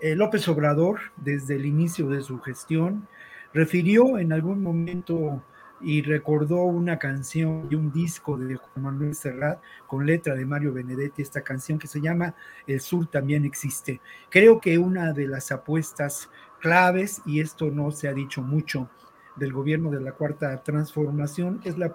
Eh, 0.00 0.14
López 0.14 0.46
Obrador, 0.48 1.00
desde 1.16 1.56
el 1.56 1.66
inicio 1.66 2.08
de 2.08 2.22
su 2.22 2.38
gestión, 2.40 3.08
refirió 3.52 4.18
en 4.18 4.32
algún 4.32 4.62
momento 4.62 5.42
y 5.80 6.02
recordó 6.02 6.62
una 6.62 6.98
canción 6.98 7.66
y 7.70 7.74
un 7.74 7.92
disco 7.92 8.36
de 8.36 8.56
Juan 8.56 8.84
Manuel 8.84 9.14
Serrat 9.14 9.60
con 9.86 10.06
letra 10.06 10.34
de 10.34 10.46
Mario 10.46 10.72
Benedetti, 10.72 11.22
esta 11.22 11.42
canción 11.42 11.78
que 11.78 11.88
se 11.88 12.00
llama 12.00 12.34
El 12.66 12.80
Sur 12.80 13.08
también 13.08 13.44
existe. 13.44 14.00
Creo 14.28 14.60
que 14.60 14.78
una 14.78 15.12
de 15.12 15.26
las 15.26 15.50
apuestas 15.50 16.30
claves, 16.60 17.20
y 17.26 17.40
esto 17.40 17.70
no 17.70 17.90
se 17.90 18.08
ha 18.08 18.12
dicho 18.12 18.40
mucho 18.42 18.88
del 19.34 19.52
gobierno 19.52 19.90
de 19.90 20.00
la 20.00 20.12
Cuarta 20.12 20.62
Transformación, 20.62 21.60
es 21.64 21.76
la 21.76 21.92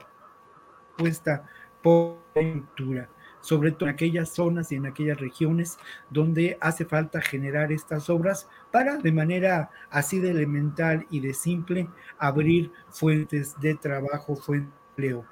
apuesta 0.97 1.45
por 1.81 2.19
cultura, 2.33 3.09
sobre 3.43 3.71
todo 3.71 3.89
en 3.89 3.95
aquellas 3.95 4.29
zonas 4.29 4.71
y 4.71 4.75
en 4.75 4.85
aquellas 4.85 5.19
regiones 5.19 5.77
donde 6.09 6.57
hace 6.61 6.85
falta 6.85 7.19
generar 7.21 7.73
estas 7.73 8.09
obras 8.09 8.47
para 8.71 8.97
de 8.97 9.11
manera 9.11 9.69
así 9.89 10.19
de 10.19 10.31
elemental 10.31 11.05
y 11.09 11.19
de 11.19 11.33
simple 11.33 11.89
abrir 12.17 12.71
fuentes 12.89 13.59
de 13.59 13.75
trabajo, 13.75 14.37
fuentes 14.37 14.71
de 14.97 15.11
empleo. 15.11 15.25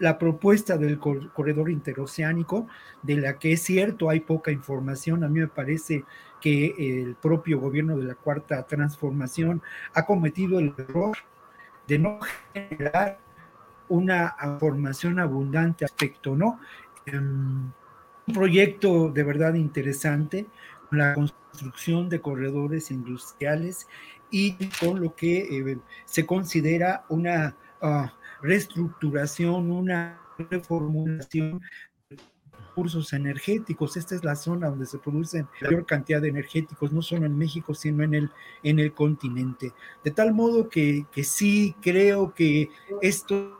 La 0.00 0.18
propuesta 0.18 0.76
del 0.76 0.98
corredor 0.98 1.70
interoceánico, 1.70 2.66
de 3.02 3.16
la 3.16 3.38
que 3.38 3.52
es 3.52 3.62
cierto 3.62 4.10
hay 4.10 4.20
poca 4.20 4.50
información, 4.50 5.22
a 5.22 5.28
mí 5.28 5.38
me 5.38 5.48
parece 5.48 6.04
que 6.40 6.74
el 6.78 7.14
propio 7.14 7.60
gobierno 7.60 7.96
de 7.96 8.04
la 8.04 8.14
Cuarta 8.16 8.66
Transformación 8.66 9.62
ha 9.94 10.04
cometido 10.04 10.58
el 10.58 10.74
error 10.78 11.16
de 11.86 11.98
no 12.00 12.18
generar 12.52 13.18
una 13.88 14.36
información 14.42 15.18
abundante 15.18 15.84
respecto, 15.84 16.36
¿no? 16.36 16.60
Em, 17.06 17.70
un 18.28 18.34
proyecto 18.34 19.10
de 19.10 19.24
verdad 19.24 19.54
interesante, 19.54 20.46
la 20.90 21.14
construcción 21.14 22.08
de 22.08 22.20
corredores 22.20 22.90
industriales 22.90 23.86
y 24.30 24.54
con 24.80 25.00
lo 25.00 25.14
que 25.14 25.38
eh, 25.38 25.78
se 26.04 26.26
considera 26.26 27.04
una 27.08 27.56
ah, 27.80 28.12
reestructuración, 28.42 29.70
una 29.70 30.20
reformulación 30.50 31.60
de 32.10 32.16
recursos 32.52 33.12
energéticos. 33.12 33.96
Esta 33.96 34.14
es 34.14 34.24
la 34.24 34.36
zona 34.36 34.68
donde 34.68 34.86
se 34.86 34.98
producen 34.98 35.48
la 35.60 35.70
mayor 35.70 35.86
cantidad 35.86 36.20
de 36.20 36.28
energéticos, 36.28 36.92
no 36.92 37.02
solo 37.02 37.26
en 37.26 37.36
México, 37.36 37.74
sino 37.74 38.04
en 38.04 38.14
el, 38.14 38.30
en 38.62 38.78
el 38.78 38.92
continente. 38.92 39.72
De 40.04 40.10
tal 40.10 40.34
modo 40.34 40.68
que, 40.68 41.06
que 41.10 41.24
sí 41.24 41.74
creo 41.80 42.34
que 42.34 42.70
estos 43.00 43.52
eh, 43.52 43.57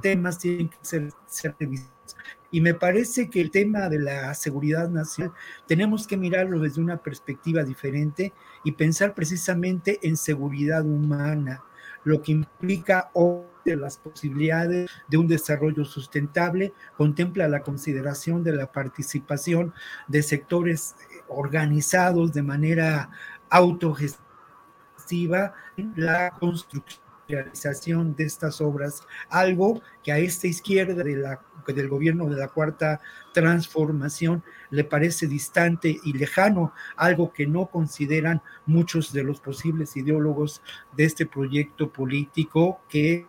temas 0.00 0.38
tienen 0.38 0.68
que 0.68 0.78
ser, 0.82 1.12
ser 1.26 1.54
revisados. 1.58 2.16
Y 2.50 2.60
me 2.60 2.74
parece 2.74 3.28
que 3.28 3.40
el 3.40 3.50
tema 3.50 3.88
de 3.88 3.98
la 3.98 4.32
seguridad 4.34 4.88
nacional 4.88 5.34
tenemos 5.66 6.06
que 6.06 6.16
mirarlo 6.16 6.60
desde 6.60 6.80
una 6.80 6.98
perspectiva 6.98 7.64
diferente 7.64 8.32
y 8.64 8.72
pensar 8.72 9.14
precisamente 9.14 9.98
en 10.02 10.16
seguridad 10.16 10.84
humana, 10.84 11.62
lo 12.04 12.22
que 12.22 12.32
implica 12.32 13.10
hoy 13.14 13.42
las 13.74 13.98
posibilidades 13.98 14.88
de 15.08 15.16
un 15.16 15.26
desarrollo 15.26 15.84
sustentable, 15.84 16.72
contempla 16.96 17.48
la 17.48 17.62
consideración 17.62 18.44
de 18.44 18.52
la 18.52 18.70
participación 18.70 19.74
de 20.06 20.22
sectores 20.22 20.94
organizados 21.26 22.32
de 22.32 22.42
manera 22.42 23.10
autogestiva 23.50 25.54
en 25.76 25.92
la 25.96 26.30
construcción 26.38 27.05
realización 27.28 28.14
de 28.14 28.24
estas 28.24 28.60
obras, 28.60 29.02
algo 29.28 29.82
que 30.02 30.12
a 30.12 30.18
esta 30.18 30.46
izquierda 30.46 31.02
de 31.02 31.16
la, 31.16 31.40
del 31.66 31.88
gobierno 31.88 32.26
de 32.26 32.36
la 32.36 32.48
cuarta 32.48 33.00
transformación 33.32 34.42
le 34.70 34.84
parece 34.84 35.26
distante 35.26 35.98
y 36.04 36.12
lejano, 36.12 36.72
algo 36.96 37.32
que 37.32 37.46
no 37.46 37.66
consideran 37.66 38.42
muchos 38.66 39.12
de 39.12 39.24
los 39.24 39.40
posibles 39.40 39.96
ideólogos 39.96 40.62
de 40.96 41.04
este 41.04 41.26
proyecto 41.26 41.92
político 41.92 42.80
que 42.88 43.26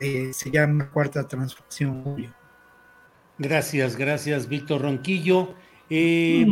eh, 0.00 0.32
se 0.32 0.50
llama 0.50 0.90
cuarta 0.90 1.26
transformación. 1.26 2.34
Gracias, 3.38 3.96
gracias, 3.96 4.48
Víctor 4.48 4.82
Ronquillo. 4.82 5.54
Eh, 5.90 6.46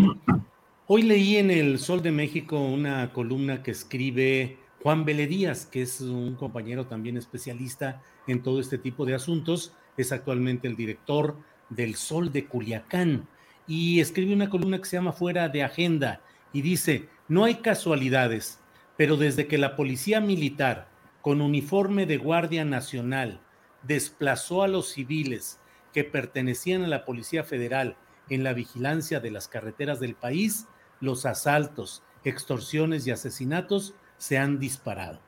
hoy 0.86 1.02
leí 1.02 1.36
en 1.36 1.50
el 1.50 1.78
Sol 1.78 2.02
de 2.02 2.12
México 2.12 2.58
una 2.60 3.12
columna 3.12 3.62
que 3.62 3.70
escribe 3.70 4.58
Juan 4.84 5.06
Díaz, 5.06 5.64
que 5.64 5.80
es 5.80 6.02
un 6.02 6.34
compañero 6.34 6.86
también 6.86 7.16
especialista 7.16 8.02
en 8.26 8.42
todo 8.42 8.60
este 8.60 8.76
tipo 8.76 9.06
de 9.06 9.14
asuntos, 9.14 9.72
es 9.96 10.12
actualmente 10.12 10.68
el 10.68 10.76
director 10.76 11.38
del 11.70 11.94
Sol 11.94 12.30
de 12.30 12.44
Culiacán 12.44 13.26
y 13.66 14.00
escribe 14.00 14.34
una 14.34 14.50
columna 14.50 14.76
que 14.76 14.84
se 14.84 14.98
llama 14.98 15.14
Fuera 15.14 15.48
de 15.48 15.62
Agenda 15.62 16.20
y 16.52 16.60
dice, 16.60 17.08
no 17.28 17.44
hay 17.44 17.54
casualidades, 17.62 18.60
pero 18.98 19.16
desde 19.16 19.46
que 19.46 19.56
la 19.56 19.74
policía 19.74 20.20
militar 20.20 20.90
con 21.22 21.40
uniforme 21.40 22.04
de 22.04 22.18
Guardia 22.18 22.66
Nacional 22.66 23.40
desplazó 23.84 24.62
a 24.62 24.68
los 24.68 24.88
civiles 24.90 25.60
que 25.94 26.04
pertenecían 26.04 26.84
a 26.84 26.88
la 26.88 27.06
Policía 27.06 27.42
Federal 27.42 27.96
en 28.28 28.44
la 28.44 28.52
vigilancia 28.52 29.18
de 29.18 29.30
las 29.30 29.48
carreteras 29.48 29.98
del 29.98 30.14
país, 30.14 30.66
los 31.00 31.24
asaltos, 31.24 32.02
extorsiones 32.22 33.06
y 33.06 33.12
asesinatos 33.12 33.94
se 34.18 34.38
han 34.38 34.58
disparado. 34.58 35.20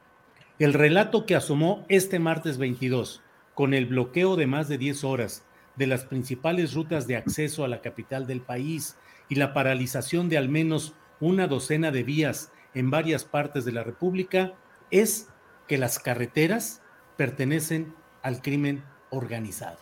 El 0.59 0.73
relato 0.73 1.27
que 1.27 1.37
asomó 1.37 1.85
este 1.89 2.19
martes 2.19 2.59
22, 2.59 3.23
con 3.55 3.75
el 3.75 3.87
bloqueo 3.87 4.37
de 4.37 4.47
más 4.47 4.69
de 4.69 4.79
10 4.79 5.05
horas 5.05 5.45
de 5.77 5.87
las 5.87 6.05
principales 6.05 6.75
rutas 6.75 7.07
de 7.07 7.17
acceso 7.17 7.65
a 7.65 7.69
la 7.69 7.83
capital 7.83 8.27
del 8.27 8.41
país 8.41 8.97
y 9.29 9.35
la 9.35 9.53
paralización 9.53 10.29
de 10.29 10.39
al 10.39 10.49
menos 10.49 10.95
una 11.21 11.47
docena 11.47 11.91
de 11.91 12.03
vías 12.03 12.53
en 12.75 12.91
varias 12.91 13.25
partes 13.25 13.65
de 13.65 13.73
la 13.73 13.83
República, 13.83 14.53
es 14.91 15.29
que 15.67 15.79
las 15.79 15.99
carreteras 15.99 16.83
pertenecen 17.17 17.95
al 18.23 18.43
crimen 18.43 18.85
organizado. 19.11 19.79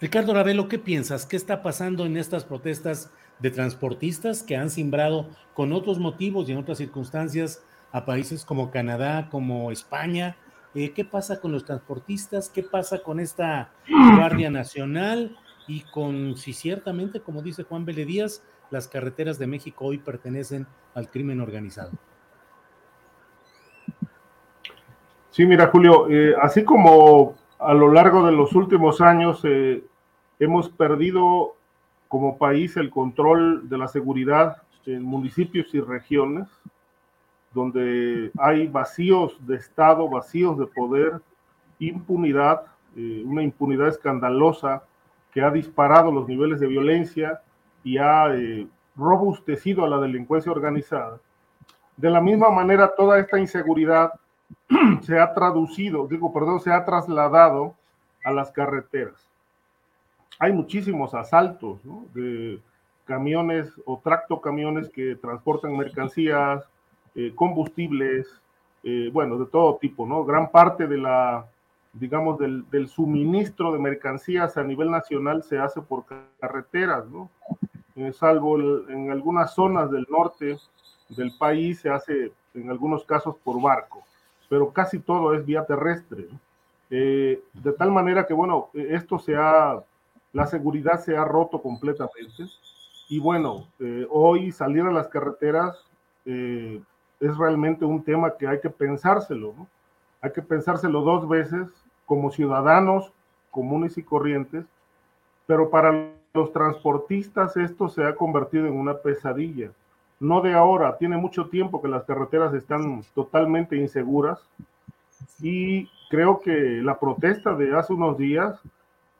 Ricardo 0.00 0.34
Ravelo, 0.34 0.68
¿qué 0.68 0.78
piensas? 0.78 1.24
¿Qué 1.24 1.36
está 1.36 1.62
pasando 1.62 2.04
en 2.04 2.16
estas 2.16 2.44
protestas 2.44 3.10
de 3.38 3.50
transportistas 3.50 4.42
que 4.42 4.56
han 4.56 4.70
simbrado 4.70 5.30
con 5.54 5.72
otros 5.72 5.98
motivos 5.98 6.48
y 6.48 6.52
en 6.52 6.58
otras 6.58 6.78
circunstancias 6.78 7.62
a 7.94 8.04
países 8.04 8.44
como 8.44 8.72
Canadá, 8.72 9.28
como 9.30 9.70
España? 9.70 10.36
Eh, 10.74 10.90
¿Qué 10.90 11.04
pasa 11.04 11.40
con 11.40 11.52
los 11.52 11.64
transportistas? 11.64 12.50
¿Qué 12.50 12.64
pasa 12.64 12.98
con 12.98 13.20
esta 13.20 13.70
Guardia 14.16 14.50
Nacional? 14.50 15.38
Y 15.68 15.82
con 15.92 16.36
si 16.36 16.52
ciertamente, 16.52 17.20
como 17.20 17.40
dice 17.40 17.62
Juan 17.62 17.86
Díaz, 17.86 18.42
las 18.70 18.88
carreteras 18.88 19.38
de 19.38 19.46
México 19.46 19.84
hoy 19.84 19.98
pertenecen 19.98 20.66
al 20.94 21.08
crimen 21.08 21.40
organizado. 21.40 21.92
Sí, 25.30 25.46
mira, 25.46 25.68
Julio, 25.68 26.08
eh, 26.10 26.34
así 26.42 26.64
como 26.64 27.36
a 27.60 27.74
lo 27.74 27.92
largo 27.92 28.26
de 28.26 28.32
los 28.32 28.54
últimos 28.54 29.00
años 29.00 29.40
eh, 29.44 29.84
hemos 30.40 30.68
perdido 30.68 31.54
como 32.08 32.38
país 32.38 32.76
el 32.76 32.90
control 32.90 33.68
de 33.68 33.78
la 33.78 33.86
seguridad 33.86 34.62
en 34.84 35.04
municipios 35.04 35.72
y 35.74 35.80
regiones, 35.80 36.48
donde 37.54 38.32
hay 38.38 38.66
vacíos 38.66 39.36
de 39.46 39.56
Estado, 39.56 40.08
vacíos 40.08 40.58
de 40.58 40.66
poder, 40.66 41.20
impunidad, 41.78 42.62
eh, 42.96 43.22
una 43.24 43.42
impunidad 43.42 43.88
escandalosa 43.88 44.82
que 45.32 45.40
ha 45.40 45.50
disparado 45.50 46.12
los 46.12 46.28
niveles 46.28 46.60
de 46.60 46.66
violencia 46.66 47.40
y 47.82 47.98
ha 47.98 48.34
eh, 48.34 48.66
robustecido 48.96 49.84
a 49.84 49.88
la 49.88 49.98
delincuencia 49.98 50.52
organizada. 50.52 51.18
De 51.96 52.10
la 52.10 52.20
misma 52.20 52.50
manera, 52.50 52.92
toda 52.96 53.18
esta 53.18 53.38
inseguridad 53.38 54.12
se 55.02 55.18
ha 55.18 55.32
traducido, 55.32 56.06
digo, 56.08 56.32
perdón, 56.32 56.60
se 56.60 56.72
ha 56.72 56.84
trasladado 56.84 57.74
a 58.24 58.32
las 58.32 58.50
carreteras. 58.50 59.28
Hay 60.40 60.52
muchísimos 60.52 61.14
asaltos 61.14 61.80
de 62.14 62.60
camiones 63.04 63.72
o 63.84 64.00
tractocamiones 64.02 64.88
que 64.88 65.14
transportan 65.16 65.76
mercancías, 65.76 66.68
eh, 67.14 67.32
combustibles, 67.34 68.26
eh, 68.82 69.10
bueno, 69.12 69.38
de 69.38 69.46
todo 69.46 69.76
tipo, 69.76 70.06
¿no? 70.06 70.24
Gran 70.24 70.50
parte 70.50 70.86
de 70.86 70.98
la, 70.98 71.46
digamos, 71.92 72.38
del, 72.38 72.88
suministro 72.88 73.72
de 73.72 73.78
mercancías 73.78 74.56
a 74.56 74.64
nivel 74.64 74.90
nacional 74.90 75.42
se 75.42 75.58
hace 75.58 75.80
por 75.80 76.04
carreteras, 76.40 77.08
¿no? 77.08 77.30
Eh, 77.96 78.12
salvo 78.12 78.58
en 78.88 79.10
algunas 79.10 79.54
zonas 79.54 79.90
del 79.90 80.06
norte 80.10 80.58
del 81.10 81.32
país 81.38 81.80
se 81.80 81.90
hace 81.90 82.32
en 82.54 82.70
algunos 82.70 83.04
casos 83.04 83.36
por 83.44 83.60
barco 83.62 84.04
pero 84.48 84.72
casi 84.72 84.98
todo 85.00 85.34
es 85.34 85.44
vía 85.44 85.64
terrestre. 85.64 86.28
Eh, 86.90 87.42
de 87.52 87.72
tal 87.72 87.90
manera 87.90 88.26
que, 88.26 88.34
bueno, 88.34 88.70
esto 88.72 89.18
se 89.18 89.34
ha, 89.34 89.82
la 90.32 90.46
seguridad 90.46 91.00
se 91.00 91.16
ha 91.16 91.24
roto 91.24 91.60
completamente. 91.60 92.44
Y 93.08 93.18
bueno, 93.18 93.66
eh, 93.80 94.06
hoy 94.10 94.52
salir 94.52 94.82
a 94.82 94.92
las 94.92 95.08
carreteras 95.08 95.76
eh, 96.24 96.80
es 97.24 97.36
realmente 97.36 97.84
un 97.84 98.02
tema 98.02 98.36
que 98.36 98.46
hay 98.46 98.60
que 98.60 98.70
pensárselo, 98.70 99.54
¿no? 99.56 99.66
Hay 100.20 100.32
que 100.32 100.42
pensárselo 100.42 101.02
dos 101.02 101.28
veces 101.28 101.68
como 102.06 102.30
ciudadanos 102.30 103.12
comunes 103.50 103.98
y 103.98 104.02
corrientes, 104.02 104.64
pero 105.46 105.70
para 105.70 106.10
los 106.32 106.52
transportistas 106.52 107.56
esto 107.56 107.88
se 107.88 108.04
ha 108.04 108.14
convertido 108.14 108.66
en 108.66 108.74
una 108.74 108.94
pesadilla 108.94 109.70
no 110.20 110.40
de 110.40 110.54
ahora, 110.54 110.96
tiene 110.96 111.16
mucho 111.16 111.46
tiempo 111.46 111.82
que 111.82 111.88
las 111.88 112.04
carreteras 112.04 112.54
están 112.54 113.02
totalmente 113.14 113.76
inseguras 113.76 114.40
y 115.40 115.88
creo 116.08 116.40
que 116.40 116.80
la 116.82 116.98
protesta 116.98 117.54
de 117.54 117.76
hace 117.76 117.92
unos 117.92 118.16
días 118.16 118.60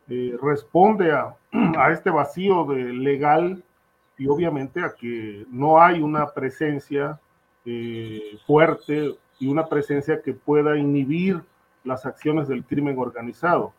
eh, 0.09 0.37
responde 0.41 1.13
a, 1.13 1.35
este 1.91 2.11
vacío 2.11 2.67
legal 2.73 3.63
y 4.17 4.29
obviamente 4.29 4.83
a 4.83 4.95
que 4.95 5.45
no 5.51 5.81
hay 5.81 6.01
una 6.01 6.27
presencia 6.29 7.19
eh, 7.67 8.39
fuerte 8.47 9.17
y 9.39 9.47
una 9.47 9.67
presencia 9.67 10.21
que 10.21 10.35
pueda 10.35 10.77
inhibir 10.77 11.43
las 11.83 12.05
acciones 12.05 12.47
del 12.47 12.65
crimen 12.65 12.99
organizado. 12.99 13.73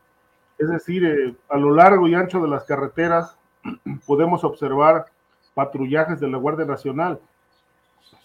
Es 0.57 0.70
decir, 0.70 1.06
eh, 1.06 1.36
a 1.49 1.57
lo 1.57 1.74
largo 1.74 2.07
y 2.07 2.16
ancho 2.16 2.41
de 2.41 2.48
las 2.48 2.64
carreteras 2.64 3.38
podemos 4.07 4.44
observar 4.44 5.06
patrullajes 5.53 6.20
de 6.20 6.30
la 6.30 6.38
Guardia 6.38 6.66
Nacional, 6.66 7.20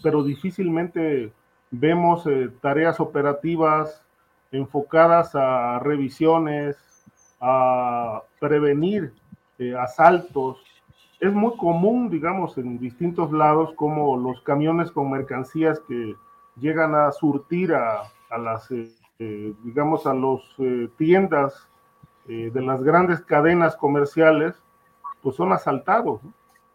pero 0.02 0.22
difícilmente 0.22 1.30
vemos 1.70 2.26
eh, 2.26 2.50
tareas 2.62 2.98
operativas 2.98 4.02
enfocadas 4.52 5.34
a 5.34 5.78
revisiones, 5.80 6.76
a 7.40 8.22
prevenir 8.38 9.12
asaltos. 9.78 10.58
Es 11.20 11.32
muy 11.32 11.56
común, 11.56 12.08
digamos, 12.10 12.56
en 12.58 12.78
distintos 12.78 13.30
lados, 13.30 13.72
como 13.76 14.16
los 14.16 14.40
camiones 14.40 14.90
con 14.90 15.10
mercancías 15.10 15.78
que 15.80 16.16
llegan 16.56 16.94
a 16.94 17.12
surtir 17.12 17.74
a, 17.74 18.10
las, 18.38 18.70
eh, 18.70 19.54
digamos, 19.62 20.06
a 20.06 20.14
las 20.14 20.40
tiendas 20.96 21.68
de 22.26 22.62
las 22.62 22.82
grandes 22.84 23.20
cadenas 23.22 23.76
comerciales, 23.76 24.54
pues 25.20 25.34
son 25.34 25.52
asaltados. 25.52 26.22
¿no? 26.22 26.32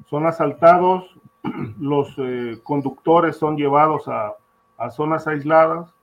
son 0.10 0.26
asaltados, 0.28 1.16
los 1.80 2.14
eh, 2.18 2.60
conductores 2.64 3.38
son 3.38 3.58
llevados 3.58 4.08
a, 4.08 4.36
zonas 4.92 5.26
aisladas, 5.28 5.94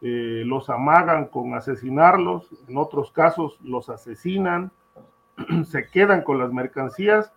eh, 0.00 0.42
los 0.46 0.70
amagan 0.70 1.26
con 1.26 1.54
asesinarlos, 1.54 2.48
en 2.68 2.76
otros 2.76 3.10
casos 3.10 3.58
los 3.62 3.88
asesinan, 3.88 4.70
se 5.64 5.88
quedan 5.88 6.22
con 6.22 6.38
las 6.38 6.52
mercancías 6.52 7.32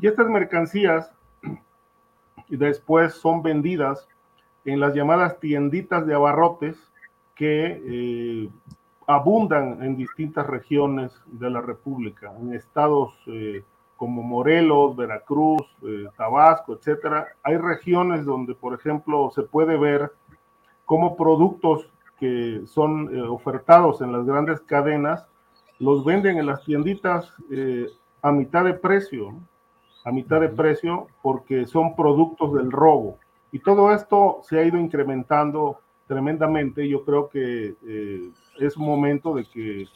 y 0.00 0.06
estas 0.06 0.28
mercancías 0.28 1.12
después 2.48 3.14
son 3.14 3.42
vendidas 3.42 4.08
en 4.64 4.80
las 4.80 4.94
llamadas 4.94 5.40
tienditas 5.40 6.06
de 6.06 6.14
abarrotes 6.14 6.76
que 7.34 7.82
eh, 7.84 8.48
abundan 9.06 9.82
en 9.82 9.96
distintas 9.96 10.46
regiones 10.46 11.12
de 11.26 11.50
la 11.50 11.60
República, 11.60 12.32
en 12.38 12.54
estados 12.54 13.18
como 14.02 14.24
Morelos, 14.24 14.96
Veracruz, 14.96 15.62
eh, 15.86 16.08
Tabasco, 16.16 16.74
etcétera, 16.74 17.28
hay 17.40 17.56
regiones 17.56 18.24
donde, 18.24 18.52
por 18.52 18.74
ejemplo, 18.74 19.30
se 19.32 19.42
puede 19.42 19.78
ver 19.78 20.10
cómo 20.84 21.16
productos 21.16 21.88
que 22.18 22.62
son 22.66 23.14
eh, 23.14 23.22
ofertados 23.22 24.00
en 24.00 24.10
las 24.10 24.26
grandes 24.26 24.60
cadenas 24.62 25.28
los 25.78 26.04
venden 26.04 26.36
en 26.38 26.46
las 26.46 26.64
tienditas 26.64 27.32
eh, 27.52 27.86
a 28.22 28.32
mitad 28.32 28.64
de 28.64 28.74
precio, 28.74 29.36
a 30.04 30.12
mitad 30.12 30.40
de 30.40 30.48
precio, 30.48 31.06
porque 31.22 31.66
son 31.66 31.94
productos 31.94 32.54
del 32.54 32.72
robo. 32.72 33.18
Y 33.52 33.58
todo 33.58 33.92
esto 33.92 34.40
se 34.42 34.58
ha 34.58 34.64
ido 34.64 34.78
incrementando 34.78 35.78
tremendamente. 36.06 36.88
Yo 36.88 37.04
creo 37.04 37.28
que 37.28 37.74
es 38.58 38.76
momento 38.76 39.34
de 39.34 39.44
que, 39.44 39.86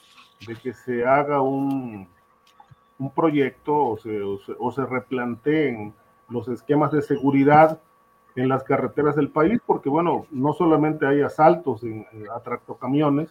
de 0.47 0.57
que 0.57 0.73
se 0.73 1.05
haga 1.07 1.41
un, 1.41 2.07
un 2.99 3.11
proyecto 3.11 3.75
o 3.75 3.99
se, 3.99 4.21
o 4.23 4.73
se, 4.73 4.87
replanteen 4.87 5.95
los 6.29 6.49
esquemas 6.49 6.93
de 6.93 7.03
seguridad 7.03 7.81
en 8.35 8.49
las 8.49 8.63
carreteras 8.65 9.17
del 9.17 9.31
país, 9.31 9.61
porque 9.65 9.89
bueno, 9.89 10.27
no 10.31 10.53
solamente 10.53 11.07
hay 11.07 11.23
asaltos 11.23 11.83
en, 11.83 12.07
a 12.35 12.41
tractocamiones, 12.41 13.31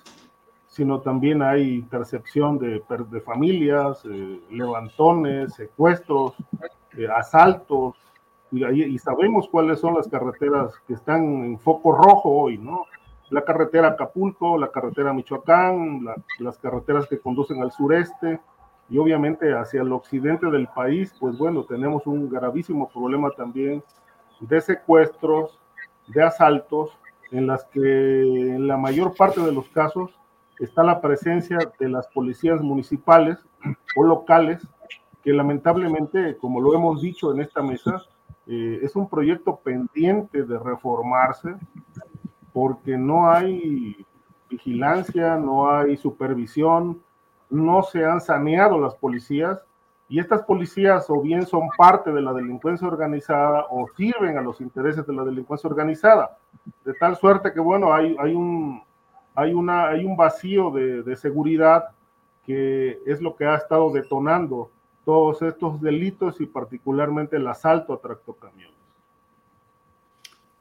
sino 0.76 1.00
también 1.00 1.42
hay 1.42 1.76
intercepción 1.76 2.60
de, 2.60 2.84
de 3.10 3.22
familias, 3.22 4.04
eh, 4.04 4.42
levantones, 4.52 5.54
secuestros, 5.54 6.34
eh, 6.98 7.08
asaltos, 7.08 7.96
y, 8.52 8.66
y, 8.66 8.98
sabemos 9.00 9.48
cuáles 9.48 9.80
son 9.80 9.94
las 9.96 10.10
carreteras 10.10 10.74
que 10.86 10.94
están 10.94 11.24
en 11.46 11.60
foco 11.60 11.94
rojo 11.94 12.30
hoy, 12.30 12.58
¿no? 12.58 12.84
La 13.30 13.46
carretera 13.46 13.90
Acapulco, 13.90 14.58
la 14.58 14.70
carretera 14.70 15.14
Michoacán, 15.14 16.06
las 16.40 16.58
carreteras 16.58 17.08
que 17.08 17.20
conducen 17.20 17.62
al 17.62 17.72
sureste, 17.72 18.42
y 18.90 18.98
obviamente 18.98 19.54
hacia 19.54 19.82
el 19.82 19.94
occidente 19.94 20.48
del 20.48 20.68
país, 20.68 21.16
pues 21.22 21.38
bueno, 21.38 21.64
tenemos 21.64 22.06
un 22.06 22.30
gravísimo 22.30 22.90
problema 22.90 23.32
también 23.32 23.82
de 24.42 24.60
secuestros, 24.60 25.58
de 26.08 26.22
asaltos, 26.22 26.98
en 27.32 27.48
las 27.48 27.64
que 27.64 27.80
en 27.80 28.68
la 28.68 28.76
mayor 28.76 29.16
parte 29.16 29.40
de 29.40 29.54
los 29.54 29.70
casos 29.70 30.12
está 30.60 30.84
la 30.84 31.02
presencia 31.02 31.58
de 31.80 31.90
las 31.90 32.08
policías 32.08 32.62
municipales 32.62 33.38
o 33.96 34.04
locales, 34.04 34.66
que 35.24 35.34
lamentablemente, 35.34 36.38
como 36.38 36.62
lo 36.62 36.74
hemos 36.74 37.02
dicho 37.02 37.34
en 37.34 37.42
esta 37.42 37.62
mesa, 37.62 38.04
eh, 38.48 38.80
es 38.84 38.96
un 38.96 39.10
proyecto 39.10 39.56
pendiente 39.58 40.44
de 40.44 40.60
reformarse 40.60 41.56
porque 42.54 42.98
no 42.98 43.30
hay 43.30 44.06
vigilancia, 44.50 45.36
no 45.36 45.70
hay 45.70 45.98
supervisión, 45.98 47.02
no 47.50 47.84
se 47.84 48.06
han 48.06 48.22
saneado 48.22 48.80
las 48.80 48.96
policías 48.96 49.64
y 50.08 50.20
estas 50.20 50.44
policías 50.44 51.10
o 51.10 51.22
bien 51.22 51.46
son 51.46 51.70
parte 51.78 52.12
de 52.12 52.22
la 52.22 52.34
delincuencia 52.34 52.88
organizada 52.88 53.66
o 53.70 53.88
sirven 53.98 54.38
a 54.38 54.42
los 54.42 54.62
intereses 54.62 55.06
de 55.06 55.14
la 55.14 55.24
delincuencia 55.24 55.68
organizada. 55.68 56.38
De 56.84 56.94
tal 56.94 57.16
suerte 57.16 57.52
que, 57.52 57.60
bueno, 57.60 57.92
hay, 57.92 58.16
hay, 58.20 58.36
un, 58.36 58.84
hay, 59.36 59.54
una, 59.54 59.90
hay 59.90 60.06
un 60.06 60.16
vacío 60.16 60.72
de, 60.72 61.16
seguridad 61.16 61.90
que 62.46 63.00
es 63.06 63.22
lo 63.22 63.36
que 63.36 63.46
ha 63.46 63.56
estado 63.56 63.92
detonando 63.92 64.72
todos 65.04 65.42
estos 65.42 65.82
delitos 65.82 66.40
y 66.40 66.46
particularmente 66.46 67.36
el 67.36 67.48
asalto 67.48 67.94
a 67.94 68.02
tractocamiones. 68.02 68.74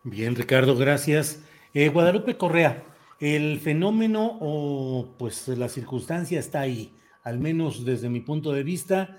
Bien, 0.02 0.34
Ricardo, 0.34 0.76
gracias. 0.76 1.42
Eh, 1.72 1.88
Guadalupe 1.88 2.36
Correa, 2.36 2.84
el 3.20 3.60
fenómeno 3.60 4.38
o 4.40 5.14
pues 5.18 5.48
la 5.48 5.68
circunstancia 5.68 6.38
está 6.38 6.60
ahí, 6.60 6.94
al 7.22 7.38
menos 7.38 7.84
desde 7.84 8.10
mi 8.10 8.20
punto 8.20 8.52
de 8.52 8.62
vista, 8.62 9.16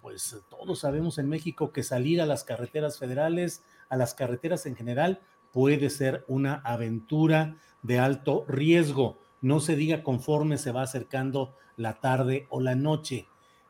pues 0.00 0.42
todos 0.48 0.78
sabemos 0.78 1.18
en 1.18 1.28
México 1.28 1.72
que 1.72 1.82
salir 1.82 2.20
a 2.20 2.26
las 2.26 2.44
carreteras 2.44 2.98
federales, 2.98 3.64
a 3.88 3.96
las 3.96 4.14
carreteras 4.14 4.64
en 4.66 4.76
general, 4.76 5.20
puede 5.52 5.90
ser 5.90 6.24
una 6.28 6.54
aventura 6.64 7.56
de 7.86 7.98
alto 7.98 8.44
riesgo. 8.48 9.18
No 9.40 9.60
se 9.60 9.76
diga 9.76 10.02
conforme 10.02 10.58
se 10.58 10.72
va 10.72 10.82
acercando 10.82 11.54
la 11.76 12.00
tarde 12.00 12.46
o 12.50 12.60
la 12.60 12.74
noche. 12.74 13.26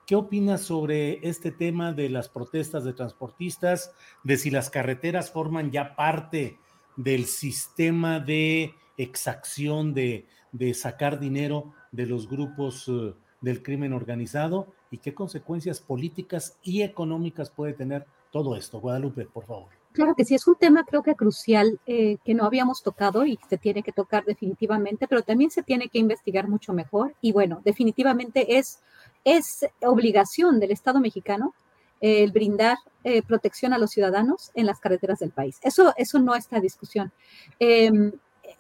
¿Qué 0.07 0.15
opinas 0.15 0.63
sobre 0.63 1.29
este 1.29 1.51
tema 1.51 1.93
de 1.93 2.09
las 2.09 2.29
protestas 2.29 2.85
de 2.85 2.93
transportistas, 2.93 3.93
de 4.23 4.37
si 4.37 4.51
las 4.51 4.71
carreteras 4.71 5.33
forman 5.33 5.73
ya 5.73 5.97
parte 5.97 6.59
del 6.97 7.27
sistema 7.27 8.21
de 8.21 8.73
exacción, 8.97 9.93
de, 9.95 10.27
de 10.53 10.75
sacar 10.75 11.19
dinero 11.19 11.75
de 11.91 12.07
los 12.07 12.29
grupos 12.29 12.87
uh, 12.89 13.17
del 13.41 13.63
crimen 13.63 13.93
organizado 13.93 14.73
y 14.91 14.99
qué 14.99 15.13
consecuencias 15.13 15.81
políticas 15.81 16.59
y 16.63 16.83
económicas 16.83 17.51
puede 17.51 17.73
tener 17.73 18.07
todo 18.31 18.57
esto? 18.57 18.81
Guadalupe, 18.81 19.27
por 19.27 19.45
favor. 19.45 19.76
Claro 19.97 20.15
que 20.15 20.27
sí, 20.27 20.35
es 20.35 20.47
un 20.47 20.57
tema 20.57 20.85
creo 20.85 21.03
que 21.03 21.15
crucial 21.15 21.81
eh, 21.87 22.19
que 22.23 22.35
no 22.35 22.45
habíamos 22.45 22.83
tocado 22.83 23.25
y 23.25 23.39
se 23.49 23.57
tiene 23.57 23.83
que 23.83 23.93
tocar 23.93 24.27
definitivamente, 24.27 25.09
pero 25.09 25.23
también 25.23 25.51
se 25.51 25.63
tiene 25.63 25.89
que 25.89 25.99
investigar 25.99 26.49
mucho 26.49 26.75
mejor 26.75 27.15
y 27.23 27.33
bueno, 27.33 27.63
definitivamente 27.65 28.59
es 28.59 28.81
es 29.25 29.65
obligación 29.81 30.61
del 30.61 30.73
Estado 30.73 31.01
mexicano 31.01 31.55
el 32.03 32.31
brindar 32.31 32.77
eh, 33.05 33.23
protección 33.23 33.73
a 33.73 33.79
los 33.79 33.91
ciudadanos 33.91 34.51
en 34.55 34.67
las 34.67 34.81
carreteras 34.81 35.19
del 35.21 35.31
país. 35.31 35.59
Eso, 35.63 35.95
eso 35.97 36.19
no 36.19 36.35
está 36.35 36.57
en 36.57 36.63
discusión. 36.63 37.13
Em, 37.59 38.13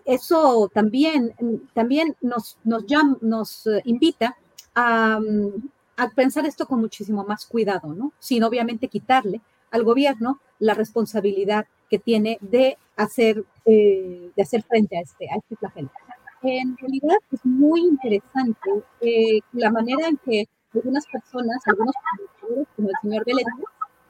eso 0.06 0.70
también, 0.72 1.34
también 1.74 2.16
nos, 2.22 2.56
nos, 2.64 2.84
nos 3.20 3.66
eh, 3.66 3.82
invita 3.84 4.38
a, 4.74 5.20
a, 5.98 6.10
pensar 6.12 6.46
esto 6.46 6.66
con 6.66 6.80
muchísimo 6.80 7.24
más 7.24 7.44
cuidado, 7.44 7.92
¿no? 7.92 8.14
Sin 8.20 8.42
obviamente 8.42 8.88
quitarle 8.88 9.42
al 9.70 9.84
gobierno 9.84 10.40
la 10.59 10.74
responsabilidad 10.74 11.66
que 11.90 11.98
tiene 11.98 12.38
de 12.40 12.76
hacer, 12.97 13.44
eh, 13.64 14.30
de 14.34 14.43
hacer 14.43 14.62
frente 14.62 14.97
a 14.97 15.01
este, 15.01 15.30
a 15.30 15.36
este 15.36 15.56
flagelo. 15.56 15.90
En 16.43 16.76
realidad 16.76 17.16
es 17.32 17.44
muy 17.44 17.80
interesante 17.80 18.70
la 19.52 19.70
manera 19.70 20.09
en 20.09 20.16
que 20.18 20.47
algunas 20.74 21.06
personas, 21.06 21.59
algunos 21.66 21.94
como 22.76 22.88
el 22.88 22.94
señor 23.02 23.24
Vélez, 23.24 23.47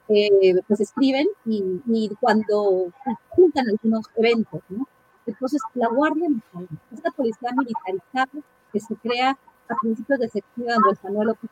eh, 0.08 0.54
pues 0.68 0.80
escriben 0.80 1.26
y, 1.44 1.80
y, 1.86 2.10
cuando 2.20 2.92
juntan 3.30 3.66
algunos 3.68 4.06
eventos, 4.16 4.60
¿no? 4.68 4.86
Entonces, 5.26 5.60
la 5.74 5.88
Guardia 5.88 6.28
Nacional, 6.28 6.68
esta 6.92 7.10
policía 7.10 7.50
militarizada 7.56 8.30
que 8.72 8.80
se 8.80 8.94
crea 8.96 9.36
a 9.68 9.74
principios 9.80 10.20
de 10.20 10.28
sexenio 10.28 10.70
de 10.70 10.74
Andrés 10.74 10.98
Manuel 11.02 11.28
López 11.28 11.50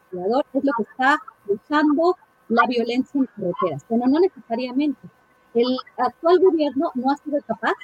es 0.53 0.65
lo 0.65 0.73
que 0.77 0.83
está 0.83 1.19
usando 1.49 2.17
la 2.49 2.67
violencia 2.67 3.19
en 3.19 3.27
carreteras, 3.27 3.85
pero 3.89 4.07
no 4.07 4.21
necesariamente. 4.21 5.09
El 5.55 5.77
actual 5.97 6.39
gobierno 6.41 6.91
no 6.95 7.11
ha 7.13 7.17
sido 7.17 7.39
capaz 7.47 7.75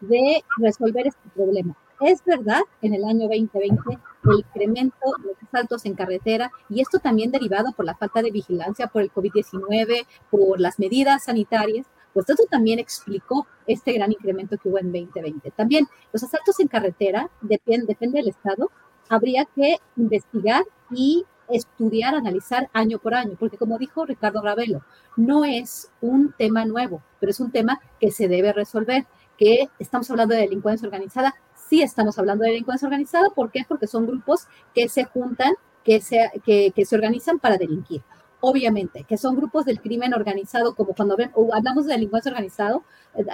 de 0.00 0.42
resolver 0.58 1.06
este 1.06 1.28
problema. 1.34 1.76
Es 2.00 2.24
verdad, 2.24 2.62
en 2.80 2.94
el 2.94 3.04
año 3.04 3.28
2020 3.28 3.98
el 4.24 4.38
incremento 4.38 4.96
de 5.18 5.28
los 5.28 5.42
asaltos 5.42 5.84
en 5.86 5.94
carretera 5.94 6.50
y 6.68 6.80
esto 6.80 6.98
también 6.98 7.30
derivado 7.30 7.72
por 7.72 7.84
la 7.84 7.96
falta 7.96 8.22
de 8.22 8.30
vigilancia 8.30 8.88
por 8.88 9.02
el 9.02 9.12
COVID-19, 9.12 10.06
por 10.30 10.60
las 10.60 10.78
medidas 10.78 11.24
sanitarias, 11.24 11.86
pues 12.12 12.28
eso 12.28 12.44
también 12.50 12.78
explicó 12.78 13.46
este 13.66 13.92
gran 13.92 14.12
incremento 14.12 14.56
que 14.58 14.68
hubo 14.68 14.78
en 14.78 14.92
2020. 14.92 15.52
También 15.52 15.86
los 16.12 16.22
asaltos 16.22 16.58
en 16.60 16.68
carretera, 16.68 17.30
depende, 17.40 17.86
depende 17.86 18.18
del 18.18 18.28
Estado, 18.28 18.70
habría 19.08 19.44
que 19.44 19.76
investigar 19.96 20.64
y 20.90 21.24
estudiar, 21.52 22.14
analizar 22.14 22.68
año 22.72 22.98
por 22.98 23.14
año, 23.14 23.36
porque 23.38 23.56
como 23.56 23.78
dijo 23.78 24.04
Ricardo 24.04 24.42
Ravelo, 24.42 24.82
no 25.16 25.44
es 25.44 25.90
un 26.00 26.32
tema 26.36 26.64
nuevo, 26.64 27.02
pero 27.20 27.30
es 27.30 27.40
un 27.40 27.50
tema 27.50 27.80
que 28.00 28.10
se 28.10 28.28
debe 28.28 28.52
resolver, 28.52 29.06
que 29.38 29.68
estamos 29.78 30.10
hablando 30.10 30.34
de 30.34 30.42
delincuencia 30.42 30.86
organizada, 30.86 31.34
sí 31.72 31.80
estamos 31.80 32.18
hablando 32.18 32.44
de 32.44 32.50
delincuencia 32.50 32.86
organizada. 32.86 33.30
¿Por 33.30 33.50
qué? 33.50 33.64
Porque 33.66 33.86
son 33.86 34.06
grupos 34.06 34.46
que 34.74 34.88
se 34.90 35.04
juntan, 35.04 35.54
que 35.84 36.00
se, 36.00 36.30
que, 36.44 36.84
se 36.84 36.94
organizan 36.94 37.38
para 37.38 37.56
delinquir. 37.56 38.02
Obviamente, 38.40 39.04
que 39.04 39.16
son 39.16 39.36
grupos 39.36 39.64
del 39.64 39.80
crimen 39.80 40.12
organizado, 40.12 40.74
como 40.74 40.94
cuando 40.94 41.16
hablamos 41.54 41.86
de 41.86 41.94
delincuencia 41.94 42.30
organizado, 42.30 42.82
eh, 43.14 43.24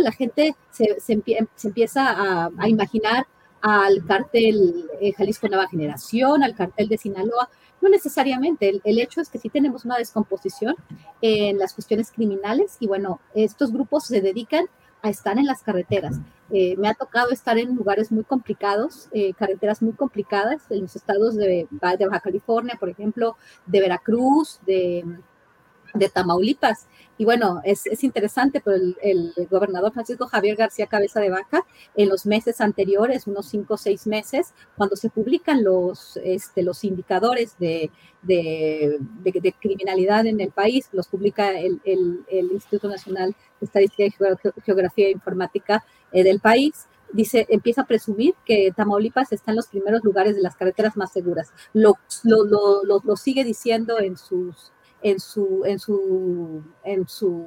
la 0.00 0.10
gente 0.12 0.56
se, 0.70 1.22
empieza 1.62 2.10
a, 2.10 2.50
a, 2.58 2.68
imaginar 2.68 3.26
al 3.60 4.04
cartel 4.04 4.90
eh, 5.00 5.12
Jalisco 5.12 5.48
Nueva 5.48 5.68
Generación, 5.68 6.42
al 6.42 6.54
cartel 6.54 6.88
de 6.88 6.98
Sinaloa. 6.98 7.48
No 7.84 7.90
necesariamente, 7.90 8.80
el, 8.82 8.98
hecho 8.98 9.20
es 9.20 9.28
que 9.28 9.38
sí 9.38 9.50
tenemos 9.50 9.84
una 9.84 9.98
descomposición 9.98 10.74
en 11.20 11.58
las 11.58 11.74
cuestiones 11.74 12.10
criminales 12.10 12.78
y 12.80 12.86
bueno, 12.86 13.20
estos 13.34 13.70
grupos 13.70 14.06
se 14.06 14.22
dedican 14.22 14.64
a 15.02 15.10
estar 15.10 15.36
en 15.36 15.44
las 15.44 15.62
carreteras. 15.62 16.18
Eh, 16.50 16.76
me 16.78 16.88
ha 16.88 16.94
tocado 16.94 17.28
estar 17.28 17.58
en 17.58 17.76
lugares 17.76 18.10
muy 18.10 18.24
complicados, 18.24 19.10
eh, 19.12 19.34
carreteras 19.34 19.82
muy 19.82 19.92
complicadas, 19.92 20.62
en 20.70 20.80
los 20.80 20.96
estados 20.96 21.36
de, 21.36 21.68
de, 21.70 22.06
Baja 22.06 22.20
California, 22.20 22.78
por 22.80 22.88
ejemplo, 22.88 23.36
de 23.66 23.80
Veracruz, 23.82 24.60
de, 24.64 25.04
de 25.92 26.08
Tamaulipas. 26.08 26.86
Y 27.16 27.24
bueno, 27.24 27.60
es, 27.64 27.86
es 27.86 28.02
interesante, 28.02 28.60
pero 28.64 28.76
el, 29.02 29.32
gobernador 29.50 29.92
Francisco 29.92 30.26
Javier 30.26 30.56
García 30.56 30.86
Cabeza 30.86 31.20
de 31.20 31.30
Vaca, 31.30 31.64
en 31.94 32.08
los 32.08 32.26
meses 32.26 32.60
anteriores, 32.60 33.26
unos 33.26 33.46
cinco 33.46 33.74
o 33.74 33.76
seis 33.76 34.06
meses, 34.06 34.52
cuando 34.76 34.96
se 34.96 35.10
publican 35.10 35.62
los, 35.62 36.16
este, 36.24 36.62
los 36.62 36.82
indicadores 36.82 37.56
de, 37.58 37.90
de, 38.22 38.98
de, 39.22 39.54
criminalidad 39.60 40.26
en 40.26 40.40
el 40.40 40.50
país, 40.50 40.88
los 40.92 41.06
publica 41.06 41.58
el, 41.58 41.80
el 41.84 42.52
Instituto 42.52 42.88
Nacional 42.88 43.36
de 43.60 43.66
Estadística 43.66 44.04
y 44.04 44.62
Geografía 44.64 45.06
e 45.06 45.12
Informática 45.12 45.84
eh, 46.12 46.24
del 46.24 46.40
país, 46.40 46.86
dice, 47.12 47.46
empieza 47.48 47.82
a 47.82 47.86
presumir 47.86 48.34
que 48.44 48.72
Tamaulipas 48.76 49.32
está 49.32 49.52
en 49.52 49.56
los 49.56 49.68
primeros 49.68 50.02
lugares 50.02 50.34
de 50.34 50.42
las 50.42 50.56
carreteras 50.56 50.96
más 50.96 51.12
seguras. 51.12 51.52
Lo, 51.72 51.94
lo, 52.24 52.44
lo, 52.44 53.00
lo 53.02 53.16
sigue 53.16 53.44
diciendo 53.44 54.00
en 54.00 54.16
sus 54.16 54.73
en 55.04 55.20
su, 55.20 55.62
en 55.66 55.78
su, 55.78 56.64
en 56.82 57.06
su 57.06 57.44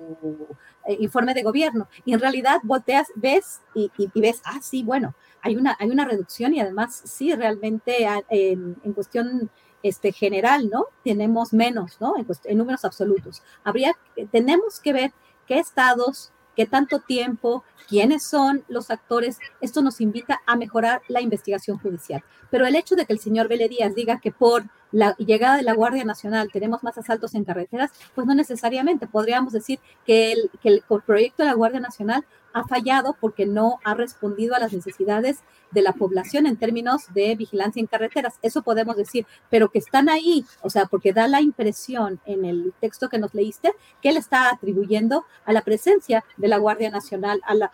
eh, 0.88 0.96
informe 1.00 1.34
de 1.34 1.42
gobierno. 1.42 1.90
Y 2.06 2.14
en 2.14 2.20
realidad 2.20 2.60
volteas, 2.64 3.08
ves 3.16 3.62
y, 3.74 3.92
y, 3.98 4.22
ves, 4.22 4.42
ah, 4.46 4.60
sí, 4.62 4.84
bueno, 4.84 5.16
hay 5.42 5.56
una, 5.56 5.76
hay 5.80 5.90
una 5.90 6.06
reducción 6.06 6.54
y 6.54 6.62
además 6.62 7.02
sí, 7.04 7.34
realmente 7.34 8.06
ah, 8.06 8.22
en, 8.30 8.78
en 8.84 8.94
cuestión 8.94 9.50
este, 9.82 10.12
general, 10.12 10.70
¿no? 10.70 10.86
Tenemos 11.04 11.52
menos, 11.52 11.98
¿no? 12.00 12.16
En, 12.16 12.28
en 12.44 12.58
números 12.60 12.86
absolutos. 12.86 13.42
Habría, 13.64 13.94
tenemos 14.32 14.80
que 14.80 14.94
ver 14.94 15.12
qué 15.48 15.58
estados, 15.58 16.32
qué 16.58 16.66
tanto 16.66 17.00
tiempo, 17.00 17.64
quiénes 17.88 18.24
son 18.24 18.66
los 18.68 18.90
actores, 18.90 19.38
esto 19.62 19.84
nos 19.84 20.02
invita 20.02 20.42
a 20.48 20.56
mejorar 20.56 21.04
la 21.08 21.22
investigación 21.22 21.78
judicial. 21.78 22.24
Pero 22.50 22.66
el 22.66 22.76
hecho 22.76 22.96
de 22.96 23.06
que 23.06 23.14
el 23.14 23.20
señor 23.20 23.48
Vélez 23.48 23.70
Díaz 23.70 23.94
diga 23.94 24.20
que 24.20 24.32
por 24.32 24.64
la 24.92 25.16
llegada 25.18 25.58
de 25.58 25.64
la 25.64 25.74
Guardia 25.74 26.04
Nacional 26.04 26.50
tenemos 26.52 26.82
más 26.82 26.98
asaltos 26.98 27.36
en 27.36 27.44
carreteras, 27.44 27.92
pues 28.16 28.26
no 28.26 28.34
necesariamente. 28.34 29.06
Podríamos 29.06 29.54
decir 29.54 29.80
que 30.04 30.32
el, 30.32 30.50
que 30.62 30.70
el 30.70 30.84
proyecto 31.06 31.44
de 31.44 31.50
la 31.50 31.56
Guardia 31.56 31.80
Nacional 31.80 32.26
ha 32.54 32.64
fallado 32.66 33.16
porque 33.20 33.46
no 33.46 33.80
ha 33.84 33.94
respondido 33.94 34.56
a 34.56 34.60
las 34.60 34.74
necesidades 34.74 35.44
de 35.72 35.82
la 35.82 35.94
población 35.94 36.46
en 36.46 36.58
términos 36.58 37.14
de 37.14 37.36
vigilancia 37.36 37.80
en 37.80 37.88
carreteras. 37.88 38.36
Eso 38.42 38.62
podemos 38.62 38.96
decir, 38.96 39.26
pero 39.50 39.70
que 39.70 39.80
están 39.80 40.10
ahí, 40.10 40.46
o 40.62 40.70
sea, 40.70 40.86
porque 40.86 41.14
da 41.14 41.28
la 41.28 41.42
impresión 41.42 42.20
en 42.26 42.46
el 42.46 42.74
texto 42.80 43.10
que 43.10 43.20
nos 43.20 43.34
leíste 43.34 43.74
que 44.02 44.10
él 44.10 44.18
está 44.18 44.50
atribuyendo 44.50 45.26
a 45.46 45.54
la 45.54 45.62
presencia 45.62 46.24
de 46.38 46.48
la 46.48 46.58
Guardia 46.58 46.90
Nacional 46.90 47.42
al, 47.46 47.70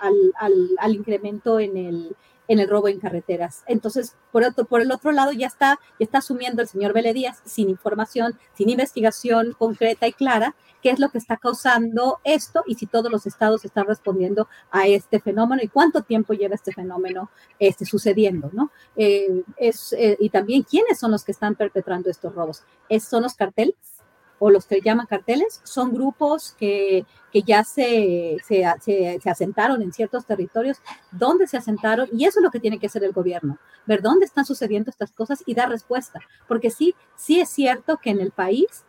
al, 0.79 0.93
incremento 0.93 1.59
en 1.59 1.77
el, 1.77 2.15
en 2.47 2.59
el 2.59 2.67
robo 2.67 2.87
en 2.87 2.99
carreteras. 2.99 3.63
Entonces, 3.67 4.15
por, 4.31 4.43
otro, 4.43 4.65
por 4.65 4.81
el 4.81 4.91
otro 4.91 5.11
lado, 5.11 5.31
ya 5.31 5.47
está, 5.47 5.79
ya 5.99 6.03
está 6.03 6.17
asumiendo 6.19 6.61
el 6.61 6.67
señor 6.67 6.93
Vélez 6.93 7.13
sin 7.45 7.69
información, 7.69 8.37
sin 8.55 8.69
investigación 8.69 9.53
concreta 9.57 10.07
y 10.07 10.13
clara, 10.13 10.55
qué 10.81 10.89
es 10.89 10.99
lo 10.99 11.09
que 11.09 11.17
está 11.17 11.37
causando 11.37 12.19
esto 12.23 12.63
y 12.67 12.75
si 12.75 12.87
todos 12.87 13.11
los 13.11 13.25
estados 13.25 13.63
están 13.63 13.87
respondiendo 13.87 14.47
a 14.71 14.87
este 14.87 15.19
fenómeno 15.19 15.61
y 15.63 15.67
cuánto 15.67 16.01
tiempo 16.01 16.33
lleva 16.33 16.55
este 16.55 16.73
fenómeno 16.73 17.29
este, 17.59 17.85
sucediendo, 17.85 18.49
¿no? 18.51 18.71
Eh, 18.95 19.43
es, 19.57 19.93
eh, 19.93 20.17
y 20.19 20.29
también 20.29 20.63
quiénes 20.63 20.99
son 20.99 21.11
los 21.11 21.23
que 21.23 21.31
están 21.31 21.55
perpetrando 21.55 22.09
estos 22.09 22.33
robos. 22.35 22.63
¿Es, 22.89 23.03
¿Son 23.03 23.23
los 23.23 23.35
carteles? 23.35 23.75
O 24.43 24.49
los 24.49 24.65
que 24.65 24.81
llaman 24.81 25.05
carteles, 25.05 25.61
son 25.63 25.93
grupos 25.93 26.53
que, 26.59 27.05
que 27.31 27.43
ya 27.43 27.63
se, 27.63 28.35
se, 28.45 28.65
se, 28.81 29.29
asentaron 29.29 29.81
en 29.81 29.93
ciertos 29.93 30.25
territorios, 30.25 30.79
donde 31.11 31.47
se 31.47 31.55
asentaron, 31.55 32.09
y 32.11 32.25
eso 32.25 32.39
es 32.39 32.43
lo 32.43 32.51
que 32.51 32.59
tiene 32.59 32.77
que 32.77 32.87
hacer 32.87 33.05
el 33.05 33.13
gobierno, 33.13 33.57
ver 33.85 34.01
dónde 34.01 34.25
están 34.25 34.43
sucediendo 34.43 34.91
estas 34.91 35.13
cosas 35.13 35.41
y 35.45 35.53
dar 35.53 35.69
respuesta, 35.69 36.19
porque 36.45 36.71
sí, 36.71 36.93
sí 37.15 37.39
es 37.39 37.47
cierto 37.47 37.99
que 38.03 38.09
en 38.09 38.19
el 38.19 38.31
país, 38.31 38.83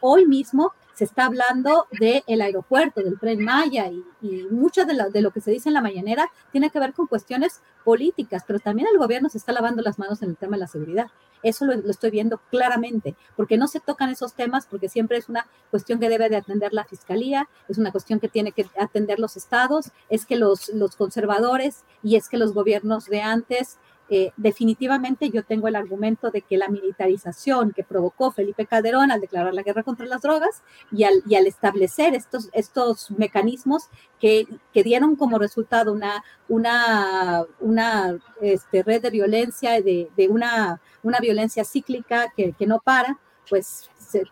hoy 0.00 0.26
mismo, 0.26 0.70
se 0.94 1.04
está 1.04 1.26
hablando 1.26 1.86
del 1.90 2.40
aeropuerto, 2.40 3.02
del 3.02 3.18
tren 3.18 3.44
Maya 3.44 3.88
y, 3.88 4.04
y 4.22 4.44
mucho 4.50 4.84
de 4.84 4.94
lo, 4.94 5.10
de 5.10 5.20
lo, 5.20 5.32
que 5.32 5.40
se 5.40 5.50
dice 5.50 5.68
en 5.68 5.74
la 5.74 5.80
mañanera 5.80 6.30
tiene 6.52 6.70
que 6.70 6.78
ver 6.78 6.92
con 6.92 7.06
cuestiones 7.06 7.60
políticas, 7.84 8.44
pero 8.46 8.60
también 8.60 8.88
el 8.90 8.98
gobierno 8.98 9.28
se 9.28 9.38
está 9.38 9.52
lavando 9.52 9.82
las 9.82 9.98
manos 9.98 10.22
en 10.22 10.30
el 10.30 10.36
tema 10.36 10.56
de 10.56 10.60
la 10.60 10.68
seguridad. 10.68 11.08
Eso 11.42 11.66
lo, 11.66 11.74
lo, 11.74 11.90
estoy 11.90 12.10
viendo 12.10 12.38
claramente, 12.50 13.16
porque 13.36 13.58
no 13.58 13.68
se 13.68 13.80
tocan 13.80 14.08
esos 14.08 14.34
temas, 14.34 14.66
porque 14.66 14.88
siempre 14.88 15.18
es 15.18 15.28
una 15.28 15.46
cuestión 15.70 16.00
que 16.00 16.08
debe 16.08 16.30
de 16.30 16.36
atender 16.36 16.72
la 16.72 16.84
fiscalía, 16.84 17.48
es 17.68 17.76
una 17.76 17.92
cuestión 17.92 18.20
que 18.20 18.28
tiene 18.28 18.52
que 18.52 18.66
atender 18.78 19.18
los 19.18 19.36
estados, 19.36 19.90
es 20.08 20.24
que 20.24 20.36
los, 20.36 20.68
los 20.70 20.96
conservadores 20.96 21.84
y 22.02 22.16
es 22.16 22.28
que 22.28 22.38
los 22.38 22.54
gobiernos 22.54 23.06
de 23.06 23.20
antes 23.20 23.78
eh, 24.10 24.32
definitivamente 24.36 25.30
yo 25.30 25.42
tengo 25.44 25.66
el 25.66 25.76
argumento 25.76 26.30
de 26.30 26.42
que 26.42 26.58
la 26.58 26.68
militarización 26.68 27.72
que 27.72 27.84
provocó 27.84 28.30
Felipe 28.30 28.66
Calderón 28.66 29.10
al 29.10 29.20
declarar 29.20 29.54
la 29.54 29.62
guerra 29.62 29.82
contra 29.82 30.04
las 30.06 30.20
drogas 30.20 30.62
y 30.92 31.04
al, 31.04 31.22
y 31.26 31.36
al 31.36 31.46
establecer 31.46 32.14
estos, 32.14 32.50
estos 32.52 33.10
mecanismos 33.12 33.88
que, 34.20 34.46
que, 34.74 34.82
dieron 34.82 35.16
como 35.16 35.38
resultado 35.38 35.92
una, 35.92 36.22
una, 36.48 37.44
una 37.60 38.18
este, 38.42 38.82
red 38.82 39.00
de 39.00 39.10
violencia, 39.10 39.80
de, 39.80 40.10
de 40.16 40.28
una, 40.28 40.80
una 41.02 41.18
violencia 41.18 41.64
cíclica 41.64 42.32
que, 42.36 42.52
que 42.52 42.66
no 42.66 42.80
para, 42.80 43.18
pues 43.48 43.90
se, 43.98 44.24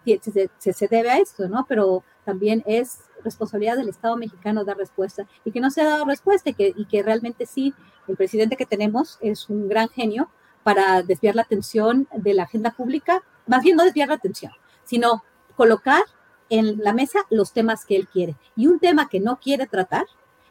se, 0.58 0.72
se, 0.72 0.88
debe 0.88 1.10
a 1.10 1.18
esto, 1.18 1.48
¿no? 1.48 1.64
Pero 1.68 2.04
también 2.24 2.62
es 2.66 3.00
responsabilidad 3.24 3.76
del 3.76 3.88
Estado 3.88 4.16
mexicano 4.16 4.64
dar 4.64 4.76
respuesta 4.76 5.26
y 5.44 5.52
que 5.52 5.60
no 5.60 5.70
se 5.70 5.80
ha 5.80 5.84
dado 5.84 6.04
respuesta 6.04 6.50
y 6.50 6.54
que, 6.54 6.74
y 6.76 6.84
que 6.86 7.02
realmente 7.02 7.46
sí, 7.46 7.74
el 8.08 8.16
presidente 8.16 8.56
que 8.56 8.66
tenemos 8.66 9.18
es 9.20 9.48
un 9.48 9.68
gran 9.68 9.88
genio 9.88 10.30
para 10.62 11.02
desviar 11.02 11.34
la 11.34 11.42
atención 11.42 12.08
de 12.14 12.34
la 12.34 12.44
agenda 12.44 12.70
pública, 12.70 13.22
más 13.46 13.62
bien 13.62 13.76
no 13.76 13.84
desviar 13.84 14.08
la 14.08 14.14
atención, 14.14 14.52
sino 14.84 15.24
colocar 15.56 16.02
en 16.48 16.78
la 16.78 16.92
mesa 16.92 17.20
los 17.30 17.52
temas 17.52 17.84
que 17.84 17.96
él 17.96 18.08
quiere. 18.08 18.36
Y 18.56 18.66
un 18.66 18.78
tema 18.78 19.08
que 19.08 19.20
no 19.20 19.38
quiere 19.38 19.66
tratar 19.66 20.04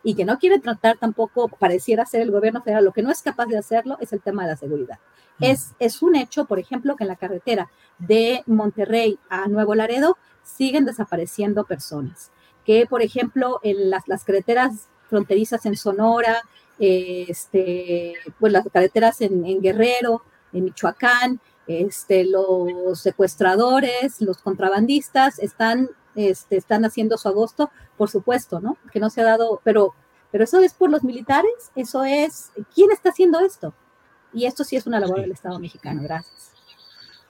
y 0.04 0.16
que 0.16 0.26
no 0.26 0.40
quiere 0.40 0.60
tratar 0.60 0.98
tampoco 0.98 1.48
pareciera 1.48 2.06
ser 2.06 2.22
el 2.22 2.32
gobierno 2.32 2.62
federal, 2.62 2.86
lo 2.86 2.92
que 2.92 3.04
no 3.04 3.12
es 3.12 3.22
capaz 3.22 3.46
de 3.46 3.58
hacerlo 3.58 3.98
es 4.00 4.12
el 4.14 4.22
tema 4.22 4.44
de 4.44 4.50
la 4.50 4.58
seguridad. 4.58 5.00
Es, 5.40 5.74
es 5.80 6.02
un 6.02 6.16
hecho, 6.16 6.46
por 6.46 6.60
ejemplo, 6.60 6.96
que 6.96 7.04
en 7.04 7.08
la 7.08 7.16
carretera 7.16 7.70
de 8.00 8.44
Monterrey 8.48 9.20
a 9.30 9.48
Nuevo 9.48 9.76
Laredo 9.76 10.18
siguen 10.44 10.86
desapareciendo 10.86 11.66
personas. 11.66 12.32
Que, 12.66 12.86
por 12.86 13.02
ejemplo, 13.02 13.60
en 13.64 13.90
las, 13.90 14.08
las 14.08 14.24
carreteras 14.24 14.90
fronterizas 15.08 15.66
en 15.66 15.76
Sonora, 15.76 16.42
este, 16.82 18.16
pues 18.40 18.52
las 18.52 18.68
carreteras 18.74 19.22
en, 19.22 19.46
en 19.46 19.62
Guerrero, 19.62 20.24
en 20.52 20.66
Michoacán, 20.66 21.40
este, 21.68 22.26
los 22.26 23.00
secuestradores, 23.00 24.20
los 24.20 24.40
contrabandistas 24.40 25.40
están, 25.40 25.90
este, 26.16 26.58
están 26.58 26.84
haciendo 26.84 27.18
su 27.18 27.28
agosto, 27.28 27.72
por 27.98 28.10
supuesto, 28.10 28.60
¿no? 28.60 28.78
Que 28.92 29.00
no 29.00 29.10
se 29.10 29.22
ha 29.22 29.26
dado, 29.26 29.62
pero, 29.64 29.94
pero 30.32 30.44
eso 30.44 30.60
es 30.60 30.74
por 30.74 30.90
los 30.90 31.04
militares, 31.04 31.72
eso 31.76 32.04
es, 32.04 32.52
¿quién 32.74 32.92
está 32.92 33.10
haciendo 33.10 33.40
esto? 33.40 33.74
Y 34.34 34.46
esto 34.46 34.64
sí 34.64 34.76
es 34.76 34.88
una 34.88 35.00
labor 35.00 35.22
del 35.22 35.32
Estado 35.32 35.60
mexicano. 35.60 36.02
Gracias. 36.04 36.52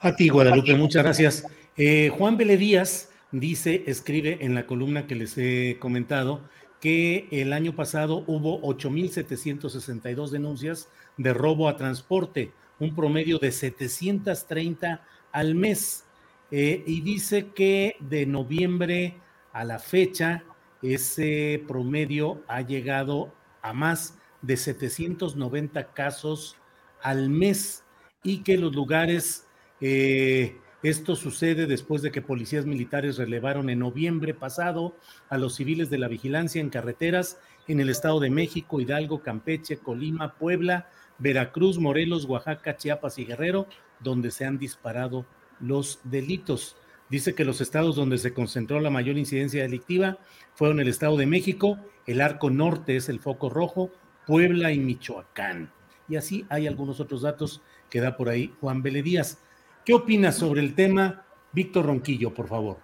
A 0.00 0.16
ti, 0.16 0.28
Guadalupe, 0.28 0.74
muchas 0.74 1.02
gracias. 1.02 1.44
Eh, 1.76 2.10
Juan 2.16 2.36
Vélez 2.36 2.58
Díaz 2.58 3.10
dice, 3.32 3.84
escribe 3.86 4.38
en 4.40 4.54
la 4.54 4.66
columna 4.66 5.06
que 5.06 5.14
les 5.14 5.36
he 5.36 5.78
comentado, 5.78 6.40
que 6.82 7.28
el 7.30 7.52
año 7.52 7.76
pasado 7.76 8.24
hubo 8.26 8.60
8.762 8.62 10.30
denuncias 10.30 10.88
de 11.16 11.32
robo 11.32 11.68
a 11.68 11.76
transporte, 11.76 12.50
un 12.80 12.96
promedio 12.96 13.38
de 13.38 13.52
730 13.52 15.00
al 15.30 15.54
mes. 15.54 16.04
Eh, 16.50 16.82
y 16.84 17.00
dice 17.02 17.50
que 17.54 17.94
de 18.00 18.26
noviembre 18.26 19.14
a 19.52 19.62
la 19.62 19.78
fecha, 19.78 20.42
ese 20.82 21.62
promedio 21.68 22.42
ha 22.48 22.62
llegado 22.62 23.32
a 23.62 23.72
más 23.72 24.18
de 24.42 24.56
790 24.56 25.92
casos 25.92 26.56
al 27.00 27.30
mes 27.30 27.84
y 28.24 28.42
que 28.42 28.58
los 28.58 28.74
lugares, 28.74 29.46
eh, 29.80 30.58
esto 30.82 31.14
sucede 31.14 31.66
después 31.66 32.02
de 32.02 32.10
que 32.10 32.22
policías 32.22 32.66
militares 32.66 33.16
relevaron 33.16 33.70
en 33.70 33.78
noviembre 33.78 34.34
pasado 34.34 34.96
a 35.28 35.38
los 35.38 35.54
civiles 35.54 35.90
de 35.90 35.98
la 35.98 36.08
vigilancia 36.08 36.60
en 36.60 36.70
carreteras 36.70 37.38
en 37.68 37.80
el 37.80 37.88
Estado 37.88 38.18
de 38.18 38.30
México, 38.30 38.80
Hidalgo, 38.80 39.22
Campeche, 39.22 39.76
Colima, 39.76 40.34
Puebla, 40.34 40.88
Veracruz, 41.18 41.78
Morelos, 41.78 42.24
Oaxaca, 42.24 42.76
Chiapas 42.76 43.18
y 43.18 43.24
Guerrero, 43.24 43.68
donde 44.00 44.32
se 44.32 44.44
han 44.44 44.58
disparado 44.58 45.24
los 45.60 46.00
delitos. 46.04 46.76
Dice 47.08 47.34
que 47.34 47.44
los 47.44 47.60
estados 47.60 47.94
donde 47.94 48.18
se 48.18 48.34
concentró 48.34 48.80
la 48.80 48.90
mayor 48.90 49.18
incidencia 49.18 49.62
delictiva 49.62 50.18
fueron 50.54 50.80
el 50.80 50.88
Estado 50.88 51.16
de 51.16 51.26
México, 51.26 51.78
el 52.06 52.20
Arco 52.20 52.50
Norte 52.50 52.96
es 52.96 53.08
el 53.08 53.20
foco 53.20 53.50
rojo, 53.50 53.90
Puebla 54.26 54.72
y 54.72 54.78
Michoacán. 54.78 55.70
Y 56.08 56.16
así 56.16 56.44
hay 56.48 56.66
algunos 56.66 57.00
otros 57.00 57.22
datos 57.22 57.62
que 57.90 58.00
da 58.00 58.16
por 58.16 58.28
ahí 58.28 58.52
Juan 58.60 58.82
Vélez 58.82 59.04
Díaz. 59.04 59.38
¿Qué 59.84 59.94
opinas 59.94 60.36
sobre 60.36 60.60
el 60.60 60.74
tema? 60.74 61.24
Víctor 61.52 61.86
Ronquillo, 61.86 62.32
por 62.32 62.48
favor. 62.48 62.78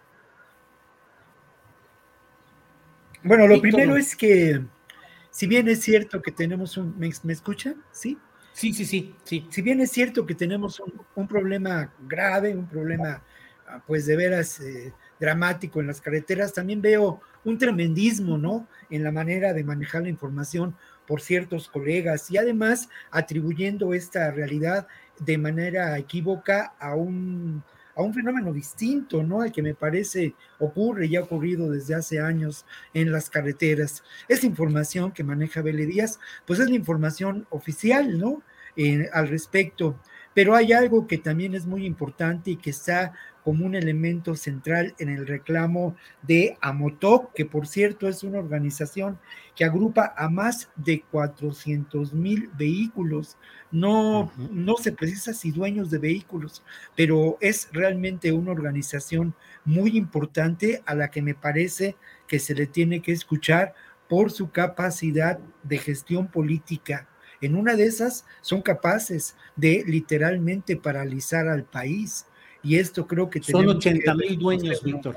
Bueno, 3.22 3.46
lo 3.46 3.54
Víctor 3.54 3.70
primero 3.70 3.96
es 3.96 4.16
que, 4.16 4.62
si 5.30 5.46
bien 5.46 5.68
es 5.68 5.80
cierto 5.80 6.20
que 6.20 6.32
tenemos 6.32 6.76
un... 6.76 6.98
¿Me, 6.98 7.10
me 7.22 7.32
escuchan? 7.32 7.82
¿Sí? 7.92 8.18
Sí, 8.52 8.72
sí, 8.72 8.84
sí, 8.84 9.14
sí. 9.22 9.46
Si 9.50 9.62
bien 9.62 9.80
es 9.80 9.92
cierto 9.92 10.26
que 10.26 10.34
tenemos 10.34 10.80
un, 10.80 10.92
un 11.14 11.28
problema 11.28 11.92
grave, 12.08 12.56
un 12.56 12.66
problema, 12.66 13.22
pues 13.86 14.06
de 14.06 14.16
veras 14.16 14.58
eh, 14.60 14.92
dramático 15.20 15.80
en 15.80 15.86
las 15.86 16.00
carreteras, 16.00 16.52
también 16.52 16.82
veo 16.82 17.20
un 17.44 17.56
tremendismo, 17.56 18.36
¿no? 18.36 18.66
En 18.90 19.04
la 19.04 19.12
manera 19.12 19.52
de 19.52 19.62
manejar 19.62 20.02
la 20.02 20.08
información 20.08 20.74
por 21.06 21.20
ciertos 21.20 21.68
colegas 21.68 22.30
y 22.30 22.36
además 22.36 22.88
atribuyendo 23.10 23.94
esta 23.94 24.30
realidad 24.30 24.88
de 25.20 25.38
manera 25.38 25.98
equívoca 25.98 26.74
a 26.78 26.94
un, 26.94 27.62
a 27.94 28.02
un 28.02 28.14
fenómeno 28.14 28.52
distinto, 28.52 29.22
¿no? 29.22 29.40
Al 29.42 29.52
que 29.52 29.62
me 29.62 29.74
parece 29.74 30.34
ocurre 30.58 31.06
y 31.06 31.16
ha 31.16 31.22
ocurrido 31.22 31.70
desde 31.70 31.94
hace 31.94 32.20
años 32.20 32.64
en 32.94 33.10
las 33.10 33.28
carreteras. 33.28 34.04
Esa 34.28 34.46
información 34.46 35.12
que 35.12 35.24
maneja 35.24 35.62
Vélez 35.62 35.88
Díaz, 35.88 36.20
pues 36.46 36.60
es 36.60 36.68
la 36.68 36.76
información 36.76 37.46
oficial, 37.50 38.18
¿no? 38.18 38.42
Eh, 38.76 39.08
al 39.12 39.28
respecto. 39.28 39.98
Pero 40.38 40.54
hay 40.54 40.72
algo 40.72 41.08
que 41.08 41.18
también 41.18 41.56
es 41.56 41.66
muy 41.66 41.84
importante 41.84 42.52
y 42.52 42.56
que 42.58 42.70
está 42.70 43.12
como 43.42 43.66
un 43.66 43.74
elemento 43.74 44.36
central 44.36 44.94
en 45.00 45.08
el 45.08 45.26
reclamo 45.26 45.96
de 46.22 46.56
Amotoc, 46.60 47.32
que 47.34 47.44
por 47.44 47.66
cierto 47.66 48.06
es 48.06 48.22
una 48.22 48.38
organización 48.38 49.18
que 49.56 49.64
agrupa 49.64 50.14
a 50.16 50.28
más 50.28 50.70
de 50.76 51.02
400 51.10 52.14
mil 52.14 52.50
vehículos. 52.56 53.36
No, 53.72 54.20
uh 54.20 54.24
-huh. 54.26 54.50
no 54.52 54.76
se 54.76 54.92
precisa 54.92 55.34
si 55.34 55.50
dueños 55.50 55.90
de 55.90 55.98
vehículos, 55.98 56.62
pero 56.94 57.36
es 57.40 57.68
realmente 57.72 58.30
una 58.30 58.52
organización 58.52 59.34
muy 59.64 59.96
importante 59.96 60.82
a 60.86 60.94
la 60.94 61.10
que 61.10 61.20
me 61.20 61.34
parece 61.34 61.96
que 62.28 62.38
se 62.38 62.54
le 62.54 62.68
tiene 62.68 63.02
que 63.02 63.10
escuchar 63.10 63.74
por 64.08 64.30
su 64.30 64.52
capacidad 64.52 65.40
de 65.64 65.78
gestión 65.78 66.28
política. 66.28 67.08
En 67.40 67.54
una 67.54 67.76
de 67.76 67.84
esas 67.84 68.24
son 68.40 68.62
capaces 68.62 69.36
de 69.56 69.84
literalmente 69.86 70.76
paralizar 70.76 71.48
al 71.48 71.64
país 71.64 72.26
y 72.62 72.76
esto 72.76 73.06
creo 73.06 73.30
que 73.30 73.42
son 73.42 73.68
80 73.68 74.14
mil 74.14 74.38
dueños, 74.38 74.82
Víctor. 74.82 75.16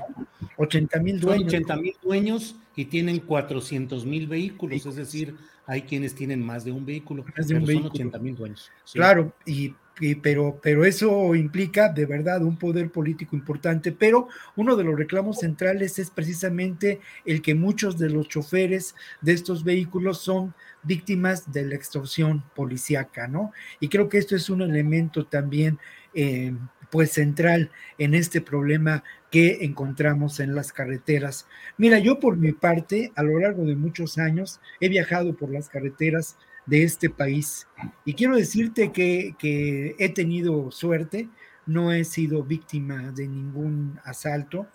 80 0.56 1.00
mil 1.00 1.20
dueños. 1.20 1.50
Son 1.50 1.60
80 1.60 1.76
mil 1.76 1.96
dueños 2.02 2.56
y 2.76 2.84
tienen 2.84 3.18
400 3.18 4.06
mil 4.06 4.26
vehículos, 4.28 4.86
es 4.86 4.96
decir, 4.96 5.34
hay 5.66 5.82
quienes 5.82 6.14
tienen 6.14 6.44
más 6.44 6.64
de 6.64 6.72
un 6.72 6.86
vehículo, 6.86 7.24
más 7.36 7.48
de 7.48 7.54
un 7.54 7.60
pero 7.60 7.66
vehículo. 7.66 7.88
son 7.90 8.00
80 8.00 8.18
mil 8.20 8.36
dueños. 8.36 8.70
Sí. 8.84 8.98
Claro, 8.98 9.34
y, 9.44 9.74
pero, 10.22 10.58
pero 10.62 10.84
eso 10.84 11.34
implica 11.34 11.88
de 11.88 12.06
verdad 12.06 12.42
un 12.42 12.56
poder 12.56 12.90
político 12.90 13.36
importante, 13.36 13.92
pero 13.92 14.28
uno 14.56 14.74
de 14.76 14.84
los 14.84 14.96
reclamos 14.96 15.40
centrales 15.40 15.98
es 15.98 16.10
precisamente 16.10 17.00
el 17.24 17.42
que 17.42 17.54
muchos 17.54 17.98
de 17.98 18.10
los 18.10 18.28
choferes 18.28 18.94
de 19.20 19.32
estos 19.32 19.64
vehículos 19.64 20.18
son 20.18 20.54
víctimas 20.82 21.52
de 21.52 21.66
la 21.66 21.74
extorsión 21.74 22.42
policíaca, 22.54 23.28
¿no? 23.28 23.52
Y 23.80 23.88
creo 23.88 24.08
que 24.08 24.18
esto 24.18 24.34
es 24.34 24.50
un 24.50 24.62
elemento 24.62 25.26
también 25.26 25.78
eh, 26.14 26.52
pues 26.90 27.12
central 27.12 27.70
en 27.96 28.14
este 28.14 28.40
problema 28.40 29.02
que 29.30 29.64
encontramos 29.64 30.40
en 30.40 30.54
las 30.54 30.72
carreteras. 30.72 31.46
Mira, 31.78 31.98
yo 31.98 32.20
por 32.20 32.36
mi 32.36 32.52
parte, 32.52 33.12
a 33.16 33.22
lo 33.22 33.38
largo 33.38 33.64
de 33.64 33.76
muchos 33.76 34.18
años, 34.18 34.60
he 34.78 34.90
viajado 34.90 35.34
por 35.34 35.50
las 35.50 35.70
carreteras 35.70 36.36
de 36.66 36.84
este 36.84 37.10
país 37.10 37.66
y 38.04 38.14
quiero 38.14 38.36
decirte 38.36 38.92
que, 38.92 39.34
que 39.38 39.96
he 39.98 40.08
tenido 40.08 40.70
suerte 40.70 41.28
no 41.66 41.92
he 41.92 42.04
sido 42.04 42.42
víctima 42.42 43.12
de 43.12 43.28
ningún 43.28 44.00
asalto, 44.04 44.66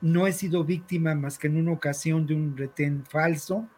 no 0.00 0.26
he 0.26 0.32
sido 0.32 0.64
víctima 0.64 1.14
más 1.14 1.38
que 1.38 1.46
en 1.46 1.56
una 1.56 1.72
ocasión 1.72 2.26
de 2.26 2.34
un 2.34 2.56
retén 2.56 3.04
falso 3.04 3.68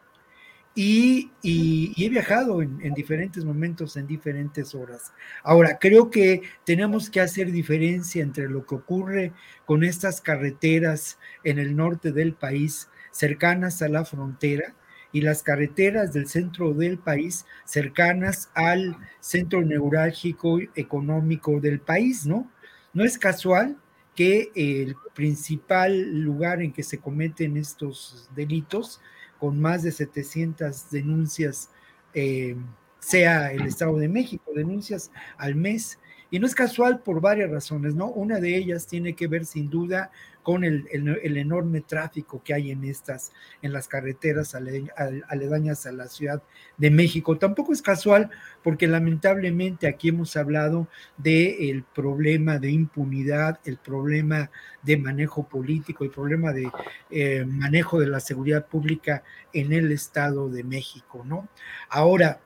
y, 0.74 1.30
he 1.42 2.08
viajado 2.08 2.62
en, 2.62 2.78
en, 2.82 2.94
diferentes 2.94 3.44
momentos, 3.44 3.96
en 3.96 4.06
diferentes 4.06 4.74
horas. 4.74 5.12
Ahora, 5.42 5.78
creo 5.78 6.10
que 6.10 6.42
tenemos 6.64 7.10
que 7.10 7.20
hacer 7.20 7.50
diferencia 7.50 8.22
entre 8.22 8.48
lo 8.48 8.64
que 8.64 8.76
ocurre 8.76 9.32
con 9.66 9.82
estas 9.82 10.20
carreteras 10.20 11.18
en 11.44 11.58
el 11.58 11.76
norte 11.76 12.12
del 12.12 12.34
país, 12.34 12.88
cercanas 13.10 13.82
a 13.82 13.88
la 13.88 14.04
frontera, 14.04 14.74
y 15.12 15.20
las 15.22 15.42
carreteras 15.42 16.12
del 16.12 16.28
centro 16.28 16.72
del 16.72 16.98
país 16.98 17.46
cercanas 17.64 18.50
al 18.54 18.96
centro 19.20 19.62
neurálgico 19.62 20.58
económico 20.74 21.60
del 21.60 21.80
país, 21.80 22.26
¿no? 22.26 22.50
No 22.92 23.04
es 23.04 23.18
casual 23.18 23.76
que 24.14 24.50
el 24.54 24.96
principal 25.14 26.20
lugar 26.20 26.62
en 26.62 26.72
que 26.72 26.82
se 26.82 26.98
cometen 26.98 27.56
estos 27.56 28.28
delitos 28.34 29.00
con 29.38 29.60
más 29.60 29.82
de 29.82 29.92
700 29.92 30.90
denuncias, 30.90 31.70
eh, 32.12 32.56
sea 32.98 33.52
el 33.52 33.62
Estado 33.62 33.96
de 33.96 34.08
México, 34.08 34.52
denuncias 34.54 35.10
al 35.38 35.54
mes. 35.54 35.98
Y 36.30 36.38
no 36.38 36.46
es 36.46 36.54
casual 36.54 37.00
por 37.00 37.20
varias 37.20 37.50
razones, 37.50 37.94
¿no? 37.94 38.06
Una 38.08 38.40
de 38.40 38.56
ellas 38.56 38.86
tiene 38.86 39.14
que 39.14 39.26
ver 39.26 39.44
sin 39.44 39.68
duda 39.68 40.10
con 40.42 40.64
el, 40.64 40.86
enorme 40.90 41.80
tráfico 41.80 42.42
que 42.42 42.54
hay 42.54 42.70
en 42.70 42.84
estas, 42.84 43.32
en 43.62 43.72
las 43.72 43.88
carreteras 43.88 44.54
aledañas 44.54 45.86
a 45.86 45.92
la 45.92 46.08
Ciudad 46.08 46.42
de 46.76 46.90
México. 46.90 47.36
Tampoco 47.36 47.72
es 47.72 47.82
casual 47.82 48.30
porque 48.62 48.86
lamentablemente 48.86 49.86
aquí 49.86 50.08
hemos 50.08 50.36
hablado 50.36 50.88
del 51.18 51.84
problema 51.94 52.58
de 52.58 52.70
impunidad, 52.70 53.60
el 53.64 53.76
problema 53.76 54.50
de 54.82 54.96
manejo 54.96 55.46
político, 55.46 56.04
el 56.04 56.10
problema 56.10 56.52
de 56.52 56.70
eh, 57.10 57.44
manejo 57.46 58.00
de 58.00 58.06
la 58.06 58.20
seguridad 58.20 58.66
pública 58.66 59.22
en 59.52 59.72
el 59.72 59.92
Estado 59.92 60.48
de 60.48 60.64
México, 60.64 61.22
¿no? 61.26 61.48
Ahora, 61.90 62.40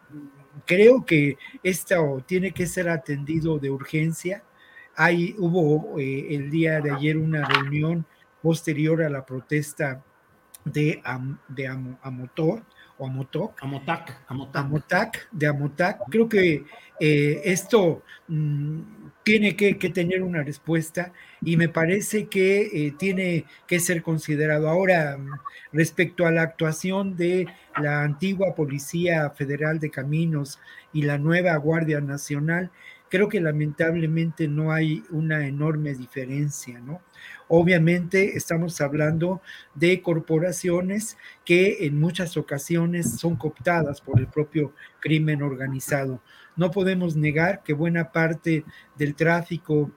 creo 0.67 1.05
que 1.05 1.37
esto 1.63 2.23
tiene 2.27 2.53
que 2.53 2.67
ser 2.67 2.89
atendido 2.89 3.59
de 3.59 3.71
urgencia 3.71 4.43
hay, 4.97 5.35
hubo 5.39 5.99
eh, 5.99 6.35
el 6.35 6.51
día 6.51 6.81
de 6.81 6.93
ayer 6.93 7.17
una 7.17 7.47
reunión 7.47 8.07
posterior 8.43 9.03
a 9.03 9.09
la 9.09 9.25
protesta 9.25 10.03
de, 10.65 11.03
de 11.49 11.67
Amotor, 12.03 12.63
o 12.97 13.07
Amotoc. 13.07 13.61
Amotac, 13.61 14.23
Amotac. 14.29 15.29
de 15.33 15.47
Amotac. 15.49 16.01
Creo 16.09 16.29
que 16.29 16.65
eh, 17.01 17.41
esto 17.45 18.03
mm, 18.29 19.04
tiene 19.25 19.57
que, 19.57 19.75
tener 19.75 20.23
una 20.23 20.43
respuesta 20.43 21.13
y 21.41 21.57
me 21.57 21.69
parece 21.69 22.27
que 22.27 22.87
eh, 22.87 22.95
tiene 22.97 23.47
que 23.67 23.81
ser 23.81 24.03
considerado. 24.03 24.69
Ahora, 24.69 25.19
respecto 25.73 26.27
a 26.27 26.31
la 26.31 26.43
actuación 26.43 27.17
de 27.17 27.47
la 27.81 28.03
antigua 28.03 28.55
Policía 28.55 29.31
Federal 29.31 29.81
de 29.81 29.91
Caminos 29.91 30.61
y 30.93 31.03
la 31.03 31.19
nueva 31.19 31.57
Guardia 31.57 32.01
Nacional, 32.03 32.71
creo 33.09 33.29
que 33.29 33.41
lamentablemente 33.41 34.47
no 34.47 34.73
hay 34.73 35.03
una 35.11 35.47
enorme 35.47 35.95
diferencia, 35.95 36.81
¿no? 36.81 37.01
Obviamente 37.49 38.37
estamos 38.37 38.81
hablando 38.81 39.41
de 39.75 40.03
corporaciones 40.03 41.17
que 41.45 41.87
en 41.87 42.01
muchas 42.01 42.37
ocasiones 42.37 43.19
son 43.19 43.37
cooptadas 43.37 44.01
por 44.01 44.19
el 44.19 44.27
propio 44.27 44.75
crimen 45.01 45.43
organizado. 45.43 46.21
No 46.57 46.71
podemos 46.71 47.17
negar 47.17 47.63
que 47.63 47.73
buena 47.73 48.13
parte 48.13 48.65
del 48.97 49.15
tráfico 49.15 49.91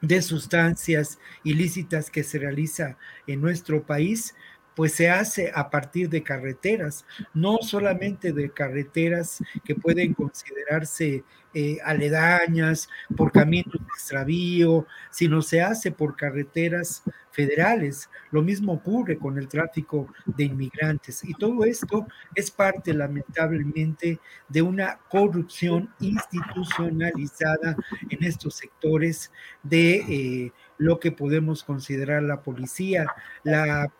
de 0.00 0.20
sustancias 0.22 1.18
ilícitas 1.42 2.10
que 2.10 2.22
se 2.22 2.38
realiza 2.38 2.96
en 3.26 3.40
nuestro 3.40 3.84
país 3.84 4.34
pues 4.76 4.92
se 4.92 5.08
hace 5.08 5.50
a 5.54 5.70
partir 5.70 6.10
de 6.10 6.22
carreteras, 6.22 7.06
no 7.32 7.56
solamente 7.62 8.32
de 8.32 8.50
carreteras 8.50 9.42
que 9.64 9.74
pueden 9.74 10.12
considerarse 10.12 11.24
eh, 11.54 11.78
aledañas, 11.82 12.90
por 13.16 13.32
caminos 13.32 13.72
de 13.72 13.86
extravío, 13.86 14.86
sino 15.10 15.40
se 15.40 15.62
hace 15.62 15.90
por 15.90 16.14
carreteras 16.14 17.02
federales. 17.30 18.10
Lo 18.30 18.42
mismo 18.42 18.74
ocurre 18.74 19.16
con 19.16 19.38
el 19.38 19.48
tráfico 19.48 20.12
de 20.26 20.44
inmigrantes. 20.44 21.24
Y 21.24 21.32
todo 21.32 21.64
esto 21.64 22.06
es 22.34 22.50
parte, 22.50 22.92
lamentablemente, 22.92 24.20
de 24.50 24.60
una 24.60 24.98
corrupción 25.08 25.88
institucionalizada 26.00 27.74
en 28.10 28.22
estos 28.22 28.56
sectores 28.56 29.32
de... 29.62 29.94
Eh, 29.96 30.52
lo 30.78 31.00
que 31.00 31.12
podemos 31.12 31.64
considerar 31.64 32.22
la 32.22 32.42
policía, 32.42 33.06
la, 33.44 33.90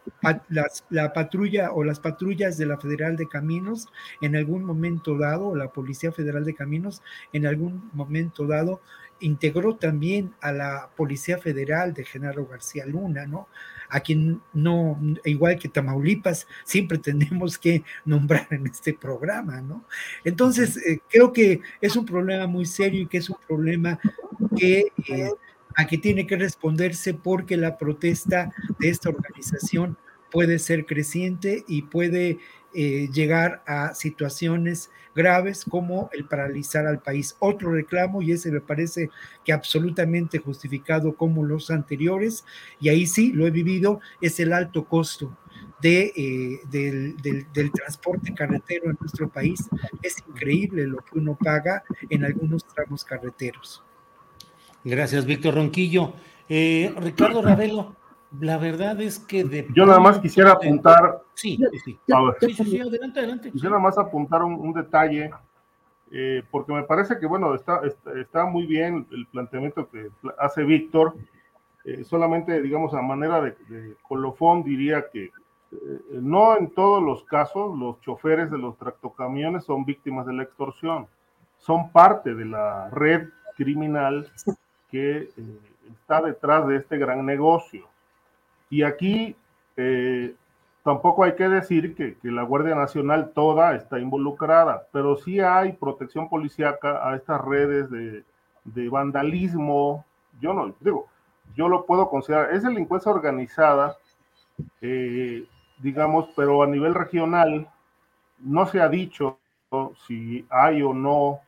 la, 0.91 1.13
patrulla 1.13 1.73
o 1.73 1.85
las 1.85 2.01
patrullas 2.01 2.59
de 2.59 2.67
la 2.67 2.79
Federal 2.79 3.17
de 3.17 3.29
Caminos 3.29 3.89
en 4.21 4.37
algún 4.37 4.65
momento 4.65 5.17
dado, 5.17 5.55
la 5.55 5.73
Policía 5.73 6.13
Federal 6.13 6.45
de 6.45 6.55
Caminos 6.55 7.03
en 7.33 7.47
algún 7.47 7.91
momento 7.93 8.47
dado 8.47 8.81
integró 9.21 9.77
también 9.77 10.35
a 10.41 10.53
la 10.53 10.91
Policía 10.95 11.39
Federal 11.39 11.95
de 11.95 12.05
Genaro 12.05 12.47
García 12.47 12.85
Luna, 12.87 13.27
¿no? 13.27 13.49
A 13.89 14.01
quien 14.01 14.43
no, 14.53 15.01
igual 15.25 15.59
que 15.59 15.69
Tamaulipas, 15.69 16.47
siempre 16.65 16.99
tenemos 16.99 17.57
que 17.59 17.83
nombrar 18.05 18.47
en 18.51 18.67
este 18.67 18.95
programa, 18.95 19.61
¿no? 19.61 19.85
Entonces, 20.25 20.77
eh, 20.79 20.99
creo 21.09 21.33
que 21.33 21.61
es 21.81 21.97
un 21.97 22.05
problema 22.05 22.47
muy 22.47 22.67
serio 22.67 23.03
y 23.03 23.07
que 23.07 23.19
es 23.19 23.31
un 23.31 23.39
problema 23.47 23.99
que 24.57 24.93
eh, 25.09 25.31
a 25.77 25.87
que 25.87 25.99
tiene 25.99 26.27
que 26.27 26.37
responderse 26.37 27.15
porque 27.15 27.57
la 27.57 27.79
protesta 27.79 28.53
de 28.81 28.89
esta 28.89 29.11
organización 29.11 29.97
puede 30.31 30.59
ser 30.59 30.87
creciente 30.87 31.65
y 31.69 31.83
puede 31.83 32.39
eh, 32.75 33.09
llegar 33.13 33.63
a 33.67 33.95
situaciones 33.95 34.91
graves 35.15 35.65
como 35.65 36.11
el 36.13 36.27
paralizar 36.27 36.87
al 36.87 37.01
país. 37.01 37.37
Otro 37.39 37.73
reclamo, 37.73 38.21
y 38.21 38.33
ese 38.33 38.53
me 38.53 38.61
parece 38.61 39.09
que 39.45 39.53
absolutamente 39.53 40.39
justificado 40.39 41.17
como 41.17 41.43
los 41.45 41.71
anteriores, 41.71 42.45
y 42.81 42.91
ahí 42.91 43.07
sí 43.07 43.33
lo 43.33 43.47
he 43.47 43.51
vivido, 43.51 44.01
es 44.21 44.41
el 44.41 44.53
alto 44.53 44.85
costo 44.85 45.39
de, 45.81 46.13
eh, 46.17 46.61
del, 46.71 47.17
del, 47.23 47.73
transporte 47.73 48.35
carretero 48.35 48.91
en 48.91 48.99
nuestro 49.01 49.29
país. 49.31 49.61
Es 50.03 50.17
increíble 50.29 50.87
lo 50.87 50.99
que 50.99 51.19
uno 51.19 51.39
paga 51.43 51.83
en 52.11 52.25
algunos 52.25 52.67
tramos 52.67 53.05
carreteros. 53.05 53.86
Gracias, 54.87 55.27
Víctor 55.27 55.57
Ronquillo. 55.57 56.13
Eh, 56.49 56.95
Ricardo 56.99 57.43
Ravelo, 57.43 57.97
la 58.39 58.57
verdad 58.57 59.01
es 59.01 59.19
que 59.19 59.43
de 59.43 59.67
Yo 59.75 59.85
nada 59.85 59.99
más 59.99 60.21
quisiera 60.21 60.53
apuntar. 60.53 61.23
Sí, 61.35 61.59
sí, 61.85 61.99
sí. 62.07 62.79
adelante, 62.81 63.19
adelante. 63.19 63.51
Quisiera 63.51 63.71
nada 63.71 63.83
más 63.83 63.99
apuntar 63.99 64.45
un, 64.45 64.73
detalle, 64.73 65.33
eh, 66.13 66.45
porque 66.53 66.73
me 66.73 66.85
parece 66.85 67.19
que, 67.19 67.27
bueno, 67.27 67.53
está, 67.57 67.81
está, 68.15 68.45
muy 68.45 68.65
bien 68.65 69.09
el 69.11 69.27
planteamiento 69.27 69.89
que 69.91 70.09
hace 70.39 70.63
Víctor. 70.63 71.17
Eh, 71.85 72.05
solamente, 72.05 72.63
digamos, 72.63 72.95
a 72.95 73.03
manera 73.03 73.41
de, 73.41 73.57
de 73.69 73.97
colofón, 74.03 74.63
diría 74.63 75.07
que 75.13 75.33
no 76.13 76.57
en 76.57 76.71
todos 76.71 77.03
los 77.03 77.25
casos 77.25 77.77
los 77.77 78.01
choferes 78.03 78.53
de 78.53 78.59
los 78.59 78.79
tractocamiones 78.79 79.65
son 79.65 79.85
víctimas 79.85 80.27
de 80.27 80.35
la 80.35 80.45
extorsión, 80.45 81.09
son 81.57 81.91
parte 81.91 82.37
de 82.37 82.45
la 82.45 82.89
red 82.91 83.31
criminal 83.57 84.31
que 84.91 85.19
eh, 85.19 85.31
está 86.01 86.21
detrás 86.21 86.67
de 86.67 86.77
este 86.77 86.99
gran 86.99 87.25
negocio. 87.25 87.87
Y 88.71 88.83
aquí 88.83 89.37
eh, 89.77 90.35
tampoco 90.83 91.25
hay 91.25 91.35
que 91.35 91.49
decir 91.49 91.95
que, 91.95 92.17
la 92.23 92.43
Guardia 92.43 92.75
Nacional 92.75 93.33
toda 93.35 93.75
está 93.75 93.99
involucrada, 93.99 94.87
pero 94.93 95.17
sí 95.17 95.41
hay 95.41 95.73
protección 95.73 96.29
policíaca 96.29 97.09
a 97.09 97.17
estas 97.17 97.41
redes 97.41 97.91
de, 97.91 98.25
vandalismo. 98.89 100.05
Yo 100.41 100.53
no 100.53 100.75
digo, 100.81 101.07
yo 101.55 101.69
lo 101.69 101.87
puedo 101.87 102.09
considerar, 102.09 102.53
es 102.53 102.63
delincuencia 102.63 103.13
organizada, 103.13 103.97
eh, 104.81 105.45
digamos, 105.79 106.29
pero 106.35 106.63
a 106.63 106.67
nivel 106.67 106.95
regional 106.95 107.69
no 108.39 108.67
se 108.67 108.81
ha 108.81 108.89
dicho 108.89 109.39
si 110.07 110.47
hay 110.51 110.83
o 110.83 110.95
no 110.95 111.41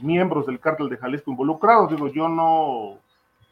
miembros 0.00 0.46
del 0.46 0.60
cártel 0.60 0.88
de 0.88 0.96
Jalisco 0.96 1.30
involucrados. 1.30 1.90
Digo, 1.90 2.08
yo 2.08 2.28
no, 2.28 2.98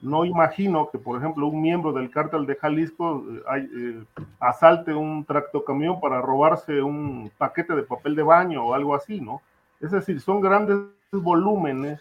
no 0.00 0.24
imagino 0.24 0.88
que, 0.90 0.98
por 0.98 1.18
ejemplo, 1.18 1.46
un 1.46 1.60
miembro 1.60 1.92
del 1.92 2.10
cártel 2.10 2.46
de 2.46 2.56
Jalisco 2.56 3.24
eh, 3.28 3.68
eh, 3.76 4.04
asalte 4.40 4.94
un 4.94 5.24
tractocamión 5.24 6.00
para 6.00 6.20
robarse 6.20 6.82
un 6.82 7.30
paquete 7.36 7.74
de 7.74 7.82
papel 7.82 8.14
de 8.14 8.22
baño 8.22 8.64
o 8.64 8.74
algo 8.74 8.94
así, 8.94 9.20
¿no? 9.20 9.40
Es 9.80 9.90
decir, 9.90 10.20
son 10.20 10.40
grandes 10.40 10.78
volúmenes 11.12 12.00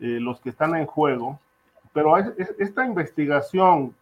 eh, 0.00 0.18
los 0.20 0.40
que 0.40 0.50
están 0.50 0.74
en 0.76 0.86
juego, 0.86 1.38
pero 1.92 2.16
esta 2.18 2.84
investigación 2.84 3.94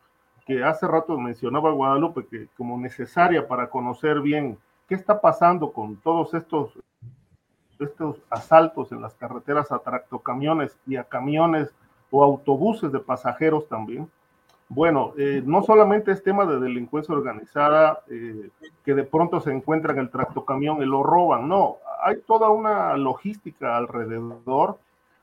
que 0.47 0.65
hace 0.65 0.87
rato 0.87 1.19
mencionaba 1.19 1.71
Guadalupe 1.71 2.27
que 2.27 2.49
como 2.57 2.79
necesaria 2.79 3.47
para 3.47 3.69
conocer 3.69 4.21
bien 4.21 4.59
qué 4.89 4.95
está 4.95 5.21
pasando 5.21 5.73
con 5.73 5.97
todos 5.97 6.35
estos 6.35 6.73
estos 7.85 8.17
asaltos 8.31 8.93
en 8.93 9.03
las 9.03 9.15
carreteras 9.15 9.73
a 9.73 9.79
tractocamiones 9.79 10.77
y 10.87 10.97
a 10.97 11.05
camiones 11.05 11.75
o 12.11 12.23
autobuses 12.23 12.93
de 12.93 13.01
pasajeros 13.01 13.69
también. 13.69 14.09
Bueno, 14.69 15.13
eh, 15.19 15.43
no 15.45 15.63
solamente 15.63 16.13
es 16.13 16.23
tema 16.23 16.47
de 16.47 16.59
delincuencia 16.59 17.15
organizada 17.15 18.01
eh, 18.09 18.49
que 18.85 18.95
de 18.95 19.05
pronto 19.05 19.41
se 19.41 19.53
encuentra 19.53 19.93
en 19.93 19.99
el 19.99 20.11
tractocamión 20.11 20.83
y 20.83 20.87
lo 20.87 21.03
roban, 21.03 21.47
no, 21.47 21.77
hay 22.03 22.21
toda 22.27 22.49
una 22.49 22.97
logística 22.97 23.77
alrededor 23.77 24.79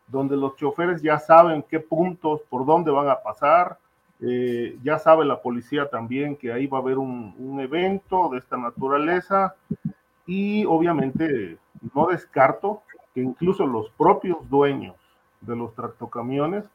donde 0.08 0.38
los 0.38 0.56
choferes 0.56 1.02
ya 1.02 1.20
saben 1.20 1.64
qué 1.68 1.80
puntos, 1.80 2.42
por 2.50 2.66
dónde 2.66 2.92
van 2.92 3.10
a 3.10 3.22
pasar, 3.22 3.78
eh, 4.22 4.78
ya 4.84 5.00
sabe 5.00 5.26
la 5.26 5.42
policía 5.42 5.90
también 5.90 6.36
que 6.36 6.52
ahí 6.52 6.68
va 6.68 6.80
a 6.80 6.82
haber 6.82 6.98
un, 6.98 7.34
un 7.38 7.60
evento 7.60 8.30
de 8.30 8.40
esta 8.40 8.58
naturaleza 8.58 9.56
y 10.30 10.64
obviamente 10.66 11.58
no 11.96 12.06
descarto 12.06 12.84
que 13.16 13.22
incluso 13.22 13.66
los 13.66 13.90
propios 13.90 14.48
dueños 14.48 14.96
de 15.42 15.56
los 15.56 15.74
tractocamiones 15.74 16.66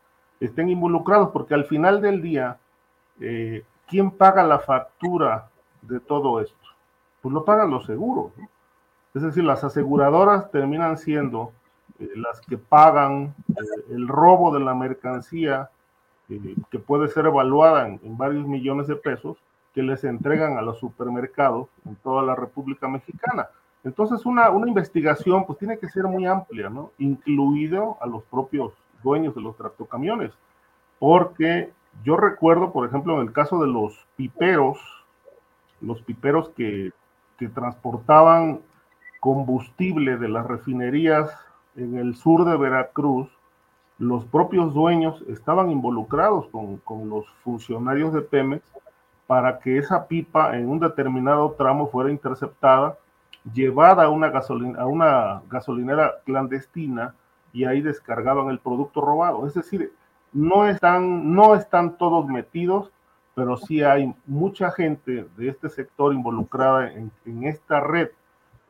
estén 0.41 0.71
involucrados, 0.71 1.31
porque 1.31 1.55
al 1.55 1.65
final 1.65 2.01
del 2.01 2.21
día, 2.21 2.59
eh, 3.21 3.63
¿quién 3.87 4.11
paga 4.11 4.43
la 4.43 4.59
factura 4.59 5.51
de 5.83 6.01
todo 6.01 6.41
esto? 6.41 6.67
Pues 7.23 7.33
lo 7.33 7.45
pagan 7.45 7.71
los 7.71 7.87
seguros. 7.87 8.33
Es 9.15 9.23
decir, 9.23 9.45
las 9.45 9.63
aseguradoras 9.63 10.51
terminan 10.51 10.99
siendo 10.99 11.53
eh, 12.01 12.11
las 12.17 12.41
que 12.41 12.59
pagan 12.59 13.37
eh, 13.51 13.85
el 13.91 14.09
robo 14.09 14.53
de 14.53 14.65
la 14.65 14.75
mercancía, 14.75 15.71
que 16.71 16.79
puede 16.81 17.07
ser 17.07 17.27
evaluada 17.27 17.87
en, 17.87 18.01
en, 18.03 18.17
varios 18.17 18.49
millones 18.49 18.89
de 18.89 18.97
pesos, 18.97 19.37
que 19.75 19.83
les 19.83 20.05
entregan 20.05 20.57
a 20.57 20.63
los 20.63 20.79
supermercados 20.79 21.69
en 21.85 21.97
toda 21.97 22.23
la 22.23 22.35
República 22.35 22.89
Mexicana. 22.89 23.49
Entonces, 23.83 24.25
una, 24.25 24.51
una 24.51 24.69
investigación 24.69 25.45
pues 25.45 25.59
tiene 25.59 25.79
que 25.79 25.89
ser 25.89 26.05
muy 26.05 26.27
amplia, 26.27 26.71
¿no? 26.71 26.93
Incluido 26.99 27.99
a 28.01 28.07
los 28.07 28.23
propios 28.25 28.73
dueños 29.03 29.35
de 29.35 29.43
los 29.43 29.57
tractocamiones, 29.57 30.33
porque 30.99 31.73
yo 32.03 32.17
recuerdo, 32.17 32.73
por 32.73 32.89
ejemplo, 32.89 33.21
en 33.21 33.29
el 33.29 33.33
caso 33.33 33.61
de 33.61 33.69
los 33.69 34.07
piperos, 34.17 34.79
los 35.81 36.01
piperos 36.03 36.49
que, 36.51 36.93
que 37.39 37.49
transportaban 37.49 38.61
combustible 39.21 40.17
de 40.17 40.29
las 40.29 40.47
refinerías 40.47 41.31
en 41.77 41.97
el 41.99 42.15
sur 42.15 42.45
de 42.45 42.57
Veracruz, 42.57 43.29
los 43.99 44.25
propios 44.25 44.75
dueños 44.75 45.23
estaban 45.29 45.71
involucrados 45.71 46.47
con, 46.49 46.79
con, 46.79 47.09
los 47.09 47.27
funcionarios 47.43 48.13
de 48.13 48.23
Pemex 48.23 48.63
para 49.27 49.59
que 49.59 49.79
esa 49.79 50.07
pipa 50.07 50.57
en 50.57 50.69
un 50.69 50.81
determinado 50.81 51.53
tramo 51.53 51.89
fuera 51.89 52.11
interceptada, 52.11 52.99
llevada 53.53 54.05
a 54.05 54.09
una, 54.09 54.29
gasolinera 55.51 56.15
clandestina 56.25 57.15
y 57.53 57.65
ahí 57.65 57.81
descargaban 57.81 58.49
el 58.49 58.59
producto 58.59 59.01
robado. 59.01 59.47
Es 59.47 59.55
decir, 59.55 59.93
no 60.33 60.67
están, 60.67 61.35
no 61.35 61.55
están 61.55 61.97
todos 61.97 62.27
metidos, 62.27 62.91
pero 63.35 63.57
sí 63.57 63.83
hay 63.83 64.15
mucha 64.27 64.71
gente 64.71 65.27
de 65.37 65.49
este 65.49 65.69
sector 65.69 66.13
involucrada 66.13 66.93
en, 66.93 67.11
esta 67.45 67.81
red, 67.81 68.09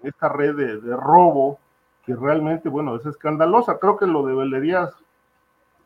esta 0.03 0.29
red 0.29 0.55
de, 0.57 0.97
robo 0.97 1.59
que 2.05 2.15
realmente, 2.15 2.69
bueno, 2.69 2.97
es 2.97 3.07
escandalosa. 3.07 3.79
Creo 3.79 3.97
que 3.97 4.07
lo 4.07 4.27
de 4.27 4.35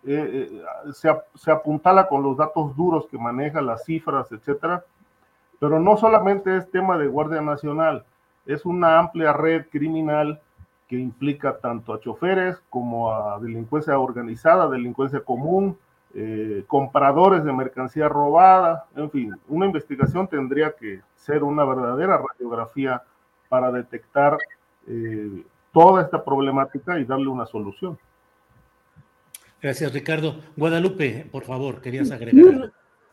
eh, 0.07 0.49
eh, 0.51 0.93
se, 0.93 1.11
se, 1.35 1.51
apuntala 1.51 2.09
con 2.09 2.23
los 2.23 2.37
datos 2.37 2.77
duros 2.77 3.07
que 3.11 3.19
maneja, 3.19 3.61
las 3.61 3.85
cifras, 3.85 4.31
etcétera, 4.31 4.85
pero 5.59 5.81
no 5.81 5.97
solamente 5.97 6.57
es 6.57 6.71
tema 6.71 6.97
de 6.99 7.09
Guardia 7.09 7.41
Nacional, 7.41 8.05
es 8.47 8.65
una 8.65 8.99
amplia 8.99 9.33
red 9.33 9.67
criminal 9.71 10.41
que 10.87 10.97
implica 10.97 11.59
tanto 11.59 11.93
a 11.93 12.01
choferes 12.01 12.63
como 12.71 13.13
a 13.13 13.39
delincuencia 13.41 13.99
organizada, 13.99 14.69
delincuencia 14.69 15.21
común, 15.21 15.77
eh, 16.15 16.65
compradores 16.67 17.45
de 17.45 17.53
mercancía 17.53 18.09
robada, 18.09 18.87
en 18.97 19.11
fin, 19.11 19.35
una 19.49 19.67
investigación 19.67 20.29
tendría 20.29 20.73
que 20.73 21.03
ser 21.17 21.43
una 21.43 21.65
verdadera 21.65 22.19
radiografía 22.19 23.03
para 23.49 23.71
detectar 23.73 24.39
toda 25.71 26.01
esta 26.01 26.25
problemática 26.25 26.99
y 26.99 27.05
darle 27.05 27.29
una 27.29 27.45
solución. 27.45 27.99
Gracias, 29.61 29.93
Ricardo. 29.93 30.41
Guadalupe, 30.57 31.29
por 31.31 31.45
favor, 31.45 31.81
querías 31.81 32.11
agregar. 32.11 32.35
Muy, 32.35 32.71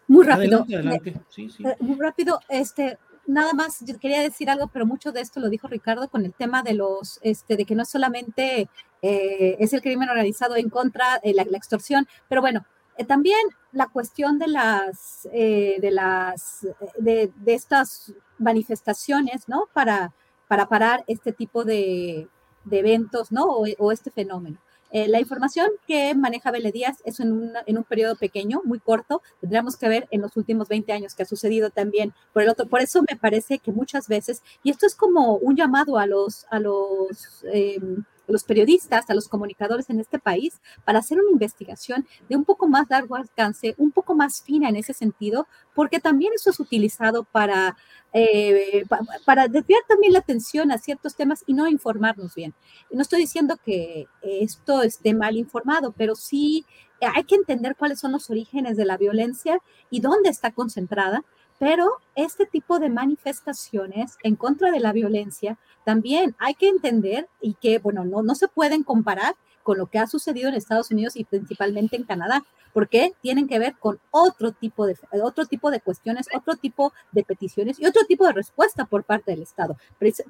muy 0.07 0.25
rápido. 0.25 0.63
Adelante, 0.63 0.75
adelante. 0.75 1.21
Sí, 1.29 1.49
sí. 1.49 1.63
Eh, 1.65 1.75
muy 1.79 1.99
rápido, 1.99 2.39
este, 2.49 2.97
nada 3.27 3.53
más 3.53 3.79
yo 3.85 3.97
quería 3.99 4.21
decir 4.21 4.49
algo, 4.49 4.67
pero 4.67 4.85
mucho 4.85 5.11
de 5.11 5.21
esto 5.21 5.39
lo 5.39 5.49
dijo 5.49 5.67
Ricardo 5.67 6.09
con 6.09 6.25
el 6.25 6.33
tema 6.33 6.63
de 6.63 6.73
los, 6.73 7.19
este, 7.23 7.55
de 7.55 7.65
que 7.65 7.75
no 7.75 7.85
solamente 7.85 8.69
eh, 9.01 9.57
es 9.59 9.73
el 9.73 9.81
crimen 9.81 10.09
organizado 10.09 10.55
en 10.55 10.69
contra 10.69 11.19
de 11.23 11.33
la, 11.33 11.45
la 11.45 11.57
extorsión, 11.57 12.07
pero 12.29 12.41
bueno, 12.41 12.65
eh, 12.97 13.05
también 13.05 13.39
la 13.71 13.87
cuestión 13.87 14.39
de 14.39 14.47
las, 14.47 15.27
eh, 15.33 15.77
de 15.81 15.91
las, 15.91 16.67
de, 16.97 17.31
de, 17.35 17.53
estas 17.53 18.13
manifestaciones, 18.37 19.49
¿no? 19.49 19.67
Para, 19.73 20.13
para 20.47 20.67
parar 20.67 21.03
este 21.07 21.33
tipo 21.33 21.65
de, 21.65 22.27
de 22.63 22.79
eventos, 22.79 23.31
¿no? 23.31 23.45
O, 23.45 23.65
o 23.79 23.91
este 23.91 24.11
fenómeno. 24.11 24.59
Eh, 24.95 25.09
la 25.09 25.19
información 25.19 25.67
que 25.85 26.15
maneja 26.15 26.51
Vélez 26.51 26.71
Díaz 26.71 27.01
es 27.03 27.19
en 27.19 27.33
un, 27.33 27.51
en 27.65 27.77
un 27.77 27.83
periodo 27.83 28.15
pequeño, 28.15 28.61
muy 28.63 28.79
corto. 28.79 29.21
Tendríamos 29.41 29.75
que 29.75 29.89
ver 29.89 30.07
en 30.09 30.21
los 30.21 30.37
últimos 30.37 30.69
20 30.69 30.93
años 30.93 31.13
que 31.13 31.23
ha 31.23 31.25
sucedido 31.25 31.69
también 31.69 32.13
por 32.31 32.43
el 32.43 32.47
otro. 32.49 32.65
Por 32.67 32.79
eso 32.79 33.01
me 33.01 33.17
parece 33.17 33.59
que 33.59 33.73
muchas 33.73 34.07
veces, 34.07 34.41
y 34.63 34.69
esto 34.69 34.85
es 34.85 34.95
como 34.95 35.35
un 35.35 35.57
llamado 35.57 35.97
a 35.97 36.05
los, 36.05 36.45
a 36.49 36.61
los 36.61 37.43
eh, 37.51 37.77
los 38.27 38.43
periodistas, 38.43 39.09
a 39.09 39.13
los 39.13 39.27
comunicadores 39.27 39.89
en 39.89 39.99
este 39.99 40.19
país, 40.19 40.61
para 40.83 40.99
hacer 40.99 41.19
una 41.19 41.31
investigación 41.31 42.07
de 42.29 42.35
un 42.35 42.45
poco 42.45 42.67
más 42.67 42.89
largo 42.89 43.15
alcance, 43.15 43.75
un 43.77 43.91
poco 43.91 44.15
más 44.15 44.41
fina 44.41 44.69
en 44.69 44.75
ese 44.75 44.93
sentido, 44.93 45.47
porque 45.73 45.99
también 45.99 46.33
eso 46.35 46.49
es 46.49 46.59
utilizado 46.59 47.23
para, 47.23 47.77
eh, 48.13 48.85
para 49.25 49.47
desviar 49.47 49.81
también 49.87 50.13
la 50.13 50.19
atención 50.19 50.71
a 50.71 50.77
ciertos 50.77 51.15
temas 51.15 51.43
y 51.47 51.53
no 51.53 51.67
informarnos 51.67 52.35
bien. 52.35 52.53
No 52.91 53.01
estoy 53.01 53.21
diciendo 53.21 53.57
que 53.63 54.07
esto 54.21 54.83
esté 54.83 55.13
mal 55.13 55.37
informado, 55.37 55.93
pero 55.97 56.15
sí 56.15 56.65
hay 57.01 57.23
que 57.23 57.35
entender 57.35 57.75
cuáles 57.75 57.99
son 57.99 58.11
los 58.11 58.29
orígenes 58.29 58.77
de 58.77 58.85
la 58.85 58.97
violencia 58.97 59.59
y 59.89 59.99
dónde 59.99 60.29
está 60.29 60.51
concentrada 60.51 61.23
pero 61.59 61.89
este 62.15 62.45
tipo 62.45 62.79
de 62.79 62.89
manifestaciones 62.89 64.17
en 64.23 64.35
contra 64.35 64.71
de 64.71 64.79
la 64.79 64.91
violencia 64.91 65.57
también 65.83 66.35
hay 66.39 66.55
que 66.55 66.67
entender 66.67 67.27
y 67.41 67.53
que, 67.55 67.79
bueno, 67.79 68.03
no, 68.03 68.23
no 68.23 68.35
se 68.35 68.47
pueden 68.47 68.83
comparar 68.83 69.35
con 69.65 69.79
lo 69.79 69.87
que 69.87 69.97
ha 69.97 70.05
sucedido 70.05 70.47
en 70.47 70.55
Estados 70.55 70.91
Unidos 70.91 71.15
y 71.15 71.23
principalmente 71.23 71.95
en 71.95 72.03
Canadá, 72.03 72.43
porque 72.71 73.13
tienen 73.21 73.47
que 73.47 73.57
ver 73.57 73.75
con 73.79 73.99
otro 74.11 74.51
tipo 74.51 74.85
de, 74.85 74.95
otro 75.23 75.45
tipo 75.47 75.71
de 75.71 75.79
cuestiones, 75.79 76.27
otro 76.35 76.55
tipo 76.55 76.93
de 77.13 77.23
peticiones 77.23 77.79
y 77.79 77.85
otro 77.87 78.03
tipo 78.05 78.27
de 78.27 78.33
respuesta 78.33 78.85
por 78.85 79.05
parte 79.05 79.31
del 79.31 79.41
Estado. 79.41 79.75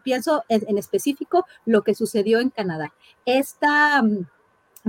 Pienso 0.03 0.43
en, 0.47 0.77
específico 0.77 1.45
lo 1.65 1.81
que 1.81 1.95
sucedió 1.95 2.39
en 2.39 2.49
Canadá. 2.49 2.93
Esta 3.25 4.01
um, 4.01 4.25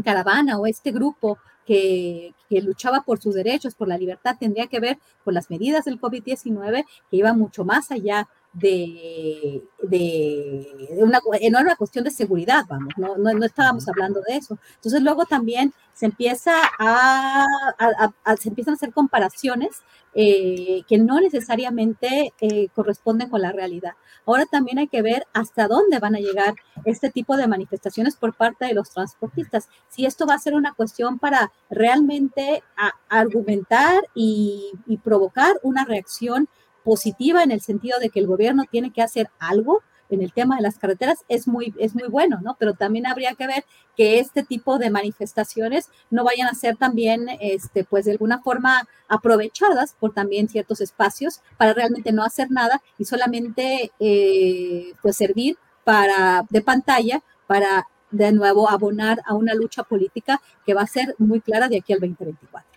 caravana 0.05 0.59
o 0.59 0.67
este 0.67 0.93
grupo 0.93 1.39
que, 1.67 2.33
luchaba 2.49 3.03
por 3.03 3.21
sus 3.21 3.35
derechos, 3.35 3.75
por 3.75 3.89
la 3.89 3.99
libertad, 3.99 4.37
tendría 4.39 4.69
que 4.69 4.81
ver 4.81 4.99
con 5.25 5.35
las 5.35 5.51
medidas 5.51 5.85
del 5.85 6.01
COVID-19 6.01 6.85
que 7.11 7.17
iban 7.17 7.39
mucho 7.39 7.65
más 7.65 7.91
allá 7.91 8.29
de, 8.59 9.63
de, 9.83 10.89
de 10.91 11.03
una, 11.05 11.21
no 11.21 11.35
era 11.39 11.61
una 11.61 11.77
cuestión 11.77 12.05
de 12.05 12.11
seguridad, 12.11 12.65
vamos, 12.69 12.95
no, 12.97 13.17
no, 13.17 13.33
no, 13.35 13.45
estábamos 13.45 13.87
hablando 13.89 14.23
de 14.27 14.37
eso. 14.37 14.59
Entonces 14.77 15.03
luego 15.03 15.27
también 15.27 15.75
se 15.93 16.07
empieza 16.07 16.53
a, 16.79 17.45
a, 17.79 18.15
a 18.25 18.37
se 18.37 18.49
empiezan 18.49 18.73
a 18.73 18.77
hacer 18.77 18.93
comparaciones 18.93 19.83
eh, 20.15 20.83
que 20.89 20.97
no 20.97 21.21
necesariamente 21.21 22.33
eh, 22.41 22.69
corresponden 22.75 23.29
con 23.29 23.43
la 23.43 23.53
realidad. 23.53 23.93
Ahora 24.25 24.47
también 24.47 24.79
hay 24.79 24.89
que 24.89 25.03
ver 25.03 25.27
hasta 25.35 25.69
dónde 25.69 25.99
van 25.99 26.17
a 26.17 26.21
llegar 26.21 26.55
este 26.87 27.11
tipo 27.11 27.37
de 27.37 27.47
manifestaciones 27.47 28.17
por 28.17 28.35
parte 28.35 28.65
de 28.65 28.73
los 28.73 28.91
transportistas. 28.91 29.69
Si 29.91 30.07
esto 30.07 30.27
va 30.27 30.35
a 30.35 30.39
ser 30.39 30.55
una 30.55 30.73
cuestión 30.73 31.19
para 31.19 31.53
realmente 31.69 32.63
argumentar 33.11 34.03
y, 34.15 34.73
y 34.87 34.97
provocar 34.97 35.57
una 35.63 35.85
reacción 35.85 36.49
positiva 36.87 37.43
en 37.43 37.51
el 37.51 37.61
sentido 37.61 37.99
de 37.99 38.11
que 38.11 38.21
el 38.21 38.29
gobierno 38.29 38.63
tiene 38.71 38.93
que 38.93 39.03
hacer 39.03 39.29
algo 39.41 39.83
en 40.09 40.23
el 40.23 40.33
tema 40.33 40.55
de 40.55 40.63
las 40.63 40.79
carreteras 40.79 41.25
es 41.29 41.49
muy, 41.49 41.75
es 41.81 41.97
muy 41.97 42.07
bueno, 42.09 42.39
¿no? 42.41 42.55
Pero 42.61 42.75
también 42.75 43.09
habría 43.09 43.35
que 43.35 43.49
ver 43.49 43.65
que 43.97 44.21
este 44.21 44.45
tipo 44.45 44.79
de 44.79 44.89
manifestaciones 44.89 45.91
no 46.11 46.23
vayan 46.23 46.47
a 46.47 46.55
ser 46.55 46.77
también, 46.77 47.27
este, 47.41 47.83
pues 47.83 48.05
de 48.05 48.13
alguna 48.13 48.41
forma 48.41 48.87
aprovechadas 49.09 49.97
por 49.99 50.15
también 50.15 50.49
ciertos 50.49 50.81
espacios 50.81 51.41
para 51.57 51.73
realmente 51.73 52.13
no 52.13 52.23
hacer 52.23 52.53
nada 52.53 52.81
y 52.99 53.05
solamente, 53.05 53.91
eh, 53.99 54.93
pues 55.03 55.17
servir 55.17 55.59
para, 55.83 56.47
de 56.51 56.63
pantalla 56.63 57.25
para 57.49 57.89
de 58.13 58.31
nuevo 58.31 58.71
abonar 58.71 59.23
a 59.27 59.35
una 59.35 59.55
lucha 59.55 59.83
política 59.83 60.41
que 60.65 60.75
va 60.75 60.83
a 60.83 60.87
ser 60.87 61.17
muy 61.19 61.41
clara 61.41 61.69
de 61.69 61.79
aquí 61.79 61.93
al 61.93 61.99
2024. 61.99 62.76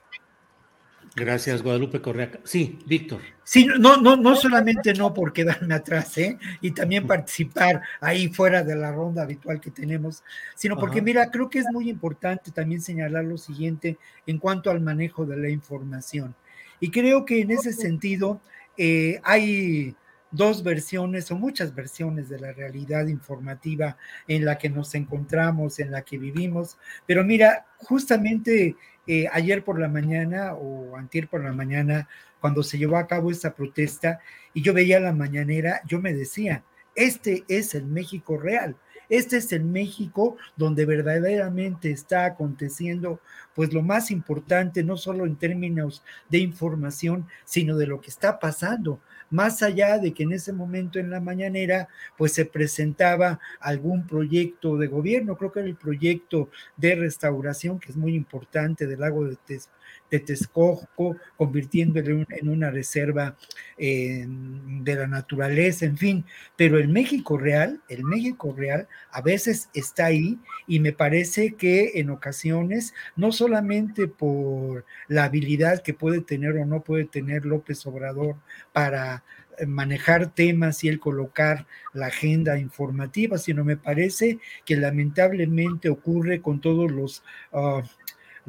Gracias, 1.15 1.61
Guadalupe 1.64 2.02
Correa. 2.02 2.31
Sí, 2.44 2.80
Víctor. 2.86 3.22
Sí, 3.44 3.68
no, 3.80 3.98
no, 3.98 4.15
no 4.15 4.36
solamente 4.36 4.94
no 4.94 5.14
por 5.14 5.34
quedarme 5.34 5.73
atrás, 5.76 6.18
¿eh? 6.18 6.38
Y 6.61 6.72
también 6.72 7.07
participar 7.07 7.81
ahí 7.99 8.27
fuera 8.30 8.64
de 8.64 8.76
la 8.76 8.91
ronda 8.91 9.23
habitual 9.23 9.60
que 9.60 9.72
tenemos, 9.72 10.23
sino 10.56 10.77
porque, 10.77 11.02
mira, 11.02 11.31
creo 11.31 11.49
que 11.49 11.60
es 11.60 11.65
muy 11.72 11.90
importante 11.90 12.52
también 12.52 12.81
señalar 12.81 13.26
lo 13.26 13.38
siguiente 13.38 13.98
en 14.27 14.38
cuanto 14.38 14.69
al 14.69 14.81
manejo 14.81 15.26
de 15.26 15.38
la 15.38 15.49
información. 15.49 16.36
Y 16.80 16.91
creo 16.91 17.26
que 17.26 17.41
en 17.41 17.52
ese 17.52 17.73
sentido 17.73 18.40
eh, 18.77 19.19
hay 19.23 19.95
dos 20.31 20.64
versiones 20.64 21.31
o 21.31 21.36
muchas 21.36 21.73
versiones 21.73 22.30
de 22.30 22.40
la 22.40 22.52
realidad 22.52 23.07
informativa 23.07 23.98
en 24.27 24.45
la 24.45 24.57
que 24.57 24.69
nos 24.69 24.94
encontramos, 24.95 25.80
en 25.80 25.91
la 25.91 26.03
que 26.03 26.18
vivimos. 26.18 26.77
Pero 27.06 27.23
mira, 27.23 27.65
justamente 27.77 28.76
eh, 29.11 29.27
ayer 29.31 29.64
por 29.64 29.80
la 29.80 29.88
mañana 29.88 30.53
o 30.53 30.95
antier 30.95 31.27
por 31.27 31.44
la 31.44 31.52
mañana, 31.52 32.07
cuando 32.40 32.61
se 32.61 32.77
llevó 32.77 32.98
a 32.98 33.07
cabo 33.07 33.31
esta 33.31 33.56
protesta 33.56 34.19
y 34.53 34.61
yo 34.61 34.72
veía 34.72 34.99
la 34.99 35.14
mañanera, 35.14 35.81
yo 35.88 35.99
me 35.99 36.14
decía, 36.14 36.64
este 36.94 37.44
es 37.48 37.73
el 37.73 37.88
México 37.88 38.38
real. 38.38 38.76
Este 39.10 39.38
es 39.38 39.52
el 39.52 39.64
México 39.64 40.38
donde 40.56 40.86
verdaderamente 40.86 41.90
está 41.90 42.26
aconteciendo 42.26 43.19
pues 43.56 43.73
lo 43.73 43.81
más 43.81 44.11
importante, 44.11 44.84
no 44.84 44.95
solo 44.95 45.26
en 45.26 45.38
términos 45.38 46.03
de 46.30 46.38
información, 46.38 47.26
sino 47.45 47.77
de 47.77 47.88
lo 47.88 48.02
que 48.02 48.11
está 48.11 48.38
pasando 48.38 49.02
más 49.30 49.61
allá 49.64 49.97
de 49.97 50.14
que 50.14 50.23
en 50.23 50.34
ese 50.34 50.53
momento 50.53 50.99
en 50.99 51.10
la 51.10 51.19
mañanera 51.19 51.88
pues 52.18 52.34
se 52.34 52.45
presentaba 52.45 53.39
algún 53.60 54.07
proyecto 54.07 54.77
de 54.77 54.88
gobierno, 54.88 55.38
creo 55.38 55.51
que 55.51 55.60
era 55.60 55.69
el 55.69 55.76
proyecto 55.76 56.49
de 56.77 56.95
restauración 56.95 57.80
que 57.80 57.91
es 57.91 57.97
muy 57.97 58.15
importante 58.15 58.88
del 58.88 58.99
lago 58.99 59.26
de, 59.26 59.38
de 60.10 60.19
Texcoco, 60.19 61.18
convirtiéndolo 61.38 62.26
en 62.30 62.49
una 62.49 62.72
reserva 62.72 63.36
de 63.77 64.95
la 64.95 65.07
naturaleza, 65.07 65.86
en 65.86 65.98
fin. 65.98 66.26
Pero 66.56 66.77
el 66.77 66.90
México 66.90 67.38
real, 67.38 67.81
el 67.90 68.03
México 68.03 68.53
real 68.56 68.88
a 69.11 69.22
veces 69.22 69.69
está 69.73 70.07
ahí 70.07 70.38
y 70.68 70.80
me 70.80 70.94
parece 70.94 71.53
que 71.56 71.91
en 71.95 72.10
ocasiones, 72.10 72.94
no 73.15 73.31
solamente 73.31 74.07
por 74.07 74.86
la 75.07 75.26
habilidad 75.26 75.81
que 75.81 75.94
puede 75.94 76.22
tener 76.22 76.57
o 76.57 76.65
no 76.65 76.81
puede 76.81 77.06
tener 77.06 77.45
López 77.45 77.86
Obrador 77.86 78.36
para 78.73 79.23
eh, 79.57 79.65
manejar 79.65 80.34
temas 80.34 80.84
y 80.84 80.88
el 80.88 80.99
colocar 80.99 81.68
la 81.94 82.07
agenda 82.07 82.57
informativa, 82.57 83.38
sino 83.38 83.64
me 83.64 83.77
parece 83.77 84.40
que 84.65 84.76
lamentablemente 84.77 85.90
ocurre 85.90 86.41
con 86.41 86.61
todos 86.61 86.91
los 86.91 87.23
ah, 87.52 87.84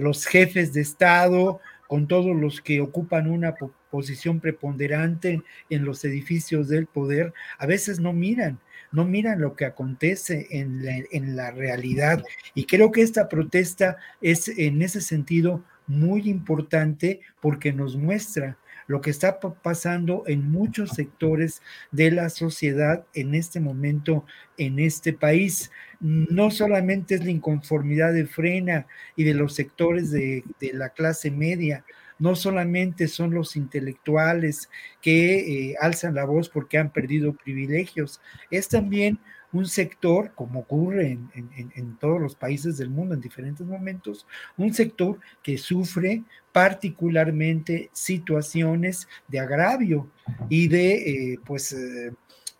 los 0.00 0.26
jefes 0.26 0.72
de 0.72 0.80
Estado, 0.80 1.60
con 1.86 2.06
todos 2.06 2.36
los 2.36 2.60
que 2.60 2.80
ocupan 2.80 3.28
una 3.28 3.54
posición 3.90 4.40
preponderante 4.40 5.42
en 5.70 5.84
los 5.84 6.04
edificios 6.04 6.68
del 6.68 6.86
poder, 6.86 7.32
a 7.58 7.66
veces 7.66 7.98
no 7.98 8.12
miran, 8.12 8.60
no 8.92 9.04
miran 9.04 9.40
lo 9.40 9.54
que 9.56 9.64
acontece 9.64 10.46
en 10.50 10.84
la, 10.84 10.92
en 11.10 11.36
la 11.36 11.50
realidad. 11.50 12.22
Y 12.54 12.66
creo 12.66 12.92
que 12.92 13.02
esta 13.02 13.28
protesta 13.28 13.96
es 14.20 14.48
en 14.48 14.82
ese 14.82 15.00
sentido 15.00 15.64
muy 15.86 16.28
importante 16.30 17.20
porque 17.40 17.72
nos 17.72 17.96
muestra 17.96 18.56
lo 18.90 19.00
que 19.00 19.10
está 19.10 19.38
pasando 19.38 20.24
en 20.26 20.50
muchos 20.50 20.90
sectores 20.90 21.62
de 21.92 22.10
la 22.10 22.28
sociedad 22.28 23.04
en 23.14 23.36
este 23.36 23.60
momento 23.60 24.24
en 24.58 24.80
este 24.80 25.12
país. 25.12 25.70
No 26.00 26.50
solamente 26.50 27.14
es 27.14 27.24
la 27.24 27.30
inconformidad 27.30 28.12
de 28.12 28.26
Frena 28.26 28.88
y 29.14 29.22
de 29.22 29.34
los 29.34 29.54
sectores 29.54 30.10
de, 30.10 30.42
la 30.72 30.88
clase 30.88 31.30
media, 31.30 31.84
no 32.18 32.34
solamente 32.34 33.06
son 33.06 33.32
los 33.32 33.54
intelectuales 33.54 34.68
que 35.00 35.68
eh, 35.68 35.76
alzan 35.80 36.16
la 36.16 36.24
voz 36.24 36.48
porque 36.48 36.76
han 36.76 36.92
perdido 36.92 37.32
privilegios, 37.32 38.20
es 38.50 38.66
también 38.66 39.20
un 39.52 39.66
sector, 39.66 40.32
como 40.34 40.60
ocurre 40.60 41.18
en, 41.34 41.96
todos 41.98 42.20
los 42.20 42.34
países 42.34 42.78
del 42.78 42.90
mundo 42.90 43.14
en 43.14 43.20
diferentes 43.20 43.66
momentos, 43.66 44.26
un 44.56 44.72
sector 44.72 45.18
que 45.42 45.58
sufre 45.58 46.22
particularmente 46.52 47.90
situaciones 47.92 49.08
de 49.28 49.40
agravio 49.40 50.10
y 50.48 50.68
de, 50.68 51.32
eh, 51.32 51.38
pues, 51.44 51.72
eh, 51.72 52.12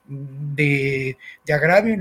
de, 0.08 1.16
agravio 1.52 1.96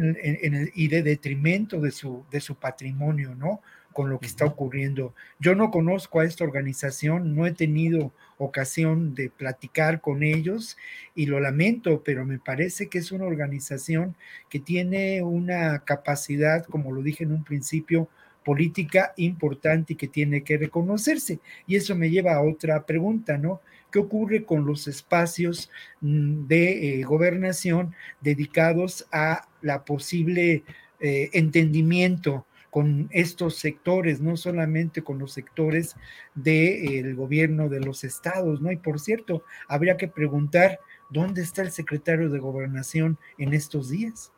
y 0.73 0.87
de 0.87 1.03
detrimento 1.03 1.79
de 1.79 1.91
su, 1.91 2.25
de 2.31 2.41
su 2.41 2.55
patrimonio, 2.55 3.35
¿no? 3.35 3.61
Con 3.99 4.09
lo 4.09 4.21
que 4.21 4.27
está 4.27 4.45
ocurriendo. 4.45 5.13
Yo 5.41 5.55
no 5.55 5.71
conozco 5.71 6.21
a 6.21 6.23
esta 6.23 6.45
organización, 6.45 7.35
no 7.35 7.45
he 7.45 7.51
tenido 7.51 8.13
ocasión 8.37 9.13
de 9.13 9.29
platicar 9.29 9.99
con 9.99 10.23
ellos 10.23 10.77
y 11.15 11.25
lo 11.25 11.41
lamento, 11.41 12.01
pero 12.01 12.25
me 12.25 12.39
parece 12.39 12.87
que 12.87 12.99
es 12.99 13.11
una 13.11 13.25
organización 13.25 14.15
que 14.47 14.61
tiene 14.61 15.21
una 15.21 15.79
capacidad, 15.79 16.63
como 16.63 16.93
lo 16.93 17.01
dije 17.01 17.25
en 17.25 17.33
un 17.33 17.43
principio, 17.43 18.07
política 18.45 19.11
importante 19.17 19.91
y 19.91 19.95
que 19.97 20.07
tiene 20.07 20.45
que 20.45 20.55
reconocerse. 20.55 21.41
Y 21.67 21.75
eso 21.75 21.93
me 21.93 22.09
lleva 22.09 22.35
a 22.35 22.41
otra 22.41 22.85
pregunta, 22.85 23.37
¿no? 23.37 23.59
¿Qué 23.91 23.99
ocurre 23.99 24.45
con 24.45 24.65
los 24.65 24.87
espacios 24.87 25.69
mm, 25.99 26.47
de 26.47 27.01
eh, 27.01 27.03
gobernación 27.03 27.93
dedicados 28.21 29.05
a 29.11 29.49
la 29.61 29.83
posible 29.83 30.63
eh, 31.01 31.29
entendimiento 31.33 32.45
con 32.69 33.09
estos 33.11 33.55
sectores, 33.55 34.21
no 34.21 34.37
solamente 34.37 35.03
con 35.03 35.19
los 35.19 35.31
sectores 35.31 35.95
del 36.35 37.15
gobierno 37.15 37.69
de 37.69 37.79
los 37.79 38.03
estados, 38.03 38.61
¿no? 38.61 38.71
Y 38.71 38.77
por 38.77 38.99
cierto, 38.99 39.43
habría 39.67 39.97
que 39.97 40.07
preguntar 40.07 40.79
dónde 41.09 41.41
está 41.41 41.61
el 41.61 41.71
secretario 41.71 42.29
de 42.29 42.39
gobernación 42.39 43.17
en 43.37 43.53
estos 43.53 43.89
días. 43.89 44.31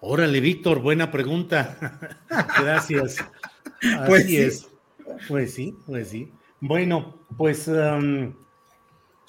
Órale, 0.00 0.40
Víctor, 0.40 0.80
buena 0.80 1.10
pregunta. 1.10 2.18
Gracias. 2.60 3.16
pues 4.06 4.26
sí. 4.26 4.36
es. 4.36 4.68
Pues 5.28 5.54
sí, 5.54 5.76
pues 5.86 6.08
sí. 6.08 6.32
Bueno, 6.60 7.18
pues 7.36 7.68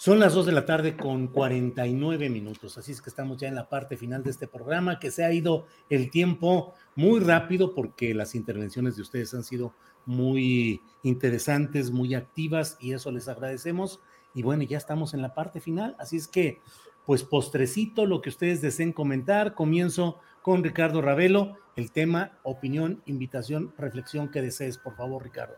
son 0.04 0.20
las 0.20 0.34
2 0.34 0.48
de 0.48 0.52
la 0.52 0.66
tarde 0.66 0.98
con 0.98 1.28
49 1.28 2.30
minutos, 2.30 2.78
así 2.78 2.92
es 2.92 3.02
que 3.02 3.10
estamos 3.10 3.38
ya 3.38 3.48
en 3.48 3.56
la 3.56 3.70
parte 3.70 3.96
final 3.96 4.22
de 4.22 4.32
este 4.32 4.50
programa, 4.50 5.00
que 5.00 5.12
se 5.12 5.24
ha 5.24 5.32
ido 5.32 5.66
el 5.90 6.12
tiempo 6.12 6.74
muy 6.94 7.22
rápido 7.22 7.74
porque 7.74 8.14
las 8.14 8.36
intervenciones 8.36 8.98
de 8.98 9.02
ustedes 9.02 9.34
han 9.34 9.46
sido 9.46 9.74
muy 10.06 10.82
interesantes, 11.04 11.92
muy 11.92 12.16
activas 12.16 12.76
y 12.82 12.92
eso 12.92 13.14
les 13.14 13.30
agradecemos. 13.30 14.02
Y 14.34 14.44
bueno, 14.44 14.64
ya 14.64 14.78
estamos 14.78 15.14
en 15.14 15.22
la 15.22 15.34
parte 15.34 15.62
final, 15.62 15.96
así 15.98 16.18
es 16.18 16.28
que 16.28 16.60
pues 17.06 17.24
postrecito, 17.24 18.06
lo 18.06 18.22
que 18.22 18.28
ustedes 18.28 18.62
deseen 18.62 18.92
comentar, 18.92 19.56
comienzo 19.56 20.20
con 20.42 20.66
Ricardo 20.66 21.02
Ravelo, 21.02 21.56
el 21.78 21.94
tema, 21.94 22.38
opinión, 22.44 23.02
invitación, 23.06 23.74
reflexión 23.78 24.30
que 24.32 24.42
desees, 24.42 24.78
por 24.78 24.98
favor, 24.98 25.24
Ricardo. 25.24 25.56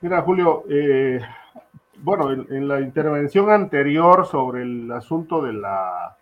Mira, 0.00 0.22
Julio, 0.22 0.64
eh, 0.68 1.20
bueno, 1.98 2.30
en, 2.30 2.68
la 2.68 2.80
intervención 2.80 3.50
anterior 3.50 4.26
sobre 4.26 4.62
el 4.62 4.90
asunto 4.92 5.42
de 5.42 5.52
la 5.52 6.16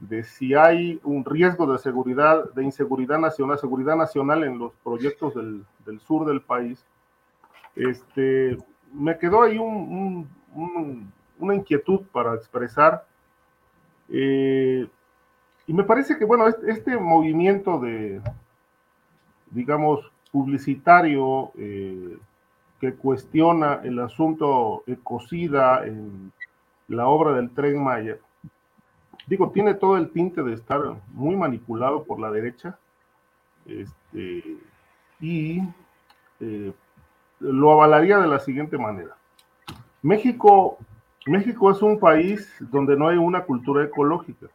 de 0.00 0.24
si 0.24 0.54
hay 0.54 1.00
un 1.04 1.24
riesgo 1.24 1.70
de 1.70 1.78
seguridad, 1.78 2.52
de 2.54 2.64
inseguridad 2.64 3.18
nacional, 3.18 3.58
seguridad 3.58 3.96
nacional 3.96 4.44
en 4.44 4.58
los 4.58 4.72
proyectos 4.84 5.34
del, 5.34 5.64
sur 6.00 6.26
del 6.26 6.42
país, 6.42 6.84
este, 7.74 8.58
me 8.92 9.18
quedó 9.18 9.42
ahí 9.42 9.58
una 9.58 11.54
inquietud 11.54 12.02
para 12.12 12.34
expresar. 12.34 13.06
Eh, 14.08 14.86
y 15.66 15.72
me 15.72 15.84
parece 15.84 16.16
que, 16.18 16.24
bueno, 16.24 16.46
este 16.46 16.96
movimiento 16.98 17.80
de, 17.80 18.20
digamos, 19.50 20.12
publicitario 20.36 21.50
eh, 21.56 22.18
que 22.78 22.92
cuestiona 22.92 23.80
el 23.84 23.98
asunto 24.00 24.82
ecocida 24.86 25.86
en 25.86 26.30
la 26.88 27.08
obra 27.08 27.32
del 27.32 27.48
tren 27.48 27.82
Maya, 27.82 28.18
digo, 29.26 29.50
tiene 29.50 29.72
todo 29.72 29.96
el 29.96 30.10
tinte 30.10 30.42
de 30.42 30.52
estar 30.52 30.82
muy 31.14 31.36
manipulado 31.36 32.04
por 32.04 32.20
la 32.20 32.30
derecha, 32.30 32.78
este, 33.64 34.58
y 35.20 35.62
eh, 36.40 36.72
lo 37.40 37.72
avalaría 37.72 38.18
de 38.18 38.28
la 38.28 38.38
siguiente 38.38 38.76
manera. 38.76 39.16
México, 40.02 40.76
México 41.24 41.70
es 41.70 41.80
un 41.80 41.98
país 41.98 42.54
donde 42.60 42.94
no 42.94 43.08
hay 43.08 43.16
una 43.16 43.44
cultura 43.44 43.84
ecológica. 43.84 44.48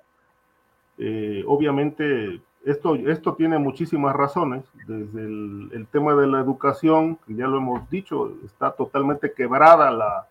Eh, 0.99 1.43
obviamente 1.47 2.39
esto, 2.65 2.95
esto 2.95 3.33
tiene 3.33 3.57
muchísimas 3.57 4.15
razones, 4.15 4.63
desde 4.87 5.21
el, 5.21 5.87
tema 5.91 6.13
de 6.15 6.27
la 6.27 6.39
educación, 6.39 7.17
ya 7.27 7.47
lo 7.47 7.57
hemos 7.57 7.89
dicho, 7.89 8.33
está 8.45 8.71
totalmente 8.71 9.33
quebrada 9.33 9.91
la, 9.91 10.27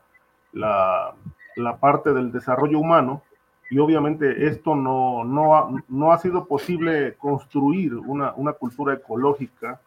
la, 0.53 1.15
la 1.57 1.77
parte 1.77 2.13
del 2.13 2.31
desarrollo 2.31 2.79
humano 2.79 3.23
y 3.71 3.79
obviamente 3.79 4.47
esto 4.49 4.75
no, 4.75 5.25
no, 5.25 5.57
ha, 5.57 5.71
no 5.89 6.13
ha 6.13 6.19
sido 6.19 6.47
posible 6.47 7.15
construir 7.15 7.95
una, 7.95 8.33
una 8.35 8.53
cultura 8.53 8.95
ecológica. 8.95 9.81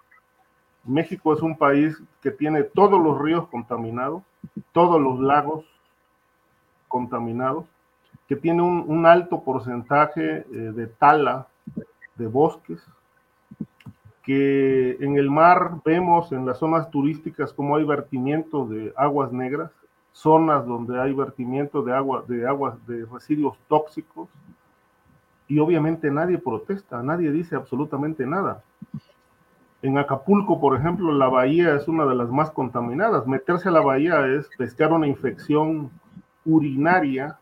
México 0.86 1.34
es 1.34 1.42
un 1.42 1.58
país 1.58 2.02
que 2.22 2.32
tiene 2.32 2.64
todos 2.64 3.02
los 3.02 3.20
ríos 3.22 3.48
contaminados, 3.50 4.24
todos 4.72 5.02
los 5.02 5.20
lagos 5.20 5.66
contaminados, 6.88 7.66
que 8.28 8.36
tiene 8.36 8.62
un, 8.62 9.06
alto 9.06 9.44
porcentaje 9.44 10.38
eh, 10.38 10.46
de 10.50 10.88
tala 10.88 11.48
de 12.16 12.28
bosques, 12.28 12.82
que 14.24 14.98
en 15.02 15.18
el 15.18 15.30
mar 15.30 15.82
vemos 15.84 16.32
en 16.32 16.46
las 16.46 16.60
zonas 16.60 16.90
turísticas 16.90 17.52
como 17.54 17.76
hay 17.76 17.84
vertimiento 17.84 18.66
de 18.66 18.94
aguas 18.96 19.32
negras, 19.32 19.72
zonas 20.14 20.66
donde 20.66 21.02
hay 21.02 21.14
vertimiento 21.14 21.82
de 21.82 21.94
agua, 21.94 22.24
de 22.28 22.48
aguas, 22.48 22.76
de 22.88 23.06
residuos 23.06 23.58
tóxicos, 23.68 24.30
y 25.48 25.60
obviamente 25.60 26.10
nadie 26.10 26.38
protesta, 26.38 27.04
nadie 27.04 27.32
dice 27.32 27.56
absolutamente 27.56 28.26
nada. 28.26 28.64
En 29.82 29.98
Acapulco, 29.98 30.62
por 30.62 30.78
ejemplo, 30.78 31.12
la 31.12 31.28
bahía 31.28 31.76
es 31.76 31.90
una 31.90 32.06
de 32.06 32.16
las 32.16 32.30
más 32.30 32.50
contaminadas. 32.52 33.28
Meterse 33.28 33.68
a 33.68 33.72
la 33.74 33.82
bahía 33.82 34.26
es 34.28 34.50
pescar 34.58 34.94
una 34.94 35.08
infección 35.08 35.92
urinaria 36.46 37.38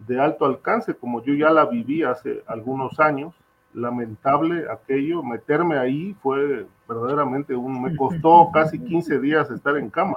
de 0.00 0.20
alto 0.20 0.44
alcance, 0.44 0.94
como 0.94 1.22
yo 1.22 1.34
ya 1.34 1.50
la 1.50 1.66
viví 1.66 2.02
hace 2.02 2.42
algunos 2.48 2.98
años. 2.98 3.32
Lamentable 3.74 4.64
aquello, 4.70 5.22
meterme 5.22 5.76
ahí 5.76 6.14
fue 6.22 6.66
verdaderamente 6.88 7.54
un, 7.54 7.82
me 7.82 7.96
costó 7.96 8.50
casi 8.54 8.78
15 8.78 9.18
días 9.20 9.50
estar 9.50 9.76
en 9.76 9.90
cama. 9.90 10.16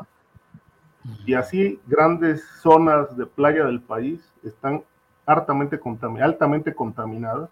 Y 1.25 1.33
así 1.33 1.79
grandes 1.87 2.45
zonas 2.61 3.15
de 3.17 3.25
playa 3.25 3.65
del 3.65 3.81
país 3.81 4.33
están 4.43 4.83
altamente 5.25 5.79
contaminadas. 5.79 7.49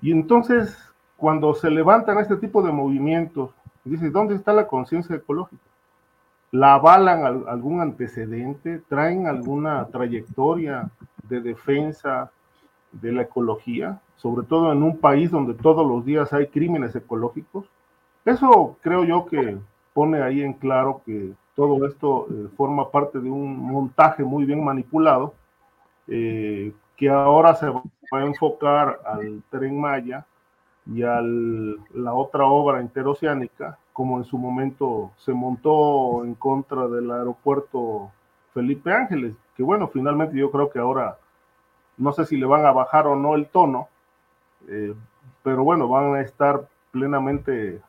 Y 0.00 0.12
entonces 0.12 0.92
cuando 1.22 1.54
se 1.54 1.70
levantan 1.70 2.18
este 2.18 2.34
tipo 2.34 2.62
de 2.62 2.72
movimientos, 2.72 3.54
dice, 3.84 4.10
¿dónde 4.10 4.34
está 4.34 4.52
la 4.52 4.66
conciencia 4.66 5.14
ecológica? 5.14 5.62
¿La 6.50 6.74
avalan 6.74 7.44
algún 7.46 7.80
antecedente? 7.80 8.82
¿Traen 8.88 9.28
alguna 9.28 9.86
trayectoria 9.86 10.90
de 11.28 11.40
defensa 11.40 12.32
de 12.92 13.12
la 13.12 13.22
ecología? 13.22 14.00
Sobre 14.16 14.46
todo 14.46 14.72
en 14.72 14.82
un 14.82 14.98
país 14.98 15.30
donde 15.30 15.54
todos 15.54 15.86
los 15.86 16.04
días 16.04 16.32
hay 16.32 16.46
crímenes 16.48 16.94
ecológicos. 16.94 17.66
Eso 18.24 18.76
creo 18.82 19.04
yo 19.04 19.26
que 19.26 19.58
pone 19.92 20.22
ahí 20.22 20.42
en 20.42 20.52
claro 20.54 21.02
que 21.04 21.32
todo 21.54 21.86
esto 21.86 22.26
eh, 22.30 22.48
forma 22.56 22.90
parte 22.90 23.18
de 23.18 23.30
un 23.30 23.58
montaje 23.58 24.24
muy 24.24 24.44
bien 24.44 24.64
manipulado, 24.64 25.34
eh, 26.08 26.72
que 26.96 27.08
ahora 27.08 27.54
se 27.54 27.68
va 27.68 27.82
a 28.12 28.24
enfocar 28.24 29.00
al 29.04 29.42
tren 29.50 29.78
Maya 29.78 30.26
y 30.86 31.02
a 31.02 31.20
la 31.20 32.14
otra 32.14 32.46
obra 32.46 32.80
interoceánica, 32.80 33.78
como 33.92 34.18
en 34.18 34.24
su 34.24 34.38
momento 34.38 35.12
se 35.16 35.32
montó 35.32 36.24
en 36.24 36.34
contra 36.34 36.88
del 36.88 37.10
aeropuerto 37.10 38.10
Felipe 38.54 38.92
Ángeles, 38.92 39.36
que 39.56 39.62
bueno, 39.62 39.88
finalmente 39.88 40.36
yo 40.36 40.50
creo 40.50 40.70
que 40.70 40.78
ahora 40.78 41.18
no 41.96 42.12
sé 42.12 42.26
si 42.26 42.36
le 42.36 42.46
van 42.46 42.66
a 42.66 42.72
bajar 42.72 43.06
o 43.06 43.16
no 43.16 43.34
el 43.34 43.46
tono, 43.46 43.88
eh, 44.68 44.94
pero 45.42 45.64
bueno, 45.64 45.88
van 45.88 46.14
a 46.14 46.20
estar 46.20 46.68
plenamente 46.90 47.80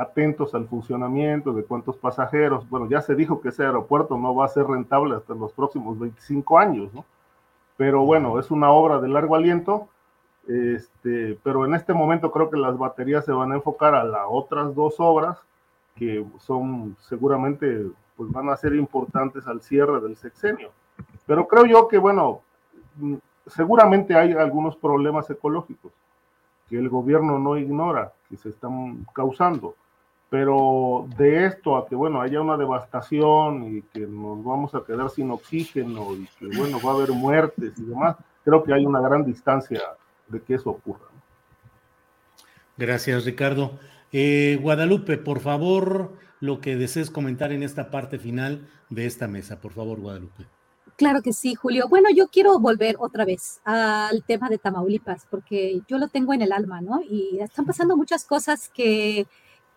atentos 0.00 0.54
al 0.54 0.66
funcionamiento 0.66 1.52
de 1.52 1.64
cuántos 1.64 1.96
pasajeros. 1.96 2.68
Bueno, 2.68 2.88
ya 2.88 3.00
se 3.02 3.14
dijo 3.14 3.40
que 3.40 3.50
ese 3.50 3.64
aeropuerto 3.64 4.18
no 4.18 4.34
va 4.34 4.46
a 4.46 4.48
ser 4.48 4.66
rentable 4.66 5.14
hasta 5.14 5.34
los 5.34 5.52
próximos 5.52 5.98
25 5.98 6.58
años, 6.58 6.92
¿no? 6.92 7.04
Pero 7.76 8.04
bueno, 8.04 8.40
es 8.40 8.50
una 8.50 8.70
obra 8.70 9.00
de 9.00 9.08
largo 9.08 9.36
aliento 9.36 9.88
este, 10.46 11.38
pero 11.42 11.64
en 11.64 11.74
este 11.74 11.92
momento 11.92 12.30
creo 12.30 12.50
que 12.50 12.56
las 12.56 12.78
baterías 12.78 13.24
se 13.24 13.32
van 13.32 13.50
a 13.50 13.56
enfocar 13.56 13.94
a 13.94 14.04
las 14.04 14.26
otras 14.28 14.74
dos 14.74 14.94
obras 14.98 15.38
que 15.96 16.24
son 16.38 16.96
seguramente 17.00 17.86
pues 18.16 18.30
van 18.30 18.48
a 18.48 18.56
ser 18.56 18.74
importantes 18.74 19.46
al 19.46 19.60
cierre 19.60 20.00
del 20.00 20.16
sexenio. 20.16 20.70
Pero 21.26 21.48
creo 21.48 21.66
yo 21.66 21.88
que 21.88 21.98
bueno, 21.98 22.42
seguramente 23.46 24.14
hay 24.14 24.32
algunos 24.32 24.76
problemas 24.76 25.28
ecológicos 25.30 25.92
que 26.68 26.76
el 26.76 26.88
gobierno 26.88 27.38
no 27.38 27.56
ignora, 27.56 28.12
que 28.28 28.36
se 28.36 28.48
están 28.48 29.06
causando. 29.14 29.74
Pero 30.28 31.06
de 31.16 31.46
esto 31.46 31.76
a 31.76 31.86
que, 31.86 31.94
bueno, 31.94 32.20
haya 32.20 32.40
una 32.40 32.56
devastación 32.56 33.76
y 33.76 33.82
que 33.82 34.00
nos 34.00 34.42
vamos 34.42 34.74
a 34.74 34.82
quedar 34.84 35.08
sin 35.10 35.30
oxígeno 35.30 36.14
y 36.14 36.28
que, 36.38 36.56
bueno, 36.58 36.78
va 36.84 36.90
a 36.90 36.94
haber 36.94 37.12
muertes 37.12 37.78
y 37.78 37.82
demás, 37.82 38.16
creo 38.44 38.64
que 38.64 38.74
hay 38.74 38.84
una 38.84 39.00
gran 39.00 39.24
distancia 39.24 39.80
de 40.26 40.42
que 40.42 40.54
eso 40.54 40.70
ocurra. 40.70 41.06
Gracias, 42.76 43.24
Ricardo. 43.24 43.78
Eh, 44.12 44.58
Guadalupe, 44.60 45.16
por 45.16 45.38
favor, 45.38 46.12
lo 46.40 46.60
que 46.60 46.76
desees 46.76 47.10
comentar 47.10 47.52
en 47.52 47.62
esta 47.62 47.90
parte 47.90 48.18
final 48.18 48.68
de 48.90 49.06
esta 49.06 49.28
mesa. 49.28 49.60
Por 49.60 49.72
favor, 49.72 50.00
Guadalupe. 50.00 50.44
Claro 50.96 51.20
que 51.22 51.32
sí, 51.32 51.54
Julio. 51.54 51.88
Bueno, 51.88 52.08
yo 52.14 52.28
quiero 52.28 52.58
volver 52.58 52.96
otra 52.98 53.24
vez 53.26 53.60
al 53.64 54.24
tema 54.24 54.48
de 54.48 54.58
Tamaulipas, 54.58 55.26
porque 55.30 55.82
yo 55.88 55.98
lo 55.98 56.08
tengo 56.08 56.32
en 56.32 56.40
el 56.42 56.52
alma, 56.52 56.80
¿no? 56.80 57.02
Y 57.02 57.38
están 57.40 57.66
pasando 57.66 57.96
muchas 57.96 58.24
cosas 58.24 58.70
que 58.70 59.26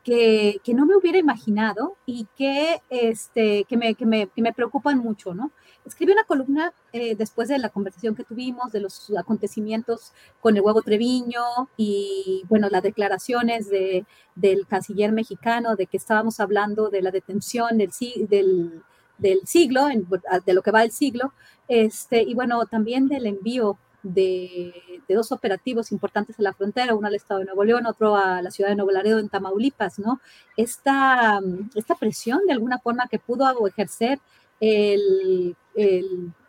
que, 0.03 0.73
no 0.73 0.85
me 0.85 0.95
hubiera 0.95 1.17
imaginado 1.17 1.97
y 2.05 2.27
que, 2.35 2.81
este, 2.89 3.65
que, 3.65 3.77
me, 3.77 3.95
que, 3.95 4.05
me, 4.05 4.27
que 4.27 4.41
me 4.41 4.53
preocupan 4.53 4.97
mucho, 4.97 5.33
¿no? 5.33 5.51
Escribí 5.85 6.11
una 6.11 6.23
columna 6.23 6.73
eh, 6.93 7.15
después 7.15 7.47
de 7.47 7.57
la 7.57 7.69
conversación 7.69 8.15
que 8.15 8.23
tuvimos, 8.23 8.71
de 8.71 8.79
los 8.79 9.11
acontecimientos 9.17 10.13
con 10.39 10.55
el 10.55 10.61
huevo 10.61 10.81
Treviño 10.81 11.43
y, 11.77 12.43
bueno, 12.47 12.69
las 12.69 12.83
declaraciones 12.83 13.69
de, 13.69 14.05
del 14.35 14.67
canciller 14.67 15.11
mexicano 15.11 15.75
de 15.75 15.87
que 15.87 15.97
estábamos 15.97 16.39
hablando 16.39 16.89
de 16.89 17.01
la 17.01 17.11
detención 17.11 17.77
del, 17.77 17.91
del, 18.29 18.83
del 19.19 19.41
siglo, 19.45 19.87
de 19.87 20.53
lo 20.53 20.61
que 20.61 20.71
va 20.71 20.83
el 20.83 20.91
siglo, 20.91 21.33
este, 21.67 22.23
y 22.23 22.33
bueno, 22.33 22.65
también 22.65 23.07
del 23.07 23.27
envío 23.27 23.77
de, 24.03 24.73
dos 25.07 25.31
operativos 25.31 25.91
importantes 25.91 26.37
en 26.37 26.43
la 26.43 26.53
frontera, 26.53 26.95
uno 26.95 27.07
al 27.07 27.15
estado 27.15 27.39
de 27.39 27.45
Nuevo 27.47 27.63
León, 27.63 27.85
otro 27.85 28.15
a 28.15 28.41
la 28.41 28.51
ciudad 28.51 28.69
de 28.69 28.75
Nuevo 28.75 28.91
Laredo 28.91 29.19
en 29.19 29.29
Tamaulipas, 29.29 29.99
¿no? 29.99 30.21
Esta, 30.55 31.39
esta 31.75 31.95
presión 31.95 32.41
de 32.45 32.53
alguna 32.53 32.77
forma 32.79 33.07
que 33.09 33.19
pudo 33.19 33.67
ejercer 33.67 34.19
el, 34.59 35.55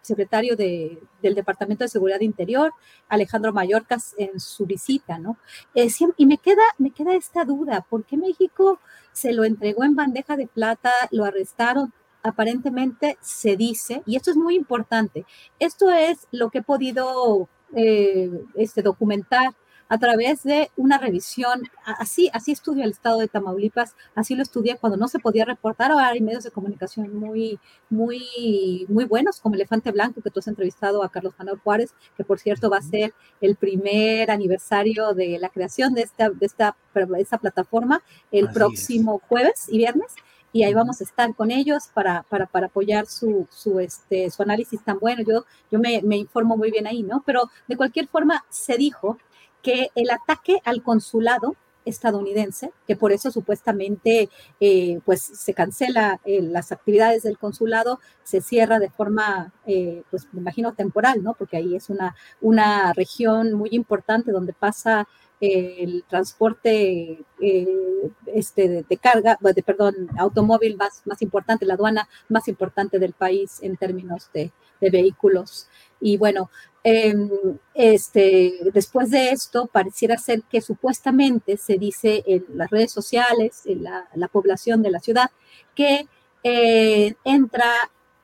secretario 0.03 0.57
del 0.57 1.35
Departamento 1.35 1.85
de 1.85 1.89
Seguridad 1.89 2.21
Interior, 2.21 2.73
Alejandro 3.09 3.53
Mayorkas, 3.53 4.15
en 4.19 4.41
su 4.41 4.67
visita, 4.67 5.19
¿no? 5.19 5.37
Eh, 5.75 5.89
y 6.17 6.27
me 6.27 6.39
queda, 6.39 6.63
me 6.79 6.91
queda 6.91 7.15
esta 7.15 7.45
duda, 7.45 7.87
¿por 7.89 8.05
qué 8.05 8.17
México 8.17 8.81
se 9.13 9.33
lo 9.33 9.45
entregó 9.45 9.85
en 9.85 9.95
bandeja 9.95 10.37
de 10.37 10.49
plata, 10.49 10.91
lo 11.13 11.25
arrestaron 11.25 11.93
aparentemente 12.23 13.17
se 13.21 13.57
dice, 13.57 14.03
y 14.07 14.17
esto 14.17 14.31
es 14.31 14.37
muy 14.37 14.55
importante, 14.57 15.25
esto 15.59 15.91
es 15.91 16.27
lo 16.31 16.51
que 16.51 16.59
he 16.59 16.63
podido 16.63 17.49
eh, 17.75 18.31
este, 18.55 18.83
documentar 18.83 19.55
a 19.91 19.99
través 19.99 20.45
de 20.45 20.71
una 20.77 20.99
revisión, 20.99 21.63
así, 21.85 22.31
así 22.33 22.53
estudio 22.53 22.85
el 22.85 22.91
estado 22.91 23.19
de 23.19 23.27
Tamaulipas, 23.27 23.97
así 24.15 24.37
lo 24.37 24.43
estudié 24.43 24.77
cuando 24.77 24.97
no 24.97 25.09
se 25.09 25.19
podía 25.19 25.45
reportar, 25.45 25.91
ahora 25.91 26.11
hay 26.11 26.21
medios 26.21 26.45
de 26.45 26.53
comunicación 26.53 27.13
muy, 27.19 27.59
muy, 27.91 28.87
muy 28.89 29.05
buenos, 29.05 29.41
como 29.41 29.57
Elefante 29.57 29.91
Blanco, 29.91 30.23
que 30.23 30.31
tú 30.31 30.39
has 30.39 30.47
entrevistado 30.47 31.03
a 31.03 31.11
Carlos 31.11 31.35
Manuel 31.39 31.59
Juárez, 31.59 31.93
que 32.17 32.23
por 32.23 32.39
cierto 32.39 32.71
va 32.71 32.79
a 32.79 32.83
ser 32.83 33.15
el 33.41 33.57
primer 33.57 34.31
aniversario 34.31 35.13
de 35.13 35.41
la 35.41 35.49
creación 35.49 35.93
de 35.93 36.03
esta, 36.03 36.31
de 36.31 36.47
esta, 36.47 36.77
esta 37.19 37.39
plataforma 37.39 38.01
el 38.31 38.49
próximo 38.51 39.21
jueves 39.29 39.67
y 39.69 39.79
viernes 39.79 40.15
y 40.53 40.65
ahí 40.65 40.75
vamos 40.75 41.01
a 41.01 41.05
estar 41.05 41.35
con 41.35 41.51
ellos 41.51 41.91
para, 41.95 42.23
para, 42.25 42.47
para 42.47 42.67
apoyar 42.67 43.07
su, 43.07 43.47
su, 43.51 43.81
este, 43.81 44.31
su 44.31 44.43
análisis 44.43 44.83
tan 44.83 44.99
bueno. 44.99 45.23
Yo, 45.27 45.45
yo 45.71 45.79
me, 45.79 46.03
me, 46.03 46.17
informo 46.17 46.57
muy 46.57 46.71
bien 46.71 46.87
ahí, 46.87 47.03
¿no? 47.03 47.23
Pero 47.25 47.51
de 47.69 47.77
cualquier 47.77 48.09
forma 48.09 48.45
se 48.49 48.77
dijo 48.77 49.19
que 49.63 49.91
el 49.95 50.11
ataque 50.11 50.61
al 50.65 50.83
consulado 50.83 51.57
estadounidense, 51.85 52.73
que 52.87 52.97
por 52.97 53.13
eso 53.13 53.31
supuestamente 53.31 54.29
eh, 54.61 55.01
pues 55.05 55.23
se 55.23 55.55
cancela 55.55 56.21
eh, 56.25 56.43
las 56.43 56.73
actividades 56.73 57.23
del 57.23 57.39
consulado, 57.39 58.01
se 58.23 58.41
cierra 58.41 58.79
de 58.79 58.91
forma, 58.91 59.53
eh, 59.67 60.03
pues 60.11 60.29
me 60.33 60.41
imagino 60.41 60.75
temporal, 60.75 61.23
¿no? 61.23 61.35
Porque 61.35 61.57
ahí 61.57 61.77
es 61.77 61.91
una, 61.91 62.15
una 62.41 62.93
región 62.93 63.53
muy 63.53 63.71
importante 63.73 64.33
donde 64.33 64.53
pasa 64.53 65.09
el 65.41 66.05
transporte 66.07 67.25
eh, 67.41 68.11
este, 68.27 68.85
de, 68.87 68.97
carga, 68.99 69.39
de, 69.41 69.63
perdón, 69.63 69.95
automóvil 70.19 70.77
más, 70.77 71.03
más 71.07 71.23
importante, 71.23 71.65
la 71.65 71.75
aduana 71.75 72.09
más 72.29 72.47
importante 72.49 72.99
del 72.99 73.15
país 73.15 73.59
en 73.63 73.77
términos 73.77 74.31
de, 74.35 74.53
vehículos. 74.81 75.69
Y 76.01 76.17
bueno, 76.17 76.51
em, 76.85 77.29
este, 77.75 78.55
después 78.73 79.11
de 79.11 79.31
esto, 79.31 79.67
pareciera 79.67 80.17
ser 80.17 80.43
que 80.45 80.63
supuestamente 80.63 81.59
se 81.59 81.77
dice 81.77 82.23
en 82.27 82.47
las 82.55 82.71
redes 82.71 82.91
sociales, 82.91 83.63
en 83.67 83.83
la, 83.83 84.29
población 84.29 84.81
de 84.83 84.91
la 84.91 85.01
ciudad, 85.01 85.31
que 85.75 86.09
eh, 86.45 87.15
entra 87.25 87.71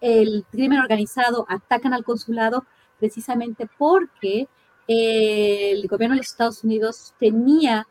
el 0.00 0.46
crimen 0.50 0.78
organizado, 0.78 1.44
atacan 1.48 1.92
al 1.92 2.04
consulado 2.04 2.64
precisamente 2.98 3.68
porque 3.78 4.48
el 4.86 5.86
gobierno 5.88 6.14
de 6.14 6.18
los 6.18 6.30
Estados 6.30 6.64
Unidos 6.64 7.14
tenía 7.18 7.86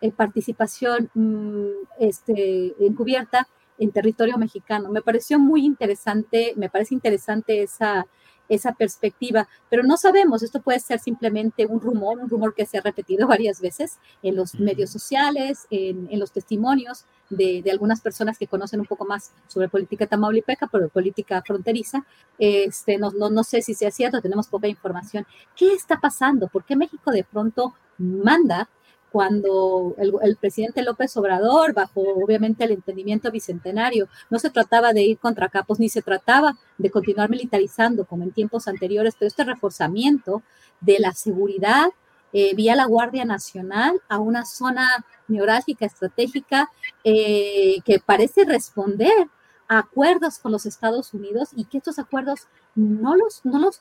eh, 0.00 0.12
participación 0.12 1.10
mm, 1.14 1.66
este, 1.98 2.74
encubierta 2.84 3.48
en 3.78 3.92
territorio 3.92 4.38
mexicano. 4.38 4.90
Me 4.90 5.02
pareció 5.02 5.38
muy 5.38 5.64
interesante, 5.64 6.52
me 6.56 6.68
parece 6.68 6.94
interesante 6.94 7.62
esa, 7.62 8.06
esa 8.48 8.72
perspectiva, 8.72 9.48
pero 9.68 9.82
no 9.82 9.96
sabemos, 9.96 10.42
esto 10.42 10.60
puede 10.60 10.80
ser 10.80 10.98
simplemente 10.98 11.66
un 11.66 11.80
rumor, 11.80 12.18
un 12.18 12.28
rumor 12.28 12.54
que 12.54 12.66
se 12.66 12.78
ha 12.78 12.80
repetido 12.80 13.26
varias 13.28 13.60
veces 13.60 13.98
en 14.22 14.36
los 14.36 14.54
medios 14.58 14.90
sociales, 14.90 15.66
en, 15.70 16.08
los 16.18 16.32
testimonios 16.32 17.04
de, 17.30 17.62
algunas 17.70 18.00
personas 18.00 18.38
que 18.38 18.46
conocen 18.46 18.80
un 18.80 18.86
poco 18.86 19.04
más 19.04 19.32
sobre 19.46 19.68
política 19.68 20.06
tamaulipeca, 20.06 20.66
pero 20.66 20.88
política 20.88 21.42
fronteriza. 21.46 22.04
Este, 22.38 22.98
no, 22.98 23.10
no, 23.10 23.30
no 23.30 23.44
sé 23.44 23.62
si 23.62 23.74
sea 23.74 23.90
cierto, 23.90 24.20
tenemos 24.20 24.48
poca 24.48 24.66
información. 24.66 25.26
¿Qué 25.54 25.72
está 25.72 26.00
pasando? 26.00 26.48
¿Por 26.48 26.64
qué 26.64 26.74
México 26.74 27.10
de 27.10 27.24
pronto 27.24 27.74
manda 27.98 28.68
cuando 29.10 29.94
el, 29.98 30.36
presidente 30.36 30.82
López 30.82 31.16
Obrador, 31.16 31.72
bajo 31.72 32.00
obviamente 32.00 32.64
el 32.64 32.72
entendimiento 32.72 33.30
bicentenario, 33.30 34.08
no 34.30 34.38
se 34.38 34.50
trataba 34.50 34.92
de 34.92 35.02
ir 35.02 35.18
contra 35.18 35.48
capos 35.48 35.78
ni 35.78 35.88
se 35.88 36.02
trataba 36.02 36.56
de 36.76 36.90
continuar 36.90 37.30
militarizando 37.30 38.04
como 38.04 38.24
en 38.24 38.32
tiempos 38.32 38.68
anteriores, 38.68 39.14
pero 39.18 39.28
este 39.28 39.44
reforzamiento 39.44 40.42
de 40.80 40.98
la 40.98 41.12
seguridad 41.12 41.88
eh, 42.32 42.54
vía 42.54 42.76
la 42.76 42.84
Guardia 42.84 43.24
Nacional 43.24 44.00
a 44.08 44.18
una 44.18 44.44
zona 44.44 44.86
neurálgica 45.28 45.86
estratégica 45.86 46.70
eh, 47.02 47.76
que 47.84 48.00
parece 48.04 48.44
responder 48.44 49.28
a 49.66 49.78
acuerdos 49.78 50.38
con 50.38 50.52
los 50.52 50.66
Estados 50.66 51.14
Unidos 51.14 51.50
y 51.56 51.64
que 51.64 51.78
estos 51.78 51.98
acuerdos 51.98 52.48
no 52.74 53.16
los, 53.16 53.44
no 53.44 53.58
los, 53.58 53.80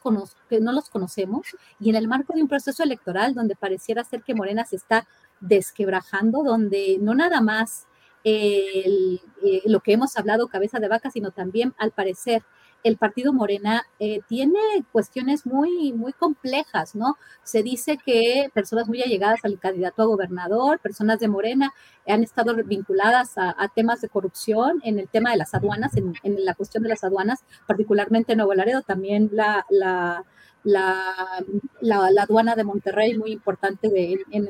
no 0.50 0.72
los 0.72 0.90
conocemos 0.90 1.56
y 1.80 1.90
en 1.90 1.96
el 1.96 2.08
marco 2.08 2.34
de 2.34 2.42
un 2.42 2.48
proceso 2.48 2.84
electoral 2.84 3.34
donde 3.34 3.56
pareciera 3.56 4.04
ser 4.04 4.24
que 4.24 4.34
Morena 4.34 4.66
se 4.66 4.76
está 4.76 5.08
desquebrajando, 5.40 6.44
donde 6.44 6.98
no 7.00 7.14
nada 7.14 7.42
más 7.42 7.88
eh, 8.24 9.20
lo 9.66 9.80
que 9.82 9.94
hemos 9.94 10.18
hablado 10.18 10.48
cabeza 10.48 10.80
de 10.80 10.88
vaca, 10.88 11.12
sino 11.12 11.32
también 11.32 11.74
al 11.78 11.92
parecer 11.92 12.44
el 12.84 12.98
partido 12.98 13.34
Morena 13.34 13.84
eh, 14.00 14.22
tiene 14.28 14.60
cuestiones 14.92 15.46
muy, 15.46 15.94
muy 15.94 16.14
complejas, 16.14 16.96
¿no? 16.96 17.18
Se 17.44 17.64
dice 17.64 17.98
que 18.04 18.50
personas 18.54 18.88
muy 18.88 19.02
allegadas 19.02 19.40
al 19.44 19.60
candidato 19.60 20.04
a 20.04 20.06
gobernador, 20.06 20.80
personas 20.80 21.20
de 21.20 21.28
Morena, 21.28 21.74
han 22.08 22.24
estado 22.24 22.56
vinculadas 22.56 23.34
a, 23.38 23.56
temas 23.76 24.02
de 24.02 24.10
corrupción 24.10 24.80
en 24.84 25.00
el 25.00 25.10
tema 25.10 25.32
de 25.32 25.38
las 25.38 25.54
aduanas, 25.54 25.98
en, 25.98 26.16
la 26.24 26.56
cuestión 26.56 26.84
de 26.84 26.90
las 26.90 27.04
aduanas, 27.04 27.44
particularmente 27.68 28.32
en 28.32 28.38
Nuevo 28.38 28.54
Laredo, 28.54 28.82
también 28.82 29.30
la, 29.34 29.66
la 29.70 30.24
la, 30.64 31.14
la, 31.82 32.24
aduana 32.24 32.56
de 32.56 32.64
Monterrey, 32.66 33.18
muy 33.18 33.32
importante 33.32 33.90
en, 34.32 34.50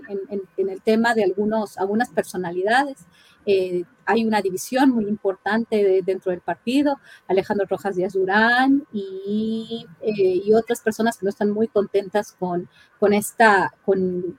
el 0.58 0.82
tema 0.82 1.14
de 1.14 1.24
algunos, 1.24 1.78
algunas 1.78 2.10
personalidades. 2.10 3.06
Eh, 3.49 3.86
hay 4.06 4.26
una 4.26 4.41
división 4.41 4.90
muy 4.90 5.06
importante 5.06 6.02
dentro 6.06 6.32
del 6.32 6.41
partido, 6.41 6.99
Alejandro 7.30 7.65
Rojas 7.65 7.95
Díaz 7.95 8.11
Durán 8.11 8.86
y, 8.91 9.86
eh, 10.02 10.41
y, 10.45 10.53
otras 10.53 10.82
personas 10.82 11.18
que 11.18 11.26
no 11.26 11.30
están 11.30 11.52
muy 11.52 11.69
contentas 11.69 12.34
con, 12.34 12.68
con 12.99 13.14
esta, 13.14 13.74
con, 13.86 14.38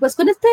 pues 0.00 0.16
con 0.16 0.28
este, 0.28 0.48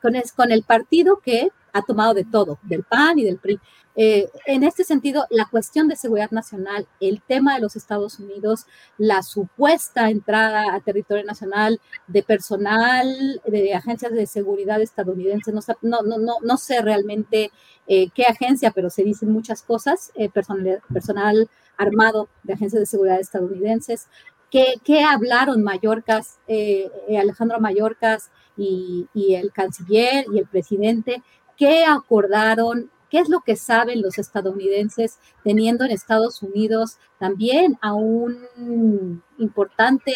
con, 0.00 0.14
con 0.34 0.50
el 0.50 0.62
partido 0.62 1.20
que 1.20 1.50
ha 1.72 1.82
tomado 1.82 2.14
de 2.14 2.24
todo, 2.24 2.58
del 2.62 2.84
PAN 2.84 3.18
y 3.18 3.24
del 3.24 3.38
PRI. 3.38 3.60
Eh, 3.94 4.30
en 4.46 4.62
este 4.62 4.84
sentido, 4.84 5.26
la 5.28 5.46
cuestión 5.46 5.86
de 5.86 5.96
seguridad 5.96 6.30
nacional, 6.30 6.86
el 7.00 7.20
tema 7.20 7.54
de 7.54 7.60
los 7.60 7.76
Estados 7.76 8.18
Unidos, 8.18 8.66
la 8.96 9.22
supuesta 9.22 10.08
entrada 10.08 10.74
a 10.74 10.80
territorio 10.80 11.24
nacional 11.24 11.78
de 12.06 12.22
personal 12.22 13.42
de 13.46 13.74
agencias 13.74 14.12
de 14.12 14.26
seguridad 14.26 14.80
estadounidenses, 14.80 15.52
no, 15.82 16.02
no, 16.02 16.18
no, 16.18 16.36
no 16.42 16.56
sé 16.56 16.80
realmente 16.80 17.50
eh, 17.86 18.08
qué 18.14 18.24
agencia, 18.24 18.70
pero 18.70 18.88
se 18.88 19.04
dicen 19.04 19.30
muchas 19.30 19.62
cosas, 19.62 20.10
eh, 20.14 20.30
personal, 20.30 20.80
personal 20.92 21.50
armado 21.76 22.28
de 22.44 22.54
agencias 22.54 22.80
de 22.80 22.86
seguridad 22.86 23.20
estadounidenses. 23.20 24.08
¿Qué, 24.50 24.74
qué 24.84 25.02
hablaron 25.02 25.62
Mallorcas, 25.62 26.38
Alejandro 27.08 27.58
Mallorcas 27.58 28.30
y, 28.54 29.08
y 29.14 29.34
el 29.34 29.50
canciller 29.50 30.26
y 30.30 30.38
el 30.38 30.46
presidente? 30.46 31.22
¿Qué 31.62 31.84
acordaron? 31.84 32.90
¿Qué 33.08 33.20
es 33.20 33.28
lo 33.28 33.38
que 33.38 33.54
saben 33.54 34.02
los 34.02 34.18
estadounidenses 34.18 35.20
teniendo 35.44 35.84
en 35.84 35.92
Estados 35.92 36.42
Unidos 36.42 36.98
también 37.20 37.78
a 37.80 37.94
un 37.94 39.22
importante 39.38 40.12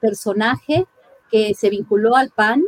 personaje 0.00 0.86
que 1.28 1.54
se 1.54 1.70
vinculó 1.70 2.14
al 2.14 2.30
PAN, 2.30 2.62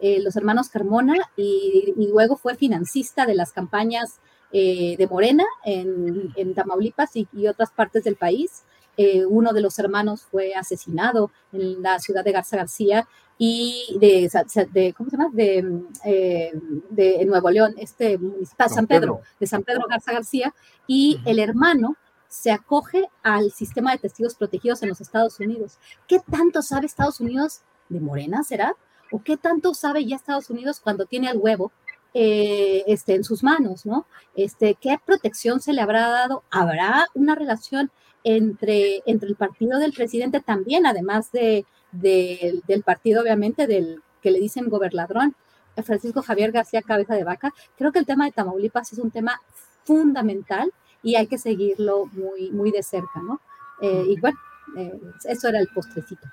eh, 0.00 0.20
los 0.22 0.36
hermanos 0.36 0.68
Carmona, 0.68 1.16
y, 1.36 1.92
luego 2.08 2.36
fue 2.36 2.54
financista 2.54 3.26
de 3.26 3.34
las 3.34 3.50
campañas 3.50 4.20
eh, 4.52 4.94
de 4.96 5.08
Morena 5.08 5.44
en, 5.64 6.54
Tamaulipas 6.54 7.16
y, 7.16 7.48
otras 7.48 7.72
partes 7.72 8.04
del 8.04 8.14
país? 8.14 8.62
Eh, 8.96 9.26
uno 9.26 9.52
de 9.52 9.60
los 9.60 9.76
hermanos 9.80 10.22
fue 10.22 10.54
asesinado 10.54 11.32
en 11.52 11.82
la 11.82 11.98
ciudad 11.98 12.22
de 12.22 12.30
Garza 12.30 12.58
García 12.58 13.08
y 13.38 13.96
de, 14.00 14.94
¿cómo 14.96 15.10
se 15.10 15.16
llama? 15.16 15.30
De, 15.32 15.82
eh, 16.04 16.52
de 16.90 17.24
Nuevo 17.26 17.50
León, 17.50 17.74
este 17.76 18.16
municipal, 18.16 18.70
San 18.70 18.86
Pedro, 18.86 19.20
de 19.38 19.46
San 19.46 19.62
Pedro 19.62 19.84
Garza 19.88 20.12
García, 20.12 20.54
y 20.86 21.20
el 21.26 21.38
hermano 21.38 21.96
se 22.28 22.50
acoge 22.50 23.08
al 23.22 23.52
sistema 23.52 23.92
de 23.92 23.98
testigos 23.98 24.34
protegidos 24.34 24.82
en 24.82 24.88
los 24.88 25.00
Estados 25.00 25.38
Unidos. 25.40 25.78
¿Qué 26.06 26.18
tanto 26.30 26.62
sabe 26.62 26.86
Estados 26.86 27.20
Unidos 27.20 27.60
de 27.88 28.00
Morena, 28.00 28.42
será? 28.42 28.74
¿O 29.10 29.22
qué 29.22 29.36
tanto 29.36 29.74
sabe 29.74 30.04
ya 30.04 30.16
Estados 30.16 30.50
Unidos 30.50 30.80
cuando 30.80 31.06
tiene 31.06 31.30
el 31.30 31.38
huevo 31.38 31.72
eh, 32.14 32.84
este, 32.86 33.14
en 33.14 33.24
sus 33.24 33.42
manos, 33.42 33.84
¿no? 33.84 34.06
Este, 34.34 34.74
¿Qué 34.74 34.98
protección 35.04 35.60
se 35.60 35.74
le 35.74 35.82
habrá 35.82 36.08
dado? 36.08 36.42
¿Habrá 36.50 37.06
una 37.14 37.34
relación 37.34 37.90
entre, 38.24 39.02
entre 39.06 39.28
el 39.28 39.36
partido 39.36 39.78
del 39.78 39.92
presidente 39.92 40.40
también, 40.40 40.86
además 40.86 41.30
de, 41.30 41.64
del 42.00 42.82
partido, 42.84 43.22
obviamente, 43.22 43.66
del 43.66 44.02
que 44.22 44.30
le 44.30 44.40
dicen 44.40 44.68
gobernadrón, 44.68 45.34
Francisco 45.82 46.22
Javier 46.22 46.52
García 46.52 46.82
Cabeza 46.82 47.14
de 47.14 47.24
Vaca. 47.24 47.52
Creo 47.76 47.92
que 47.92 47.98
el 47.98 48.06
tema 48.06 48.24
de 48.24 48.32
Tamaulipas 48.32 48.92
es 48.92 48.98
un 48.98 49.10
tema 49.10 49.40
fundamental 49.84 50.72
y 51.02 51.16
hay 51.16 51.26
que 51.26 51.38
seguirlo 51.38 52.06
muy, 52.06 52.50
muy 52.50 52.70
de 52.70 52.82
cerca, 52.82 53.20
¿no? 53.22 53.40
Eh, 53.80 54.04
y 54.08 54.20
bueno, 54.20 54.38
eh, 54.76 54.98
eso 55.24 55.48
era 55.48 55.60
el 55.60 55.68
postrecito. 55.68 56.26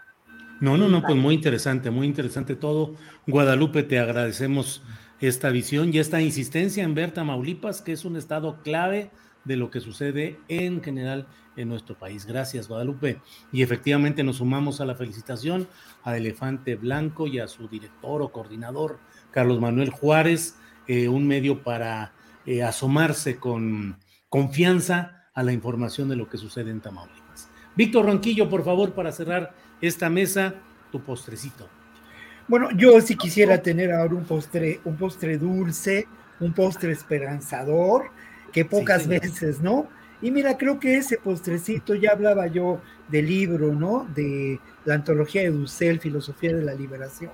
No, 0.60 0.78
no, 0.78 0.88
no, 0.88 1.02
pues 1.02 1.18
muy 1.18 1.36
interesante, 1.36 1.92
muy 1.92 2.08
interesante 2.08 2.56
todo. 2.56 2.96
Guadalupe, 3.28 3.84
te 3.84 4.00
agradecemos 4.00 4.82
esta 5.20 5.50
visión 5.50 5.94
y 5.94 6.00
esta 6.00 6.22
insistencia 6.22 6.84
en 6.84 6.96
ver 6.96 7.12
Tamaulipas, 7.12 7.82
que 7.82 7.92
es 7.92 8.06
un 8.06 8.16
estado 8.16 8.62
clave 8.64 9.12
de 9.44 9.58
lo 9.58 9.70
que 9.70 9.80
sucede 9.80 10.40
en 10.48 10.82
general 10.82 11.28
en 11.56 11.70
nuestro 11.70 11.98
país. 11.98 12.26
Gracias, 12.26 12.68
Guadalupe. 12.68 13.20
Y 13.52 13.62
efectivamente 13.62 14.24
nos 14.24 14.38
sumamos 14.38 14.82
a 14.82 14.86
la 14.86 14.96
felicitación 14.96 15.68
a 16.04 16.18
Elefante 16.18 16.76
Blanco 16.76 17.28
y 17.28 17.40
a 17.40 17.48
su 17.48 17.68
director 17.68 18.22
o 18.22 18.32
coordinador, 18.32 19.00
Carlos 19.32 19.60
Manuel 19.60 19.90
Juárez, 19.90 20.56
eh, 20.88 21.08
un 21.08 21.28
medio 21.28 21.64
para 21.64 22.14
eh, 22.46 22.64
asomarse 22.64 23.38
con 23.38 23.98
confianza 24.30 25.24
a 25.34 25.44
la 25.44 25.54
información 25.54 26.10
de 26.10 26.16
lo 26.16 26.30
que 26.30 26.38
sucede 26.38 26.72
en 26.72 26.82
Tamaulipas. 26.82 27.50
Víctor 27.76 28.06
Ronquillo, 28.06 28.50
por 28.50 28.64
favor, 28.64 28.94
para 28.94 29.12
cerrar 29.12 29.54
esta 29.82 30.10
mesa, 30.10 30.56
tu 30.92 31.02
postrecito. 31.02 31.68
Bueno, 32.48 32.70
yo 32.76 33.00
sí 33.02 33.16
quisiera 33.16 33.62
tener 33.62 33.92
ahora 33.92 34.16
un 34.16 34.26
postre, 34.26 34.82
un 34.84 34.98
postre 34.98 35.38
dulce, 35.38 36.08
un 36.40 36.54
postre 36.54 36.92
esperanzador, 36.92 38.12
que 38.54 38.64
pocas 38.64 39.08
veces, 39.08 39.60
¿no? 39.62 39.88
Y 40.22 40.32
mira, 40.32 40.58
creo 40.58 40.80
que 40.80 40.96
ese 40.96 41.18
postrecito, 41.18 41.96
ya 41.96 42.12
hablaba 42.12 42.48
yo 42.48 42.80
del 43.10 43.28
libro, 43.28 43.74
¿no? 43.74 44.08
De 44.16 44.60
la 44.86 44.94
antología 44.94 45.42
de 45.42 45.52
Dussel, 45.52 46.00
Filosofía 46.00 46.56
de 46.56 46.64
la 46.64 46.74
Liberación, 46.74 47.32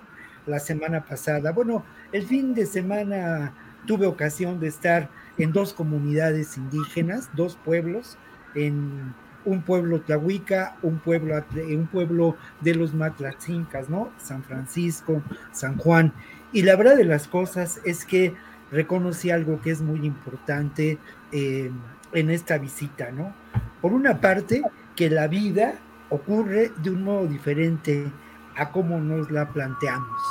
la 0.47 0.59
semana 0.59 1.05
pasada. 1.05 1.51
Bueno, 1.51 1.85
el 2.11 2.25
fin 2.25 2.55
de 2.55 2.65
semana 2.65 3.53
tuve 3.85 4.07
ocasión 4.07 4.59
de 4.59 4.69
estar 4.69 5.09
en 5.37 5.51
dos 5.51 5.73
comunidades 5.73 6.57
indígenas, 6.57 7.29
dos 7.35 7.57
pueblos, 7.63 8.17
en 8.55 9.13
un 9.45 9.61
pueblo 9.61 10.01
tlahuica, 10.01 10.75
un 10.81 10.99
pueblo, 10.99 11.43
un 11.55 11.87
pueblo 11.87 12.37
de 12.61 12.75
los 12.75 12.93
matlatzincas, 12.93 13.89
¿no? 13.89 14.11
San 14.17 14.43
Francisco, 14.43 15.21
San 15.51 15.77
Juan. 15.77 16.13
Y 16.51 16.63
la 16.63 16.75
verdad 16.75 16.97
de 16.97 17.05
las 17.05 17.27
cosas 17.27 17.79
es 17.85 18.05
que 18.05 18.33
reconocí 18.71 19.31
algo 19.31 19.61
que 19.61 19.71
es 19.71 19.81
muy 19.81 20.05
importante. 20.05 20.97
Eh, 21.31 21.71
en 22.13 22.29
esta 22.29 22.57
visita, 22.57 23.11
¿no? 23.11 23.33
Por 23.81 23.93
una 23.93 24.19
parte, 24.19 24.63
que 24.95 25.09
la 25.09 25.27
vida 25.27 25.75
ocurre 26.09 26.71
de 26.77 26.89
un 26.89 27.03
modo 27.03 27.27
diferente 27.27 28.11
a 28.55 28.71
como 28.71 28.99
nos 28.99 29.31
la 29.31 29.49
planteamos. 29.49 30.21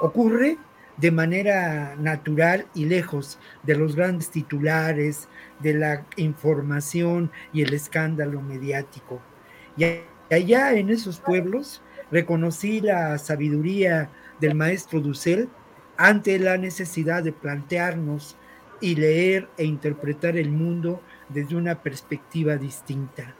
Ocurre 0.00 0.56
de 0.96 1.10
manera 1.10 1.94
natural 1.96 2.66
y 2.74 2.86
lejos 2.86 3.38
de 3.62 3.76
los 3.76 3.94
grandes 3.94 4.30
titulares, 4.30 5.28
de 5.60 5.74
la 5.74 6.06
información 6.16 7.30
y 7.52 7.62
el 7.62 7.74
escándalo 7.74 8.40
mediático. 8.40 9.20
Y 9.76 9.84
allá 10.34 10.72
en 10.72 10.90
esos 10.90 11.20
pueblos 11.20 11.82
reconocí 12.10 12.80
la 12.80 13.18
sabiduría 13.18 14.10
del 14.40 14.54
maestro 14.54 15.00
Dussel 15.00 15.48
ante 15.98 16.38
la 16.38 16.56
necesidad 16.56 17.24
de 17.24 17.32
plantearnos 17.32 18.36
y 18.80 18.94
leer 18.94 19.48
e 19.58 19.64
interpretar 19.64 20.36
el 20.36 20.50
mundo 20.50 21.02
desde 21.28 21.56
una 21.56 21.82
perspectiva 21.82 22.56
distinta, 22.56 23.34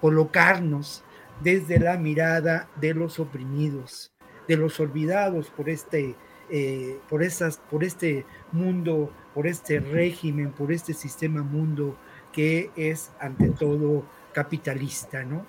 colocarnos 0.00 1.02
desde 1.42 1.80
la 1.80 1.98
mirada 1.98 2.68
de 2.80 2.94
los 2.94 3.18
oprimidos, 3.18 4.12
de 4.46 4.56
los 4.56 4.78
olvidados 4.78 5.50
por 5.50 5.68
este, 5.68 6.14
eh, 6.50 6.98
por 7.08 7.24
esas, 7.24 7.58
por 7.58 7.82
este 7.82 8.24
mundo, 8.52 9.12
por 9.34 9.48
este 9.48 9.80
régimen, 9.80 10.52
por 10.52 10.70
este 10.70 10.94
sistema 10.94 11.42
mundo 11.42 11.98
que 12.32 12.70
es 12.76 13.10
ante 13.18 13.48
todo 13.48 14.04
capitalista, 14.32 15.24
¿no? 15.24 15.44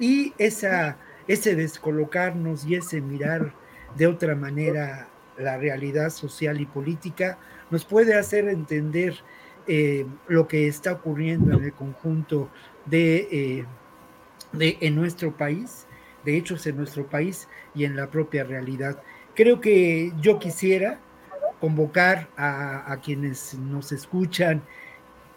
Y 0.00 0.32
esa, 0.38 0.96
ese 1.28 1.54
descolocarnos 1.54 2.64
y 2.66 2.74
ese 2.74 3.00
mirar 3.00 3.52
de 3.96 4.06
otra 4.08 4.34
manera 4.34 5.07
la 5.38 5.56
realidad 5.56 6.10
social 6.10 6.60
y 6.60 6.66
política 6.66 7.38
nos 7.70 7.84
puede 7.84 8.14
hacer 8.14 8.48
entender 8.48 9.14
eh, 9.66 10.06
lo 10.26 10.48
que 10.48 10.66
está 10.66 10.92
ocurriendo 10.92 11.56
en 11.56 11.64
el 11.64 11.72
conjunto 11.72 12.48
de, 12.86 13.28
eh, 13.30 13.64
de, 14.52 14.78
en 14.80 14.94
nuestro 14.94 15.36
país, 15.36 15.86
de 16.24 16.36
hechos 16.36 16.66
en 16.66 16.76
nuestro 16.76 17.06
país 17.06 17.48
y 17.74 17.84
en 17.84 17.94
la 17.96 18.10
propia 18.10 18.44
realidad. 18.44 19.02
Creo 19.34 19.60
que 19.60 20.12
yo 20.20 20.38
quisiera 20.38 20.98
convocar 21.60 22.28
a, 22.36 22.90
a 22.90 23.00
quienes 23.00 23.54
nos 23.54 23.92
escuchan, 23.92 24.62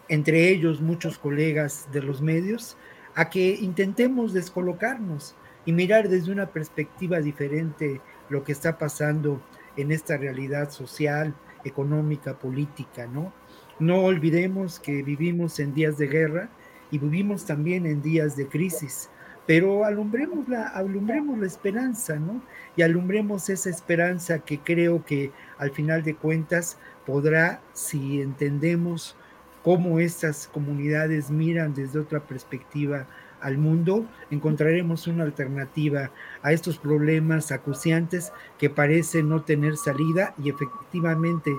entre 0.08 0.48
ellos 0.48 0.80
muchos 0.80 1.18
colegas 1.18 1.88
de 1.92 2.02
los 2.02 2.22
medios, 2.22 2.76
a 3.14 3.28
que 3.28 3.50
intentemos 3.50 4.32
descolocarnos 4.32 5.34
y 5.64 5.72
mirar 5.72 6.08
desde 6.08 6.32
una 6.32 6.46
perspectiva 6.46 7.20
diferente 7.20 8.00
lo 8.28 8.42
que 8.42 8.52
está 8.52 8.78
pasando 8.78 9.42
en 9.76 9.92
esta 9.92 10.16
realidad 10.16 10.70
social, 10.70 11.34
económica, 11.64 12.38
política, 12.38 13.06
¿no? 13.06 13.32
No 13.78 14.02
olvidemos 14.04 14.78
que 14.78 15.02
vivimos 15.02 15.58
en 15.58 15.74
días 15.74 15.98
de 15.98 16.06
guerra 16.06 16.48
y 16.90 16.98
vivimos 16.98 17.46
también 17.46 17.86
en 17.86 18.02
días 18.02 18.36
de 18.36 18.46
crisis, 18.46 19.10
pero 19.46 19.84
alumbremos 19.84 20.48
la, 20.48 20.68
alumbremos 20.68 21.38
la 21.38 21.46
esperanza, 21.46 22.16
¿no? 22.16 22.42
Y 22.76 22.82
alumbremos 22.82 23.48
esa 23.48 23.70
esperanza 23.70 24.38
que 24.40 24.60
creo 24.60 25.04
que 25.04 25.32
al 25.58 25.70
final 25.70 26.02
de 26.02 26.14
cuentas 26.14 26.78
podrá, 27.06 27.60
si 27.72 28.20
entendemos 28.20 29.16
cómo 29.64 30.00
estas 30.00 30.48
comunidades 30.48 31.30
miran 31.30 31.74
desde 31.74 32.00
otra 32.00 32.20
perspectiva 32.20 33.06
al 33.42 33.58
mundo, 33.58 34.06
encontraremos 34.30 35.06
una 35.06 35.24
alternativa 35.24 36.10
a 36.42 36.52
estos 36.52 36.78
problemas 36.78 37.52
acuciantes 37.52 38.32
que 38.58 38.70
parecen 38.70 39.28
no 39.28 39.42
tener 39.42 39.76
salida 39.76 40.34
y 40.42 40.50
efectivamente 40.50 41.52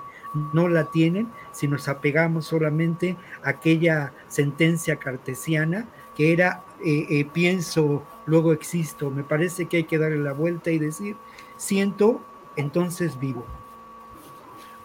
no 0.53 0.67
la 0.67 0.89
tienen 0.91 1.29
si 1.51 1.67
nos 1.67 1.87
apegamos 1.87 2.45
solamente 2.45 3.17
a 3.43 3.49
aquella 3.49 4.13
sentencia 4.27 4.95
cartesiana 4.95 5.87
que 6.15 6.31
era 6.31 6.63
eh, 6.85 7.05
eh, 7.09 7.25
pienso, 7.25 8.03
luego 8.25 8.51
existo. 8.51 9.09
Me 9.09 9.23
parece 9.23 9.67
que 9.67 9.77
hay 9.77 9.83
que 9.85 9.97
darle 9.97 10.17
la 10.17 10.33
vuelta 10.33 10.71
y 10.71 10.79
decir 10.79 11.15
siento, 11.57 12.21
entonces 12.55 13.19
vivo. 13.19 13.45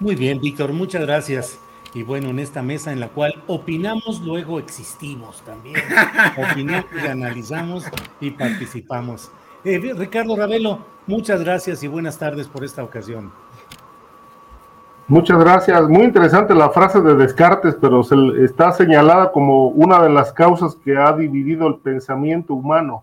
Muy 0.01 0.15
bien, 0.15 0.41
Víctor, 0.41 0.73
muchas 0.73 1.03
gracias. 1.03 1.59
Y 1.95 2.03
bueno, 2.03 2.29
en 2.29 2.39
esta 2.39 2.63
mesa 2.63 2.93
en 2.93 3.01
la 3.01 3.09
cual 3.09 3.43
opinamos, 3.47 4.21
luego 4.21 4.59
existimos 4.59 5.43
también. 5.43 5.77
opinamos 6.37 6.87
y 7.03 7.07
analizamos 7.07 7.85
y 8.21 8.31
participamos. 8.31 9.31
Eh, 9.65 9.79
Ricardo 9.97 10.37
Ravelo, 10.37 10.85
muchas 11.07 11.43
gracias 11.43 11.83
y 11.83 11.89
buenas 11.89 12.19
tardes 12.19 12.47
por 12.47 12.65
esta 12.65 12.85
ocasión. 12.85 13.33
Muchas 15.09 15.39
gracias. 15.39 15.89
Muy 15.89 16.05
interesante 16.05 16.55
la 16.55 16.69
frase 16.69 17.01
de 17.01 17.15
Descartes, 17.15 17.75
pero 17.81 18.03
se, 18.03 18.15
está 18.45 18.73
señalada 18.73 19.33
como 19.33 19.69
una 19.69 20.03
de 20.03 20.11
las 20.11 20.35
causas 20.35 20.77
que 20.77 20.99
ha 20.99 21.15
dividido 21.15 21.67
el 21.67 21.77
pensamiento 21.77 22.53
humano. 22.53 23.03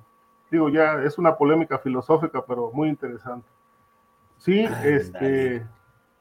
Digo, 0.51 0.69
ya 0.69 1.01
es 1.01 1.17
una 1.17 1.35
polémica 1.35 1.79
filosófica, 1.79 2.43
pero 2.47 2.69
muy 2.71 2.89
interesante. 2.89 3.47
Sí, 4.37 4.67
este. 4.83 5.65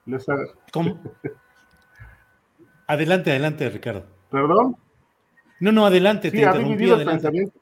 Les 0.07 0.27
¿Cómo? 0.73 0.99
Adelante, 2.86 3.31
adelante, 3.31 3.69
Ricardo. 3.70 4.05
¿Perdón? 4.31 4.77
No, 5.61 5.73
no, 5.73 5.86
adelante. 5.86 6.31
Sí, 6.31 6.43
ha, 6.43 6.52
dividido 6.52 6.97
El 6.97 7.06
pensamiento, 7.06 7.59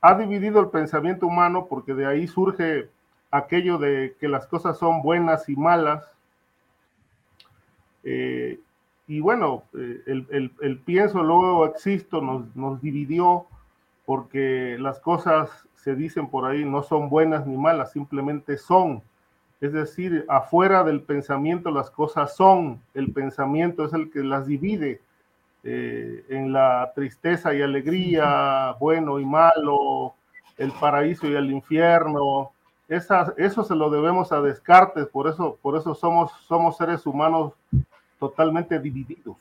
ha, 0.00 0.14
dividido 0.14 0.60
el 0.60 0.68
pensamiento 0.68 1.26
humano 1.26 1.66
porque 1.68 1.94
de 1.94 2.06
ahí 2.06 2.26
surge 2.26 2.88
aquello 3.30 3.78
de 3.78 4.16
que 4.18 4.28
las 4.28 4.46
cosas 4.46 4.78
son 4.78 5.02
buenas 5.02 5.48
y 5.48 5.56
malas. 5.56 6.04
Eh, 8.04 8.58
y 9.06 9.20
bueno, 9.20 9.64
eh, 9.78 10.02
el, 10.06 10.78
pienso, 10.84 11.22
luego 11.22 11.66
existo, 11.66 12.20
nos, 12.20 12.54
nos 12.56 12.80
dividió 12.80 13.46
porque 14.04 14.76
las 14.80 14.98
cosas 14.98 15.68
se 15.74 15.94
dicen 15.94 16.28
por 16.28 16.44
ahí 16.44 16.64
no 16.64 16.82
son 16.82 17.08
buenas 17.08 17.46
ni 17.46 17.56
malas, 17.56 17.92
simplemente 17.92 18.56
son. 18.56 19.02
Es 19.62 19.72
decir, 19.72 20.26
afuera 20.28 20.82
del 20.82 21.02
pensamiento 21.02 21.70
las 21.70 21.88
cosas 21.88 22.34
son, 22.34 22.82
el 22.94 23.12
pensamiento 23.12 23.84
es 23.84 23.92
el 23.92 24.10
que 24.10 24.18
las 24.24 24.44
divide 24.48 25.00
eh, 25.62 26.24
en 26.30 26.52
la 26.52 26.90
tristeza 26.96 27.54
y 27.54 27.62
alegría, 27.62 28.74
bueno 28.80 29.20
y 29.20 29.24
malo, 29.24 30.14
el 30.58 30.72
paraíso 30.72 31.28
y 31.28 31.36
el 31.36 31.52
infierno. 31.52 32.50
eso 32.88 33.62
se 33.62 33.76
lo 33.76 33.88
debemos 33.88 34.32
a 34.32 34.40
Descartes, 34.40 35.06
por 35.06 35.28
eso, 35.28 35.56
por 35.62 35.76
eso 35.76 35.94
somos, 35.94 36.32
somos 36.48 36.76
seres 36.76 37.06
humanos 37.06 37.52
totalmente 38.18 38.80
divididos. 38.80 39.36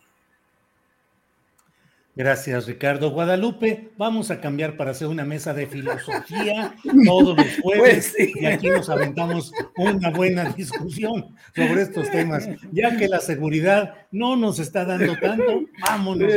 Gracias, 2.13 2.67
Ricardo. 2.67 3.11
Guadalupe, 3.11 3.91
vamos 3.97 4.31
a 4.31 4.41
cambiar 4.41 4.75
para 4.75 4.91
hacer 4.91 5.07
una 5.07 5.23
mesa 5.23 5.53
de 5.53 5.65
filosofía 5.65 6.75
todos 7.05 7.37
los 7.37 7.47
jueves 7.63 8.13
pues 8.17 8.35
y 8.35 8.45
aquí 8.45 8.67
nos 8.69 8.89
aventamos 8.89 9.53
una 9.77 10.09
buena 10.09 10.49
discusión 10.51 11.33
sobre 11.55 11.83
estos 11.83 12.11
temas. 12.11 12.49
Ya 12.73 12.97
que 12.97 13.07
la 13.07 13.19
seguridad 13.21 13.95
no 14.11 14.35
nos 14.35 14.59
está 14.59 14.83
dando 14.83 15.17
tanto, 15.19 15.63
vámonos. 15.81 16.33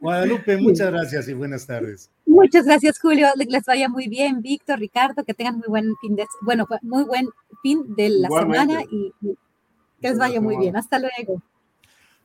Guadalupe, 0.00 0.58
muchas 0.58 0.90
gracias 0.90 1.28
y 1.28 1.32
buenas 1.32 1.66
tardes. 1.66 2.10
Muchas 2.26 2.66
gracias, 2.66 2.98
Julio. 3.00 3.28
Les 3.36 3.64
vaya 3.64 3.88
muy 3.88 4.08
bien, 4.08 4.42
Víctor, 4.42 4.78
Ricardo, 4.78 5.24
que 5.24 5.32
tengan 5.32 5.56
muy 5.56 5.68
buen 5.68 5.96
fin 5.96 6.16
de, 6.16 6.26
bueno, 6.42 6.66
muy 6.82 7.04
buen 7.04 7.26
fin 7.62 7.94
de 7.96 8.10
la 8.10 8.28
semana 8.28 8.82
y 8.82 9.12
que 10.00 10.08
les 10.08 10.18
vaya 10.18 10.40
muy 10.42 10.58
bien. 10.58 10.76
Hasta 10.76 10.98
luego. 10.98 11.42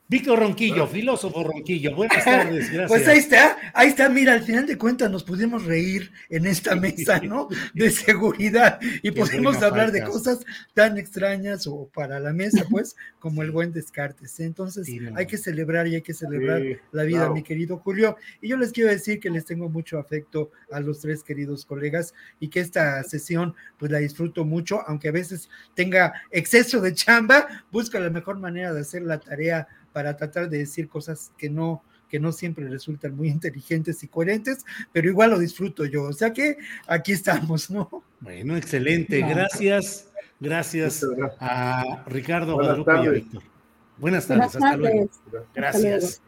Víctor 0.07 0.37
Ronquillo, 0.37 0.85
filósofo 0.85 1.43
Ronquillo, 1.43 1.95
buenas 1.95 2.23
tardes, 2.25 2.71
gracias. 2.71 2.87
Pues 2.89 3.07
ahí 3.07 3.17
está, 3.17 3.57
ahí 3.73 3.89
está, 3.89 4.07
mira, 4.07 4.33
al 4.33 4.43
final 4.43 4.67
de 4.67 4.77
cuentas 4.77 5.09
nos 5.09 5.23
pudimos 5.23 5.65
reír 5.65 6.11
en 6.29 6.45
esta 6.45 6.75
mesa, 6.75 7.19
¿no? 7.21 7.47
De 7.73 7.89
seguridad 7.89 8.79
y 9.01 9.09
podemos 9.09 9.63
hablar 9.63 9.91
de 9.91 10.03
cosas 10.03 10.45
tan 10.75 10.99
extrañas 10.99 11.65
o 11.65 11.89
para 11.91 12.19
la 12.19 12.33
mesa, 12.33 12.65
pues, 12.69 12.95
como 13.17 13.41
el 13.41 13.49
buen 13.49 13.71
Descartes. 13.71 14.39
Entonces, 14.39 14.87
hay 15.15 15.25
que 15.25 15.37
celebrar 15.37 15.87
y 15.87 15.95
hay 15.95 16.01
que 16.03 16.13
celebrar 16.13 16.61
la 16.91 17.03
vida, 17.03 17.31
mi 17.31 17.41
querido 17.41 17.77
Julio. 17.77 18.15
Y 18.41 18.49
yo 18.49 18.57
les 18.57 18.71
quiero 18.71 18.91
decir 18.91 19.19
que 19.19 19.31
les 19.31 19.45
tengo 19.45 19.69
mucho 19.69 19.97
afecto 19.97 20.51
a 20.71 20.79
los 20.81 20.99
tres 20.99 21.23
queridos 21.23 21.65
colegas 21.65 22.13
y 22.39 22.49
que 22.49 22.59
esta 22.59 23.01
sesión, 23.03 23.55
pues 23.79 23.91
la 23.91 23.97
disfruto 23.97 24.45
mucho, 24.45 24.81
aunque 24.87 25.07
a 25.07 25.13
veces 25.13 25.49
tenga 25.73 26.13
exceso 26.29 26.79
de 26.79 26.93
chamba, 26.93 27.65
busco 27.71 27.97
la 27.97 28.11
mejor 28.11 28.37
manera 28.37 28.71
de 28.71 28.81
hacer 28.81 29.01
la 29.01 29.19
tarea 29.19 29.67
para 29.95 30.17
tratar 30.17 30.49
de 30.49 30.57
decir 30.57 30.89
cosas 30.89 31.31
que 31.37 31.49
no, 31.49 31.81
que 32.09 32.19
no 32.19 32.33
siempre 32.33 32.67
resultan 32.67 33.15
muy 33.15 33.29
inteligentes 33.39 34.03
y 34.03 34.09
coherentes, 34.09 34.65
pero 34.91 35.07
igual 35.07 35.29
lo 35.29 35.39
disfruto 35.39 35.85
yo. 35.85 36.03
O 36.03 36.11
sea 36.11 36.33
que 36.33 36.57
aquí 36.85 37.13
estamos, 37.13 37.69
¿no? 37.71 38.03
Bueno, 38.19 38.57
excelente. 38.57 39.21
Gracias, 39.21 40.11
gracias 40.37 41.01
a 41.39 42.03
Ricardo 42.07 42.55
Guadalupe 42.55 42.91
y 42.91 43.07
a 43.07 43.09
Víctor. 43.09 43.43
Buenas 43.97 44.27
tardes, 44.27 44.53
hasta 44.53 44.75
luego. 44.75 45.09
Gracias. 45.53 46.21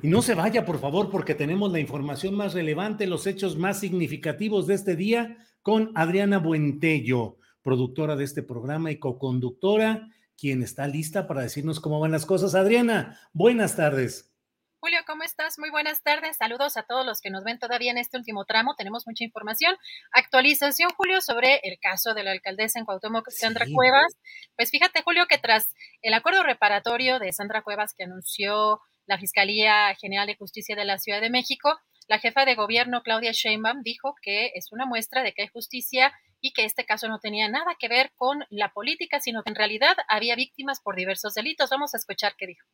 Y 0.00 0.06
no 0.06 0.22
se 0.22 0.36
vaya, 0.36 0.64
por 0.64 0.78
favor, 0.78 1.10
porque 1.10 1.34
tenemos 1.34 1.72
la 1.72 1.80
información 1.80 2.36
más 2.36 2.54
relevante, 2.54 3.08
los 3.08 3.26
hechos 3.26 3.58
más 3.58 3.80
significativos 3.80 4.68
de 4.68 4.74
este 4.74 4.94
día 4.94 5.38
con 5.62 5.90
Adriana 5.96 6.38
Buentello, 6.38 7.36
productora 7.64 8.14
de 8.14 8.22
este 8.22 8.44
programa 8.44 8.92
y 8.92 8.98
coconductora 8.98 10.08
quien 10.42 10.60
está 10.60 10.88
lista 10.88 11.28
para 11.28 11.42
decirnos 11.42 11.78
cómo 11.78 12.00
van 12.00 12.10
las 12.10 12.26
cosas. 12.26 12.56
Adriana, 12.56 13.16
buenas 13.32 13.76
tardes. 13.76 14.34
Julio, 14.80 14.98
¿cómo 15.06 15.22
estás? 15.22 15.56
Muy 15.56 15.70
buenas 15.70 16.02
tardes. 16.02 16.36
Saludos 16.36 16.76
a 16.76 16.82
todos 16.82 17.06
los 17.06 17.20
que 17.20 17.30
nos 17.30 17.44
ven 17.44 17.60
todavía 17.60 17.92
en 17.92 17.98
este 17.98 18.16
último 18.16 18.44
tramo. 18.44 18.74
Tenemos 18.74 19.06
mucha 19.06 19.22
información. 19.22 19.76
Actualización, 20.10 20.90
Julio, 20.96 21.20
sobre 21.20 21.60
el 21.62 21.78
caso 21.80 22.12
de 22.14 22.24
la 22.24 22.32
alcaldesa 22.32 22.80
en 22.80 22.86
Cuauhtémoc, 22.86 23.30
Sandra 23.30 23.66
Cuevas. 23.72 24.16
Pues 24.56 24.72
fíjate, 24.72 25.02
Julio, 25.04 25.26
que 25.28 25.38
tras 25.38 25.72
el 26.00 26.12
acuerdo 26.12 26.42
reparatorio 26.42 27.20
de 27.20 27.32
Sandra 27.32 27.62
Cuevas 27.62 27.94
que 27.96 28.02
anunció 28.02 28.80
la 29.06 29.18
Fiscalía 29.18 29.94
General 29.94 30.26
de 30.26 30.34
Justicia 30.34 30.74
de 30.74 30.84
la 30.84 30.98
Ciudad 30.98 31.20
de 31.20 31.30
México, 31.30 31.78
la 32.08 32.18
jefa 32.18 32.44
de 32.44 32.54
gobierno, 32.54 33.02
Claudia 33.02 33.32
Sheinbaum, 33.32 33.82
dijo 33.82 34.14
que 34.22 34.52
es 34.54 34.72
una 34.72 34.86
muestra 34.86 35.22
de 35.22 35.32
que 35.32 35.42
hay 35.42 35.48
justicia 35.48 36.12
y 36.40 36.52
que 36.52 36.64
este 36.64 36.84
caso 36.84 37.08
no 37.08 37.20
tenía 37.20 37.48
nada 37.48 37.76
que 37.78 37.88
ver 37.88 38.12
con 38.16 38.44
la 38.50 38.72
política, 38.72 39.20
sino 39.20 39.42
que 39.42 39.50
en 39.50 39.56
realidad 39.56 39.96
había 40.08 40.34
víctimas 40.34 40.80
por 40.80 40.96
diversos 40.96 41.34
delitos. 41.34 41.70
Vamos 41.70 41.94
a 41.94 41.98
escuchar 41.98 42.34
qué 42.36 42.48
dijo. 42.48 42.66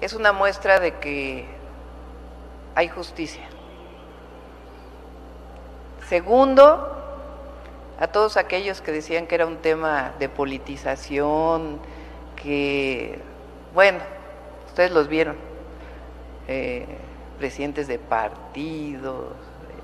Es 0.00 0.12
una 0.12 0.32
muestra 0.32 0.78
de 0.78 0.98
que 1.00 1.44
hay 2.74 2.88
justicia. 2.88 3.48
Segundo, 6.08 6.94
a 7.98 8.06
todos 8.06 8.36
aquellos 8.36 8.80
que 8.80 8.92
decían 8.92 9.26
que 9.26 9.34
era 9.34 9.46
un 9.46 9.58
tema 9.58 10.14
de 10.20 10.28
politización, 10.28 11.80
que, 12.36 13.18
bueno, 13.74 13.98
ustedes 14.68 14.92
los 14.92 15.08
vieron, 15.08 15.36
eh, 16.46 16.86
presidentes 17.38 17.88
de 17.88 17.98
partidos, 17.98 19.32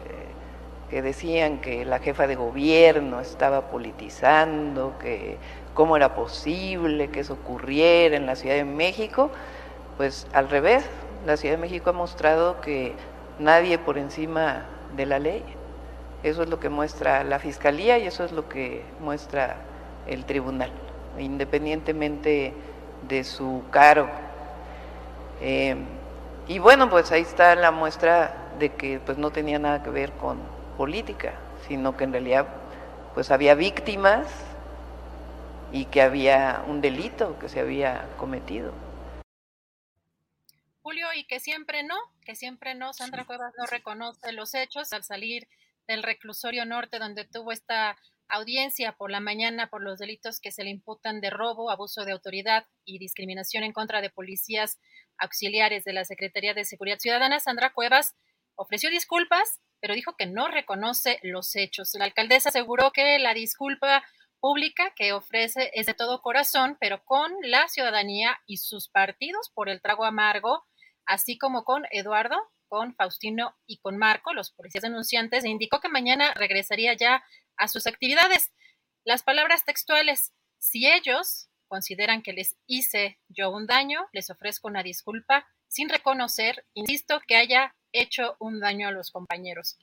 eh, 0.07 0.91
que 0.91 1.03
decían 1.03 1.61
que 1.61 1.85
la 1.85 1.99
jefa 1.99 2.27
de 2.27 2.35
gobierno 2.35 3.21
estaba 3.21 3.71
politizando, 3.71 4.99
que 4.99 5.39
cómo 5.75 5.97
era 5.97 6.15
posible 6.15 7.09
que 7.09 7.21
eso 7.21 7.35
ocurriera 7.35 8.17
en 8.17 8.27
la 8.27 8.37
Ciudad 8.37 8.57
de 8.57 8.65
México, 8.65 9.31
pues 9.97 10.27
al 10.33 10.49
revés, 10.49 10.85
la 11.27 11.37
Ciudad 11.37 11.55
de 11.55 11.61
México 11.61 11.91
ha 11.91 11.95
mostrado 11.95 12.61
que 12.61 12.95
nadie 13.39 13.79
por 13.79 13.99
encima 13.99 14.67
de 14.97 15.07
la 15.07 15.19
ley. 15.19 15.43
Eso 16.23 16.43
es 16.43 16.49
lo 16.49 16.59
que 16.59 16.69
muestra 16.69 17.23
la 17.25 17.39
Fiscalía 17.39 17.99
y 17.99 18.07
eso 18.07 18.25
es 18.25 18.33
lo 18.33 18.49
que 18.49 18.83
muestra 19.01 19.57
el 20.07 20.25
tribunal, 20.25 20.71
independientemente 21.19 22.55
de 23.09 23.25
su 23.25 23.63
cargo. 23.71 24.09
Eh, 25.41 25.77
y 26.47 26.59
bueno, 26.59 26.91
pues 26.91 27.11
ahí 27.13 27.23
está 27.23 27.55
la 27.55 27.71
muestra 27.71 28.53
de 28.59 28.75
que 28.75 29.01
pues 29.01 29.19
no 29.19 29.31
tenía 29.31 29.59
nada 29.59 29.83
que 29.83 29.91
ver 29.91 30.13
con 30.13 30.39
política, 30.77 31.35
sino 31.67 31.97
que 31.97 32.05
en 32.05 32.13
realidad 32.13 32.47
pues 33.15 33.31
había 33.31 33.55
víctimas 33.55 34.27
y 35.73 35.87
que 35.87 36.03
había 36.03 36.63
un 36.67 36.81
delito 36.81 37.39
que 37.39 37.49
se 37.49 37.61
había 37.61 38.09
cometido. 38.19 38.73
Julio, 40.83 41.07
y 41.15 41.25
que 41.25 41.41
siempre 41.41 41.83
no, 41.83 41.97
que 42.27 42.37
siempre 42.37 42.75
no, 42.75 42.93
Sandra 42.93 43.25
Cuevas 43.25 43.55
no 43.57 43.65
reconoce 43.65 44.33
los 44.33 44.55
hechos 44.55 44.93
al 44.93 45.03
salir 45.03 45.49
del 45.89 46.03
reclusorio 46.03 46.67
norte, 46.67 46.99
donde 46.99 47.25
tuvo 47.25 47.53
esta 47.53 47.97
audiencia 48.29 48.93
por 48.93 49.11
la 49.11 49.21
mañana 49.21 49.69
por 49.69 49.83
los 49.83 49.99
delitos 49.99 50.41
que 50.41 50.53
se 50.53 50.65
le 50.65 50.71
imputan 50.71 51.21
de 51.21 51.31
robo, 51.31 51.71
abuso 51.71 52.05
de 52.05 52.13
autoridad 52.13 52.67
y 52.85 52.99
discriminación 52.99 53.65
en 53.65 53.73
contra 53.73 54.01
de 54.01 54.11
policías 54.11 54.79
auxiliares 55.19 55.85
de 55.85 55.93
la 55.93 56.05
Secretaría 56.05 56.55
de 56.55 56.65
Seguridad 56.65 56.99
Ciudadana, 56.99 57.41
Sandra 57.41 57.73
Cuevas 57.73 58.15
ofreció 58.57 58.91
disculpas, 58.91 59.61
pero 59.81 59.95
dijo 59.95 60.17
que 60.17 60.27
no 60.27 60.49
reconoce 60.49 61.19
los 61.23 61.55
hechos. 61.57 61.91
La 61.95 62.05
alcaldesa 62.05 62.49
aseguró 62.49 62.93
que 62.93 63.19
la 63.19 63.35
disculpa 63.35 64.05
pública 64.41 64.93
que 64.95 65.13
ofrece 65.13 65.71
es 65.75 65.87
de 65.87 65.95
todo 65.95 66.21
corazón, 66.21 66.77
pero 66.79 67.03
con 67.05 67.33
la 67.43 67.69
ciudadanía 67.69 68.39
y 68.47 68.59
sus 68.59 68.89
partidos 68.89 69.51
por 69.55 69.69
el 69.69 69.81
trago 69.81 70.05
amargo, 70.05 70.65
así 71.07 71.39
como 71.39 71.65
con 71.65 71.85
Eduardo, 71.91 72.37
con 72.69 72.95
Faustino 72.95 73.57
y 73.67 73.79
con 73.79 73.97
Marco, 73.97 74.35
los 74.35 74.51
policías 74.51 74.83
denunciantes, 74.83 75.45
e 75.45 75.49
indicó 75.49 75.81
que 75.81 75.89
mañana 75.89 76.35
regresaría 76.35 76.95
ya 76.95 77.25
a 77.57 77.69
sus 77.69 77.87
actividades. 77.87 78.53
Las 79.05 79.23
palabras 79.23 79.65
textuales, 79.65 80.33
si 80.59 80.87
ellos 80.87 81.49
consideran 81.69 82.23
que 82.23 82.33
les 82.33 82.57
hice 82.67 83.19
yo 83.29 83.51
un 83.51 83.67
daño, 83.67 84.01
les 84.13 84.31
ofrezco 84.31 84.69
una 84.69 84.83
disculpa 84.83 85.47
sin 85.69 85.89
reconocer, 85.89 86.65
insisto, 86.75 87.21
que 87.27 87.37
haya 87.37 87.75
hecho 87.93 88.37
un 88.39 88.61
daño 88.61 88.89
a 88.89 88.93
los 88.93 89.11
compañeros. 89.11 89.79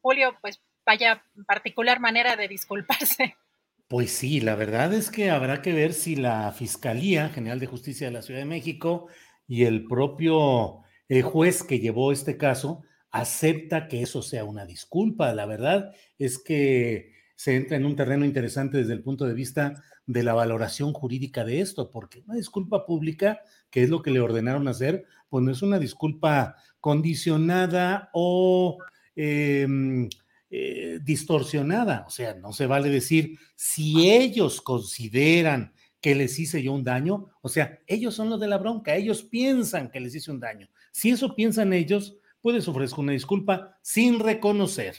Julio, 0.00 0.36
pues 0.40 0.60
vaya 0.86 1.24
particular 1.46 2.00
manera 2.00 2.36
de 2.36 2.48
disculparse. 2.48 3.36
Pues 3.88 4.12
sí, 4.12 4.40
la 4.40 4.54
verdad 4.54 4.94
es 4.94 5.10
que 5.10 5.30
habrá 5.30 5.62
que 5.62 5.72
ver 5.72 5.94
si 5.94 6.14
la 6.14 6.52
Fiscalía 6.52 7.28
General 7.28 7.58
de 7.58 7.66
Justicia 7.66 8.06
de 8.06 8.12
la 8.12 8.22
Ciudad 8.22 8.38
de 8.38 8.46
México 8.46 9.08
y 9.48 9.64
el 9.64 9.88
propio 9.88 10.84
el 11.08 11.22
juez 11.22 11.64
que 11.64 11.80
llevó 11.80 12.12
este 12.12 12.36
caso 12.36 12.84
acepta 13.10 13.88
que 13.88 14.00
eso 14.00 14.22
sea 14.22 14.44
una 14.44 14.64
disculpa. 14.64 15.34
La 15.34 15.44
verdad 15.44 15.90
es 16.18 16.40
que 16.40 17.14
se 17.34 17.56
entra 17.56 17.76
en 17.76 17.84
un 17.84 17.96
terreno 17.96 18.24
interesante 18.24 18.78
desde 18.78 18.92
el 18.92 19.02
punto 19.02 19.26
de 19.26 19.34
vista 19.34 19.82
de 20.12 20.24
la 20.24 20.34
valoración 20.34 20.92
jurídica 20.92 21.44
de 21.44 21.60
esto, 21.60 21.90
porque 21.90 22.22
una 22.26 22.34
disculpa 22.34 22.84
pública, 22.84 23.40
que 23.70 23.84
es 23.84 23.90
lo 23.90 24.02
que 24.02 24.10
le 24.10 24.20
ordenaron 24.20 24.66
hacer, 24.66 25.04
pues 25.28 25.44
no 25.44 25.52
es 25.52 25.62
una 25.62 25.78
disculpa 25.78 26.56
condicionada 26.80 28.10
o 28.12 28.78
em, 29.14 30.08
eh, 30.50 30.98
distorsionada. 31.02 32.04
O 32.08 32.10
sea, 32.10 32.34
no 32.34 32.52
se 32.52 32.66
vale 32.66 32.90
decir, 32.90 33.38
si 33.54 34.10
ellos 34.10 34.60
consideran 34.60 35.72
que 36.00 36.16
les 36.16 36.38
hice 36.40 36.60
yo 36.60 36.72
un 36.72 36.82
daño, 36.82 37.28
o 37.40 37.48
sea, 37.48 37.78
ellos 37.86 38.14
son 38.14 38.30
los 38.30 38.40
de 38.40 38.48
la 38.48 38.58
bronca, 38.58 38.96
ellos 38.96 39.22
piensan 39.22 39.90
que 39.90 40.00
les 40.00 40.14
hice 40.14 40.32
un 40.32 40.40
daño. 40.40 40.68
Si 40.90 41.10
eso 41.10 41.36
piensan 41.36 41.72
ellos, 41.72 42.16
puedes 42.40 42.66
ofrecer 42.66 42.98
una 42.98 43.12
disculpa 43.12 43.78
sin 43.82 44.18
reconocer, 44.18 44.96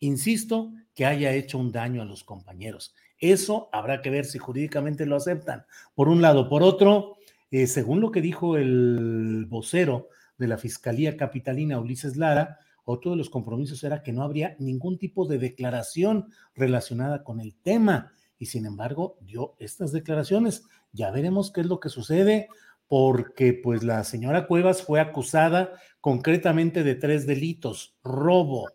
insisto, 0.00 0.72
que 0.94 1.04
haya 1.04 1.34
hecho 1.34 1.58
un 1.58 1.70
daño 1.70 2.00
a 2.00 2.06
los 2.06 2.24
compañeros. 2.24 2.94
Eso 3.18 3.68
habrá 3.72 4.00
que 4.02 4.10
ver 4.10 4.24
si 4.24 4.38
jurídicamente 4.38 5.06
lo 5.06 5.16
aceptan. 5.16 5.64
Por 5.94 6.08
un 6.08 6.22
lado. 6.22 6.48
Por 6.48 6.62
otro, 6.62 7.16
eh, 7.50 7.66
según 7.66 8.00
lo 8.00 8.10
que 8.10 8.20
dijo 8.20 8.56
el 8.56 9.46
vocero 9.48 10.08
de 10.36 10.48
la 10.48 10.58
Fiscalía 10.58 11.16
Capitalina, 11.16 11.80
Ulises 11.80 12.16
Lara, 12.16 12.58
otro 12.84 13.10
de 13.10 13.16
los 13.18 13.28
compromisos 13.28 13.84
era 13.84 14.02
que 14.02 14.12
no 14.12 14.22
habría 14.22 14.56
ningún 14.58 14.98
tipo 14.98 15.26
de 15.26 15.38
declaración 15.38 16.32
relacionada 16.54 17.22
con 17.22 17.40
el 17.40 17.54
tema. 17.56 18.12
Y 18.38 18.46
sin 18.46 18.66
embargo, 18.66 19.18
dio 19.20 19.56
estas 19.58 19.92
declaraciones. 19.92 20.64
Ya 20.92 21.10
veremos 21.10 21.52
qué 21.52 21.60
es 21.60 21.66
lo 21.66 21.80
que 21.80 21.88
sucede 21.88 22.48
porque 22.86 23.52
pues 23.52 23.84
la 23.84 24.02
señora 24.02 24.46
Cuevas 24.46 24.82
fue 24.82 25.00
acusada 25.00 25.74
concretamente 26.00 26.82
de 26.82 26.94
tres 26.94 27.26
delitos, 27.26 27.96
robo, 28.02 28.70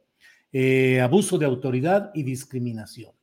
eh, 0.52 1.02
abuso 1.02 1.40
de 1.40 1.48
autoridad 1.48 2.12
y 2.14 2.22
discriminación. 2.22 3.14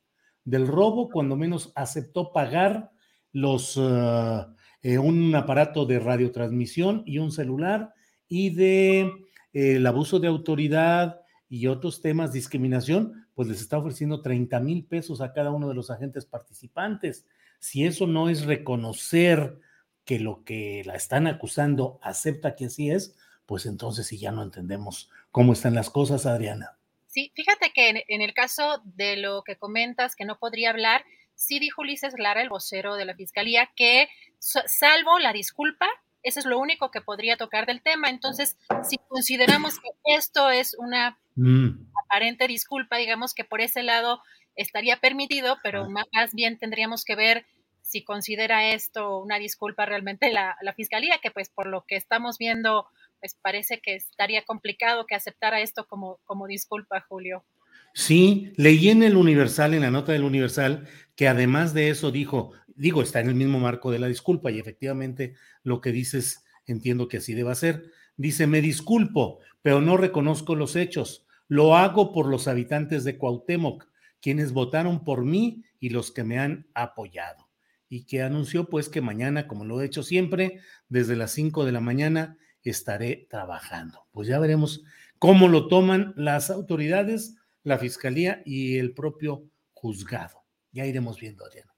Del 0.43 0.67
robo, 0.67 1.09
cuando 1.09 1.35
menos 1.35 1.71
aceptó 1.75 2.31
pagar 2.31 2.91
los, 3.31 3.77
eh, 3.77 4.45
eh, 4.81 4.97
un 4.97 5.33
aparato 5.35 5.85
de 5.85 5.99
radiotransmisión 5.99 7.03
y 7.05 7.19
un 7.19 7.31
celular, 7.31 7.93
y 8.27 8.51
de 8.51 9.11
el 9.53 9.85
abuso 9.85 10.19
de 10.19 10.27
autoridad 10.27 11.21
y 11.49 11.67
otros 11.67 12.01
temas, 12.01 12.31
discriminación, 12.31 13.27
pues 13.33 13.47
les 13.47 13.61
está 13.61 13.77
ofreciendo 13.77 14.21
30 14.21 14.59
mil 14.59 14.85
pesos 14.85 15.21
a 15.21 15.33
cada 15.33 15.51
uno 15.51 15.67
de 15.67 15.75
los 15.75 15.89
agentes 15.89 16.25
participantes. 16.25 17.25
Si 17.59 17.85
eso 17.85 18.07
no 18.07 18.29
es 18.29 18.45
reconocer 18.45 19.59
que 20.05 20.19
lo 20.19 20.43
que 20.43 20.83
la 20.85 20.95
están 20.95 21.27
acusando 21.27 21.99
acepta 22.01 22.55
que 22.55 22.65
así 22.65 22.89
es, 22.89 23.15
pues 23.45 23.65
entonces 23.65 24.07
sí 24.07 24.17
ya 24.17 24.31
no 24.31 24.43
entendemos 24.43 25.09
cómo 25.31 25.53
están 25.53 25.75
las 25.75 25.89
cosas, 25.89 26.25
Adriana. 26.25 26.77
Sí, 27.11 27.31
fíjate 27.35 27.71
que 27.73 28.05
en, 28.07 28.21
el 28.21 28.33
caso 28.33 28.81
de 28.85 29.17
lo 29.17 29.43
que 29.43 29.57
comentas, 29.57 30.15
que 30.15 30.23
no 30.23 30.39
podría 30.39 30.69
hablar, 30.69 31.03
sí 31.35 31.59
dijo 31.59 31.81
Ulises 31.81 32.13
Lara, 32.17 32.41
el 32.41 32.47
vocero 32.47 32.95
de 32.95 33.03
la 33.03 33.15
Fiscalía, 33.15 33.69
que 33.75 34.07
salvo 34.39 35.19
la 35.19 35.33
disculpa, 35.33 35.87
eso 36.23 36.39
es 36.39 36.45
lo 36.45 36.57
único 36.57 36.89
que 36.89 37.01
podría 37.01 37.35
tocar 37.35 37.65
del 37.65 37.81
tema. 37.81 38.09
Entonces, 38.09 38.57
si 38.87 38.97
consideramos 39.09 39.77
que 39.79 39.89
esto 40.15 40.49
es 40.49 40.73
una 40.79 41.17
mm. 41.35 41.91
aparente 42.05 42.47
disculpa, 42.47 42.95
digamos 42.95 43.33
que 43.33 43.43
por 43.43 43.59
ese 43.59 43.83
lado 43.83 44.21
estaría 44.55 44.97
permitido, 44.97 45.57
pero 45.63 45.89
más 45.89 46.33
bien 46.33 46.57
tendríamos 46.59 47.03
que 47.03 47.15
ver 47.15 47.45
si 47.81 48.03
considera 48.03 48.69
esto 48.71 49.17
una 49.19 49.37
disculpa 49.37 49.85
realmente 49.85 50.31
la, 50.31 50.55
fiscalía, 50.77 51.19
que 51.21 51.29
pues 51.29 51.49
por 51.49 51.67
lo 51.67 51.85
que 51.85 51.97
estamos 51.97 52.37
viendo, 52.37 52.87
pues 53.21 53.37
parece 53.41 53.79
que 53.79 53.95
estaría 53.95 54.43
complicado 54.43 55.05
que 55.05 55.15
aceptara 55.15 55.61
esto 55.61 55.87
como, 55.87 56.19
como 56.25 56.47
disculpa, 56.47 57.05
Julio. 57.07 57.45
Sí, 57.93 58.51
leí 58.57 58.89
en 58.89 59.03
el 59.03 59.15
Universal, 59.15 59.73
en 59.73 59.81
la 59.81 59.91
nota 59.91 60.11
del 60.11 60.23
Universal, 60.23 60.87
que 61.15 61.27
además 61.27 61.73
de 61.73 61.89
eso 61.89 62.11
dijo, 62.11 62.51
digo, 62.75 63.01
está 63.01 63.19
en 63.19 63.29
el 63.29 63.35
mismo 63.35 63.59
marco 63.59 63.91
de 63.91 63.99
la 63.99 64.07
disculpa 64.07 64.51
y 64.51 64.59
efectivamente 64.59 65.35
lo 65.63 65.79
que 65.79 65.91
dices, 65.91 66.43
entiendo 66.65 67.07
que 67.07 67.17
así 67.17 67.33
deba 67.33 67.55
ser. 67.55 67.91
Dice, 68.17 68.47
me 68.47 68.61
disculpo, 68.61 69.39
pero 69.61 69.81
no 69.81 69.97
reconozco 69.97 70.55
los 70.55 70.75
hechos. 70.75 71.25
Lo 71.47 71.75
hago 71.75 72.11
por 72.13 72.27
los 72.27 72.47
habitantes 72.47 73.03
de 73.03 73.17
Cuauhtémoc, 73.17 73.87
quienes 74.19 74.51
votaron 74.51 75.03
por 75.03 75.23
mí 75.23 75.63
y 75.79 75.89
los 75.89 76.11
que 76.11 76.23
me 76.23 76.39
han 76.39 76.67
apoyado 76.73 77.51
y 77.91 78.05
que 78.05 78.21
anunció 78.21 78.69
pues 78.69 78.87
que 78.87 79.01
mañana, 79.01 79.47
como 79.47 79.65
lo 79.65 79.81
he 79.81 79.85
hecho 79.85 80.01
siempre, 80.01 80.61
desde 80.87 81.17
las 81.17 81.31
5 81.31 81.65
de 81.65 81.73
la 81.73 81.81
mañana 81.81 82.37
estaré 82.69 83.27
trabajando. 83.29 84.07
Pues 84.11 84.27
ya 84.27 84.39
veremos 84.39 84.83
cómo 85.19 85.47
lo 85.47 85.67
toman 85.67 86.13
las 86.15 86.49
autoridades, 86.49 87.35
la 87.63 87.77
fiscalía 87.77 88.41
y 88.45 88.77
el 88.77 88.93
propio 88.93 89.49
juzgado. 89.73 90.43
Ya 90.71 90.85
iremos 90.85 91.19
viendo, 91.19 91.45
Adriana. 91.45 91.73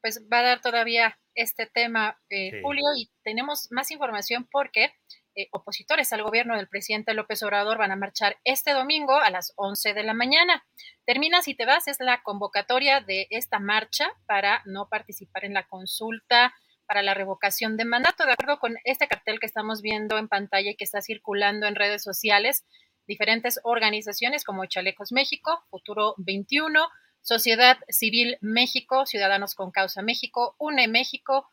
Pues 0.00 0.26
va 0.32 0.40
a 0.40 0.42
dar 0.42 0.60
todavía 0.60 1.18
este 1.34 1.66
tema, 1.66 2.18
eh, 2.30 2.60
Julio, 2.62 2.84
y 2.96 3.10
tenemos 3.22 3.68
más 3.70 3.90
información 3.90 4.48
porque 4.50 4.92
eh, 5.34 5.48
opositores 5.52 6.12
al 6.14 6.22
gobierno 6.22 6.56
del 6.56 6.68
presidente 6.68 7.12
López 7.12 7.42
Obrador 7.42 7.76
van 7.76 7.92
a 7.92 7.96
marchar 7.96 8.38
este 8.44 8.72
domingo 8.72 9.16
a 9.20 9.28
las 9.30 9.52
11 9.56 9.92
de 9.92 10.02
la 10.02 10.14
mañana. 10.14 10.64
Termina 11.04 11.42
si 11.42 11.54
te 11.54 11.66
vas, 11.66 11.88
es 11.88 11.98
la 12.00 12.22
convocatoria 12.22 13.00
de 13.00 13.26
esta 13.30 13.58
marcha 13.58 14.08
para 14.26 14.62
no 14.64 14.88
participar 14.88 15.44
en 15.44 15.52
la 15.52 15.66
consulta 15.66 16.54
para 16.86 17.02
la 17.02 17.14
revocación 17.14 17.76
de 17.76 17.84
mandato. 17.84 18.24
De 18.24 18.32
acuerdo 18.32 18.58
con 18.58 18.76
este 18.84 19.08
cartel 19.08 19.40
que 19.40 19.46
estamos 19.46 19.82
viendo 19.82 20.18
en 20.18 20.28
pantalla 20.28 20.70
y 20.70 20.76
que 20.76 20.84
está 20.84 21.02
circulando 21.02 21.66
en 21.66 21.74
redes 21.74 22.02
sociales, 22.02 22.64
diferentes 23.06 23.60
organizaciones 23.62 24.44
como 24.44 24.66
Chalecos 24.66 25.12
México, 25.12 25.64
Futuro 25.70 26.14
21, 26.18 26.88
Sociedad 27.20 27.78
Civil 27.88 28.38
México, 28.40 29.06
Ciudadanos 29.06 29.54
con 29.54 29.70
Causa 29.70 30.02
México, 30.02 30.54
UNE 30.58 30.88
México, 30.88 31.48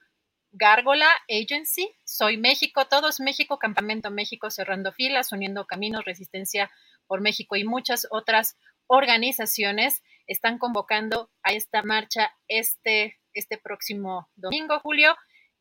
Gárgola 0.51 1.09
Agency, 1.29 1.91
Soy 2.03 2.37
México, 2.37 2.85
Todos 2.85 3.19
México, 3.19 3.57
Campamento 3.57 4.11
México, 4.11 4.51
Cerrando 4.51 4.91
Filas, 4.91 5.31
Uniendo 5.31 5.65
Caminos, 5.65 6.05
Resistencia 6.05 6.69
por 7.07 7.21
México 7.21 7.55
y 7.55 7.63
muchas 7.63 8.07
otras 8.11 8.55
organizaciones 8.87 10.03
están 10.27 10.59
convocando 10.59 11.31
a 11.41 11.53
esta 11.53 11.81
marcha 11.81 12.31
este, 12.47 13.19
este 13.33 13.57
próximo 13.57 14.29
domingo, 14.35 14.79
Julio. 14.79 15.15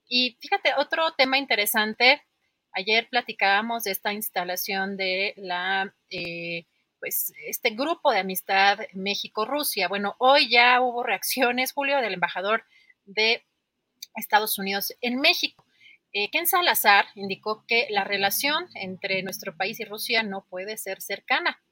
Y 0.08 0.36
fíjate, 0.40 0.74
otro 0.76 1.12
tema 1.12 1.38
interesante, 1.38 2.22
ayer 2.72 3.08
platicábamos 3.08 3.84
de 3.84 3.92
esta 3.92 4.12
instalación 4.12 4.96
de 4.96 5.34
la, 5.36 5.94
eh, 6.10 6.66
pues, 7.00 7.32
este 7.46 7.70
grupo 7.70 8.12
de 8.12 8.20
amistad 8.20 8.78
México-Rusia. 8.92 9.88
Bueno, 9.88 10.14
hoy 10.18 10.50
ya 10.50 10.80
hubo 10.80 11.02
reacciones, 11.02 11.72
Julio, 11.72 11.98
del 11.98 12.14
embajador 12.14 12.64
de 13.04 13.44
Estados 14.16 14.58
Unidos 14.58 14.94
en 15.00 15.20
México. 15.20 15.64
Eh, 16.12 16.30
Ken 16.30 16.46
Salazar 16.46 17.06
indicó 17.14 17.64
que 17.66 17.86
la 17.90 18.04
relación 18.04 18.68
entre 18.74 19.22
nuestro 19.22 19.56
país 19.56 19.80
y 19.80 19.84
Rusia 19.84 20.22
no 20.22 20.44
puede 20.44 20.76
ser 20.76 21.00
cercana. 21.00 21.62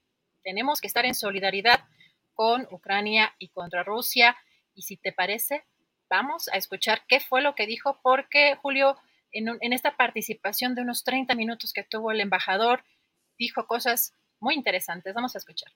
Tenemos 0.42 0.80
que 0.80 0.86
estar 0.86 1.04
en 1.04 1.14
solidaridad 1.14 1.80
con 2.32 2.66
Ucrania 2.70 3.34
y 3.38 3.50
contra 3.50 3.82
Rusia. 3.82 4.36
Y 4.74 4.82
si 4.82 4.96
te 4.96 5.12
parece, 5.12 5.66
vamos 6.10 6.48
a 6.52 6.58
escuchar 6.58 7.02
qué 7.08 7.20
fue 7.20 7.40
lo 7.40 7.54
que 7.54 7.66
dijo, 7.66 8.00
porque 8.02 8.56
Julio, 8.60 8.96
en, 9.32 9.48
en 9.60 9.72
esta 9.72 9.96
participación 9.96 10.74
de 10.74 10.82
unos 10.82 11.04
30 11.04 11.34
minutos 11.34 11.72
que 11.72 11.84
tuvo 11.84 12.10
el 12.10 12.20
embajador, 12.20 12.84
dijo 13.38 13.66
cosas 13.66 14.12
muy 14.40 14.54
interesantes. 14.54 15.14
Vamos 15.14 15.34
a 15.34 15.38
escuchar. 15.38 15.72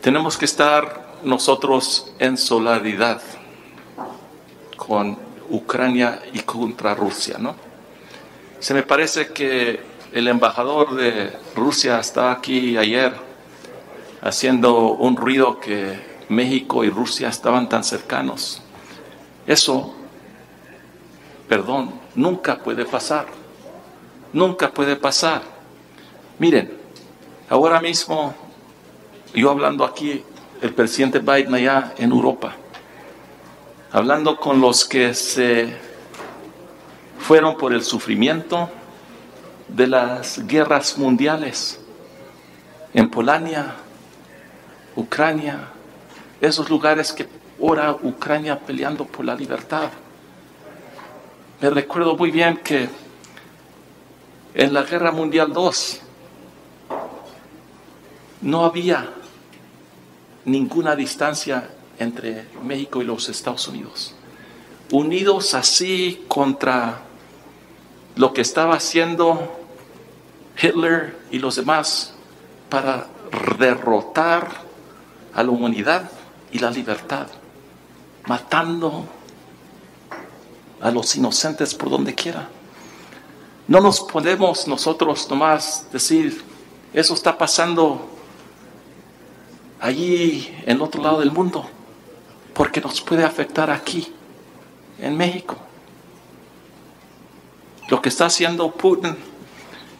Tenemos 0.00 0.38
que 0.38 0.44
estar 0.44 1.18
nosotros 1.22 2.14
en 2.18 2.36
solidaridad 2.36 3.20
con 4.76 5.18
Ucrania 5.50 6.22
y 6.32 6.40
contra 6.40 6.94
Rusia, 6.94 7.36
¿no? 7.38 7.56
Se 8.60 8.74
me 8.74 8.82
parece 8.82 9.32
que 9.32 9.80
el 10.12 10.28
embajador 10.28 10.94
de 10.94 11.32
Rusia 11.54 11.98
estaba 11.98 12.32
aquí 12.32 12.76
ayer 12.76 13.12
haciendo 14.22 14.92
un 14.92 15.16
ruido 15.16 15.60
que 15.60 15.98
México 16.28 16.84
y 16.84 16.90
Rusia 16.90 17.28
estaban 17.28 17.68
tan 17.68 17.84
cercanos. 17.84 18.63
Eso, 19.46 19.94
perdón, 21.48 22.00
nunca 22.14 22.58
puede 22.58 22.84
pasar. 22.84 23.26
Nunca 24.32 24.70
puede 24.70 24.96
pasar. 24.96 25.42
Miren, 26.38 26.76
ahora 27.48 27.80
mismo, 27.80 28.34
yo 29.34 29.50
hablando 29.50 29.84
aquí, 29.84 30.24
el 30.60 30.72
presidente 30.72 31.18
Biden 31.18 31.54
allá 31.54 31.92
en 31.98 32.10
Europa, 32.10 32.56
hablando 33.92 34.36
con 34.36 34.60
los 34.60 34.84
que 34.84 35.14
se 35.14 35.76
fueron 37.18 37.56
por 37.56 37.72
el 37.72 37.82
sufrimiento 37.82 38.70
de 39.68 39.86
las 39.86 40.46
guerras 40.46 40.98
mundiales 40.98 41.80
en 42.92 43.10
Polonia, 43.10 43.74
Ucrania, 44.96 45.68
esos 46.40 46.68
lugares 46.70 47.12
que 47.12 47.28
ora 47.66 47.96
Ucrania 48.02 48.58
peleando 48.58 49.06
por 49.06 49.24
la 49.24 49.34
libertad. 49.34 49.88
Me 51.62 51.70
recuerdo 51.70 52.14
muy 52.14 52.30
bien 52.30 52.58
que 52.58 52.90
en 54.54 54.74
la 54.74 54.82
Guerra 54.82 55.10
Mundial 55.12 55.50
II 55.56 55.70
no 58.42 58.66
había 58.66 59.08
ninguna 60.44 60.94
distancia 60.94 61.70
entre 61.98 62.46
México 62.62 63.00
y 63.00 63.06
los 63.06 63.30
Estados 63.30 63.66
Unidos, 63.66 64.14
unidos 64.90 65.54
así 65.54 66.24
contra 66.28 67.00
lo 68.16 68.34
que 68.34 68.42
estaba 68.42 68.74
haciendo 68.74 69.58
Hitler 70.60 71.16
y 71.30 71.38
los 71.38 71.56
demás 71.56 72.12
para 72.68 73.06
derrotar 73.58 74.48
a 75.32 75.42
la 75.42 75.50
humanidad 75.50 76.10
y 76.52 76.58
la 76.58 76.70
libertad, 76.70 77.26
matando 78.26 79.04
a 80.80 80.90
los 80.90 81.14
inocentes 81.16 81.74
por 81.74 81.90
donde 81.90 82.14
quiera. 82.14 82.48
No 83.66 83.80
nos 83.80 84.00
podemos 84.00 84.68
nosotros 84.68 85.28
nomás 85.30 85.86
decir, 85.92 86.44
eso 86.92 87.14
está 87.14 87.36
pasando 87.38 88.08
allí 89.80 90.54
en 90.66 90.80
otro 90.80 91.02
lado 91.02 91.20
del 91.20 91.30
mundo 91.30 91.66
porque 92.54 92.80
nos 92.80 93.00
puede 93.00 93.24
afectar 93.24 93.70
aquí, 93.70 94.12
en 94.98 95.16
México. 95.16 95.56
Lo 97.88 98.00
que 98.00 98.08
está 98.08 98.26
haciendo 98.26 98.70
Putin 98.70 99.16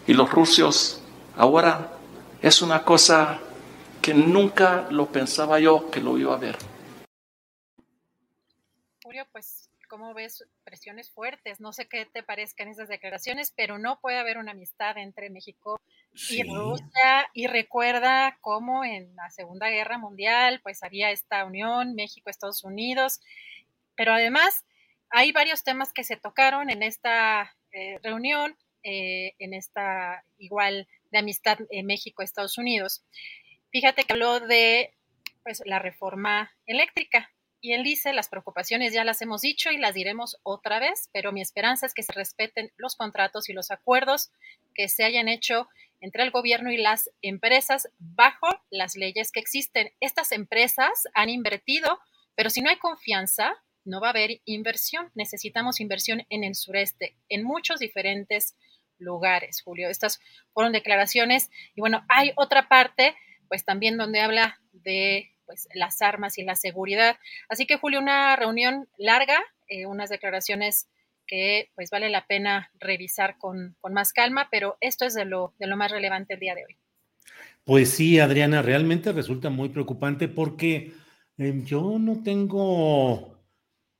y 0.06 0.14
los 0.14 0.30
rusos 0.30 1.00
ahora 1.36 1.92
es 2.40 2.62
una 2.62 2.84
cosa 2.84 3.40
que 4.00 4.14
nunca 4.14 4.86
lo 4.90 5.06
pensaba 5.06 5.58
yo 5.58 5.90
que 5.90 6.00
lo 6.00 6.16
iba 6.16 6.34
a 6.34 6.38
ver. 6.38 6.56
Julio, 9.14 9.28
pues, 9.30 9.70
¿cómo 9.88 10.12
ves 10.12 10.44
presiones 10.64 11.08
fuertes? 11.08 11.60
No 11.60 11.72
sé 11.72 11.86
qué 11.86 12.04
te 12.04 12.24
parezcan 12.24 12.66
esas 12.66 12.88
declaraciones, 12.88 13.52
pero 13.56 13.78
no 13.78 14.00
puede 14.00 14.18
haber 14.18 14.38
una 14.38 14.50
amistad 14.50 14.98
entre 14.98 15.30
México 15.30 15.80
y 16.30 16.42
Rusia, 16.42 17.28
y 17.32 17.46
recuerda 17.46 18.36
cómo 18.40 18.84
en 18.84 19.14
la 19.14 19.30
Segunda 19.30 19.68
Guerra 19.68 19.98
Mundial, 19.98 20.60
pues 20.64 20.82
había 20.82 21.12
esta 21.12 21.44
unión 21.44 21.94
México-Estados 21.94 22.64
Unidos, 22.64 23.20
pero 23.94 24.12
además 24.12 24.64
hay 25.10 25.30
varios 25.30 25.62
temas 25.62 25.92
que 25.92 26.02
se 26.02 26.16
tocaron 26.16 26.68
en 26.68 26.82
esta 26.82 27.54
eh, 27.70 28.00
reunión, 28.02 28.58
eh, 28.82 29.34
en 29.38 29.54
esta 29.54 30.24
igual 30.38 30.88
de 31.12 31.18
amistad 31.18 31.60
México-Estados 31.84 32.58
Unidos. 32.58 33.04
Fíjate 33.70 34.02
que 34.02 34.12
habló 34.14 34.40
de 34.40 34.92
pues, 35.44 35.62
la 35.66 35.78
reforma 35.78 36.50
eléctrica, 36.66 37.30
y 37.64 37.72
él 37.72 37.82
dice, 37.82 38.12
las 38.12 38.28
preocupaciones 38.28 38.92
ya 38.92 39.04
las 39.04 39.22
hemos 39.22 39.40
dicho 39.40 39.70
y 39.70 39.78
las 39.78 39.94
diremos 39.94 40.36
otra 40.42 40.80
vez, 40.80 41.08
pero 41.14 41.32
mi 41.32 41.40
esperanza 41.40 41.86
es 41.86 41.94
que 41.94 42.02
se 42.02 42.12
respeten 42.12 42.70
los 42.76 42.94
contratos 42.94 43.48
y 43.48 43.54
los 43.54 43.70
acuerdos 43.70 44.30
que 44.74 44.86
se 44.90 45.02
hayan 45.02 45.28
hecho 45.28 45.66
entre 46.02 46.24
el 46.24 46.30
gobierno 46.30 46.70
y 46.70 46.76
las 46.76 47.08
empresas 47.22 47.88
bajo 47.98 48.48
las 48.68 48.96
leyes 48.96 49.32
que 49.32 49.40
existen. 49.40 49.90
Estas 50.00 50.32
empresas 50.32 51.08
han 51.14 51.30
invertido, 51.30 52.00
pero 52.34 52.50
si 52.50 52.60
no 52.60 52.68
hay 52.68 52.76
confianza, 52.76 53.54
no 53.86 53.98
va 53.98 54.08
a 54.08 54.10
haber 54.10 54.42
inversión. 54.44 55.10
Necesitamos 55.14 55.80
inversión 55.80 56.26
en 56.28 56.44
el 56.44 56.56
sureste, 56.56 57.16
en 57.30 57.44
muchos 57.44 57.80
diferentes 57.80 58.56
lugares, 58.98 59.62
Julio. 59.62 59.88
Estas 59.88 60.20
fueron 60.52 60.74
declaraciones. 60.74 61.50
Y 61.74 61.80
bueno, 61.80 62.04
hay 62.10 62.32
otra 62.36 62.68
parte, 62.68 63.16
pues 63.48 63.64
también 63.64 63.96
donde 63.96 64.20
habla 64.20 64.60
de 64.72 65.33
pues, 65.46 65.68
las 65.74 66.02
armas 66.02 66.38
y 66.38 66.44
la 66.44 66.56
seguridad. 66.56 67.16
Así 67.48 67.66
que, 67.66 67.76
Julio, 67.76 68.00
una 68.00 68.36
reunión 68.36 68.88
larga, 68.98 69.38
eh, 69.68 69.86
unas 69.86 70.10
declaraciones 70.10 70.88
que 71.26 71.70
pues 71.74 71.90
vale 71.90 72.10
la 72.10 72.26
pena 72.26 72.70
revisar 72.78 73.38
con, 73.38 73.76
más 73.90 74.12
calma, 74.12 74.48
pero 74.50 74.76
esto 74.80 75.04
es 75.04 75.14
de 75.14 75.24
lo, 75.24 75.54
de 75.58 75.66
lo 75.66 75.76
más 75.76 75.90
relevante 75.90 76.34
el 76.34 76.40
día 76.40 76.54
de 76.54 76.64
hoy. 76.66 76.76
Pues 77.64 77.90
sí, 77.90 78.20
Adriana, 78.20 78.62
realmente 78.62 79.12
resulta 79.12 79.48
muy 79.48 79.70
preocupante 79.70 80.28
porque 80.28 80.92
em, 81.38 81.64
yo 81.64 81.98
no 81.98 82.22
tengo, 82.22 83.38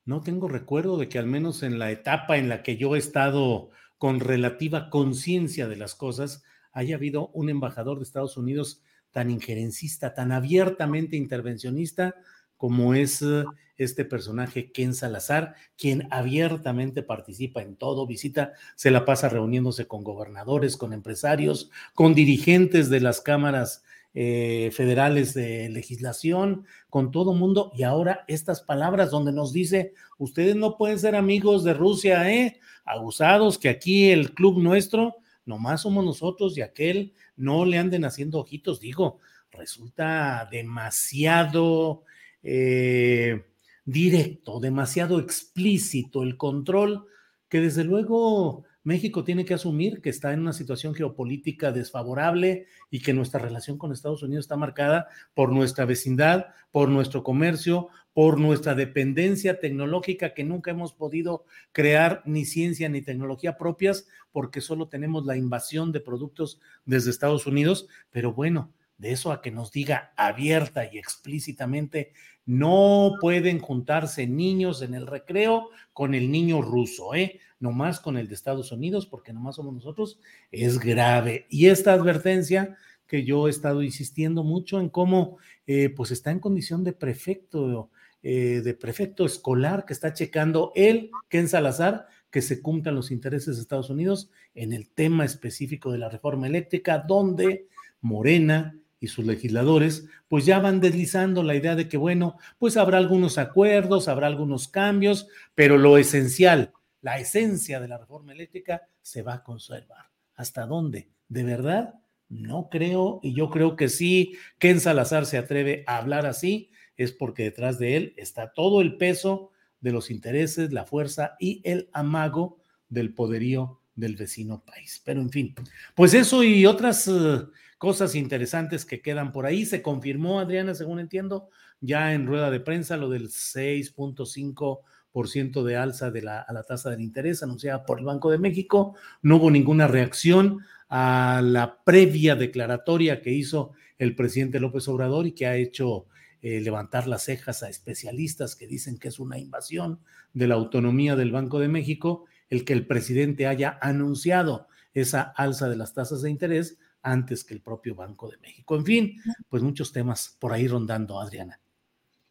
no 0.04 0.22
tengo 0.22 0.48
recuerdo 0.48 0.98
de 0.98 1.08
que 1.08 1.18
al 1.18 1.26
menos 1.26 1.62
en 1.62 1.78
la 1.78 1.90
etapa 1.90 2.36
en 2.36 2.48
la 2.48 2.62
que 2.62 2.76
yo 2.76 2.94
he 2.94 2.98
estado 2.98 3.70
con 3.96 4.20
relativa 4.20 4.90
conciencia 4.90 5.66
de 5.66 5.76
las 5.76 5.94
cosas, 5.94 6.44
haya 6.72 6.96
habido 6.96 7.28
un 7.28 7.48
embajador 7.48 7.98
de 7.98 8.04
Estados 8.04 8.36
Unidos 8.36 8.82
tan 9.14 9.30
injerencista, 9.30 10.12
tan 10.12 10.32
abiertamente 10.32 11.16
intervencionista 11.16 12.16
como 12.56 12.94
es 12.94 13.22
eh, 13.22 13.44
este 13.76 14.04
personaje 14.04 14.72
Ken 14.72 14.92
Salazar, 14.92 15.54
quien 15.78 16.08
abiertamente 16.10 17.04
participa 17.04 17.62
en 17.62 17.76
todo, 17.76 18.08
visita, 18.08 18.54
se 18.74 18.90
la 18.90 19.04
pasa 19.04 19.28
reuniéndose 19.28 19.86
con 19.86 20.02
gobernadores, 20.02 20.76
con 20.76 20.92
empresarios, 20.92 21.70
con 21.94 22.12
dirigentes 22.12 22.90
de 22.90 23.00
las 23.00 23.20
cámaras 23.20 23.84
eh, 24.14 24.70
federales 24.72 25.32
de 25.32 25.68
legislación, 25.68 26.66
con 26.90 27.12
todo 27.12 27.34
mundo, 27.34 27.70
y 27.76 27.84
ahora 27.84 28.24
estas 28.26 28.62
palabras 28.62 29.12
donde 29.12 29.32
nos 29.32 29.52
dice, 29.52 29.94
ustedes 30.18 30.56
no 30.56 30.76
pueden 30.76 30.98
ser 30.98 31.14
amigos 31.14 31.62
de 31.62 31.74
Rusia, 31.74 32.32
¿eh? 32.32 32.58
Abusados, 32.84 33.58
que 33.58 33.68
aquí 33.68 34.10
el 34.10 34.34
club 34.34 34.58
nuestro 34.58 35.16
nomás 35.46 35.82
somos 35.82 36.04
nosotros 36.04 36.56
y 36.56 36.62
aquel 36.62 37.14
no 37.36 37.64
le 37.64 37.78
anden 37.78 38.04
haciendo 38.04 38.38
ojitos, 38.38 38.80
digo, 38.80 39.18
resulta 39.50 40.48
demasiado 40.50 42.04
eh, 42.42 43.44
directo, 43.84 44.60
demasiado 44.60 45.18
explícito 45.18 46.22
el 46.22 46.36
control 46.36 47.06
que 47.48 47.60
desde 47.60 47.84
luego 47.84 48.64
México 48.82 49.24
tiene 49.24 49.44
que 49.44 49.54
asumir 49.54 50.02
que 50.02 50.10
está 50.10 50.32
en 50.32 50.40
una 50.40 50.52
situación 50.52 50.94
geopolítica 50.94 51.72
desfavorable 51.72 52.66
y 52.90 53.00
que 53.00 53.14
nuestra 53.14 53.40
relación 53.40 53.78
con 53.78 53.92
Estados 53.92 54.22
Unidos 54.22 54.44
está 54.44 54.56
marcada 54.56 55.08
por 55.34 55.52
nuestra 55.52 55.86
vecindad, 55.86 56.46
por 56.70 56.90
nuestro 56.90 57.22
comercio, 57.22 57.88
por 58.14 58.40
nuestra 58.40 58.74
dependencia 58.74 59.58
tecnológica 59.60 60.32
que 60.32 60.44
nunca 60.44 60.70
hemos 60.70 60.92
podido 60.94 61.44
crear 61.72 62.22
ni 62.24 62.44
ciencia 62.44 62.88
ni 62.88 63.02
tecnología 63.02 63.58
propias 63.58 64.06
porque 64.30 64.60
solo 64.60 64.88
tenemos 64.88 65.26
la 65.26 65.36
invasión 65.36 65.92
de 65.92 66.00
productos 66.00 66.60
desde 66.86 67.10
Estados 67.10 67.46
Unidos. 67.46 67.88
Pero 68.10 68.32
bueno, 68.32 68.72
de 68.98 69.12
eso 69.12 69.32
a 69.32 69.42
que 69.42 69.50
nos 69.50 69.72
diga 69.72 70.12
abierta 70.16 70.88
y 70.90 70.96
explícitamente, 70.96 72.12
no 72.46 73.14
pueden 73.20 73.58
juntarse 73.58 74.26
niños 74.26 74.82
en 74.82 74.94
el 74.94 75.06
recreo 75.06 75.70
con 75.92 76.14
el 76.14 76.30
niño 76.30 76.62
ruso, 76.62 77.14
¿eh? 77.14 77.40
Nomás 77.58 77.98
con 77.98 78.16
el 78.16 78.28
de 78.28 78.34
Estados 78.34 78.70
Unidos, 78.72 79.06
porque 79.06 79.32
nomás 79.32 79.56
somos 79.56 79.74
nosotros, 79.74 80.20
es 80.52 80.78
grave. 80.78 81.46
Y 81.48 81.66
esta 81.66 81.94
advertencia 81.94 82.76
que 83.06 83.24
yo 83.24 83.46
he 83.46 83.50
estado 83.50 83.82
insistiendo 83.82 84.44
mucho 84.44 84.80
en 84.80 84.88
cómo, 84.88 85.38
eh, 85.66 85.88
pues 85.88 86.10
está 86.10 86.30
en 86.30 86.40
condición 86.40 86.84
de 86.84 86.92
prefecto, 86.92 87.90
eh, 88.26 88.62
de 88.64 88.72
prefecto 88.72 89.26
escolar 89.26 89.84
que 89.84 89.92
está 89.92 90.14
checando 90.14 90.72
él, 90.74 91.10
Ken 91.28 91.46
Salazar, 91.46 92.06
que 92.30 92.40
se 92.40 92.62
cumplan 92.62 92.94
los 92.94 93.10
intereses 93.10 93.56
de 93.56 93.60
Estados 93.60 93.90
Unidos 93.90 94.30
en 94.54 94.72
el 94.72 94.88
tema 94.88 95.26
específico 95.26 95.92
de 95.92 95.98
la 95.98 96.08
reforma 96.08 96.46
eléctrica, 96.46 97.04
donde 97.06 97.68
Morena 98.00 98.78
y 98.98 99.08
sus 99.08 99.26
legisladores, 99.26 100.06
pues 100.26 100.46
ya 100.46 100.58
van 100.58 100.80
deslizando 100.80 101.42
la 101.42 101.54
idea 101.54 101.76
de 101.76 101.86
que, 101.86 101.98
bueno, 101.98 102.38
pues 102.56 102.78
habrá 102.78 102.96
algunos 102.96 103.36
acuerdos, 103.36 104.08
habrá 104.08 104.26
algunos 104.26 104.68
cambios, 104.68 105.28
pero 105.54 105.76
lo 105.76 105.98
esencial, 105.98 106.72
la 107.02 107.18
esencia 107.18 107.78
de 107.78 107.88
la 107.88 107.98
reforma 107.98 108.32
eléctrica 108.32 108.88
se 109.02 109.20
va 109.20 109.34
a 109.34 109.42
conservar. 109.44 110.06
¿Hasta 110.34 110.64
dónde? 110.64 111.10
¿De 111.28 111.44
verdad? 111.44 111.96
No 112.30 112.70
creo, 112.70 113.20
y 113.22 113.34
yo 113.34 113.50
creo 113.50 113.76
que 113.76 113.90
sí, 113.90 114.34
Ken 114.58 114.80
Salazar 114.80 115.26
se 115.26 115.36
atreve 115.36 115.84
a 115.86 115.98
hablar 115.98 116.24
así, 116.24 116.70
es 116.96 117.12
porque 117.12 117.44
detrás 117.44 117.78
de 117.78 117.96
él 117.96 118.14
está 118.16 118.52
todo 118.52 118.80
el 118.80 118.96
peso 118.96 119.50
de 119.80 119.92
los 119.92 120.10
intereses, 120.10 120.72
la 120.72 120.86
fuerza 120.86 121.36
y 121.38 121.60
el 121.64 121.90
amago 121.92 122.58
del 122.88 123.12
poderío 123.12 123.80
del 123.94 124.16
vecino 124.16 124.64
país. 124.64 125.02
Pero 125.04 125.20
en 125.20 125.28
fin, 125.30 125.54
pues 125.94 126.14
eso 126.14 126.42
y 126.42 126.64
otras 126.66 127.06
eh, 127.08 127.42
cosas 127.78 128.14
interesantes 128.14 128.86
que 128.86 129.02
quedan 129.02 129.32
por 129.32 129.46
ahí. 129.46 129.64
Se 129.66 129.82
confirmó, 129.82 130.38
Adriana, 130.40 130.74
según 130.74 131.00
entiendo, 131.00 131.48
ya 131.80 132.14
en 132.14 132.26
rueda 132.26 132.50
de 132.50 132.60
prensa 132.60 132.96
lo 132.96 133.10
del 133.10 133.28
6.5% 133.28 135.62
de 135.62 135.76
alza 135.76 136.10
de 136.10 136.22
la, 136.22 136.40
a 136.40 136.50
la 136.52 136.62
tasa 136.62 136.88
del 136.90 137.02
interés 137.02 137.42
anunciada 137.42 137.84
por 137.84 137.98
el 137.98 138.06
Banco 138.06 138.30
de 138.30 138.38
México. 138.38 138.94
No 139.22 139.36
hubo 139.36 139.50
ninguna 139.50 139.86
reacción 139.86 140.60
a 140.88 141.42
la 141.42 141.82
previa 141.84 142.36
declaratoria 142.36 143.20
que 143.20 143.32
hizo 143.32 143.72
el 143.98 144.16
presidente 144.16 144.60
López 144.60 144.88
Obrador 144.88 145.26
y 145.26 145.32
que 145.32 145.46
ha 145.46 145.56
hecho 145.56 146.06
eh, 146.46 146.60
levantar 146.60 147.06
las 147.06 147.22
cejas 147.22 147.62
a 147.62 147.70
especialistas 147.70 148.54
que 148.54 148.66
dicen 148.66 148.98
que 148.98 149.08
es 149.08 149.18
una 149.18 149.38
invasión 149.38 150.00
de 150.34 150.46
la 150.46 150.56
autonomía 150.56 151.16
del 151.16 151.32
Banco 151.32 151.58
de 151.58 151.68
México 151.68 152.26
el 152.50 152.66
que 152.66 152.74
el 152.74 152.86
presidente 152.86 153.46
haya 153.46 153.78
anunciado 153.80 154.68
esa 154.92 155.22
alza 155.22 155.70
de 155.70 155.76
las 155.76 155.94
tasas 155.94 156.20
de 156.20 156.28
interés 156.28 156.76
antes 157.00 157.44
que 157.44 157.54
el 157.54 157.62
propio 157.62 157.94
Banco 157.94 158.28
de 158.28 158.36
México. 158.36 158.76
En 158.76 158.84
fin, 158.84 159.22
pues 159.48 159.62
muchos 159.62 159.90
temas 159.90 160.36
por 160.38 160.52
ahí 160.52 160.68
rondando, 160.68 161.18
Adriana. 161.18 161.58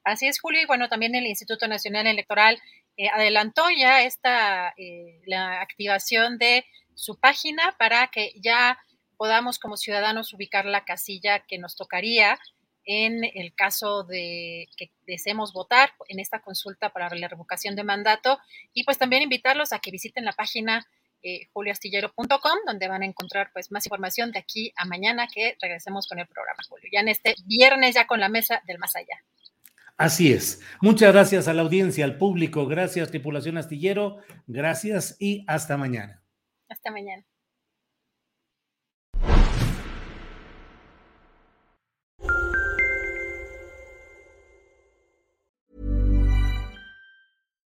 Así 0.04 0.28
es, 0.28 0.40
Julio, 0.40 0.62
y 0.62 0.68
bueno, 0.68 0.90
también 0.90 1.16
el 1.16 1.26
Instituto 1.26 1.68
Nacional 1.68 2.06
Electoral 2.06 2.60
eh, 2.98 3.08
adelantó 3.10 3.64
ya 3.76 4.04
esta, 4.04 4.76
eh, 4.78 5.24
la 5.26 5.60
activación 5.60 6.38
de 6.38 6.66
su 6.94 7.20
página 7.20 7.76
para 7.80 8.10
que 8.10 8.32
ya 8.40 8.78
podamos 9.18 9.58
como 9.58 9.76
ciudadanos 9.76 10.34
ubicar 10.36 10.66
la 10.66 10.86
casilla 10.86 11.40
que 11.40 11.58
nos 11.58 11.76
tocaría 11.76 12.38
en 12.86 13.24
el 13.24 13.54
caso 13.54 14.04
de 14.04 14.68
que 14.78 14.92
deseemos 15.06 15.54
votar 15.54 15.92
en 16.08 16.20
esta 16.20 16.42
consulta 16.42 16.90
para 16.90 17.14
la 17.16 17.28
revocación 17.28 17.76
de 17.76 17.84
mandato 17.84 18.40
y 18.74 18.84
pues 18.84 18.98
también 18.98 19.24
invitarlos 19.24 19.74
a 19.74 19.80
que 19.80 19.92
visiten 19.92 20.26
la 20.26 20.34
página 20.34 20.86
eh, 21.26 21.48
julioastillero.com, 21.54 22.58
donde 22.68 22.88
van 22.90 23.02
a 23.02 23.06
encontrar 23.06 23.50
pues 23.54 23.72
más 23.72 23.86
información 23.86 24.32
de 24.32 24.40
aquí 24.40 24.74
a 24.76 24.86
mañana 24.86 25.28
que 25.34 25.56
regresemos 25.62 26.08
con 26.08 26.20
el 26.20 26.28
programa, 26.28 26.60
Julio. 26.68 26.90
Ya 26.92 27.00
en 27.00 27.08
este 27.08 27.36
viernes, 27.46 27.96
ya 27.96 28.08
con 28.08 28.20
la 28.20 28.28
mesa 28.28 28.62
del 28.68 28.78
más 28.78 28.96
allá. 28.96 29.24
Así 29.96 30.34
es. 30.34 30.62
Muchas 30.82 31.14
gracias 31.14 31.48
a 31.48 31.54
la 31.54 31.62
audiencia, 31.62 32.04
al 32.04 32.18
público. 32.18 32.68
Gracias, 32.68 33.10
tripulación 33.10 33.58
astillero. 33.58 34.18
Gracias 34.48 35.16
y 35.20 35.46
hasta 35.48 35.78
mañana. 35.78 36.22
Hasta 36.68 36.92
mañana. 36.92 37.24